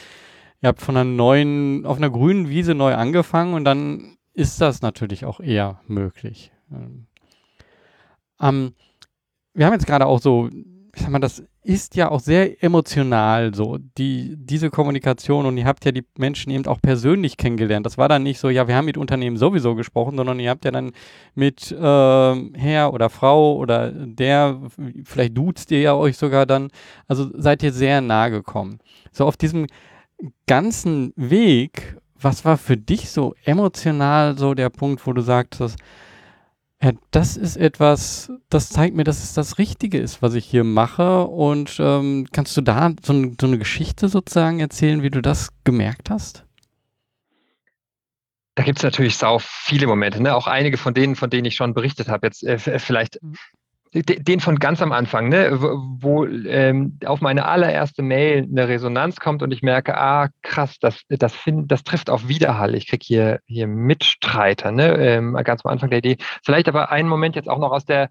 ihr 0.64 0.68
habt 0.68 0.80
von 0.80 0.96
einer 0.96 1.05
neuen, 1.05 1.84
auf 1.84 1.98
einer 1.98 2.09
grünen 2.09 2.48
Wiese 2.48 2.74
neu 2.74 2.94
angefangen 2.94 3.52
und 3.52 3.64
dann 3.66 4.16
ist 4.32 4.62
das 4.62 4.80
natürlich 4.80 5.26
auch 5.26 5.40
eher 5.40 5.80
möglich. 5.86 6.52
Ähm, 6.72 7.07
ähm, 8.41 8.74
wir 9.55 9.66
haben 9.66 9.72
jetzt 9.72 9.87
gerade 9.87 10.07
auch 10.07 10.20
so, 10.20 10.49
ich 10.95 11.03
sag 11.03 11.11
mal, 11.11 11.18
das 11.18 11.43
ist 11.62 11.97
ja 11.97 12.11
auch 12.11 12.20
sehr 12.20 12.62
emotional 12.62 13.55
so, 13.55 13.78
die, 13.97 14.35
diese 14.37 14.68
Kommunikation 14.68 15.47
und 15.47 15.57
ihr 15.57 15.64
habt 15.64 15.85
ja 15.87 15.93
die 15.93 16.05
Menschen 16.18 16.51
eben 16.51 16.66
auch 16.66 16.80
persönlich 16.80 17.39
kennengelernt. 17.39 17.87
Das 17.87 17.97
war 17.97 18.09
dann 18.09 18.22
nicht 18.22 18.39
so, 18.39 18.51
ja, 18.51 18.68
wir 18.68 18.76
haben 18.76 18.85
mit 18.85 18.99
Unternehmen 18.99 19.39
sowieso 19.39 19.74
gesprochen, 19.74 20.16
sondern 20.16 20.39
ihr 20.41 20.51
habt 20.51 20.66
ja 20.66 20.70
dann 20.70 20.93
mit 21.35 21.72
äh, 21.72 21.76
Herr 21.76 22.93
oder 22.93 23.09
Frau 23.09 23.57
oder 23.57 23.91
der, 23.91 24.61
vielleicht 25.05 25.37
duzt 25.37 25.70
ihr 25.70 25.80
ja 25.80 25.95
euch 25.95 26.18
sogar 26.18 26.45
dann, 26.45 26.68
also 27.09 27.30
seid 27.32 27.62
ihr 27.62 27.72
sehr 27.72 28.03
nahe 28.03 28.30
gekommen. 28.30 28.78
So 29.11 29.24
auf 29.24 29.39
diesem 29.39 29.66
ganzen 30.47 31.14
Weg, 31.16 31.97
was 32.20 32.45
war 32.45 32.59
für 32.59 32.76
dich 32.76 33.11
so 33.11 33.35
emotional 33.45 34.37
so 34.37 34.53
der 34.55 34.68
Punkt, 34.68 35.07
wo 35.07 35.14
du 35.14 35.22
sagtest, 35.22 35.78
ja, 36.85 36.93
das 37.11 37.39
ist 37.39 37.57
etwas, 37.57 38.30
das 38.51 38.68
zeigt 38.68 38.95
mir, 38.95 39.05
dass 39.05 39.24
es 39.24 39.32
das 39.32 39.57
Richtige 39.57 39.99
ist, 39.99 40.20
was 40.20 40.35
ich 40.35 40.45
hier 40.45 40.64
mache. 40.64 41.24
Und 41.24 41.76
ähm, 41.80 42.26
kannst 42.30 42.55
du 42.59 42.61
da 42.61 42.93
so, 43.03 43.32
so, 43.41 43.47
eine 43.47 43.57
Geschichte 43.57 44.09
sozusagen 44.09 44.61
erzählen, 44.61 45.03
wie 45.03 45.09
du 45.09 45.22
das 45.22 45.49
gemerkt 45.64 46.11
hast? 46.11 46.45
Da 48.55 48.64
gibt 48.64 48.80
es 48.80 48.85
natürlich 48.85 49.16
sau 49.16 49.39
viele 49.41 49.87
Momente, 49.87 50.22
ne? 50.22 50.35
auch 50.35 50.47
einige 50.47 50.76
von 50.76 50.93
denen, 50.93 51.16
von 51.16 51.30
denen 51.30 51.47
ich 51.47 51.57
schon 51.57 51.72
berichtet 51.72 52.09
habe. 52.09 52.26
Jetzt 52.26 52.45
äh, 52.45 52.59
vielleicht 52.59 53.18
mhm 53.22 53.39
den 53.95 54.40
von 54.40 54.59
ganz 54.59 54.82
am 54.82 54.90
Anfang, 54.90 55.28
ne, 55.28 55.57
wo 55.61 56.26
ähm, 56.26 56.99
auf 57.05 57.20
meine 57.20 57.47
allererste 57.47 58.03
Mail 58.03 58.42
eine 58.42 58.66
Resonanz 58.66 59.20
kommt 59.20 59.42
und 59.42 59.53
ich 59.53 59.62
merke, 59.62 59.97
ah, 59.97 60.28
krass, 60.42 60.78
das, 60.80 61.03
das, 61.09 61.34
find, 61.34 61.70
das 61.70 61.84
trifft 61.84 62.11
auf 62.11 62.26
Widerhall. 62.26 62.74
Ich 62.74 62.88
kriege 62.88 63.05
hier, 63.05 63.40
hier 63.47 63.68
Mitstreiter, 63.68 64.72
ne, 64.72 64.97
ähm, 64.99 65.38
ganz 65.45 65.64
am 65.64 65.70
Anfang 65.70 65.90
der 65.90 66.01
Idee. 66.01 66.16
Vielleicht 66.45 66.68
aber 66.68 66.90
einen 66.90 67.09
Moment 67.09 67.36
jetzt 67.36 67.49
auch 67.49 67.59
noch 67.59 67.70
aus 67.70 67.84
der, 67.84 68.11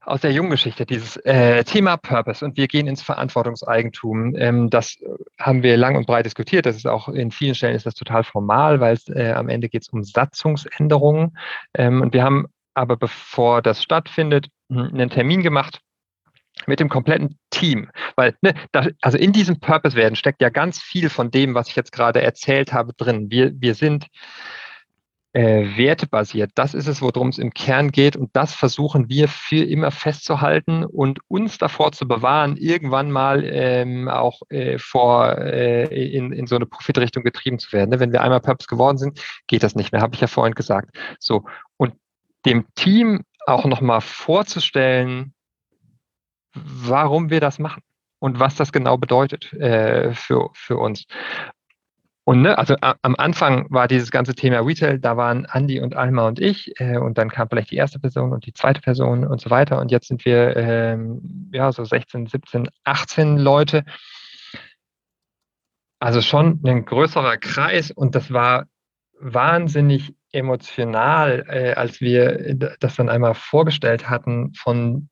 aus 0.00 0.20
der 0.20 0.32
Junggeschichte, 0.32 0.86
dieses 0.86 1.16
äh, 1.24 1.64
Thema 1.64 1.96
Purpose 1.96 2.44
und 2.44 2.56
wir 2.56 2.68
gehen 2.68 2.86
ins 2.86 3.02
Verantwortungseigentum. 3.02 4.36
Ähm, 4.36 4.70
das 4.70 4.96
haben 5.40 5.62
wir 5.64 5.76
lang 5.76 5.96
und 5.96 6.06
breit 6.06 6.26
diskutiert. 6.26 6.66
Das 6.66 6.76
ist 6.76 6.86
auch 6.86 7.08
in 7.08 7.32
vielen 7.32 7.54
Stellen 7.54 7.74
ist 7.74 7.86
das 7.86 7.94
total 7.94 8.22
formal, 8.22 8.78
weil 8.78 8.94
es 8.94 9.08
äh, 9.08 9.32
am 9.32 9.48
Ende 9.48 9.68
geht 9.68 9.82
es 9.82 9.88
um 9.88 10.04
Satzungsänderungen. 10.04 11.36
Ähm, 11.74 12.02
und 12.02 12.12
wir 12.12 12.22
haben 12.22 12.46
aber 12.74 12.96
bevor 12.96 13.62
das 13.62 13.82
stattfindet, 13.82 14.48
einen 14.68 15.10
Termin 15.10 15.42
gemacht 15.42 15.80
mit 16.66 16.80
dem 16.80 16.88
kompletten 16.88 17.38
Team. 17.50 17.90
Weil, 18.16 18.36
ne, 18.42 18.54
da, 18.72 18.86
also 19.02 19.18
in 19.18 19.32
diesem 19.32 19.60
Purpose 19.60 19.96
werden 19.96 20.16
steckt 20.16 20.40
ja 20.40 20.48
ganz 20.48 20.80
viel 20.80 21.10
von 21.10 21.30
dem, 21.30 21.54
was 21.54 21.68
ich 21.68 21.76
jetzt 21.76 21.92
gerade 21.92 22.22
erzählt 22.22 22.72
habe, 22.72 22.92
drin. 22.94 23.30
Wir, 23.30 23.52
wir 23.60 23.74
sind 23.74 24.06
äh, 25.34 25.76
wertebasiert. 25.76 26.52
Das 26.54 26.74
ist 26.74 26.86
es, 26.86 27.02
worum 27.02 27.28
es 27.28 27.38
im 27.38 27.52
Kern 27.52 27.90
geht. 27.90 28.16
Und 28.16 28.30
das 28.34 28.54
versuchen 28.54 29.08
wir 29.08 29.26
für 29.26 29.64
immer 29.64 29.90
festzuhalten 29.90 30.84
und 30.84 31.18
uns 31.26 31.58
davor 31.58 31.90
zu 31.90 32.06
bewahren, 32.06 32.56
irgendwann 32.56 33.10
mal 33.10 33.42
ähm, 33.44 34.08
auch 34.08 34.42
äh, 34.48 34.78
vor 34.78 35.36
äh, 35.36 35.86
in, 35.86 36.32
in 36.32 36.46
so 36.46 36.54
eine 36.54 36.66
Profitrichtung 36.66 37.24
getrieben 37.24 37.58
zu 37.58 37.72
werden. 37.72 37.90
Ne? 37.90 38.00
Wenn 38.00 38.12
wir 38.12 38.22
einmal 38.22 38.40
Purpose 38.40 38.68
geworden 38.68 38.96
sind, 38.96 39.20
geht 39.48 39.64
das 39.64 39.74
nicht 39.74 39.90
mehr, 39.90 40.00
habe 40.00 40.14
ich 40.14 40.20
ja 40.20 40.28
vorhin 40.28 40.54
gesagt. 40.54 40.96
So. 41.18 41.44
Und 41.76 41.94
dem 42.46 42.66
Team 42.76 43.24
auch 43.46 43.64
nochmal 43.64 44.00
vorzustellen, 44.00 45.34
warum 46.54 47.30
wir 47.30 47.40
das 47.40 47.58
machen 47.58 47.82
und 48.18 48.40
was 48.40 48.56
das 48.56 48.72
genau 48.72 48.96
bedeutet 48.96 49.52
äh, 49.54 50.14
für, 50.14 50.50
für 50.54 50.76
uns. 50.78 51.06
Und 52.26 52.40
ne, 52.40 52.56
also 52.56 52.74
am 52.80 53.14
Anfang 53.16 53.66
war 53.68 53.86
dieses 53.86 54.10
ganze 54.10 54.34
Thema 54.34 54.60
Retail, 54.60 54.98
da 54.98 55.18
waren 55.18 55.46
Andy 55.52 55.78
und 55.80 55.94
Alma 55.94 56.26
und 56.26 56.40
ich 56.40 56.72
äh, 56.80 56.96
und 56.96 57.18
dann 57.18 57.28
kam 57.28 57.50
vielleicht 57.50 57.70
die 57.70 57.76
erste 57.76 57.98
Person 57.98 58.32
und 58.32 58.46
die 58.46 58.54
zweite 58.54 58.80
Person 58.80 59.26
und 59.26 59.42
so 59.42 59.50
weiter 59.50 59.78
und 59.78 59.90
jetzt 59.90 60.08
sind 60.08 60.24
wir 60.24 60.56
ähm, 60.56 61.50
ja 61.52 61.70
so 61.70 61.84
16, 61.84 62.28
17, 62.28 62.70
18 62.84 63.36
Leute. 63.36 63.84
Also 66.00 66.22
schon 66.22 66.60
ein 66.64 66.86
größerer 66.86 67.36
Kreis 67.36 67.90
und 67.90 68.14
das 68.14 68.32
war 68.32 68.64
wahnsinnig 69.20 70.14
emotional, 70.32 71.44
äh, 71.48 71.72
als 71.74 72.00
wir 72.00 72.54
das 72.80 72.96
dann 72.96 73.08
einmal 73.08 73.34
vorgestellt 73.34 74.08
hatten 74.08 74.52
von 74.54 75.08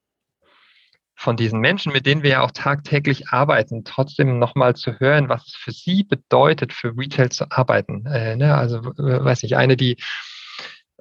von 1.15 1.37
diesen 1.37 1.61
Menschen, 1.61 1.93
mit 1.93 2.05
denen 2.05 2.25
wir 2.25 2.31
ja 2.31 2.41
auch 2.41 2.51
tagtäglich 2.51 3.29
arbeiten, 3.29 3.85
trotzdem 3.85 4.41
nochmal 4.41 4.75
zu 4.75 4.99
hören, 4.99 5.29
was 5.29 5.47
es 5.47 5.55
für 5.55 5.71
sie 5.71 6.03
bedeutet, 6.03 6.73
für 6.73 6.97
Retail 6.99 7.29
zu 7.29 7.49
arbeiten. 7.49 8.05
Äh, 8.07 8.35
ne? 8.35 8.57
Also, 8.57 8.83
weiß 8.83 9.45
nicht, 9.45 9.57
eine, 9.57 9.77
die 9.77 9.99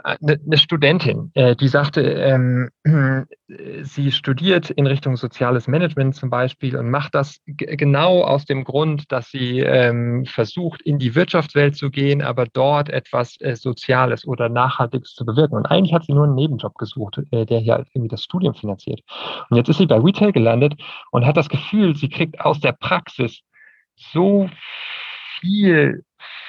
eine, 0.04 0.39
eine 0.45 0.58
Studentin, 0.58 1.32
äh, 1.34 1.56
die 1.56 1.68
sagte, 1.68 2.02
ähm, 2.02 2.70
sie 3.84 4.12
studiert 4.12 4.70
in 4.70 4.88
Richtung 4.88 5.18
soziales 5.18 5.68
Management 5.68 6.16
zum 6.16 6.30
Beispiel 6.30 6.78
und 6.78 6.89
macht 6.89 7.16
das 7.16 7.39
genau 7.45 8.24
aus 8.24 8.45
dem 8.45 8.64
Grund, 8.64 9.12
dass 9.12 9.30
sie 9.30 9.60
ähm, 9.60 10.26
versucht, 10.26 10.82
in 10.82 10.99
die 10.99 11.16
Wirtschaftswelt 11.16 11.76
zu 11.76 11.89
gehen, 11.89 12.22
aber 12.22 12.45
dort 12.45 12.89
etwas 12.89 13.39
äh, 13.41 13.56
Soziales 13.56 14.26
oder 14.26 14.49
Nachhaltiges 14.49 15.14
zu 15.14 15.26
bewirken. 15.26 15.56
Und 15.56 15.66
eigentlich 15.66 15.93
hat 15.93 16.06
sie 16.06 16.14
nur 16.14 16.26
einen 16.26 16.36
Nebenjob 16.36 16.78
gesucht, 16.78 17.20
äh, 17.32 17.45
der 17.45 17.60
hier 17.60 17.86
irgendwie 17.93 18.10
das 18.10 18.24
Studium 18.24 18.54
finanziert. 18.54 19.02
Und 19.49 19.58
jetzt 19.58 19.70
ist 19.70 19.78
sie 19.78 19.88
bei 19.88 19.97
Retail 19.97 20.32
gelandet 20.32 20.76
und 21.12 21.26
hat 21.26 21.38
das 21.38 21.49
Gefühl, 21.49 21.95
sie 21.95 22.10
kriegt 22.10 22.39
aus 22.39 22.60
der 22.60 22.74
Praxis 22.74 23.41
so 23.95 24.49
viel 25.39 26.04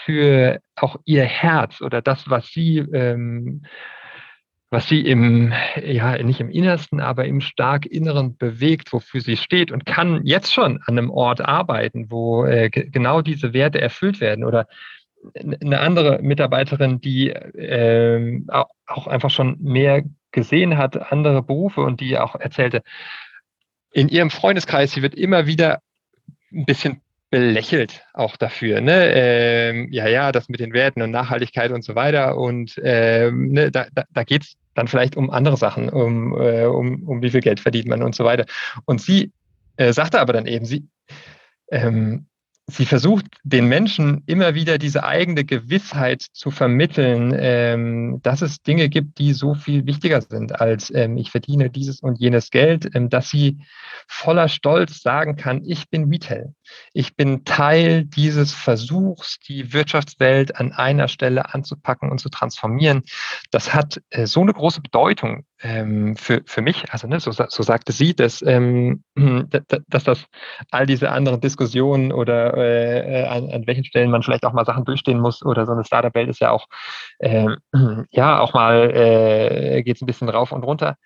für 0.04 0.60
auch 0.76 0.96
ihr 1.04 1.24
Herz 1.24 1.80
oder 1.80 2.02
das, 2.02 2.28
was 2.28 2.46
sie, 2.48 2.78
ähm, 2.78 3.62
was 4.70 4.88
sie 4.88 5.00
im, 5.00 5.52
ja, 5.84 6.16
nicht 6.22 6.40
im 6.40 6.50
Innersten, 6.50 7.00
aber 7.00 7.26
im 7.26 7.40
stark 7.40 7.86
Inneren 7.86 8.36
bewegt, 8.36 8.92
wofür 8.92 9.20
sie 9.20 9.36
steht 9.36 9.70
und 9.70 9.86
kann 9.86 10.24
jetzt 10.24 10.52
schon 10.52 10.80
an 10.86 10.98
einem 10.98 11.10
Ort 11.10 11.40
arbeiten, 11.40 12.10
wo 12.10 12.44
äh, 12.44 12.70
genau 12.70 13.20
diese 13.22 13.52
Werte 13.52 13.80
erfüllt 13.80 14.20
werden 14.20 14.44
oder 14.44 14.66
eine 15.60 15.80
andere 15.80 16.20
Mitarbeiterin, 16.20 17.00
die 17.00 17.30
äh, 17.30 18.42
auch 18.48 19.06
einfach 19.06 19.30
schon 19.30 19.58
mehr 19.60 20.02
gesehen 20.32 20.78
hat, 20.78 21.12
andere 21.12 21.42
Berufe 21.42 21.82
und 21.82 22.00
die 22.00 22.18
auch 22.18 22.34
erzählte, 22.34 22.82
in 23.92 24.08
ihrem 24.08 24.30
Freundeskreis, 24.30 24.92
sie 24.92 25.02
wird 25.02 25.14
immer 25.14 25.46
wieder 25.46 25.80
ein 26.50 26.64
bisschen 26.64 27.02
belächelt 27.32 28.04
auch 28.12 28.36
dafür. 28.36 28.82
Ne? 28.82 29.10
Ähm, 29.14 29.88
ja, 29.90 30.06
ja, 30.06 30.32
das 30.32 30.50
mit 30.50 30.60
den 30.60 30.74
Werten 30.74 31.00
und 31.00 31.10
Nachhaltigkeit 31.10 31.72
und 31.72 31.82
so 31.82 31.94
weiter. 31.94 32.36
Und 32.36 32.78
ähm, 32.84 33.52
ne, 33.52 33.70
da, 33.70 33.86
da, 33.94 34.04
da 34.10 34.22
geht 34.22 34.42
es 34.42 34.52
dann 34.74 34.86
vielleicht 34.86 35.16
um 35.16 35.30
andere 35.30 35.56
Sachen, 35.56 35.88
um, 35.88 36.38
äh, 36.38 36.66
um, 36.66 37.02
um 37.08 37.22
wie 37.22 37.30
viel 37.30 37.40
Geld 37.40 37.58
verdient 37.58 37.88
man 37.88 38.02
und 38.02 38.14
so 38.14 38.24
weiter. 38.24 38.44
Und 38.84 39.00
sie 39.00 39.32
äh, 39.78 39.94
sagte 39.94 40.20
aber 40.20 40.34
dann 40.34 40.44
eben, 40.44 40.66
sie, 40.66 40.86
ähm, 41.70 42.26
sie 42.66 42.84
versucht 42.84 43.24
den 43.44 43.66
Menschen 43.66 44.22
immer 44.26 44.54
wieder 44.54 44.76
diese 44.76 45.02
eigene 45.02 45.44
Gewissheit 45.44 46.20
zu 46.34 46.50
vermitteln, 46.50 47.34
ähm, 47.34 48.20
dass 48.22 48.42
es 48.42 48.60
Dinge 48.60 48.90
gibt, 48.90 49.16
die 49.16 49.32
so 49.32 49.54
viel 49.54 49.86
wichtiger 49.86 50.20
sind 50.20 50.60
als 50.60 50.92
ähm, 50.94 51.16
ich 51.16 51.30
verdiene 51.30 51.70
dieses 51.70 52.00
und 52.00 52.20
jenes 52.20 52.50
Geld, 52.50 52.94
ähm, 52.94 53.08
dass 53.08 53.30
sie 53.30 53.56
voller 54.06 54.48
Stolz 54.48 55.00
sagen 55.00 55.36
kann, 55.36 55.62
ich 55.64 55.88
bin 55.88 56.10
Retail. 56.10 56.52
Ich 56.92 57.16
bin 57.16 57.44
Teil 57.44 58.04
dieses 58.04 58.52
Versuchs, 58.52 59.38
die 59.40 59.72
Wirtschaftswelt 59.72 60.56
an 60.56 60.72
einer 60.72 61.08
Stelle 61.08 61.54
anzupacken 61.54 62.10
und 62.10 62.18
zu 62.18 62.28
transformieren. 62.28 63.02
Das 63.50 63.74
hat 63.74 64.00
äh, 64.10 64.26
so 64.26 64.40
eine 64.40 64.52
große 64.52 64.80
Bedeutung 64.80 65.44
ähm, 65.62 66.16
für, 66.16 66.42
für 66.44 66.60
mich. 66.60 66.92
Also 66.92 67.06
ne, 67.06 67.20
so, 67.20 67.30
so 67.30 67.62
sagte 67.62 67.92
sie, 67.92 68.14
dass, 68.14 68.42
ähm, 68.42 69.04
dass 69.88 70.04
das 70.04 70.24
all 70.70 70.86
diese 70.86 71.10
anderen 71.10 71.40
Diskussionen 71.40 72.12
oder 72.12 72.56
äh, 72.56 73.24
an, 73.26 73.50
an, 73.50 73.66
welchen 73.66 73.84
Stellen 73.84 74.10
man 74.10 74.22
vielleicht 74.22 74.44
auch 74.44 74.52
mal 74.52 74.64
Sachen 74.64 74.84
durchstehen 74.84 75.20
muss 75.20 75.44
oder 75.44 75.66
so 75.66 75.72
eine 75.72 75.84
Startup-Welt 75.84 76.28
ist 76.28 76.40
ja 76.40 76.50
auch, 76.50 76.66
äh, 77.18 77.48
ja, 78.10 78.40
auch 78.40 78.54
mal 78.54 78.90
äh, 78.94 79.82
geht 79.82 79.96
es 79.96 80.02
ein 80.02 80.06
bisschen 80.06 80.28
rauf 80.28 80.52
und 80.52 80.64
runter. 80.64 80.96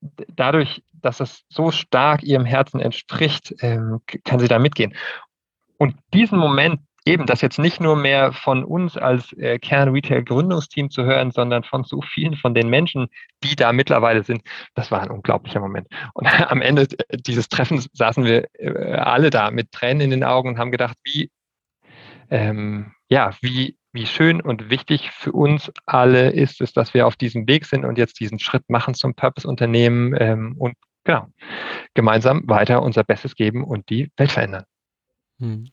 Dadurch, 0.00 0.82
dass 0.92 1.20
es 1.20 1.44
so 1.48 1.70
stark 1.70 2.22
ihrem 2.22 2.44
Herzen 2.44 2.80
entspricht, 2.80 3.54
ähm, 3.60 4.00
kann 4.24 4.40
sie 4.40 4.48
da 4.48 4.58
mitgehen. 4.58 4.94
Und 5.78 5.96
diesen 6.12 6.38
Moment, 6.38 6.80
eben 7.06 7.24
das 7.24 7.40
jetzt 7.40 7.58
nicht 7.58 7.80
nur 7.80 7.96
mehr 7.96 8.32
von 8.32 8.64
uns 8.64 8.96
als 8.96 9.32
äh, 9.34 9.58
Kern-Retail-Gründungsteam 9.58 10.90
zu 10.90 11.04
hören, 11.04 11.30
sondern 11.30 11.62
von 11.62 11.84
so 11.84 12.02
vielen 12.02 12.36
von 12.36 12.52
den 12.52 12.68
Menschen, 12.68 13.06
die 13.44 13.54
da 13.54 13.72
mittlerweile 13.72 14.24
sind, 14.24 14.42
das 14.74 14.90
war 14.90 15.00
ein 15.00 15.10
unglaublicher 15.10 15.60
Moment. 15.60 15.86
Und 16.14 16.26
am 16.50 16.60
Ende 16.60 16.88
dieses 17.12 17.48
Treffens 17.48 17.88
saßen 17.92 18.24
wir 18.24 18.48
äh, 18.54 18.94
alle 18.96 19.30
da 19.30 19.50
mit 19.50 19.70
Tränen 19.70 20.00
in 20.02 20.10
den 20.10 20.24
Augen 20.24 20.50
und 20.50 20.58
haben 20.58 20.72
gedacht, 20.72 20.96
wie, 21.04 21.30
ähm, 22.30 22.92
ja, 23.08 23.30
wie, 23.40 23.76
wie 23.96 24.06
schön 24.06 24.40
und 24.40 24.70
wichtig 24.70 25.10
für 25.10 25.32
uns 25.32 25.72
alle 25.86 26.30
ist 26.30 26.60
es, 26.60 26.72
dass 26.72 26.94
wir 26.94 27.06
auf 27.06 27.16
diesem 27.16 27.48
Weg 27.48 27.66
sind 27.66 27.84
und 27.84 27.98
jetzt 27.98 28.20
diesen 28.20 28.38
Schritt 28.38 28.68
machen 28.68 28.94
zum 28.94 29.14
Purpose-Unternehmen 29.14 30.14
ähm, 30.18 30.54
und 30.58 30.74
genau, 31.02 31.26
gemeinsam 31.94 32.42
weiter 32.46 32.82
unser 32.82 33.02
Bestes 33.02 33.34
geben 33.34 33.64
und 33.64 33.88
die 33.88 34.10
Welt 34.16 34.30
verändern. 34.30 34.64
Hm. 35.40 35.70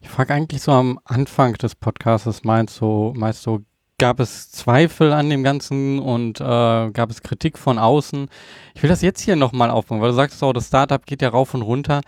Ich 0.00 0.08
frage 0.08 0.34
eigentlich 0.34 0.60
so 0.60 0.72
am 0.72 0.98
Anfang 1.04 1.54
des 1.54 1.74
Podcasts, 1.74 2.44
meinst 2.44 2.80
du, 2.80 3.14
meinst 3.16 3.46
du, 3.46 3.64
gab 3.98 4.20
es 4.20 4.50
Zweifel 4.50 5.12
an 5.12 5.30
dem 5.30 5.42
Ganzen 5.42 6.00
und 6.00 6.40
äh, 6.40 6.44
gab 6.90 7.10
es 7.10 7.22
Kritik 7.22 7.58
von 7.58 7.78
außen? 7.78 8.28
Ich 8.74 8.82
will 8.82 8.90
das 8.90 9.02
jetzt 9.02 9.20
hier 9.20 9.36
nochmal 9.36 9.70
aufbauen, 9.70 10.00
weil 10.00 10.10
du 10.10 10.14
sagst 10.14 10.42
auch, 10.42 10.52
das 10.52 10.66
Startup 10.66 11.04
geht 11.06 11.22
ja 11.22 11.28
rauf 11.28 11.54
und 11.54 11.62
runter. 11.62 12.02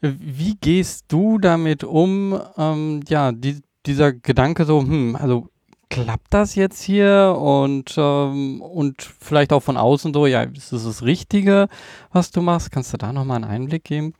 Wie 0.00 0.56
gehst 0.56 1.06
du 1.08 1.38
damit 1.38 1.84
um? 1.84 2.40
Ähm, 2.56 3.02
ja, 3.08 3.32
die, 3.32 3.60
dieser 3.86 4.12
Gedanke 4.12 4.64
so, 4.64 4.80
hm, 4.80 5.16
also 5.16 5.48
klappt 5.90 6.32
das 6.34 6.54
jetzt 6.54 6.82
hier 6.82 7.36
und, 7.38 7.94
ähm, 7.98 8.60
und 8.62 9.02
vielleicht 9.02 9.52
auch 9.52 9.62
von 9.62 9.76
außen 9.76 10.12
so, 10.12 10.26
ja, 10.26 10.42
ist 10.42 10.72
das 10.72 10.84
das 10.84 11.02
Richtige, 11.02 11.68
was 12.12 12.30
du 12.30 12.42
machst? 12.42 12.72
Kannst 12.72 12.92
du 12.92 12.96
da 12.96 13.12
nochmal 13.12 13.36
einen 13.36 13.50
Einblick 13.50 13.84
geben? 13.84 14.14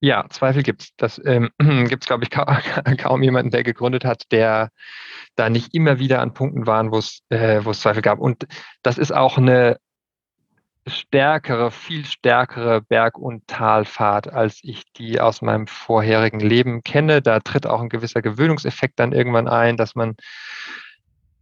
Ja, 0.00 0.26
Zweifel 0.28 0.62
gibt 0.62 0.82
es. 0.82 0.90
Das 0.96 1.20
ähm, 1.24 1.50
gibt 1.88 2.04
es, 2.04 2.06
glaube 2.06 2.24
ich, 2.24 2.30
ka 2.30 2.44
kaum 2.98 3.22
jemanden, 3.22 3.50
der 3.50 3.62
gegründet 3.62 4.04
hat, 4.04 4.30
der 4.30 4.70
da 5.36 5.50
nicht 5.50 5.74
immer 5.74 5.98
wieder 5.98 6.20
an 6.20 6.34
Punkten 6.34 6.66
waren, 6.66 6.92
wo 6.92 6.98
es 6.98 7.22
äh, 7.30 7.60
Zweifel 7.72 8.02
gab. 8.02 8.18
Und 8.18 8.46
das 8.82 8.98
ist 8.98 9.12
auch 9.12 9.38
eine 9.38 9.78
stärkere, 10.86 11.70
viel 11.70 12.04
stärkere 12.04 12.80
Berg- 12.80 13.18
und 13.18 13.46
Talfahrt, 13.46 14.32
als 14.32 14.60
ich 14.62 14.84
die 14.96 15.20
aus 15.20 15.42
meinem 15.42 15.66
vorherigen 15.66 16.40
Leben 16.40 16.82
kenne. 16.82 17.22
Da 17.22 17.40
tritt 17.40 17.66
auch 17.66 17.80
ein 17.80 17.88
gewisser 17.88 18.22
Gewöhnungseffekt 18.22 18.98
dann 18.98 19.12
irgendwann 19.12 19.48
ein, 19.48 19.76
dass 19.76 19.94
man 19.94 20.16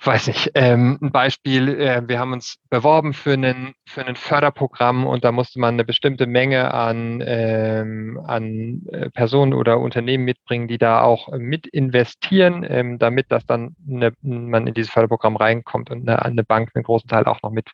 weiß 0.06 0.26
nicht, 0.26 0.50
ähm, 0.54 0.98
ein 1.00 1.12
Beispiel, 1.12 1.68
äh, 1.68 2.02
wir 2.06 2.18
haben 2.18 2.32
uns 2.32 2.56
beworben 2.68 3.12
für 3.12 3.34
einen 3.34 3.74
für 3.86 4.04
ein 4.04 4.16
Förderprogramm 4.16 5.06
und 5.06 5.24
da 5.24 5.32
musste 5.32 5.60
man 5.60 5.74
eine 5.74 5.84
bestimmte 5.84 6.26
Menge 6.26 6.74
an, 6.74 7.22
ähm, 7.24 8.20
an 8.26 8.86
äh, 8.90 9.10
Personen 9.10 9.54
oder 9.54 9.78
Unternehmen 9.78 10.24
mitbringen, 10.24 10.68
die 10.68 10.78
da 10.78 11.02
auch 11.02 11.28
mit 11.38 11.66
investieren, 11.66 12.66
ähm, 12.68 12.98
damit 12.98 13.26
das 13.30 13.46
dann 13.46 13.76
eine, 13.88 14.12
man 14.20 14.66
in 14.66 14.74
dieses 14.74 14.92
Förderprogramm 14.92 15.36
reinkommt 15.36 15.90
und 15.90 16.08
eine, 16.08 16.22
eine 16.24 16.44
Bank 16.44 16.70
einen 16.74 16.84
großen 16.84 17.08
Teil 17.08 17.24
auch 17.24 17.42
noch 17.42 17.50
mit, 17.50 17.70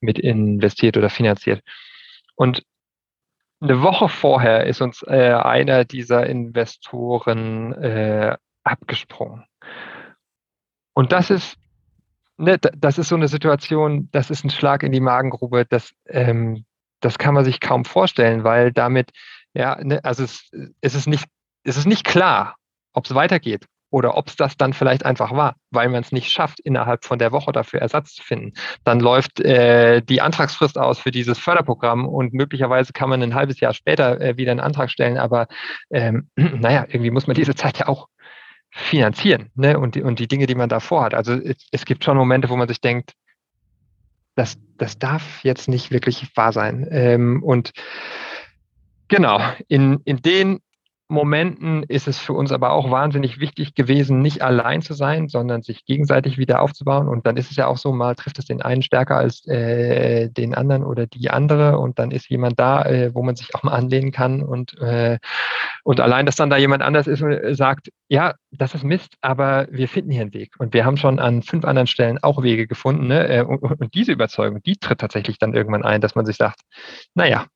mit 0.00 0.18
investiert 0.18 0.96
oder 0.96 1.10
finanziert. 1.10 1.62
Und 2.36 2.62
eine 3.60 3.82
Woche 3.82 4.08
vorher 4.08 4.66
ist 4.66 4.80
uns 4.80 5.02
äh, 5.02 5.32
einer 5.32 5.84
dieser 5.84 6.26
Investoren 6.26 7.72
äh, 7.72 8.36
abgesprungen. 8.62 9.44
Und 10.94 11.12
das 11.12 11.30
ist 11.30 11.58
ne, 12.38 12.58
das 12.58 12.98
ist 12.98 13.08
so 13.08 13.16
eine 13.16 13.28
Situation, 13.28 14.08
das 14.12 14.30
ist 14.30 14.44
ein 14.44 14.50
Schlag 14.50 14.82
in 14.82 14.92
die 14.92 15.00
Magengrube, 15.00 15.66
das, 15.66 15.92
ähm, 16.08 16.64
das 17.00 17.18
kann 17.18 17.34
man 17.34 17.44
sich 17.44 17.60
kaum 17.60 17.84
vorstellen, 17.84 18.44
weil 18.44 18.72
damit, 18.72 19.10
ja, 19.54 19.78
ne, 19.82 20.04
also 20.04 20.24
es, 20.24 20.50
es, 20.80 20.94
ist 20.94 21.06
nicht, 21.06 21.26
es 21.64 21.76
ist 21.76 21.86
nicht 21.86 22.04
klar, 22.04 22.56
ob 22.92 23.04
es 23.04 23.14
weitergeht 23.14 23.66
oder 23.90 24.16
ob 24.16 24.28
es 24.28 24.36
das 24.36 24.56
dann 24.56 24.72
vielleicht 24.72 25.04
einfach 25.04 25.32
war, 25.32 25.56
weil 25.70 25.88
man 25.88 26.02
es 26.02 26.12
nicht 26.12 26.30
schafft, 26.30 26.60
innerhalb 26.60 27.04
von 27.04 27.18
der 27.18 27.32
Woche 27.32 27.52
dafür 27.52 27.80
Ersatz 27.80 28.14
zu 28.14 28.22
finden. 28.22 28.52
Dann 28.84 29.00
läuft 29.00 29.40
äh, 29.40 30.02
die 30.02 30.20
Antragsfrist 30.20 30.76
aus 30.76 30.98
für 30.98 31.12
dieses 31.12 31.38
Förderprogramm 31.38 32.06
und 32.06 32.34
möglicherweise 32.34 32.92
kann 32.92 33.08
man 33.08 33.22
ein 33.22 33.34
halbes 33.34 33.60
Jahr 33.60 33.72
später 33.72 34.20
äh, 34.20 34.36
wieder 34.36 34.50
einen 34.50 34.60
Antrag 34.60 34.90
stellen, 34.90 35.18
aber 35.18 35.46
ähm, 35.90 36.28
naja, 36.36 36.84
irgendwie 36.88 37.10
muss 37.10 37.26
man 37.26 37.36
diese 37.36 37.54
Zeit 37.54 37.78
ja 37.78 37.88
auch 37.88 38.08
finanzieren 38.70 39.50
ne? 39.54 39.78
und, 39.78 39.94
die, 39.94 40.02
und 40.02 40.18
die 40.18 40.28
Dinge, 40.28 40.46
die 40.46 40.54
man 40.54 40.68
davor 40.68 41.04
hat. 41.04 41.14
Also 41.14 41.32
es, 41.32 41.66
es 41.70 41.84
gibt 41.84 42.04
schon 42.04 42.16
Momente, 42.16 42.48
wo 42.48 42.56
man 42.56 42.68
sich 42.68 42.80
denkt, 42.80 43.12
das, 44.34 44.58
das 44.76 44.98
darf 44.98 45.42
jetzt 45.44 45.68
nicht 45.68 45.90
wirklich 45.90 46.30
wahr 46.36 46.52
sein. 46.52 46.86
Ähm, 46.90 47.42
und 47.42 47.72
genau, 49.08 49.40
in, 49.68 50.00
in 50.04 50.20
den 50.20 50.60
Momenten 51.08 51.84
ist 51.84 52.08
es 52.08 52.18
für 52.18 52.32
uns 52.32 52.50
aber 52.50 52.72
auch 52.72 52.90
wahnsinnig 52.90 53.38
wichtig 53.38 53.74
gewesen, 53.74 54.22
nicht 54.22 54.42
allein 54.42 54.82
zu 54.82 54.92
sein, 54.92 55.28
sondern 55.28 55.62
sich 55.62 55.84
gegenseitig 55.84 56.36
wieder 56.36 56.60
aufzubauen. 56.60 57.08
Und 57.08 57.26
dann 57.26 57.36
ist 57.36 57.50
es 57.50 57.56
ja 57.56 57.68
auch 57.68 57.76
so, 57.76 57.92
mal 57.92 58.16
trifft 58.16 58.40
es 58.40 58.46
den 58.46 58.60
einen 58.60 58.82
stärker 58.82 59.16
als 59.16 59.46
äh, 59.46 60.28
den 60.30 60.54
anderen 60.54 60.82
oder 60.82 61.06
die 61.06 61.30
andere. 61.30 61.78
Und 61.78 62.00
dann 62.00 62.10
ist 62.10 62.28
jemand 62.28 62.58
da, 62.58 62.84
äh, 62.84 63.14
wo 63.14 63.22
man 63.22 63.36
sich 63.36 63.54
auch 63.54 63.62
mal 63.62 63.72
anlehnen 63.72 64.10
kann. 64.10 64.42
Und, 64.42 64.76
äh, 64.80 65.18
und 65.84 66.00
allein, 66.00 66.26
dass 66.26 66.34
dann 66.34 66.50
da 66.50 66.56
jemand 66.56 66.82
anders 66.82 67.06
ist 67.06 67.22
und 67.22 67.30
äh, 67.30 67.54
sagt, 67.54 67.92
ja, 68.08 68.34
das 68.50 68.74
ist 68.74 68.82
Mist, 68.82 69.14
aber 69.20 69.68
wir 69.70 69.88
finden 69.88 70.10
hier 70.10 70.22
einen 70.22 70.34
Weg. 70.34 70.54
Und 70.58 70.74
wir 70.74 70.84
haben 70.84 70.96
schon 70.96 71.20
an 71.20 71.42
fünf 71.42 71.64
anderen 71.64 71.86
Stellen 71.86 72.18
auch 72.22 72.42
Wege 72.42 72.66
gefunden. 72.66 73.06
Ne? 73.06 73.28
Äh, 73.28 73.42
und, 73.42 73.62
und 73.62 73.94
diese 73.94 74.10
Überzeugung, 74.10 74.60
die 74.64 74.76
tritt 74.76 74.98
tatsächlich 74.98 75.38
dann 75.38 75.54
irgendwann 75.54 75.84
ein, 75.84 76.00
dass 76.00 76.16
man 76.16 76.26
sich 76.26 76.36
sagt, 76.36 76.62
naja, 77.14 77.46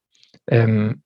ähm, 0.47 1.03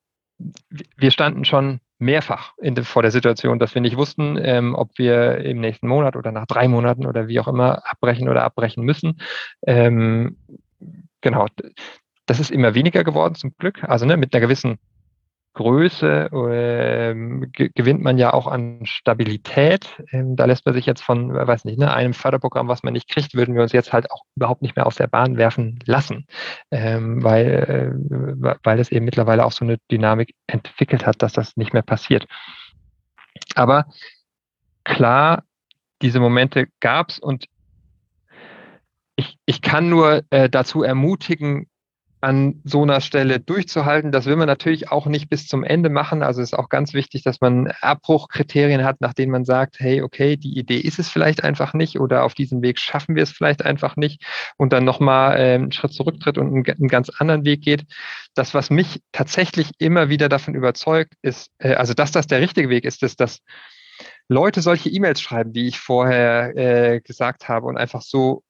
wir 0.96 1.10
standen 1.10 1.44
schon 1.44 1.80
mehrfach 2.04 2.52
in, 2.58 2.76
vor 2.84 3.02
der 3.02 3.10
Situation, 3.10 3.58
dass 3.58 3.74
wir 3.74 3.82
nicht 3.82 3.96
wussten, 3.96 4.38
ähm, 4.40 4.74
ob 4.74 4.96
wir 4.98 5.38
im 5.38 5.60
nächsten 5.60 5.88
Monat 5.88 6.16
oder 6.16 6.30
nach 6.32 6.46
drei 6.46 6.68
Monaten 6.68 7.06
oder 7.06 7.28
wie 7.28 7.40
auch 7.40 7.48
immer 7.48 7.82
abbrechen 7.88 8.28
oder 8.28 8.44
abbrechen 8.44 8.84
müssen. 8.84 9.20
Ähm, 9.66 10.36
genau, 11.20 11.46
das 12.26 12.40
ist 12.40 12.50
immer 12.50 12.74
weniger 12.74 13.04
geworden 13.04 13.34
zum 13.34 13.54
Glück. 13.58 13.82
Also 13.84 14.06
ne, 14.06 14.16
mit 14.16 14.34
einer 14.34 14.40
gewissen 14.40 14.78
Größe 15.54 16.30
ähm, 16.32 17.50
gewinnt 17.52 18.02
man 18.02 18.18
ja 18.18 18.32
auch 18.32 18.48
an 18.48 18.80
Stabilität. 18.84 19.88
Ähm, 20.10 20.34
da 20.34 20.46
lässt 20.46 20.66
man 20.66 20.74
sich 20.74 20.84
jetzt 20.84 21.02
von, 21.02 21.32
weiß 21.32 21.64
nicht, 21.64 21.78
ne, 21.78 21.94
einem 21.94 22.12
Förderprogramm, 22.12 22.66
was 22.66 22.82
man 22.82 22.92
nicht 22.92 23.08
kriegt, 23.08 23.34
würden 23.34 23.54
wir 23.54 23.62
uns 23.62 23.72
jetzt 23.72 23.92
halt 23.92 24.10
auch 24.10 24.24
überhaupt 24.34 24.62
nicht 24.62 24.74
mehr 24.74 24.86
aus 24.86 24.96
der 24.96 25.06
Bahn 25.06 25.36
werfen 25.36 25.78
lassen, 25.86 26.26
ähm, 26.72 27.22
weil, 27.22 27.94
äh, 28.42 28.54
weil 28.64 28.80
es 28.80 28.90
eben 28.90 29.04
mittlerweile 29.04 29.44
auch 29.44 29.52
so 29.52 29.64
eine 29.64 29.78
Dynamik 29.90 30.34
entwickelt 30.48 31.06
hat, 31.06 31.22
dass 31.22 31.32
das 31.32 31.56
nicht 31.56 31.72
mehr 31.72 31.82
passiert. 31.82 32.26
Aber 33.54 33.86
klar, 34.82 35.44
diese 36.02 36.18
Momente 36.18 36.66
gab 36.80 37.10
es 37.10 37.20
und 37.20 37.46
ich, 39.16 39.38
ich 39.46 39.62
kann 39.62 39.88
nur 39.88 40.22
äh, 40.30 40.50
dazu 40.50 40.82
ermutigen, 40.82 41.68
an 42.24 42.62
so 42.64 42.82
einer 42.82 43.02
Stelle 43.02 43.38
durchzuhalten. 43.38 44.10
Das 44.10 44.24
will 44.24 44.36
man 44.36 44.46
natürlich 44.46 44.90
auch 44.90 45.06
nicht 45.06 45.28
bis 45.28 45.46
zum 45.46 45.62
Ende 45.62 45.90
machen. 45.90 46.22
Also 46.22 46.40
ist 46.40 46.58
auch 46.58 46.70
ganz 46.70 46.94
wichtig, 46.94 47.22
dass 47.22 47.42
man 47.42 47.70
Abbruchkriterien 47.82 48.82
hat, 48.82 49.02
nach 49.02 49.12
denen 49.12 49.30
man 49.30 49.44
sagt, 49.44 49.78
hey, 49.78 50.00
okay, 50.00 50.38
die 50.38 50.58
Idee 50.58 50.78
ist 50.78 50.98
es 50.98 51.10
vielleicht 51.10 51.44
einfach 51.44 51.74
nicht 51.74 52.00
oder 52.00 52.24
auf 52.24 52.32
diesem 52.32 52.62
Weg 52.62 52.78
schaffen 52.78 53.14
wir 53.14 53.22
es 53.22 53.30
vielleicht 53.30 53.62
einfach 53.64 53.96
nicht 53.96 54.24
und 54.56 54.72
dann 54.72 54.84
nochmal 54.84 55.36
äh, 55.36 55.54
einen 55.54 55.72
Schritt 55.72 55.92
zurücktritt 55.92 56.38
und 56.38 56.46
einen, 56.46 56.64
einen, 56.66 56.88
ganz 56.88 57.10
anderen 57.10 57.44
Weg 57.44 57.60
geht. 57.60 57.84
Das, 58.34 58.54
was 58.54 58.70
mich 58.70 59.02
tatsächlich 59.12 59.72
immer 59.78 60.08
wieder 60.08 60.30
davon 60.30 60.54
überzeugt, 60.54 61.12
ist, 61.20 61.50
äh, 61.58 61.74
also 61.74 61.92
dass 61.92 62.10
das 62.10 62.26
der 62.26 62.40
richtige 62.40 62.70
Weg 62.70 62.84
ist, 62.84 63.02
ist, 63.02 63.20
dass 63.20 63.40
Leute 64.28 64.62
solche 64.62 64.88
E-Mails 64.88 65.20
schreiben, 65.20 65.54
wie 65.54 65.68
ich 65.68 65.78
vorher 65.78 66.56
äh, 66.56 67.00
gesagt 67.02 67.48
habe 67.50 67.66
und 67.66 67.76
einfach 67.76 68.00
so 68.00 68.42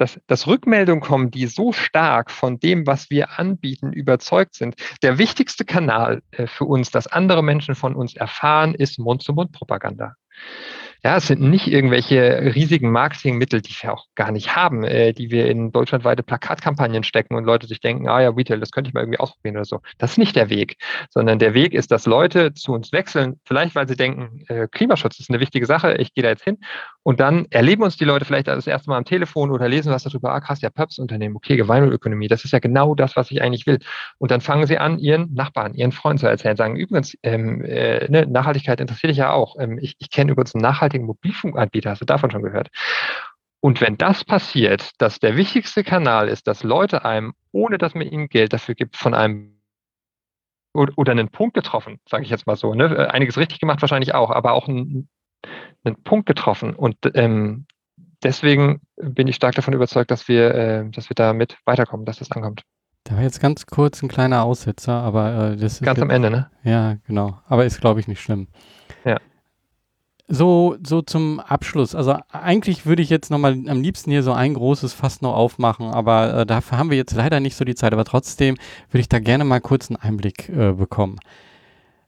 dass, 0.00 0.20
dass 0.26 0.46
Rückmeldungen 0.46 1.02
kommen, 1.02 1.30
die 1.30 1.46
so 1.46 1.72
stark 1.72 2.30
von 2.30 2.58
dem, 2.58 2.86
was 2.86 3.10
wir 3.10 3.38
anbieten, 3.38 3.92
überzeugt 3.92 4.54
sind. 4.54 4.74
Der 5.02 5.18
wichtigste 5.18 5.64
Kanal 5.64 6.22
äh, 6.30 6.46
für 6.46 6.64
uns, 6.64 6.90
dass 6.90 7.06
andere 7.06 7.42
Menschen 7.42 7.74
von 7.74 7.94
uns 7.94 8.14
erfahren, 8.16 8.74
ist 8.74 8.98
Mund-zu-Mund-Propaganda. 8.98 10.14
Ja, 11.02 11.16
es 11.16 11.26
sind 11.26 11.40
nicht 11.40 11.66
irgendwelche 11.66 12.54
riesigen 12.54 12.92
Marketingmittel, 12.92 13.62
die 13.62 13.72
wir 13.80 13.94
auch 13.94 14.04
gar 14.14 14.32
nicht 14.32 14.54
haben, 14.54 14.84
äh, 14.84 15.14
die 15.14 15.30
wir 15.30 15.46
in 15.46 15.72
deutschlandweite 15.72 16.22
Plakatkampagnen 16.22 17.04
stecken 17.04 17.36
und 17.36 17.44
Leute 17.44 17.66
sich 17.66 17.80
denken, 17.80 18.06
ah 18.08 18.20
ja, 18.20 18.28
Retail, 18.28 18.60
das 18.60 18.70
könnte 18.70 18.88
ich 18.88 18.94
mal 18.94 19.00
irgendwie 19.00 19.18
ausprobieren 19.18 19.56
oder 19.56 19.64
so. 19.64 19.80
Das 19.96 20.12
ist 20.12 20.18
nicht 20.18 20.36
der 20.36 20.50
Weg, 20.50 20.76
sondern 21.08 21.38
der 21.38 21.54
Weg 21.54 21.72
ist, 21.72 21.90
dass 21.90 22.04
Leute 22.04 22.52
zu 22.52 22.72
uns 22.72 22.92
wechseln, 22.92 23.40
vielleicht 23.46 23.74
weil 23.74 23.88
sie 23.88 23.96
denken, 23.96 24.44
äh, 24.48 24.68
Klimaschutz 24.70 25.18
ist 25.20 25.30
eine 25.30 25.40
wichtige 25.40 25.64
Sache, 25.64 25.94
ich 25.94 26.12
gehe 26.12 26.22
da 26.22 26.28
jetzt 26.28 26.44
hin 26.44 26.58
und 27.02 27.20
dann 27.20 27.46
erleben 27.50 27.82
uns 27.82 27.96
die 27.96 28.04
Leute 28.04 28.24
vielleicht 28.24 28.46
das 28.46 28.66
erste 28.66 28.90
Mal 28.90 28.98
am 28.98 29.04
Telefon 29.04 29.50
oder 29.50 29.68
lesen 29.68 29.92
was 29.92 30.02
darüber, 30.02 30.32
ah 30.32 30.40
krass, 30.40 30.60
ja, 30.60 30.68
Pöps-Unternehmen, 30.68 31.36
okay, 31.36 31.56
Gemeinwohlökonomie, 31.56 32.28
das 32.28 32.44
ist 32.44 32.52
ja 32.52 32.58
genau 32.58 32.94
das, 32.94 33.16
was 33.16 33.30
ich 33.30 33.40
eigentlich 33.40 33.66
will. 33.66 33.78
Und 34.18 34.30
dann 34.30 34.42
fangen 34.42 34.66
sie 34.66 34.78
an, 34.78 34.98
ihren 34.98 35.32
Nachbarn, 35.32 35.74
ihren 35.74 35.92
Freunden 35.92 36.18
zu 36.18 36.26
erzählen, 36.26 36.56
sagen, 36.56 36.76
übrigens, 36.76 37.16
ähm, 37.22 37.64
äh, 37.64 38.06
ne, 38.10 38.26
Nachhaltigkeit 38.26 38.80
interessiert 38.80 39.10
dich 39.10 39.18
ja 39.18 39.32
auch. 39.32 39.56
Ähm, 39.58 39.78
ich, 39.80 39.96
ich 39.98 40.10
kenne 40.10 40.32
übrigens 40.32 40.54
einen 40.54 40.62
nachhaltigen 40.62 41.06
Mobilfunkanbieter. 41.06 41.90
Hast 41.90 42.02
du 42.02 42.06
davon 42.06 42.30
schon 42.30 42.42
gehört? 42.42 42.68
Und 43.60 43.80
wenn 43.80 43.96
das 43.96 44.24
passiert, 44.24 44.90
dass 44.98 45.18
der 45.20 45.36
wichtigste 45.36 45.84
Kanal 45.84 46.28
ist, 46.28 46.46
dass 46.46 46.62
Leute 46.62 47.04
einem, 47.04 47.34
ohne 47.52 47.78
dass 47.78 47.94
man 47.94 48.06
ihnen 48.06 48.28
Geld 48.28 48.52
dafür 48.52 48.74
gibt, 48.74 48.96
von 48.96 49.14
einem 49.14 49.56
oder 50.72 51.12
einen 51.12 51.30
Punkt 51.30 51.54
getroffen, 51.54 51.98
sage 52.08 52.22
ich 52.24 52.30
jetzt 52.30 52.46
mal 52.46 52.56
so. 52.56 52.74
Ne? 52.74 53.10
Einiges 53.12 53.36
richtig 53.36 53.58
gemacht 53.58 53.82
wahrscheinlich 53.82 54.14
auch, 54.14 54.30
aber 54.30 54.52
auch 54.52 54.68
einen, 54.68 55.08
einen 55.84 56.02
Punkt 56.02 56.26
getroffen. 56.26 56.74
Und 56.74 56.96
ähm, 57.14 57.66
deswegen 58.22 58.80
bin 58.96 59.28
ich 59.28 59.36
stark 59.36 59.54
davon 59.54 59.74
überzeugt, 59.74 60.10
dass 60.10 60.28
wir, 60.28 60.54
äh, 60.54 60.90
dass 60.90 61.10
wir 61.10 61.14
damit 61.14 61.58
weiterkommen, 61.64 62.06
dass 62.06 62.18
das 62.18 62.30
ankommt. 62.32 62.62
Da 63.04 63.16
war 63.16 63.22
jetzt 63.22 63.40
ganz 63.40 63.66
kurz 63.66 64.02
ein 64.02 64.08
kleiner 64.08 64.44
Aussetzer, 64.44 64.92
aber 64.92 65.52
äh, 65.52 65.56
das 65.56 65.74
ist. 65.74 65.82
Ganz 65.82 65.98
jetzt, 65.98 66.02
am 66.02 66.10
Ende, 66.10 66.30
ne? 66.30 66.50
Ja, 66.64 66.96
genau. 67.06 67.40
Aber 67.48 67.64
ist, 67.64 67.80
glaube 67.80 68.00
ich, 68.00 68.08
nicht 68.08 68.20
schlimm. 68.20 68.48
Ja. 69.04 69.16
So, 70.28 70.76
so 70.86 71.02
zum 71.02 71.40
Abschluss. 71.40 71.94
Also 71.94 72.16
eigentlich 72.30 72.86
würde 72.86 73.02
ich 73.02 73.10
jetzt 73.10 73.30
nochmal 73.30 73.52
am 73.66 73.80
liebsten 73.80 74.12
hier 74.12 74.22
so 74.22 74.32
ein 74.32 74.54
großes 74.54 74.92
Fass 74.92 75.22
noch 75.22 75.34
aufmachen, 75.34 75.86
aber 75.86 76.40
äh, 76.40 76.46
dafür 76.46 76.78
haben 76.78 76.90
wir 76.90 76.96
jetzt 76.96 77.14
leider 77.14 77.40
nicht 77.40 77.56
so 77.56 77.64
die 77.64 77.74
Zeit. 77.74 77.92
Aber 77.92 78.04
trotzdem 78.04 78.56
würde 78.90 79.00
ich 79.00 79.08
da 79.08 79.18
gerne 79.18 79.44
mal 79.44 79.60
kurz 79.60 79.90
einen 79.90 79.96
Einblick 79.96 80.48
äh, 80.50 80.72
bekommen. 80.72 81.18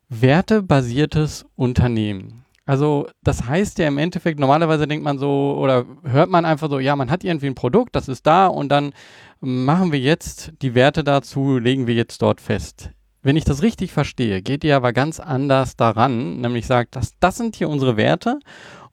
Wertebasiertes 0.09 1.47
Unternehmen. 1.57 2.41
Also 2.64 3.09
das 3.22 3.47
heißt 3.47 3.78
ja 3.78 3.89
im 3.89 3.98
Endeffekt, 3.98 4.39
normalerweise 4.39 4.86
denkt 4.86 5.05
man 5.05 5.18
so 5.18 5.56
oder 5.59 5.84
hört 6.05 6.30
man 6.30 6.44
einfach 6.44 6.70
so, 6.70 6.78
ja, 6.78 6.94
man 6.94 7.10
hat 7.10 7.24
irgendwie 7.24 7.47
ein 7.47 7.55
Produkt, 7.55 7.97
das 7.97 8.09
ist 8.09 8.26
da 8.26 8.47
und 8.47 8.68
dann 8.68 8.93
machen 9.40 9.90
wir 9.90 9.98
jetzt 9.98 10.52
die 10.62 10.74
Werte 10.74 11.02
dazu, 11.02 11.59
legen 11.59 11.86
wir 11.86 11.94
jetzt 11.94 12.22
dort 12.22 12.40
fest 12.40 12.90
wenn 13.22 13.36
ich 13.36 13.44
das 13.44 13.62
richtig 13.62 13.93
verstehe, 13.93 14.43
geht 14.43 14.64
ihr 14.64 14.76
aber 14.76 14.93
ganz 14.93 15.20
anders 15.20 15.76
daran, 15.76 16.40
nämlich 16.40 16.66
sagt, 16.66 16.97
dass 16.97 17.12
das 17.20 17.36
sind 17.36 17.56
hier 17.56 17.68
unsere 17.68 17.97
Werte 17.97 18.40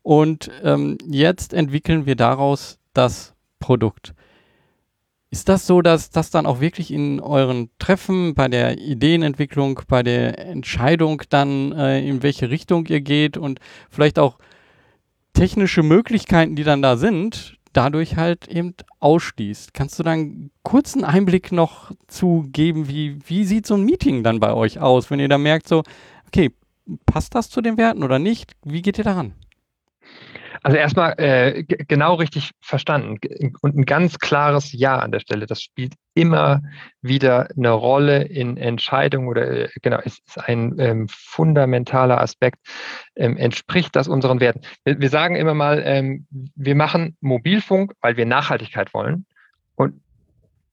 und 0.04 0.52
ähm, 0.64 0.98
jetzt 1.06 1.54
entwickeln 1.54 2.06
wir 2.06 2.16
daraus 2.16 2.78
das 2.94 3.34
Produkt. 3.60 4.14
Ist 5.32 5.48
das 5.48 5.68
so, 5.68 5.84
dass 5.84 6.10
das 6.10 6.32
dann 6.32 6.48
auch 6.48 6.60
wirklich 6.60 6.92
in 6.92 7.20
euren 7.20 7.70
Treffen, 7.78 8.34
bei 8.34 8.48
der 8.48 8.80
Ideenentwicklung, 8.80 9.82
bei 9.88 10.02
der 10.02 10.40
Entscheidung 10.40 11.22
dann, 11.30 11.72
äh, 11.72 12.02
in 12.08 12.24
welche 12.24 12.50
Richtung 12.50 12.88
ihr 12.88 13.02
geht 13.02 13.38
und 13.38 13.60
vielleicht 13.92 14.18
auch 14.18 14.40
technische 15.34 15.84
Möglichkeiten, 15.84 16.56
die 16.56 16.64
dann 16.64 16.82
da 16.82 16.98
sind, 16.98 17.58
dadurch 17.74 18.16
halt 18.16 18.48
eben 18.48 18.74
ausschließt. 19.00 19.76
Kannst 19.76 20.00
du 20.00 20.04
dann 20.04 20.14
einen 20.14 20.52
kurzen 20.64 21.04
Einblick 21.04 21.52
noch 21.52 21.92
zu 22.08 22.48
geben, 22.52 22.88
wie, 22.88 23.20
wie 23.28 23.46
sieht 23.46 23.68
so 23.68 23.76
ein 23.76 23.86
Meeting 23.86 24.24
dann 24.24 24.40
bei 24.40 24.54
euch 24.54 24.80
aus, 24.80 25.12
wenn 25.12 25.20
ihr 25.20 25.30
da 25.30 25.38
merkt, 25.38 25.68
so, 25.68 25.84
okay, 26.28 26.52
passt 27.06 27.36
das 27.36 27.52
zu 27.52 27.62
den 27.62 27.78
Werten 27.78 28.02
oder 28.04 28.18
nicht? 28.18 28.54
Wie 28.64 28.82
geht 28.82 28.98
ihr 28.98 29.04
daran? 29.04 29.34
Also 30.64 30.78
erstmal 30.78 31.14
äh, 31.18 31.64
genau 31.64 32.16
richtig 32.16 32.52
verstanden 32.62 33.18
und 33.62 33.78
ein 33.78 33.86
ganz 33.86 34.20
klares 34.20 34.72
Ja 34.74 35.00
an 35.00 35.12
der 35.12 35.20
Stelle. 35.20 35.46
Das 35.46 35.62
spielt 35.62 35.94
immer 36.14 36.62
wieder 37.02 37.50
eine 37.56 37.72
Rolle 37.72 38.24
in 38.24 38.58
Entscheidungen 38.58 39.28
oder 39.28 39.50
äh, 39.50 39.70
genau, 39.82 40.00
es 40.04 40.20
ist 40.20 40.38
ein 40.38 40.76
ähm, 40.80 41.08
fundamentaler 41.10 42.20
Aspekt. 42.20 42.58
Ähm, 43.16 43.38
entspricht 43.38 43.96
das 43.96 44.08
unseren 44.08 44.40
Werten? 44.40 44.62
Wir, 44.84 45.00
wir 45.00 45.10
sagen 45.10 45.36
immer 45.36 45.54
mal, 45.54 45.82
ähm, 45.86 46.28
wir 46.30 46.76
machen 46.76 47.16
Mobilfunk, 47.22 47.94
weil 48.02 48.18
wir 48.18 48.26
Nachhaltigkeit 48.26 48.94
wollen 48.94 49.26
und 49.76 50.02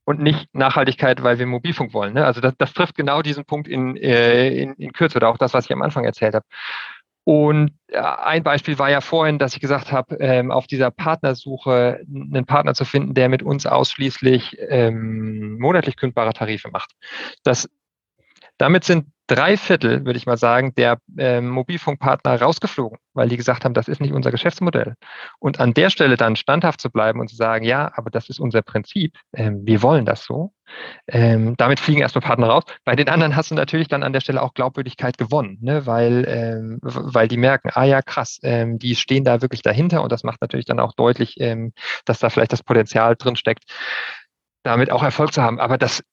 und 0.07 0.21
nicht 0.21 0.47
Nachhaltigkeit, 0.53 1.21
weil 1.21 1.37
wir 1.37 1.45
Mobilfunk 1.45 1.93
wollen. 1.93 2.13
Ne? 2.13 2.25
Also 2.25 2.39
das, 2.39 2.53
das 2.57 2.73
trifft 2.73 2.95
genau 2.95 3.21
diesen 3.21 3.43
Punkt 3.43 3.67
in, 3.67 3.97
äh, 3.97 4.47
in, 4.47 4.73
in 4.75 4.93
Kürze 4.93 5.17
oder 5.17 5.27
auch 5.27 5.37
das, 5.37 5.53
was 5.53 5.65
ich 5.65 5.73
am 5.73 5.81
Anfang 5.81 6.05
erzählt 6.05 6.33
habe. 6.33 6.45
Und 7.27 7.71
ein 7.93 8.41
Beispiel 8.41 8.79
war 8.79 8.89
ja 8.89 9.01
vorhin, 9.01 9.37
dass 9.37 9.53
ich 9.53 9.59
gesagt 9.59 9.91
habe, 9.91 10.15
ähm, 10.21 10.49
auf 10.49 10.65
dieser 10.65 10.91
Partnersuche 10.91 11.99
einen 12.07 12.45
Partner 12.45 12.73
zu 12.73 12.85
finden, 12.85 13.15
der 13.15 13.27
mit 13.27 13.43
uns 13.43 13.65
ausschließlich 13.65 14.55
ähm, 14.69 15.59
monatlich 15.59 15.97
kündbare 15.97 16.31
Tarife 16.31 16.69
macht. 16.71 16.93
Das, 17.43 17.69
damit 18.57 18.85
sind 18.85 19.07
drei 19.27 19.57
Viertel, 19.57 20.05
würde 20.05 20.17
ich 20.17 20.25
mal 20.25 20.37
sagen, 20.37 20.73
der 20.75 20.97
äh, 21.17 21.41
Mobilfunkpartner 21.41 22.41
rausgeflogen, 22.41 22.97
weil 23.13 23.29
die 23.29 23.37
gesagt 23.37 23.65
haben, 23.65 23.73
das 23.73 23.87
ist 23.87 24.01
nicht 24.01 24.13
unser 24.13 24.31
Geschäftsmodell. 24.31 24.95
Und 25.39 25.59
an 25.59 25.73
der 25.73 25.89
Stelle 25.89 26.17
dann 26.17 26.35
standhaft 26.35 26.81
zu 26.81 26.89
bleiben 26.89 27.19
und 27.19 27.29
zu 27.29 27.35
sagen, 27.35 27.65
ja, 27.65 27.91
aber 27.95 28.09
das 28.09 28.29
ist 28.29 28.39
unser 28.39 28.61
Prinzip, 28.61 29.17
ähm, 29.33 29.61
wir 29.65 29.81
wollen 29.83 30.05
das 30.05 30.23
so. 30.23 30.53
Ähm, 31.07 31.55
damit 31.57 31.79
fliegen 31.79 32.01
erstmal 32.01 32.21
Partner 32.21 32.47
raus. 32.47 32.63
Bei 32.83 32.95
den 32.95 33.09
anderen 33.09 33.35
hast 33.35 33.51
du 33.51 33.55
natürlich 33.55 33.87
dann 33.87 34.03
an 34.03 34.13
der 34.13 34.21
Stelle 34.21 34.41
auch 34.41 34.53
Glaubwürdigkeit 34.53 35.17
gewonnen, 35.17 35.57
ne? 35.61 35.85
weil, 35.85 36.25
ähm, 36.27 36.79
weil 36.81 37.27
die 37.27 37.37
merken, 37.37 37.69
ah 37.73 37.83
ja, 37.83 38.01
krass, 38.01 38.39
ähm, 38.43 38.79
die 38.79 38.95
stehen 38.95 39.23
da 39.23 39.41
wirklich 39.41 39.61
dahinter 39.61 40.01
und 40.03 40.11
das 40.11 40.23
macht 40.23 40.41
natürlich 40.41 40.65
dann 40.65 40.79
auch 40.79 40.93
deutlich, 40.93 41.35
ähm, 41.39 41.73
dass 42.05 42.19
da 42.19 42.29
vielleicht 42.29 42.53
das 42.53 42.63
Potenzial 42.63 43.15
drin 43.15 43.35
steckt, 43.35 43.63
damit 44.63 44.91
auch 44.91 45.03
Erfolg 45.03 45.33
zu 45.33 45.41
haben. 45.41 45.59
Aber 45.59 45.77
das 45.77 46.03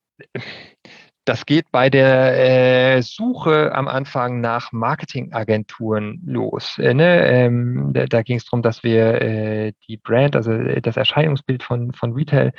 das 1.24 1.46
geht 1.46 1.70
bei 1.72 1.88
der 1.88 2.96
äh, 2.96 3.02
Suche 3.02 3.74
am 3.74 3.88
Anfang 3.88 4.40
nach 4.40 4.72
Marketingagenturen 4.72 6.20
los. 6.26 6.78
Äh, 6.78 6.94
ne? 6.94 7.26
ähm, 7.26 7.92
da, 7.94 8.06
da 8.06 8.22
ging 8.22 8.36
es 8.36 8.44
darum, 8.44 8.62
dass 8.62 8.82
wir 8.82 9.22
äh, 9.22 9.72
die 9.88 9.96
Brand, 9.96 10.36
also 10.36 10.52
äh, 10.52 10.82
das 10.82 10.96
Erscheinungsbild 10.96 11.62
von, 11.62 11.92
von 11.92 12.12
Retail 12.12 12.52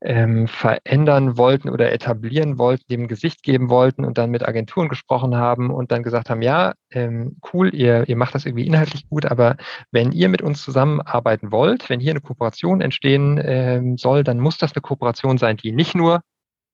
ähm, 0.00 0.46
verändern 0.46 1.36
wollten 1.36 1.68
oder 1.68 1.92
etablieren 1.92 2.56
wollten, 2.56 2.84
dem 2.90 3.08
Gesicht 3.08 3.42
geben 3.42 3.68
wollten 3.68 4.04
und 4.04 4.16
dann 4.16 4.30
mit 4.30 4.46
Agenturen 4.46 4.88
gesprochen 4.88 5.36
haben 5.36 5.70
und 5.70 5.90
dann 5.90 6.02
gesagt 6.02 6.30
haben, 6.30 6.40
ja, 6.40 6.74
ähm, 6.90 7.38
cool, 7.52 7.74
ihr, 7.74 8.08
ihr 8.08 8.16
macht 8.16 8.34
das 8.34 8.46
irgendwie 8.46 8.66
inhaltlich 8.66 9.08
gut, 9.08 9.26
aber 9.26 9.56
wenn 9.90 10.12
ihr 10.12 10.28
mit 10.28 10.40
uns 10.40 10.62
zusammenarbeiten 10.62 11.52
wollt, 11.52 11.90
wenn 11.90 12.00
hier 12.00 12.12
eine 12.12 12.20
Kooperation 12.20 12.80
entstehen 12.80 13.40
ähm, 13.42 13.98
soll, 13.98 14.24
dann 14.24 14.38
muss 14.38 14.56
das 14.56 14.74
eine 14.74 14.82
Kooperation 14.82 15.36
sein, 15.36 15.56
die 15.56 15.72
nicht 15.72 15.94
nur 15.94 16.20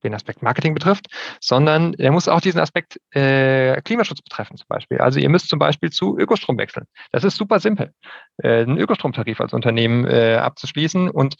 den 0.05 0.15
Aspekt 0.15 0.43
Marketing 0.43 0.75
betrifft, 0.75 1.07
sondern 1.41 1.95
er 1.95 2.13
muss 2.13 2.29
auch 2.29 2.41
diesen 2.41 2.61
Aspekt 2.61 3.01
äh, 3.11 3.81
Klimaschutz 3.83 4.23
betreffen 4.23 4.57
zum 4.57 4.67
Beispiel. 4.69 4.99
Also 4.99 5.19
ihr 5.19 5.29
müsst 5.29 5.49
zum 5.49 5.59
Beispiel 5.59 5.91
zu 5.91 6.17
Ökostrom 6.19 6.59
wechseln. 6.59 6.87
Das 7.13 7.25
ist 7.25 7.37
super 7.37 7.61
simpel, 7.61 7.93
äh, 8.39 8.63
einen 8.63 8.79
Ökostromtarif 8.79 9.41
als 9.41 9.53
Unternehmen 9.53 10.07
äh, 10.07 10.37
abzuschließen 10.37 11.11
und 11.11 11.37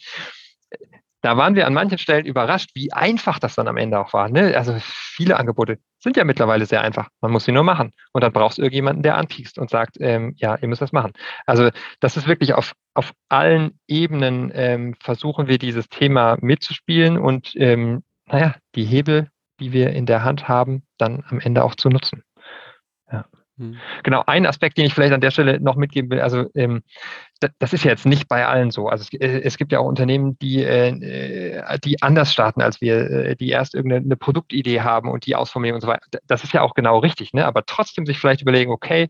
da 1.25 1.37
waren 1.37 1.55
wir 1.55 1.65
an 1.65 1.73
manchen 1.73 1.97
Stellen 1.97 2.27
überrascht, 2.27 2.69
wie 2.75 2.93
einfach 2.93 3.39
das 3.39 3.55
dann 3.55 3.67
am 3.67 3.77
Ende 3.77 3.99
auch 3.99 4.13
war. 4.13 4.29
Ne? 4.29 4.55
Also 4.55 4.75
viele 4.79 5.37
Angebote 5.37 5.79
sind 5.97 6.17
ja 6.17 6.23
mittlerweile 6.23 6.67
sehr 6.67 6.81
einfach. 6.81 7.09
Man 7.19 7.31
muss 7.31 7.45
sie 7.45 7.51
nur 7.51 7.63
machen. 7.63 7.93
Und 8.13 8.23
dann 8.23 8.31
brauchst 8.31 8.59
du 8.59 8.61
irgendjemanden, 8.61 9.01
der 9.01 9.17
anpiekst 9.17 9.57
und 9.57 9.71
sagt, 9.71 9.97
ähm, 9.99 10.35
ja, 10.37 10.55
ihr 10.61 10.67
müsst 10.67 10.83
das 10.83 10.91
machen. 10.91 11.13
Also 11.47 11.71
das 11.99 12.15
ist 12.15 12.27
wirklich 12.27 12.53
auf, 12.53 12.73
auf 12.93 13.11
allen 13.27 13.79
Ebenen 13.87 14.51
ähm, 14.53 14.93
versuchen 15.01 15.47
wir 15.47 15.57
dieses 15.57 15.89
Thema 15.89 16.37
mitzuspielen 16.41 17.17
und 17.17 17.53
ähm, 17.55 18.03
naja, 18.27 18.55
die 18.75 18.85
Hebel, 18.85 19.29
die 19.59 19.71
wir 19.71 19.91
in 19.91 20.05
der 20.05 20.23
Hand 20.23 20.47
haben, 20.47 20.83
dann 20.97 21.23
am 21.29 21.39
Ende 21.39 21.63
auch 21.63 21.75
zu 21.75 21.89
nutzen. 21.89 22.23
Ja. 23.11 23.25
Hm. 23.57 23.77
Genau, 24.03 24.23
ein 24.27 24.45
Aspekt, 24.45 24.77
den 24.77 24.85
ich 24.85 24.93
vielleicht 24.93 25.13
an 25.13 25.21
der 25.21 25.31
Stelle 25.31 25.61
noch 25.61 25.77
mitgeben 25.77 26.09
will, 26.09 26.19
also 26.19 26.49
ähm, 26.55 26.83
das, 27.59 27.73
ist 27.73 27.85
ja 27.85 27.91
jetzt 27.91 28.05
nicht 28.05 28.27
bei 28.27 28.45
allen 28.45 28.71
so. 28.71 28.89
Also 28.89 29.03
es, 29.03 29.19
äh, 29.19 29.41
es 29.41 29.57
gibt 29.57 29.71
ja 29.71 29.79
auch 29.79 29.87
Unternehmen, 29.87 30.37
die, 30.39 30.63
äh, 30.63 31.79
die 31.83 32.01
anders 32.01 32.33
starten 32.33 32.61
als 32.61 32.81
wir, 32.81 33.09
äh, 33.09 33.35
die 33.35 33.49
erst 33.49 33.73
irgendeine 33.75 34.17
Produktidee 34.17 34.81
haben 34.81 35.09
und 35.09 35.25
die 35.25 35.35
ausformulieren 35.35 35.75
und 35.75 35.81
so 35.81 35.87
weiter. 35.87 36.05
Das 36.27 36.43
ist 36.43 36.53
ja 36.53 36.61
auch 36.61 36.73
genau 36.73 36.99
richtig, 36.99 37.33
ne? 37.33 37.45
aber 37.45 37.65
trotzdem 37.65 38.05
sich 38.05 38.19
vielleicht 38.19 38.41
überlegen, 38.41 38.71
okay, 38.71 39.09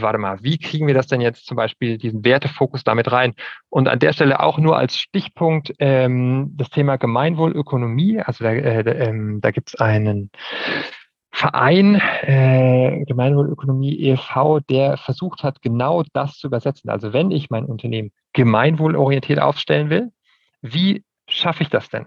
warte 0.00 0.18
mal, 0.18 0.42
wie 0.42 0.58
kriegen 0.58 0.86
wir 0.86 0.94
das 0.94 1.06
denn 1.06 1.20
jetzt 1.20 1.46
zum 1.46 1.56
Beispiel, 1.56 1.98
diesen 1.98 2.24
Wertefokus 2.24 2.84
damit 2.84 3.12
rein? 3.12 3.34
Und 3.68 3.88
an 3.88 3.98
der 3.98 4.12
Stelle 4.12 4.40
auch 4.40 4.58
nur 4.58 4.76
als 4.78 4.96
Stichpunkt 4.96 5.72
ähm, 5.78 6.52
das 6.56 6.70
Thema 6.70 6.96
Gemeinwohlökonomie. 6.96 8.20
Also 8.20 8.44
da, 8.44 8.52
äh, 8.52 8.80
ähm, 8.80 9.40
da 9.40 9.50
gibt 9.50 9.68
es 9.68 9.80
einen 9.80 10.30
Verein, 11.30 12.00
äh, 12.22 13.04
Gemeinwohlökonomie 13.06 13.98
e.V., 14.00 14.60
der 14.60 14.96
versucht 14.98 15.42
hat, 15.42 15.62
genau 15.62 16.02
das 16.12 16.36
zu 16.36 16.46
übersetzen. 16.46 16.90
Also 16.90 17.12
wenn 17.12 17.30
ich 17.30 17.50
mein 17.50 17.64
Unternehmen 17.64 18.12
gemeinwohlorientiert 18.32 19.40
aufstellen 19.40 19.90
will, 19.90 20.10
wie 20.60 21.04
schaffe 21.32 21.62
ich 21.62 21.68
das 21.70 21.88
denn? 21.88 22.06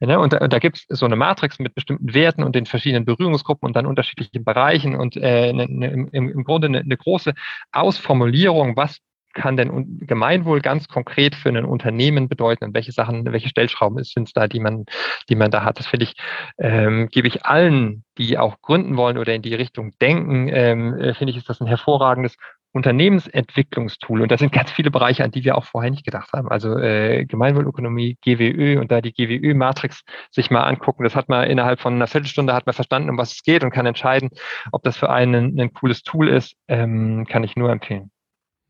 Ne? 0.00 0.18
Und 0.18 0.32
da, 0.32 0.46
da 0.46 0.58
gibt 0.58 0.76
es 0.76 0.98
so 0.98 1.06
eine 1.06 1.16
Matrix 1.16 1.58
mit 1.58 1.74
bestimmten 1.74 2.14
Werten 2.14 2.42
und 2.42 2.54
den 2.54 2.66
verschiedenen 2.66 3.04
Berührungsgruppen 3.04 3.66
und 3.66 3.74
dann 3.74 3.86
unterschiedlichen 3.86 4.44
Bereichen 4.44 4.94
und 4.94 5.16
äh, 5.16 5.52
ne, 5.52 5.66
ne, 5.68 6.08
im, 6.12 6.28
im 6.30 6.44
Grunde 6.44 6.68
eine, 6.68 6.80
eine 6.80 6.96
große 6.96 7.34
Ausformulierung, 7.72 8.76
was 8.76 9.00
kann 9.36 9.56
denn 9.56 9.98
Gemeinwohl 10.00 10.60
ganz 10.60 10.88
konkret 10.88 11.34
für 11.34 11.50
ein 11.50 11.64
Unternehmen 11.64 12.28
bedeuten 12.28 12.64
und 12.64 12.74
welche 12.74 12.92
Sachen, 12.92 13.30
welche 13.30 13.50
Stellschrauben 13.50 14.02
sind 14.02 14.28
es 14.28 14.32
da, 14.32 14.48
die 14.48 14.60
man, 14.60 14.86
die 15.28 15.36
man 15.36 15.50
da 15.50 15.62
hat. 15.62 15.78
Das 15.78 15.86
finde 15.86 16.04
ich, 16.04 16.14
ähm, 16.58 17.08
gebe 17.08 17.28
ich 17.28 17.44
allen, 17.44 18.02
die 18.16 18.38
auch 18.38 18.62
gründen 18.62 18.96
wollen 18.96 19.18
oder 19.18 19.34
in 19.34 19.42
die 19.42 19.54
Richtung 19.54 19.92
denken, 20.00 20.48
ähm, 20.48 20.98
äh, 20.98 21.14
finde 21.14 21.32
ich, 21.32 21.36
ist 21.36 21.50
das 21.50 21.60
ein 21.60 21.66
hervorragendes 21.66 22.36
Unternehmensentwicklungstool. 22.76 24.22
Und 24.22 24.30
das 24.30 24.40
sind 24.40 24.52
ganz 24.52 24.70
viele 24.70 24.90
Bereiche, 24.90 25.24
an 25.24 25.30
die 25.30 25.44
wir 25.44 25.56
auch 25.56 25.64
vorher 25.64 25.90
nicht 25.90 26.04
gedacht 26.04 26.32
haben. 26.32 26.48
Also 26.48 26.78
äh, 26.78 27.24
Gemeinwohlökonomie, 27.24 28.18
GWÖ 28.22 28.78
und 28.78 28.92
da 28.92 29.00
die 29.00 29.12
GWÖ-Matrix 29.12 30.04
sich 30.30 30.50
mal 30.50 30.62
angucken. 30.62 31.04
Das 31.04 31.16
hat 31.16 31.28
man 31.28 31.48
innerhalb 31.48 31.80
von 31.80 31.94
einer 31.94 32.06
Viertelstunde 32.06 32.54
hat 32.54 32.66
man 32.66 32.74
verstanden, 32.74 33.10
um 33.10 33.18
was 33.18 33.32
es 33.32 33.42
geht 33.42 33.64
und 33.64 33.70
kann 33.70 33.86
entscheiden, 33.86 34.30
ob 34.72 34.82
das 34.84 34.96
für 34.96 35.10
einen 35.10 35.58
ein 35.58 35.72
cooles 35.72 36.02
Tool 36.02 36.28
ist. 36.28 36.54
Ähm, 36.68 37.26
kann 37.28 37.42
ich 37.42 37.56
nur 37.56 37.70
empfehlen. 37.70 38.10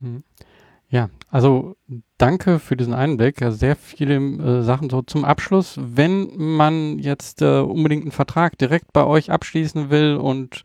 Mhm. 0.01 0.25
Ja, 0.89 1.11
also 1.31 1.77
danke 2.19 2.59
für 2.59 2.77
diesen 2.77 2.95
Einblick. 2.95 3.45
Sehr 3.49 3.77
viele 3.77 4.17
äh, 4.17 4.63
Sachen 4.63 4.91
so 4.91 5.03
zum 5.03 5.25
Abschluss. 5.25 5.79
Wenn 5.81 6.31
man 6.37 6.99
jetzt 6.99 7.43
äh, 7.43 7.61
unbedingt 7.61 8.03
einen 8.03 8.13
Vertrag 8.13 8.59
direkt 8.59 8.93
bei 8.93 9.05
euch 9.05 9.31
abschließen 9.31 9.91
will 9.91 10.17
und 10.17 10.63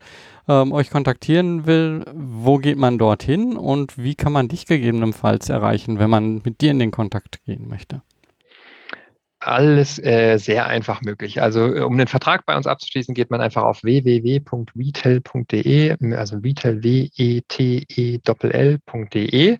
ähm, 0.48 0.72
euch 0.72 0.90
kontaktieren 0.90 1.66
will, 1.66 2.04
wo 2.14 2.58
geht 2.58 2.78
man 2.78 2.98
dorthin 2.98 3.56
und 3.56 3.96
wie 3.98 4.14
kann 4.14 4.32
man 4.32 4.48
dich 4.48 4.66
gegebenenfalls 4.66 5.48
erreichen, 5.48 5.98
wenn 5.98 6.10
man 6.10 6.42
mit 6.44 6.60
dir 6.60 6.70
in 6.70 6.78
den 6.78 6.90
Kontakt 6.90 7.44
gehen 7.44 7.68
möchte? 7.68 8.02
Alles 9.46 9.98
äh, 9.98 10.38
sehr 10.38 10.66
einfach 10.66 11.02
möglich. 11.02 11.42
Also 11.42 11.74
äh, 11.74 11.80
um 11.80 11.98
den 11.98 12.06
Vertrag 12.06 12.46
bei 12.46 12.56
uns 12.56 12.66
abzuschließen, 12.66 13.14
geht 13.14 13.30
man 13.30 13.40
einfach 13.40 13.62
auf 13.62 13.82
www.retail.de, 13.82 14.36
also 16.14 16.36
retail 16.38 16.82
w 16.82 17.10
e 17.16 17.40
t 17.48 17.86
e 17.88 18.20
l.de. 18.24 19.58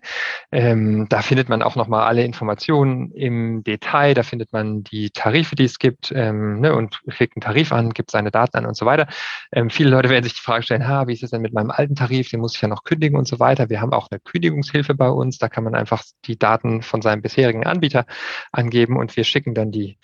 Ähm, 0.51 1.07
da 1.09 1.21
findet 1.21 1.49
man 1.49 1.61
auch 1.61 1.75
nochmal 1.75 2.07
alle 2.07 2.23
Informationen 2.23 3.11
im 3.11 3.63
Detail. 3.63 4.13
Da 4.13 4.23
findet 4.23 4.53
man 4.53 4.83
die 4.83 5.09
Tarife, 5.09 5.55
die 5.55 5.65
es 5.65 5.79
gibt, 5.79 6.11
ähm, 6.15 6.61
ne, 6.61 6.73
und 6.75 7.01
klickt 7.09 7.35
einen 7.35 7.41
Tarif 7.41 7.71
an, 7.71 7.91
gibt 7.91 8.11
seine 8.11 8.31
Daten 8.31 8.57
an 8.57 8.65
und 8.65 8.77
so 8.77 8.85
weiter. 8.85 9.07
Ähm, 9.51 9.69
viele 9.69 9.89
Leute 9.89 10.09
werden 10.09 10.23
sich 10.23 10.33
die 10.35 10.41
Frage 10.41 10.63
stellen: 10.63 10.87
Ha, 10.87 11.07
wie 11.07 11.13
ist 11.13 11.23
es 11.23 11.31
denn 11.31 11.41
mit 11.41 11.53
meinem 11.53 11.71
alten 11.71 11.95
Tarif? 11.95 12.29
Den 12.29 12.39
muss 12.39 12.55
ich 12.55 12.61
ja 12.61 12.67
noch 12.67 12.83
kündigen 12.83 13.17
und 13.17 13.27
so 13.27 13.39
weiter. 13.39 13.69
Wir 13.69 13.81
haben 13.81 13.91
auch 13.93 14.07
eine 14.11 14.19
Kündigungshilfe 14.19 14.95
bei 14.95 15.09
uns. 15.09 15.37
Da 15.37 15.49
kann 15.49 15.63
man 15.63 15.75
einfach 15.75 16.03
die 16.25 16.37
Daten 16.37 16.81
von 16.81 17.01
seinem 17.01 17.21
bisherigen 17.21 17.65
Anbieter 17.65 18.05
angeben 18.51 18.97
und 18.97 19.15
wir 19.17 19.23
schicken 19.23 19.53
dann 19.53 19.72
die, 19.73 19.97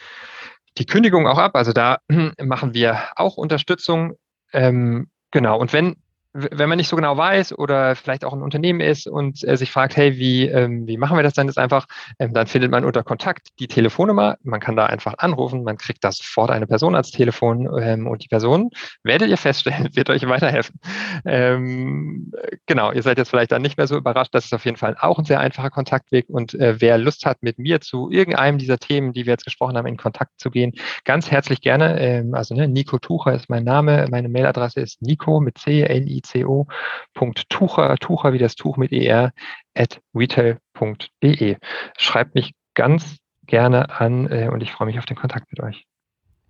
die 0.78 0.86
Kündigung 0.86 1.28
auch 1.28 1.38
ab. 1.38 1.56
Also 1.56 1.72
da 1.72 2.00
machen 2.42 2.74
wir 2.74 3.00
auch 3.16 3.38
Unterstützung. 3.38 4.16
Ähm, 4.52 5.10
genau. 5.32 5.58
Und 5.60 5.72
wenn 5.74 5.96
wenn 6.34 6.70
man 6.70 6.78
nicht 6.78 6.90
so 6.90 6.96
genau 6.96 7.18
weiß 7.18 7.58
oder 7.58 7.96
vielleicht 7.96 8.24
auch 8.24 8.34
ein 8.34 8.44
Unternehmen 8.44 8.82
ist 8.82 9.08
und 9.08 9.44
äh, 9.48 9.58
sich 9.58 9.72
fragt, 9.72 9.98
hey, 9.98 10.18
wie, 10.18 10.48
ähm, 10.48 10.88
wie 10.88 10.98
machen 10.98 11.18
wir 11.18 11.24
das 11.24 11.34
denn 11.34 11.48
jetzt 11.48 11.58
einfach, 11.58 11.88
ähm, 12.20 12.34
dann 12.34 12.46
findet 12.46 12.70
man 12.70 12.86
unter 12.86 13.04
Kontakt 13.04 13.48
die 13.60 13.68
Telefonnummer. 13.68 14.38
Man 14.44 14.60
kann 14.60 14.76
da 14.76 14.86
einfach 14.86 15.16
anrufen, 15.18 15.64
man 15.64 15.78
kriegt 15.78 16.04
da 16.04 16.12
sofort 16.12 16.52
eine 16.52 16.68
Person 16.68 16.94
als 16.94 17.10
Telefon 17.10 17.68
ähm, 17.82 18.06
und 18.06 18.24
die 18.24 18.28
Person, 18.28 18.70
werdet 19.04 19.30
ihr 19.30 19.38
feststellen, 19.38 19.90
wird 19.96 20.10
euch 20.12 20.28
weiterhelfen. 20.28 20.80
Ähm, 21.26 22.32
genau, 22.68 22.92
ihr 22.92 23.02
seid 23.02 23.18
jetzt 23.18 23.30
vielleicht 23.30 23.52
dann 23.52 23.64
nicht 23.64 23.78
mehr 23.78 23.88
so 23.88 23.98
überrascht. 23.98 24.36
Das 24.36 24.46
ist 24.46 24.54
auf 24.54 24.66
jeden 24.66 24.78
Fall 24.78 24.96
auch 25.00 25.18
ein 25.18 25.26
sehr 25.26 25.40
einfacher 25.40 25.72
Kontaktweg 25.72 26.30
und 26.30 26.54
äh, 26.54 26.80
wer 26.80 27.00
Lust 27.00 27.26
hat, 27.26 27.42
mit 27.42 27.58
mir 27.58 27.82
zu 27.82 28.12
irgendeinem 28.12 28.60
dieser 28.60 28.78
Themen, 28.78 29.14
die 29.14 29.26
wir 29.26 29.34
jetzt 29.34 29.46
gesprochen 29.46 29.78
haben, 29.78 29.88
in 29.88 29.98
Kontakt 29.98 30.40
zu 30.40 30.52
gehen, 30.52 30.74
ganz 31.06 31.32
herzlich 31.32 31.62
gerne. 31.62 32.00
Ähm, 32.00 32.36
also 32.36 32.54
ne, 32.54 32.68
Nico 32.68 33.00
Tucher 33.00 33.34
ist 33.34 33.50
mein 33.50 33.64
Name, 33.64 34.08
meine 34.12 34.30
Mailadresse 34.30 34.82
ist 34.82 35.02
Nico 35.02 35.40
mit 35.40 35.58
C, 35.58 35.82
N, 35.82 36.08
I, 36.08 36.19
ico.tucher, 36.20 37.96
Tucher 37.98 38.34
wie 38.34 38.38
das 38.38 38.56
Tuch 38.56 38.78
mit 38.78 38.92
er, 38.92 39.32
at 39.76 40.02
retail.de. 40.14 41.58
Schreibt 41.98 42.36
mich 42.36 42.54
ganz 42.74 43.18
gerne 43.48 43.90
an 44.00 44.32
äh, 44.32 44.50
und 44.52 44.62
ich 44.62 44.72
freue 44.72 44.88
mich 44.88 45.00
auf 45.00 45.06
den 45.06 45.18
Kontakt 45.18 45.52
mit 45.52 45.60
euch. 45.62 45.86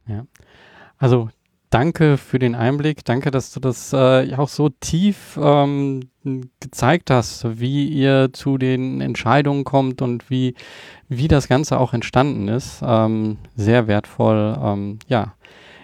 Ja, 0.07 0.25
also 0.97 1.29
danke 1.69 2.17
für 2.17 2.39
den 2.39 2.55
Einblick. 2.55 3.05
Danke, 3.05 3.31
dass 3.31 3.51
du 3.51 3.59
das 3.59 3.93
äh, 3.93 4.33
auch 4.35 4.49
so 4.49 4.69
tief 4.69 5.39
ähm, 5.41 6.09
gezeigt 6.59 7.09
hast, 7.11 7.59
wie 7.59 7.87
ihr 7.87 8.29
zu 8.33 8.57
den 8.57 9.01
Entscheidungen 9.01 9.63
kommt 9.63 10.01
und 10.01 10.29
wie, 10.29 10.55
wie 11.07 11.27
das 11.27 11.47
Ganze 11.47 11.79
auch 11.79 11.93
entstanden 11.93 12.47
ist. 12.47 12.81
Ähm, 12.83 13.37
sehr 13.55 13.87
wertvoll. 13.87 14.57
Ähm, 14.61 14.99
ja, 15.07 15.35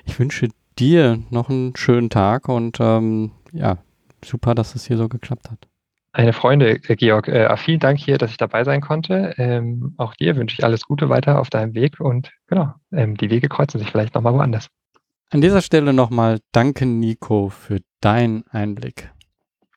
ich 0.06 0.20
wünsche 0.20 0.50
dir 0.78 1.20
noch 1.30 1.50
einen 1.50 1.76
schönen 1.76 2.10
Tag 2.10 2.50
und 2.50 2.78
ähm, 2.80 3.32
ja, 3.56 3.78
super, 4.24 4.56
dass 4.56 4.76
es 4.76 4.86
hier 4.86 4.98
so 4.98 5.10
geklappt 5.10 5.50
hat. 5.50 5.68
Eine 6.12 6.32
Freunde, 6.32 6.80
äh, 6.88 6.96
Georg. 6.96 7.28
Äh, 7.28 7.56
vielen 7.58 7.80
Dank 7.80 8.00
hier, 8.00 8.18
dass 8.18 8.32
ich 8.32 8.38
dabei 8.38 8.64
sein 8.64 8.80
konnte. 8.82 9.34
Ähm, 9.38 9.96
auch 9.98 10.16
dir 10.16 10.36
wünsche 10.38 10.56
ich 10.58 10.64
alles 10.64 10.84
Gute 10.84 11.10
weiter 11.10 11.40
auf 11.40 11.50
deinem 11.50 11.74
Weg 11.74 12.00
und 12.00 12.32
genau, 12.48 12.74
ähm, 12.94 13.18
die 13.18 13.30
Wege 13.30 13.50
kreuzen 13.50 13.80
sich 13.80 13.92
vielleicht 13.92 14.16
nochmal 14.16 14.34
woanders. 14.34 14.70
An 15.32 15.42
dieser 15.42 15.62
Stelle 15.62 15.92
nochmal 15.92 16.40
danke, 16.52 16.86
Nico, 16.86 17.50
für 17.50 17.82
deinen 18.00 18.48
Einblick. 18.48 19.12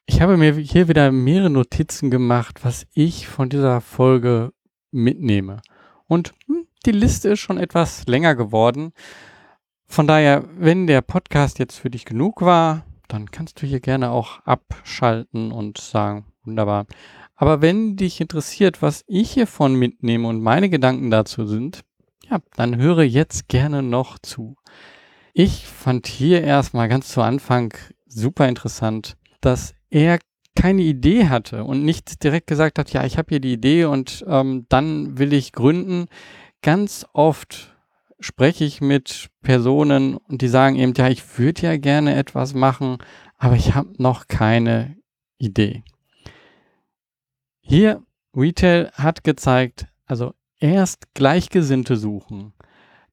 Ich 0.06 0.20
habe 0.20 0.36
mir 0.36 0.52
hier 0.52 0.88
wieder 0.88 1.10
mehrere 1.10 1.50
Notizen 1.50 2.10
gemacht, 2.10 2.60
was 2.64 2.86
ich 2.94 3.26
von 3.26 3.48
dieser 3.48 3.80
Folge 3.80 4.52
mitnehme. 4.92 5.60
Und 6.06 6.34
hm, 6.46 6.66
die 6.86 6.92
Liste 6.92 7.30
ist 7.30 7.40
schon 7.40 7.58
etwas 7.58 8.06
länger 8.06 8.34
geworden. 8.34 8.92
Von 9.86 10.06
daher, 10.06 10.44
wenn 10.56 10.86
der 10.86 11.00
Podcast 11.00 11.58
jetzt 11.58 11.78
für 11.78 11.90
dich 11.90 12.04
genug 12.04 12.42
war, 12.42 12.84
dann 13.08 13.30
kannst 13.30 13.60
du 13.60 13.66
hier 13.66 13.80
gerne 13.80 14.10
auch 14.10 14.40
abschalten 14.44 15.52
und 15.52 15.78
sagen, 15.78 16.26
wunderbar. 16.44 16.86
Aber 17.34 17.60
wenn 17.62 17.96
dich 17.96 18.20
interessiert, 18.20 18.82
was 18.82 19.04
ich 19.06 19.32
hiervon 19.32 19.74
mitnehme 19.74 20.28
und 20.28 20.42
meine 20.42 20.68
Gedanken 20.68 21.10
dazu 21.10 21.46
sind, 21.46 21.82
ja, 22.28 22.38
dann 22.56 22.76
höre 22.76 23.02
jetzt 23.02 23.48
gerne 23.48 23.82
noch 23.82 24.18
zu. 24.18 24.56
Ich 25.32 25.66
fand 25.66 26.06
hier 26.06 26.42
erstmal 26.42 26.88
ganz 26.88 27.08
zu 27.08 27.22
Anfang 27.22 27.72
super 28.06 28.48
interessant, 28.48 29.16
dass 29.40 29.74
er 29.90 30.18
keine 30.56 30.82
Idee 30.82 31.28
hatte 31.28 31.62
und 31.62 31.84
nicht 31.84 32.24
direkt 32.24 32.48
gesagt 32.48 32.78
hat, 32.78 32.92
ja, 32.92 33.04
ich 33.04 33.16
habe 33.16 33.28
hier 33.28 33.40
die 33.40 33.52
Idee 33.52 33.84
und 33.84 34.24
ähm, 34.26 34.66
dann 34.68 35.16
will 35.16 35.32
ich 35.32 35.52
gründen. 35.52 36.06
Ganz 36.62 37.06
oft 37.12 37.77
spreche 38.20 38.64
ich 38.64 38.80
mit 38.80 39.30
Personen 39.42 40.16
und 40.16 40.42
die 40.42 40.48
sagen 40.48 40.76
eben, 40.76 40.94
ja, 40.94 41.08
ich 41.08 41.38
würde 41.38 41.62
ja 41.62 41.76
gerne 41.76 42.14
etwas 42.16 42.54
machen, 42.54 42.98
aber 43.36 43.54
ich 43.56 43.74
habe 43.74 43.90
noch 43.98 44.26
keine 44.26 44.96
Idee. 45.38 45.84
Hier, 47.60 48.02
Retail 48.34 48.90
hat 48.94 49.24
gezeigt, 49.24 49.86
also 50.06 50.34
erst 50.58 51.14
Gleichgesinnte 51.14 51.96
suchen, 51.96 52.52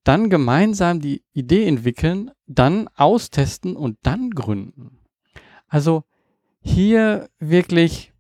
dann 0.04 0.30
gemeinsam 0.30 1.02
die 1.02 1.24
Idee 1.34 1.68
entwickeln, 1.68 2.32
dann 2.48 2.88
austesten 2.96 3.76
und 3.76 3.98
dann 4.04 4.30
gründen. 4.32 5.00
Also 5.68 6.04
hier 6.62 7.30
wirklich 7.40 8.14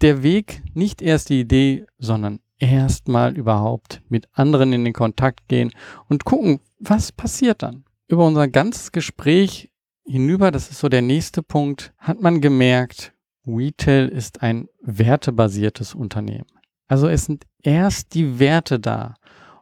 der 0.00 0.22
Weg, 0.22 0.62
nicht 0.74 1.00
erst 1.00 1.30
die 1.30 1.40
Idee, 1.40 1.86
sondern 1.98 2.40
erstmal 2.58 3.36
überhaupt 3.36 4.02
mit 4.08 4.28
anderen 4.32 4.72
in 4.72 4.84
den 4.84 4.92
Kontakt 4.92 5.48
gehen 5.48 5.72
und 6.08 6.24
gucken, 6.24 6.60
was 6.78 7.12
passiert 7.12 7.62
dann. 7.62 7.84
Über 8.08 8.26
unser 8.26 8.48
ganzes 8.48 8.92
Gespräch 8.92 9.70
hinüber, 10.04 10.50
das 10.50 10.70
ist 10.70 10.78
so 10.78 10.88
der 10.88 11.02
nächste 11.02 11.42
Punkt, 11.42 11.92
hat 11.98 12.20
man 12.20 12.40
gemerkt, 12.40 13.12
Retail 13.46 14.08
ist 14.08 14.42
ein 14.42 14.68
wertebasiertes 14.82 15.94
Unternehmen. 15.94 16.46
Also 16.88 17.08
es 17.08 17.24
sind 17.24 17.44
erst 17.62 18.14
die 18.14 18.38
Werte 18.38 18.78
da 18.78 19.14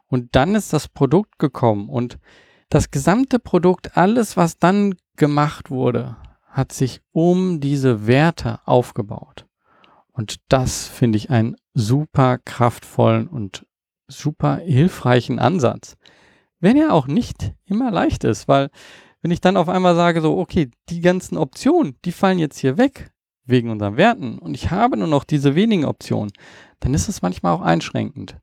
und 0.07 0.35
dann 0.35 0.55
ist 0.55 0.73
das 0.73 0.87
Produkt 0.87 1.39
gekommen 1.39 1.89
und 1.89 2.19
das 2.69 2.91
gesamte 2.91 3.39
Produkt, 3.39 3.95
alles, 3.95 4.37
was 4.37 4.57
dann 4.57 4.95
gemacht 5.17 5.69
wurde, 5.69 6.17
hat 6.47 6.71
sich 6.71 7.01
um 7.11 7.59
diese 7.59 8.07
Werte 8.07 8.59
aufgebaut. 8.65 9.45
Und 10.15 10.37
das 10.47 10.87
finde 10.87 11.17
ich 11.17 11.29
einen 11.29 11.57
super 11.73 12.37
kraftvollen 12.37 13.27
und 13.27 13.65
super 14.07 14.57
hilfreichen 14.57 15.39
Ansatz. 15.39 15.97
Wenn 16.61 16.77
er 16.77 16.93
auch 16.93 17.07
nicht 17.07 17.53
immer 17.65 17.91
leicht 17.91 18.23
ist, 18.23 18.47
weil 18.47 18.69
wenn 19.21 19.31
ich 19.31 19.41
dann 19.41 19.57
auf 19.57 19.67
einmal 19.67 19.95
sage, 19.95 20.21
so, 20.21 20.37
okay, 20.37 20.71
die 20.89 21.01
ganzen 21.01 21.37
Optionen, 21.37 21.97
die 22.05 22.13
fallen 22.13 22.39
jetzt 22.39 22.59
hier 22.59 22.77
weg 22.77 23.11
wegen 23.43 23.69
unseren 23.69 23.97
Werten 23.97 24.39
und 24.39 24.55
ich 24.55 24.71
habe 24.71 24.95
nur 24.95 25.09
noch 25.09 25.25
diese 25.25 25.53
wenigen 25.53 25.83
Optionen, 25.83 26.31
dann 26.79 26.93
ist 26.93 27.09
es 27.09 27.21
manchmal 27.21 27.53
auch 27.53 27.61
einschränkend. 27.61 28.37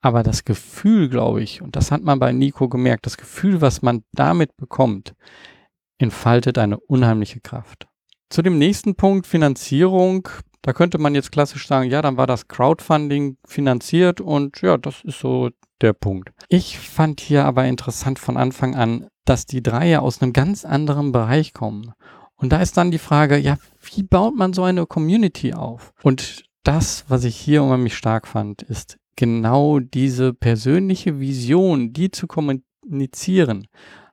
Aber 0.00 0.22
das 0.22 0.44
Gefühl, 0.44 1.10
glaube 1.10 1.42
ich, 1.42 1.60
und 1.60 1.76
das 1.76 1.92
hat 1.92 2.02
man 2.02 2.18
bei 2.18 2.32
Nico 2.32 2.68
gemerkt, 2.68 3.04
das 3.04 3.18
Gefühl, 3.18 3.60
was 3.60 3.82
man 3.82 4.02
damit 4.12 4.56
bekommt, 4.56 5.14
entfaltet 5.98 6.56
eine 6.56 6.80
unheimliche 6.80 7.40
Kraft. 7.40 7.86
Zu 8.30 8.40
dem 8.40 8.58
nächsten 8.58 8.94
Punkt, 8.94 9.26
Finanzierung, 9.26 10.28
da 10.62 10.72
könnte 10.72 10.98
man 10.98 11.14
jetzt 11.14 11.32
klassisch 11.32 11.66
sagen, 11.66 11.90
ja, 11.90 12.02
dann 12.02 12.16
war 12.16 12.26
das 12.26 12.48
Crowdfunding 12.48 13.36
finanziert 13.44 14.20
und 14.20 14.60
ja, 14.62 14.76
das 14.78 15.02
ist 15.02 15.18
so 15.18 15.50
der 15.80 15.92
Punkt. 15.92 16.30
Ich 16.48 16.78
fand 16.78 17.20
hier 17.20 17.44
aber 17.44 17.64
interessant 17.66 18.18
von 18.18 18.36
Anfang 18.36 18.76
an, 18.76 19.08
dass 19.24 19.44
die 19.46 19.62
drei 19.62 19.88
ja 19.88 20.00
aus 20.00 20.22
einem 20.22 20.32
ganz 20.32 20.64
anderen 20.64 21.12
Bereich 21.12 21.52
kommen. 21.52 21.92
Und 22.36 22.52
da 22.52 22.60
ist 22.60 22.76
dann 22.76 22.90
die 22.90 22.98
Frage, 22.98 23.36
ja, 23.38 23.56
wie 23.80 24.02
baut 24.02 24.34
man 24.34 24.52
so 24.52 24.62
eine 24.62 24.86
Community 24.86 25.52
auf? 25.52 25.92
Und 26.02 26.44
das, 26.62 27.04
was 27.08 27.24
ich 27.24 27.36
hier 27.36 27.62
unheimlich 27.62 27.96
stark 27.96 28.26
fand, 28.26 28.62
ist 28.62 28.98
genau 29.16 29.80
diese 29.80 30.32
persönliche 30.32 31.20
Vision, 31.20 31.92
die 31.92 32.10
zu 32.10 32.26
kommunizieren. 32.26 33.66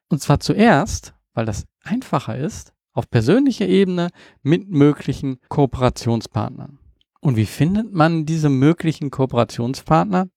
Und 0.09 0.21
zwar 0.21 0.39
zuerst, 0.39 1.13
weil 1.33 1.45
das 1.45 1.65
einfacher 1.83 2.37
ist, 2.37 2.73
auf 2.93 3.09
persönlicher 3.09 3.67
Ebene 3.67 4.09
mit 4.41 4.69
möglichen 4.69 5.39
Kooperationspartnern. 5.49 6.79
Und 7.21 7.35
wie 7.35 7.45
findet 7.45 7.93
man 7.93 8.25
diese 8.25 8.49
möglichen 8.49 9.11
Kooperationspartner? 9.11 10.29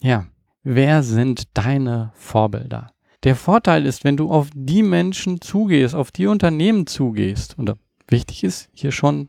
Ja, 0.00 0.26
wer 0.62 1.02
sind 1.02 1.44
deine 1.54 2.12
Vorbilder? 2.14 2.92
Der 3.22 3.34
Vorteil 3.34 3.86
ist, 3.86 4.04
wenn 4.04 4.16
du 4.16 4.30
auf 4.30 4.50
die 4.54 4.82
Menschen 4.82 5.40
zugehst, 5.40 5.94
auf 5.94 6.12
die 6.12 6.26
Unternehmen 6.26 6.86
zugehst, 6.86 7.58
und 7.58 7.72
wichtig 8.08 8.44
ist 8.44 8.68
hier 8.72 8.92
schon, 8.92 9.28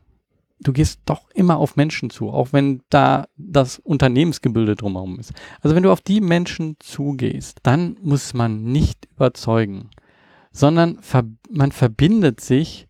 du 0.60 0.72
gehst 0.72 1.00
doch 1.06 1.30
immer 1.34 1.56
auf 1.56 1.76
Menschen 1.76 2.10
zu, 2.10 2.30
auch 2.30 2.52
wenn 2.52 2.82
da 2.90 3.26
das 3.36 3.78
Unternehmensgebilde 3.78 4.76
drumherum 4.76 5.18
ist. 5.18 5.32
Also 5.60 5.74
wenn 5.74 5.82
du 5.82 5.90
auf 5.90 6.00
die 6.00 6.20
Menschen 6.20 6.76
zugehst, 6.80 7.58
dann 7.62 7.96
muss 8.02 8.34
man 8.34 8.64
nicht 8.64 9.08
überzeugen, 9.16 9.90
sondern 10.58 10.98
man 11.50 11.70
verbindet 11.70 12.40
sich 12.40 12.88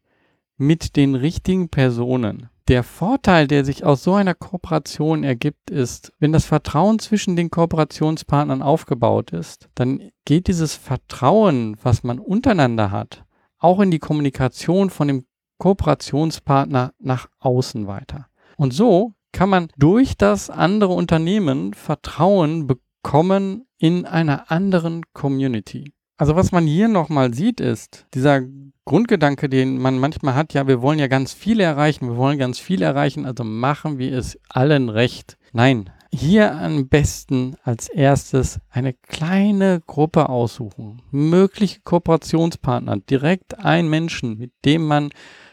mit 0.56 0.96
den 0.96 1.14
richtigen 1.14 1.68
Personen. 1.68 2.48
Der 2.66 2.82
Vorteil, 2.82 3.46
der 3.46 3.64
sich 3.64 3.84
aus 3.84 4.02
so 4.02 4.14
einer 4.14 4.34
Kooperation 4.34 5.22
ergibt, 5.22 5.70
ist, 5.70 6.12
wenn 6.18 6.32
das 6.32 6.46
Vertrauen 6.46 6.98
zwischen 6.98 7.36
den 7.36 7.50
Kooperationspartnern 7.50 8.62
aufgebaut 8.62 9.32
ist, 9.32 9.68
dann 9.74 10.10
geht 10.24 10.48
dieses 10.48 10.76
Vertrauen, 10.76 11.76
was 11.82 12.02
man 12.04 12.18
untereinander 12.18 12.90
hat, 12.90 13.24
auch 13.58 13.80
in 13.80 13.90
die 13.90 13.98
Kommunikation 13.98 14.88
von 14.88 15.08
dem 15.08 15.26
Kooperationspartner 15.58 16.94
nach 16.98 17.28
außen 17.38 17.86
weiter. 17.86 18.28
Und 18.56 18.72
so 18.72 19.12
kann 19.32 19.50
man 19.50 19.68
durch 19.76 20.16
das 20.16 20.48
andere 20.48 20.94
Unternehmen 20.94 21.74
Vertrauen 21.74 22.66
bekommen 22.66 23.66
in 23.76 24.06
einer 24.06 24.50
anderen 24.50 25.02
Community. 25.12 25.92
Also 26.18 26.34
was 26.34 26.50
man 26.50 26.66
hier 26.66 26.88
nochmal 26.88 27.32
sieht, 27.32 27.60
ist 27.60 28.06
dieser 28.12 28.42
Grundgedanke, 28.84 29.48
den 29.48 29.78
man 29.78 29.98
manchmal 29.98 30.34
hat, 30.34 30.52
ja, 30.52 30.66
wir 30.66 30.82
wollen 30.82 30.98
ja 30.98 31.06
ganz 31.06 31.32
viel 31.32 31.60
erreichen, 31.60 32.08
wir 32.08 32.16
wollen 32.16 32.38
ganz 32.38 32.58
viel 32.58 32.82
erreichen, 32.82 33.24
also 33.24 33.44
machen 33.44 33.98
wir 33.98 34.18
es 34.18 34.36
allen 34.48 34.88
recht. 34.88 35.38
Nein, 35.52 35.90
hier 36.10 36.56
am 36.56 36.88
besten 36.88 37.54
als 37.62 37.88
erstes 37.88 38.58
eine 38.68 38.94
kleine 38.94 39.80
Gruppe 39.86 40.28
aussuchen, 40.28 41.02
mögliche 41.12 41.82
Kooperationspartner, 41.82 42.96
direkt 42.96 43.64
einen 43.64 43.88
Menschen, 43.88 44.38
mit 44.38 44.50
dem 44.64 44.86
man 44.86 45.10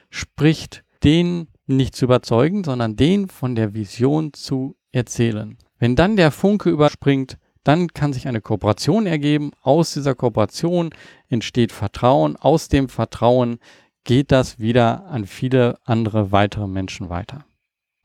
spricht, 0.09 0.83
den 1.03 1.47
nicht 1.67 1.95
zu 1.95 2.05
überzeugen, 2.05 2.63
sondern 2.63 2.95
den 2.95 3.27
von 3.27 3.53
der 3.53 3.75
Vision 3.75 4.33
zu 4.33 4.75
erzählen. 4.91 5.57
Wenn 5.77 5.95
dann 5.95 6.15
der 6.15 6.31
Funke 6.31 6.71
überspringt, 6.71 7.37
dann 7.65 7.87
kann 7.89 8.13
sich 8.13 8.27
eine 8.27 8.41
Kooperation 8.41 9.07
ergeben. 9.07 9.51
Aus 9.61 9.93
dieser 9.93 10.15
Kooperation 10.15 10.91
entsteht 11.29 11.71
Vertrauen. 11.71 12.37
Aus 12.37 12.69
dem 12.69 12.89
Vertrauen 12.89 13.57
geht 14.03 14.31
das 14.31 14.59
wieder 14.59 15.07
an 15.07 15.25
viele 15.25 15.79
andere 15.83 16.31
weitere 16.31 16.67
Menschen 16.67 17.09
weiter. 17.09 17.43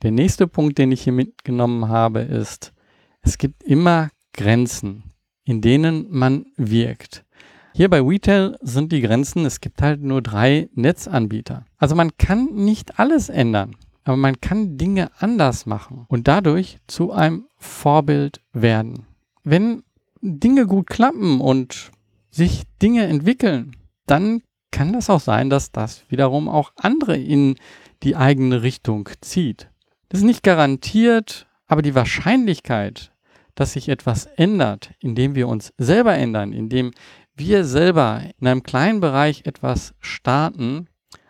Der 0.02 0.12
nächste 0.12 0.46
Punkt, 0.46 0.78
den 0.78 0.92
ich 0.92 1.02
hier 1.02 1.12
mitgenommen 1.12 1.88
habe, 1.88 2.20
ist, 2.20 2.72
es 3.20 3.36
gibt 3.36 3.62
immer 3.62 4.08
Grenzen, 4.32 5.12
in 5.44 5.60
denen 5.60 6.06
man 6.08 6.46
wirkt. 6.56 7.26
Hier 7.74 7.90
bei 7.90 8.00
Retail 8.00 8.56
sind 8.62 8.92
die 8.92 9.02
Grenzen, 9.02 9.44
es 9.44 9.60
gibt 9.60 9.82
halt 9.82 10.02
nur 10.02 10.22
drei 10.22 10.70
Netzanbieter. 10.74 11.66
Also 11.76 11.94
man 11.94 12.16
kann 12.16 12.46
nicht 12.54 12.98
alles 12.98 13.28
ändern, 13.28 13.76
aber 14.04 14.16
man 14.16 14.40
kann 14.40 14.78
Dinge 14.78 15.10
anders 15.18 15.66
machen 15.66 16.06
und 16.08 16.28
dadurch 16.28 16.78
zu 16.86 17.12
einem 17.12 17.44
Vorbild 17.58 18.40
werden 18.54 19.06
wenn 19.44 19.82
Dinge 20.20 20.66
gut 20.66 20.88
klappen 20.88 21.40
und 21.40 21.90
sich 22.30 22.64
Dinge 22.82 23.06
entwickeln, 23.06 23.76
dann 24.06 24.42
kann 24.70 24.92
das 24.92 25.10
auch 25.10 25.20
sein, 25.20 25.50
dass 25.50 25.72
das 25.72 26.04
wiederum 26.08 26.48
auch 26.48 26.72
andere 26.76 27.16
in 27.16 27.56
die 28.02 28.16
eigene 28.16 28.62
Richtung 28.62 29.08
zieht. 29.20 29.70
Das 30.08 30.20
ist 30.20 30.26
nicht 30.26 30.42
garantiert, 30.42 31.46
aber 31.66 31.82
die 31.82 31.94
Wahrscheinlichkeit, 31.94 33.12
dass 33.54 33.72
sich 33.72 33.88
etwas 33.88 34.26
ändert, 34.26 34.92
indem 35.00 35.34
wir 35.34 35.48
uns 35.48 35.72
selber 35.76 36.14
ändern, 36.14 36.52
indem 36.52 36.92
wir 37.34 37.64
selber 37.64 38.22
in 38.38 38.46
einem 38.46 38.62
kleinen 38.62 39.00
Bereich 39.00 39.42
etwas 39.46 39.94
starten, 40.00 40.88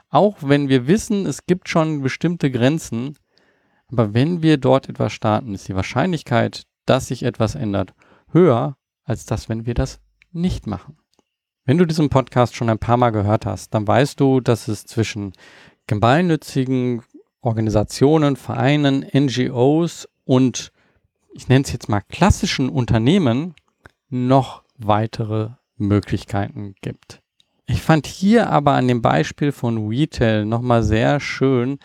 auch 0.09 0.39
wenn 0.41 0.69
wir 0.69 0.87
wissen, 0.87 1.27
es 1.27 1.47
gibt 1.47 1.69
schon 1.69 2.03
bestimmte 2.03 2.51
Grenzen, 2.51 3.17
aber 3.91 4.15
wenn 4.15 4.43
wir 4.43 4.57
dort 4.57 4.89
etwas 4.89 5.13
starten, 5.13 5.55
ist 5.55 5.69
die 5.69 5.75
Wahrscheinlichkeit, 5.75 6.65
dass 6.91 7.07
sich 7.07 7.23
etwas 7.23 7.55
ändert, 7.55 7.95
höher, 8.33 8.77
als 9.05 9.25
das, 9.25 9.49
wenn 9.49 9.65
wir 9.65 9.75
das 9.75 10.01
nicht 10.33 10.67
machen. 10.67 10.97
Wenn 11.65 11.79
du 11.79 11.87
diesen 11.87 12.09
Podcast 12.09 12.57
schon 12.57 12.69
ein 12.69 12.81
paar 12.81 12.97
Mal 12.97 13.11
gehört 13.11 13.47
hast, 13.47 13.73
dann 13.75 13.87
weißt 13.87 14.19
du, 14.19 14.41
dass 14.41 14.67
es 14.67 14.87
zwischen 14.87 15.33
gemeinnützigen 15.87 17.03
Organisationen, 17.43 18.35
Vereinen, 18.35 19.07
NGOs 19.15 20.09
und 20.25 20.73
ich 21.33 21.49
nenne 21.49 21.65
es 21.65 21.73
jetzt 21.73 21.89
mal 21.89 22.01
klassischen 22.01 22.69
Unternehmen 22.69 23.55
noch 24.09 24.65
weitere 24.77 25.51
Möglichkeiten 25.77 26.75
gibt. 26.81 27.23
Ich 27.67 27.83
fand 27.83 28.09
hier 28.09 28.51
aber 28.51 28.73
an 28.73 28.89
dem 28.89 29.01
Beispiel 29.01 29.53
von 29.53 29.87
Retail 29.87 30.45
nochmal 30.45 30.83
sehr 30.83 31.21
schön, 31.21 31.79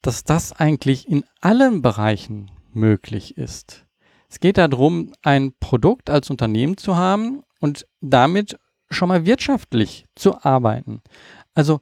dass 0.00 0.24
das 0.24 0.52
eigentlich 0.52 1.06
in 1.06 1.24
allen 1.42 1.82
Bereichen 1.82 2.50
möglich 2.72 3.36
ist. 3.36 3.85
Es 4.28 4.40
geht 4.40 4.58
darum, 4.58 5.12
ein 5.22 5.52
Produkt 5.60 6.10
als 6.10 6.30
Unternehmen 6.30 6.76
zu 6.76 6.96
haben 6.96 7.42
und 7.60 7.86
damit 8.00 8.58
schon 8.90 9.08
mal 9.08 9.26
wirtschaftlich 9.26 10.06
zu 10.14 10.42
arbeiten. 10.42 11.02
Also 11.54 11.80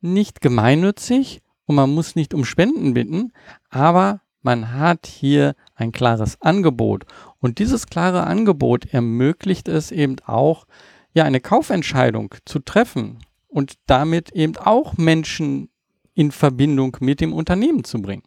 nicht 0.00 0.40
gemeinnützig 0.40 1.42
und 1.66 1.76
man 1.76 1.94
muss 1.94 2.14
nicht 2.16 2.34
um 2.34 2.44
Spenden 2.44 2.94
bitten, 2.94 3.32
aber 3.70 4.20
man 4.42 4.72
hat 4.74 5.06
hier 5.06 5.54
ein 5.74 5.92
klares 5.92 6.40
Angebot. 6.40 7.04
Und 7.38 7.58
dieses 7.58 7.86
klare 7.86 8.24
Angebot 8.24 8.92
ermöglicht 8.92 9.68
es 9.68 9.92
eben 9.92 10.16
auch, 10.26 10.66
ja, 11.14 11.24
eine 11.24 11.40
Kaufentscheidung 11.40 12.34
zu 12.44 12.58
treffen 12.58 13.18
und 13.46 13.74
damit 13.86 14.30
eben 14.30 14.56
auch 14.56 14.96
Menschen 14.96 15.68
in 16.14 16.32
Verbindung 16.32 16.96
mit 17.00 17.20
dem 17.20 17.32
Unternehmen 17.32 17.84
zu 17.84 18.00
bringen. 18.02 18.24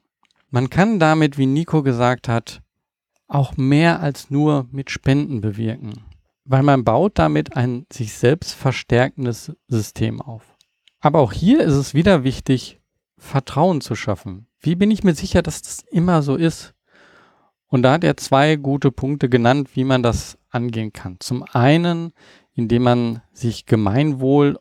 Man 0.49 0.69
kann 0.69 0.99
damit, 0.99 1.37
wie 1.37 1.47
Nico 1.47 1.83
gesagt 1.83 2.27
hat, 2.27 2.61
auch 3.27 3.57
mehr 3.57 4.01
als 4.01 4.29
nur 4.29 4.67
mit 4.71 4.91
Spenden 4.91 5.41
bewirken, 5.41 6.03
weil 6.43 6.63
man 6.63 6.83
baut 6.83 7.17
damit 7.17 7.55
ein 7.55 7.85
sich 7.91 8.13
selbst 8.13 8.53
verstärkendes 8.53 9.53
System 9.67 10.21
auf. 10.21 10.55
Aber 10.99 11.19
auch 11.19 11.33
hier 11.33 11.61
ist 11.61 11.73
es 11.73 11.93
wieder 11.93 12.23
wichtig, 12.23 12.79
Vertrauen 13.17 13.81
zu 13.81 13.95
schaffen. 13.95 14.47
Wie 14.59 14.75
bin 14.75 14.91
ich 14.91 15.03
mir 15.03 15.15
sicher, 15.15 15.41
dass 15.41 15.61
das 15.61 15.83
immer 15.91 16.21
so 16.21 16.35
ist? 16.35 16.73
Und 17.67 17.83
da 17.83 17.93
hat 17.93 18.03
er 18.03 18.17
zwei 18.17 18.55
gute 18.55 18.91
Punkte 18.91 19.29
genannt, 19.29 19.69
wie 19.73 19.83
man 19.83 20.03
das 20.03 20.37
angehen 20.49 20.93
kann. 20.93 21.17
Zum 21.19 21.43
einen, 21.43 22.13
indem 22.53 22.83
man 22.83 23.21
sich 23.33 23.65
Gemeinwohl 23.65 24.59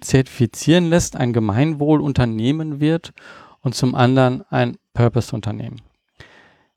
zertifizieren 0.00 0.88
lässt, 0.88 1.16
ein 1.16 1.32
Gemeinwohlunternehmen 1.32 2.80
wird 2.80 3.12
und 3.60 3.74
zum 3.74 3.94
anderen 3.94 4.42
ein 4.50 4.76
Purpose-Unternehmen. 4.94 5.82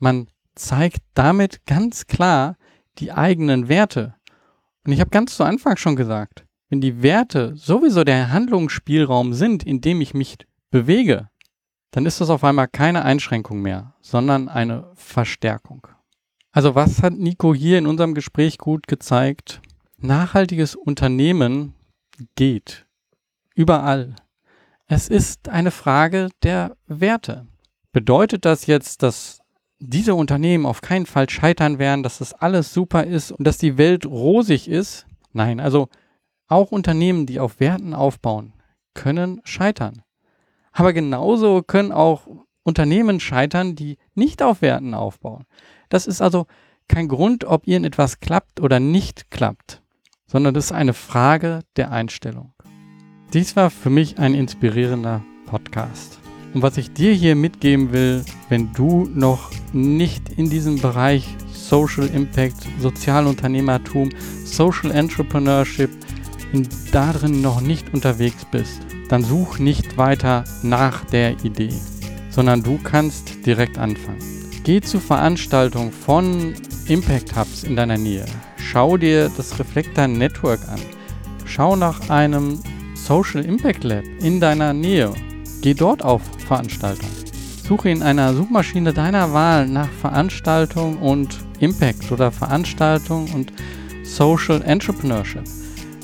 man 0.00 0.26
zeigt 0.56 1.02
damit 1.14 1.64
ganz 1.66 2.08
klar 2.08 2.56
die 2.98 3.12
eigenen 3.12 3.68
Werte. 3.68 4.14
Und 4.84 4.92
ich 4.92 5.00
habe 5.00 5.10
ganz 5.10 5.36
zu 5.36 5.44
Anfang 5.44 5.76
schon 5.76 5.96
gesagt, 5.96 6.44
wenn 6.68 6.80
die 6.80 7.02
Werte 7.02 7.54
sowieso 7.56 8.04
der 8.04 8.32
Handlungsspielraum 8.32 9.34
sind, 9.34 9.62
in 9.62 9.80
dem 9.80 10.00
ich 10.00 10.14
mich 10.14 10.38
bewege, 10.70 11.28
dann 11.90 12.06
ist 12.06 12.20
das 12.20 12.30
auf 12.30 12.42
einmal 12.44 12.68
keine 12.68 13.04
Einschränkung 13.04 13.60
mehr, 13.60 13.94
sondern 14.00 14.48
eine 14.48 14.90
Verstärkung. 14.94 15.86
Also 16.50 16.74
was 16.74 17.02
hat 17.02 17.12
Nico 17.12 17.54
hier 17.54 17.78
in 17.78 17.86
unserem 17.86 18.14
Gespräch 18.14 18.58
gut 18.58 18.86
gezeigt? 18.86 19.60
Nachhaltiges 19.98 20.74
Unternehmen 20.74 21.74
geht 22.34 22.86
überall. 23.54 24.16
Es 24.86 25.08
ist 25.08 25.48
eine 25.48 25.70
Frage 25.70 26.28
der 26.42 26.76
Werte. 26.86 27.46
Bedeutet 27.92 28.44
das 28.44 28.66
jetzt, 28.66 29.02
dass 29.02 29.41
diese 29.84 30.14
Unternehmen 30.14 30.64
auf 30.64 30.80
keinen 30.80 31.06
Fall 31.06 31.28
scheitern 31.28 31.78
werden, 31.78 32.02
dass 32.02 32.18
das 32.18 32.34
alles 32.34 32.72
super 32.72 33.04
ist 33.04 33.32
und 33.32 33.46
dass 33.46 33.58
die 33.58 33.78
Welt 33.78 34.06
rosig 34.06 34.68
ist? 34.68 35.06
Nein, 35.32 35.58
also 35.58 35.88
auch 36.46 36.70
Unternehmen, 36.70 37.26
die 37.26 37.40
auf 37.40 37.58
Werten 37.58 37.92
aufbauen, 37.92 38.52
können 38.94 39.40
scheitern. 39.44 40.02
Aber 40.72 40.92
genauso 40.92 41.62
können 41.62 41.90
auch 41.90 42.26
Unternehmen 42.62 43.18
scheitern, 43.18 43.74
die 43.74 43.98
nicht 44.14 44.42
auf 44.42 44.62
Werten 44.62 44.94
aufbauen. 44.94 45.46
Das 45.88 46.06
ist 46.06 46.22
also 46.22 46.46
kein 46.88 47.08
Grund, 47.08 47.44
ob 47.44 47.66
ihnen 47.66 47.84
etwas 47.84 48.20
klappt 48.20 48.60
oder 48.60 48.78
nicht 48.78 49.30
klappt, 49.30 49.82
sondern 50.26 50.54
das 50.54 50.66
ist 50.66 50.72
eine 50.72 50.94
Frage 50.94 51.60
der 51.76 51.90
Einstellung. 51.90 52.54
Dies 53.32 53.56
war 53.56 53.70
für 53.70 53.90
mich 53.90 54.18
ein 54.18 54.34
inspirierender 54.34 55.24
Podcast. 55.46 56.21
Und 56.54 56.62
was 56.62 56.76
ich 56.76 56.92
dir 56.92 57.12
hier 57.14 57.34
mitgeben 57.34 57.92
will, 57.92 58.24
wenn 58.48 58.72
du 58.74 59.08
noch 59.14 59.50
nicht 59.72 60.28
in 60.36 60.50
diesem 60.50 60.80
Bereich 60.80 61.26
Social 61.52 62.06
Impact, 62.06 62.68
Sozialunternehmertum, 62.78 64.10
Social 64.44 64.90
Entrepreneurship 64.90 65.90
in 66.52 66.68
darin 66.92 67.40
noch 67.40 67.62
nicht 67.62 67.94
unterwegs 67.94 68.44
bist, 68.50 68.82
dann 69.08 69.24
such 69.24 69.58
nicht 69.58 69.96
weiter 69.96 70.44
nach 70.62 71.04
der 71.06 71.42
Idee, 71.44 71.72
sondern 72.28 72.62
du 72.62 72.78
kannst 72.82 73.46
direkt 73.46 73.78
anfangen. 73.78 74.20
Geh 74.64 74.80
zu 74.80 75.00
Veranstaltungen 75.00 75.90
von 75.90 76.54
Impact 76.86 77.34
Hubs 77.34 77.64
in 77.64 77.76
deiner 77.76 77.98
Nähe. 77.98 78.26
Schau 78.58 78.96
dir 78.96 79.30
das 79.36 79.58
Reflektor 79.58 80.06
Network 80.06 80.60
an. 80.68 80.80
Schau 81.46 81.76
nach 81.76 82.10
einem 82.10 82.60
Social 82.94 83.44
Impact 83.44 83.84
Lab 83.84 84.04
in 84.20 84.38
deiner 84.38 84.72
Nähe. 84.72 85.12
Geh 85.62 85.74
dort 85.74 86.04
auf 86.04 86.22
Veranstaltungen. 86.46 87.12
Suche 87.66 87.88
in 87.88 88.02
einer 88.02 88.34
Suchmaschine 88.34 88.92
deiner 88.92 89.32
Wahl 89.32 89.68
nach 89.68 89.88
Veranstaltung 89.88 90.98
und 90.98 91.38
Impact 91.60 92.10
oder 92.10 92.32
Veranstaltung 92.32 93.30
und 93.32 93.52
Social 94.02 94.60
Entrepreneurship. 94.62 95.44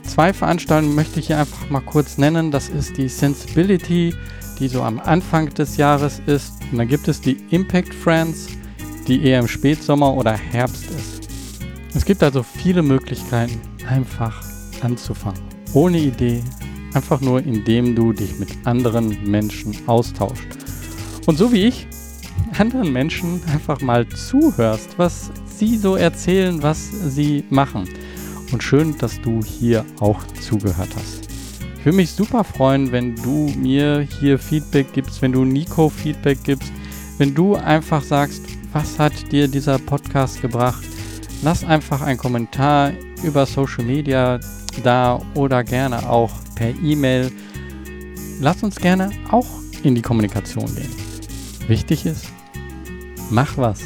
Zwei 0.05 0.33
Veranstaltungen 0.33 0.95
möchte 0.95 1.19
ich 1.19 1.27
hier 1.27 1.41
einfach 1.41 1.69
mal 1.71 1.81
kurz 1.81 2.19
nennen. 2.19 2.53
Das 2.53 2.69
ist 2.69 2.97
die 2.97 3.09
Sensibility, 3.09 4.15
die 4.61 4.69
so 4.69 4.83
am 4.83 5.01
Anfang 5.01 5.53
des 5.53 5.77
Jahres 5.77 6.23
ist. 6.27 6.53
Und 6.71 6.79
dann 6.79 6.87
gibt 6.87 7.09
es 7.09 7.21
die 7.21 7.39
Impact 7.51 7.93
Friends, 7.93 8.47
die 9.09 9.25
eher 9.25 9.41
im 9.41 9.49
Spätsommer 9.49 10.15
oder 10.15 10.35
Herbst 10.35 10.85
ist. 10.91 11.29
Es 11.95 12.05
gibt 12.05 12.23
also 12.23 12.45
viele 12.45 12.83
Möglichkeiten, 12.83 13.61
einfach 13.89 14.41
anzufangen. 14.83 15.43
Ohne 15.75 15.99
Idee, 15.99 16.45
einfach 16.99 17.21
nur 17.21 17.41
indem 17.45 17.95
du 17.95 18.13
dich 18.13 18.41
mit 18.41 18.49
anderen 18.65 19.31
Menschen 19.31 19.73
austauschst. 19.87 20.49
Und 21.27 21.39
so 21.39 21.53
wie 21.53 21.67
ich, 21.67 21.87
anderen 22.59 22.93
Menschen 22.93 23.41
einfach 23.53 23.81
mal 23.81 24.09
zuhörst, 24.09 24.99
was 24.99 25.31
sie 25.47 25.77
so 25.77 25.95
erzählen, 25.95 26.61
was 26.61 26.91
sie 27.15 27.45
machen 27.51 27.89
und 28.51 28.65
schön, 28.65 28.99
dass 28.99 29.21
du 29.21 29.41
hier 29.45 29.85
auch 30.01 30.21
zugehört 30.41 30.89
hast. 30.97 31.29
Ich 31.79 31.85
würde 31.85 31.97
mich 31.99 32.11
super 32.11 32.43
freuen, 32.43 32.91
wenn 32.91 33.15
du 33.15 33.53
mir 33.57 34.01
hier 34.19 34.37
Feedback 34.37 34.93
gibst, 34.93 35.23
wenn 35.23 35.31
du 35.31 35.45
Nico 35.45 35.89
Feedback 35.89 36.43
gibst, 36.43 36.73
wenn 37.19 37.33
du 37.33 37.55
einfach 37.55 38.03
sagst, 38.03 38.43
was 38.73 38.99
hat 38.99 39.31
dir 39.31 39.47
dieser 39.47 39.79
Podcast 39.79 40.43
gebracht. 40.43 40.83
Lass 41.45 41.63
einfach 41.63 42.03
einen 42.03 42.19
Kommentar 42.19 42.91
über 43.23 43.47
Social 43.47 43.85
Media 43.85 44.41
da 44.83 45.21
oder 45.35 45.65
gerne 45.65 46.09
auch 46.09 46.33
per 46.55 46.71
E-Mail. 46.71 47.31
Lass 48.41 48.63
uns 48.63 48.77
gerne 48.77 49.11
auch 49.31 49.47
in 49.83 49.95
die 49.95 50.03
Kommunikation 50.03 50.67
gehen. 50.75 50.95
Wichtig 51.67 52.07
ist, 52.07 52.27
mach 53.31 53.57
was, 53.57 53.81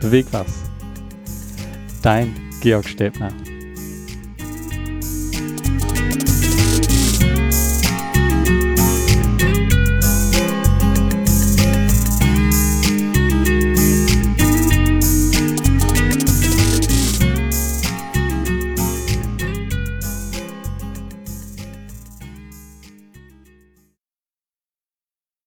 beweg 0.00 0.26
was. 0.32 0.46
Dein 2.02 2.34
Georg 2.60 2.88
Stäbner. 2.88 3.32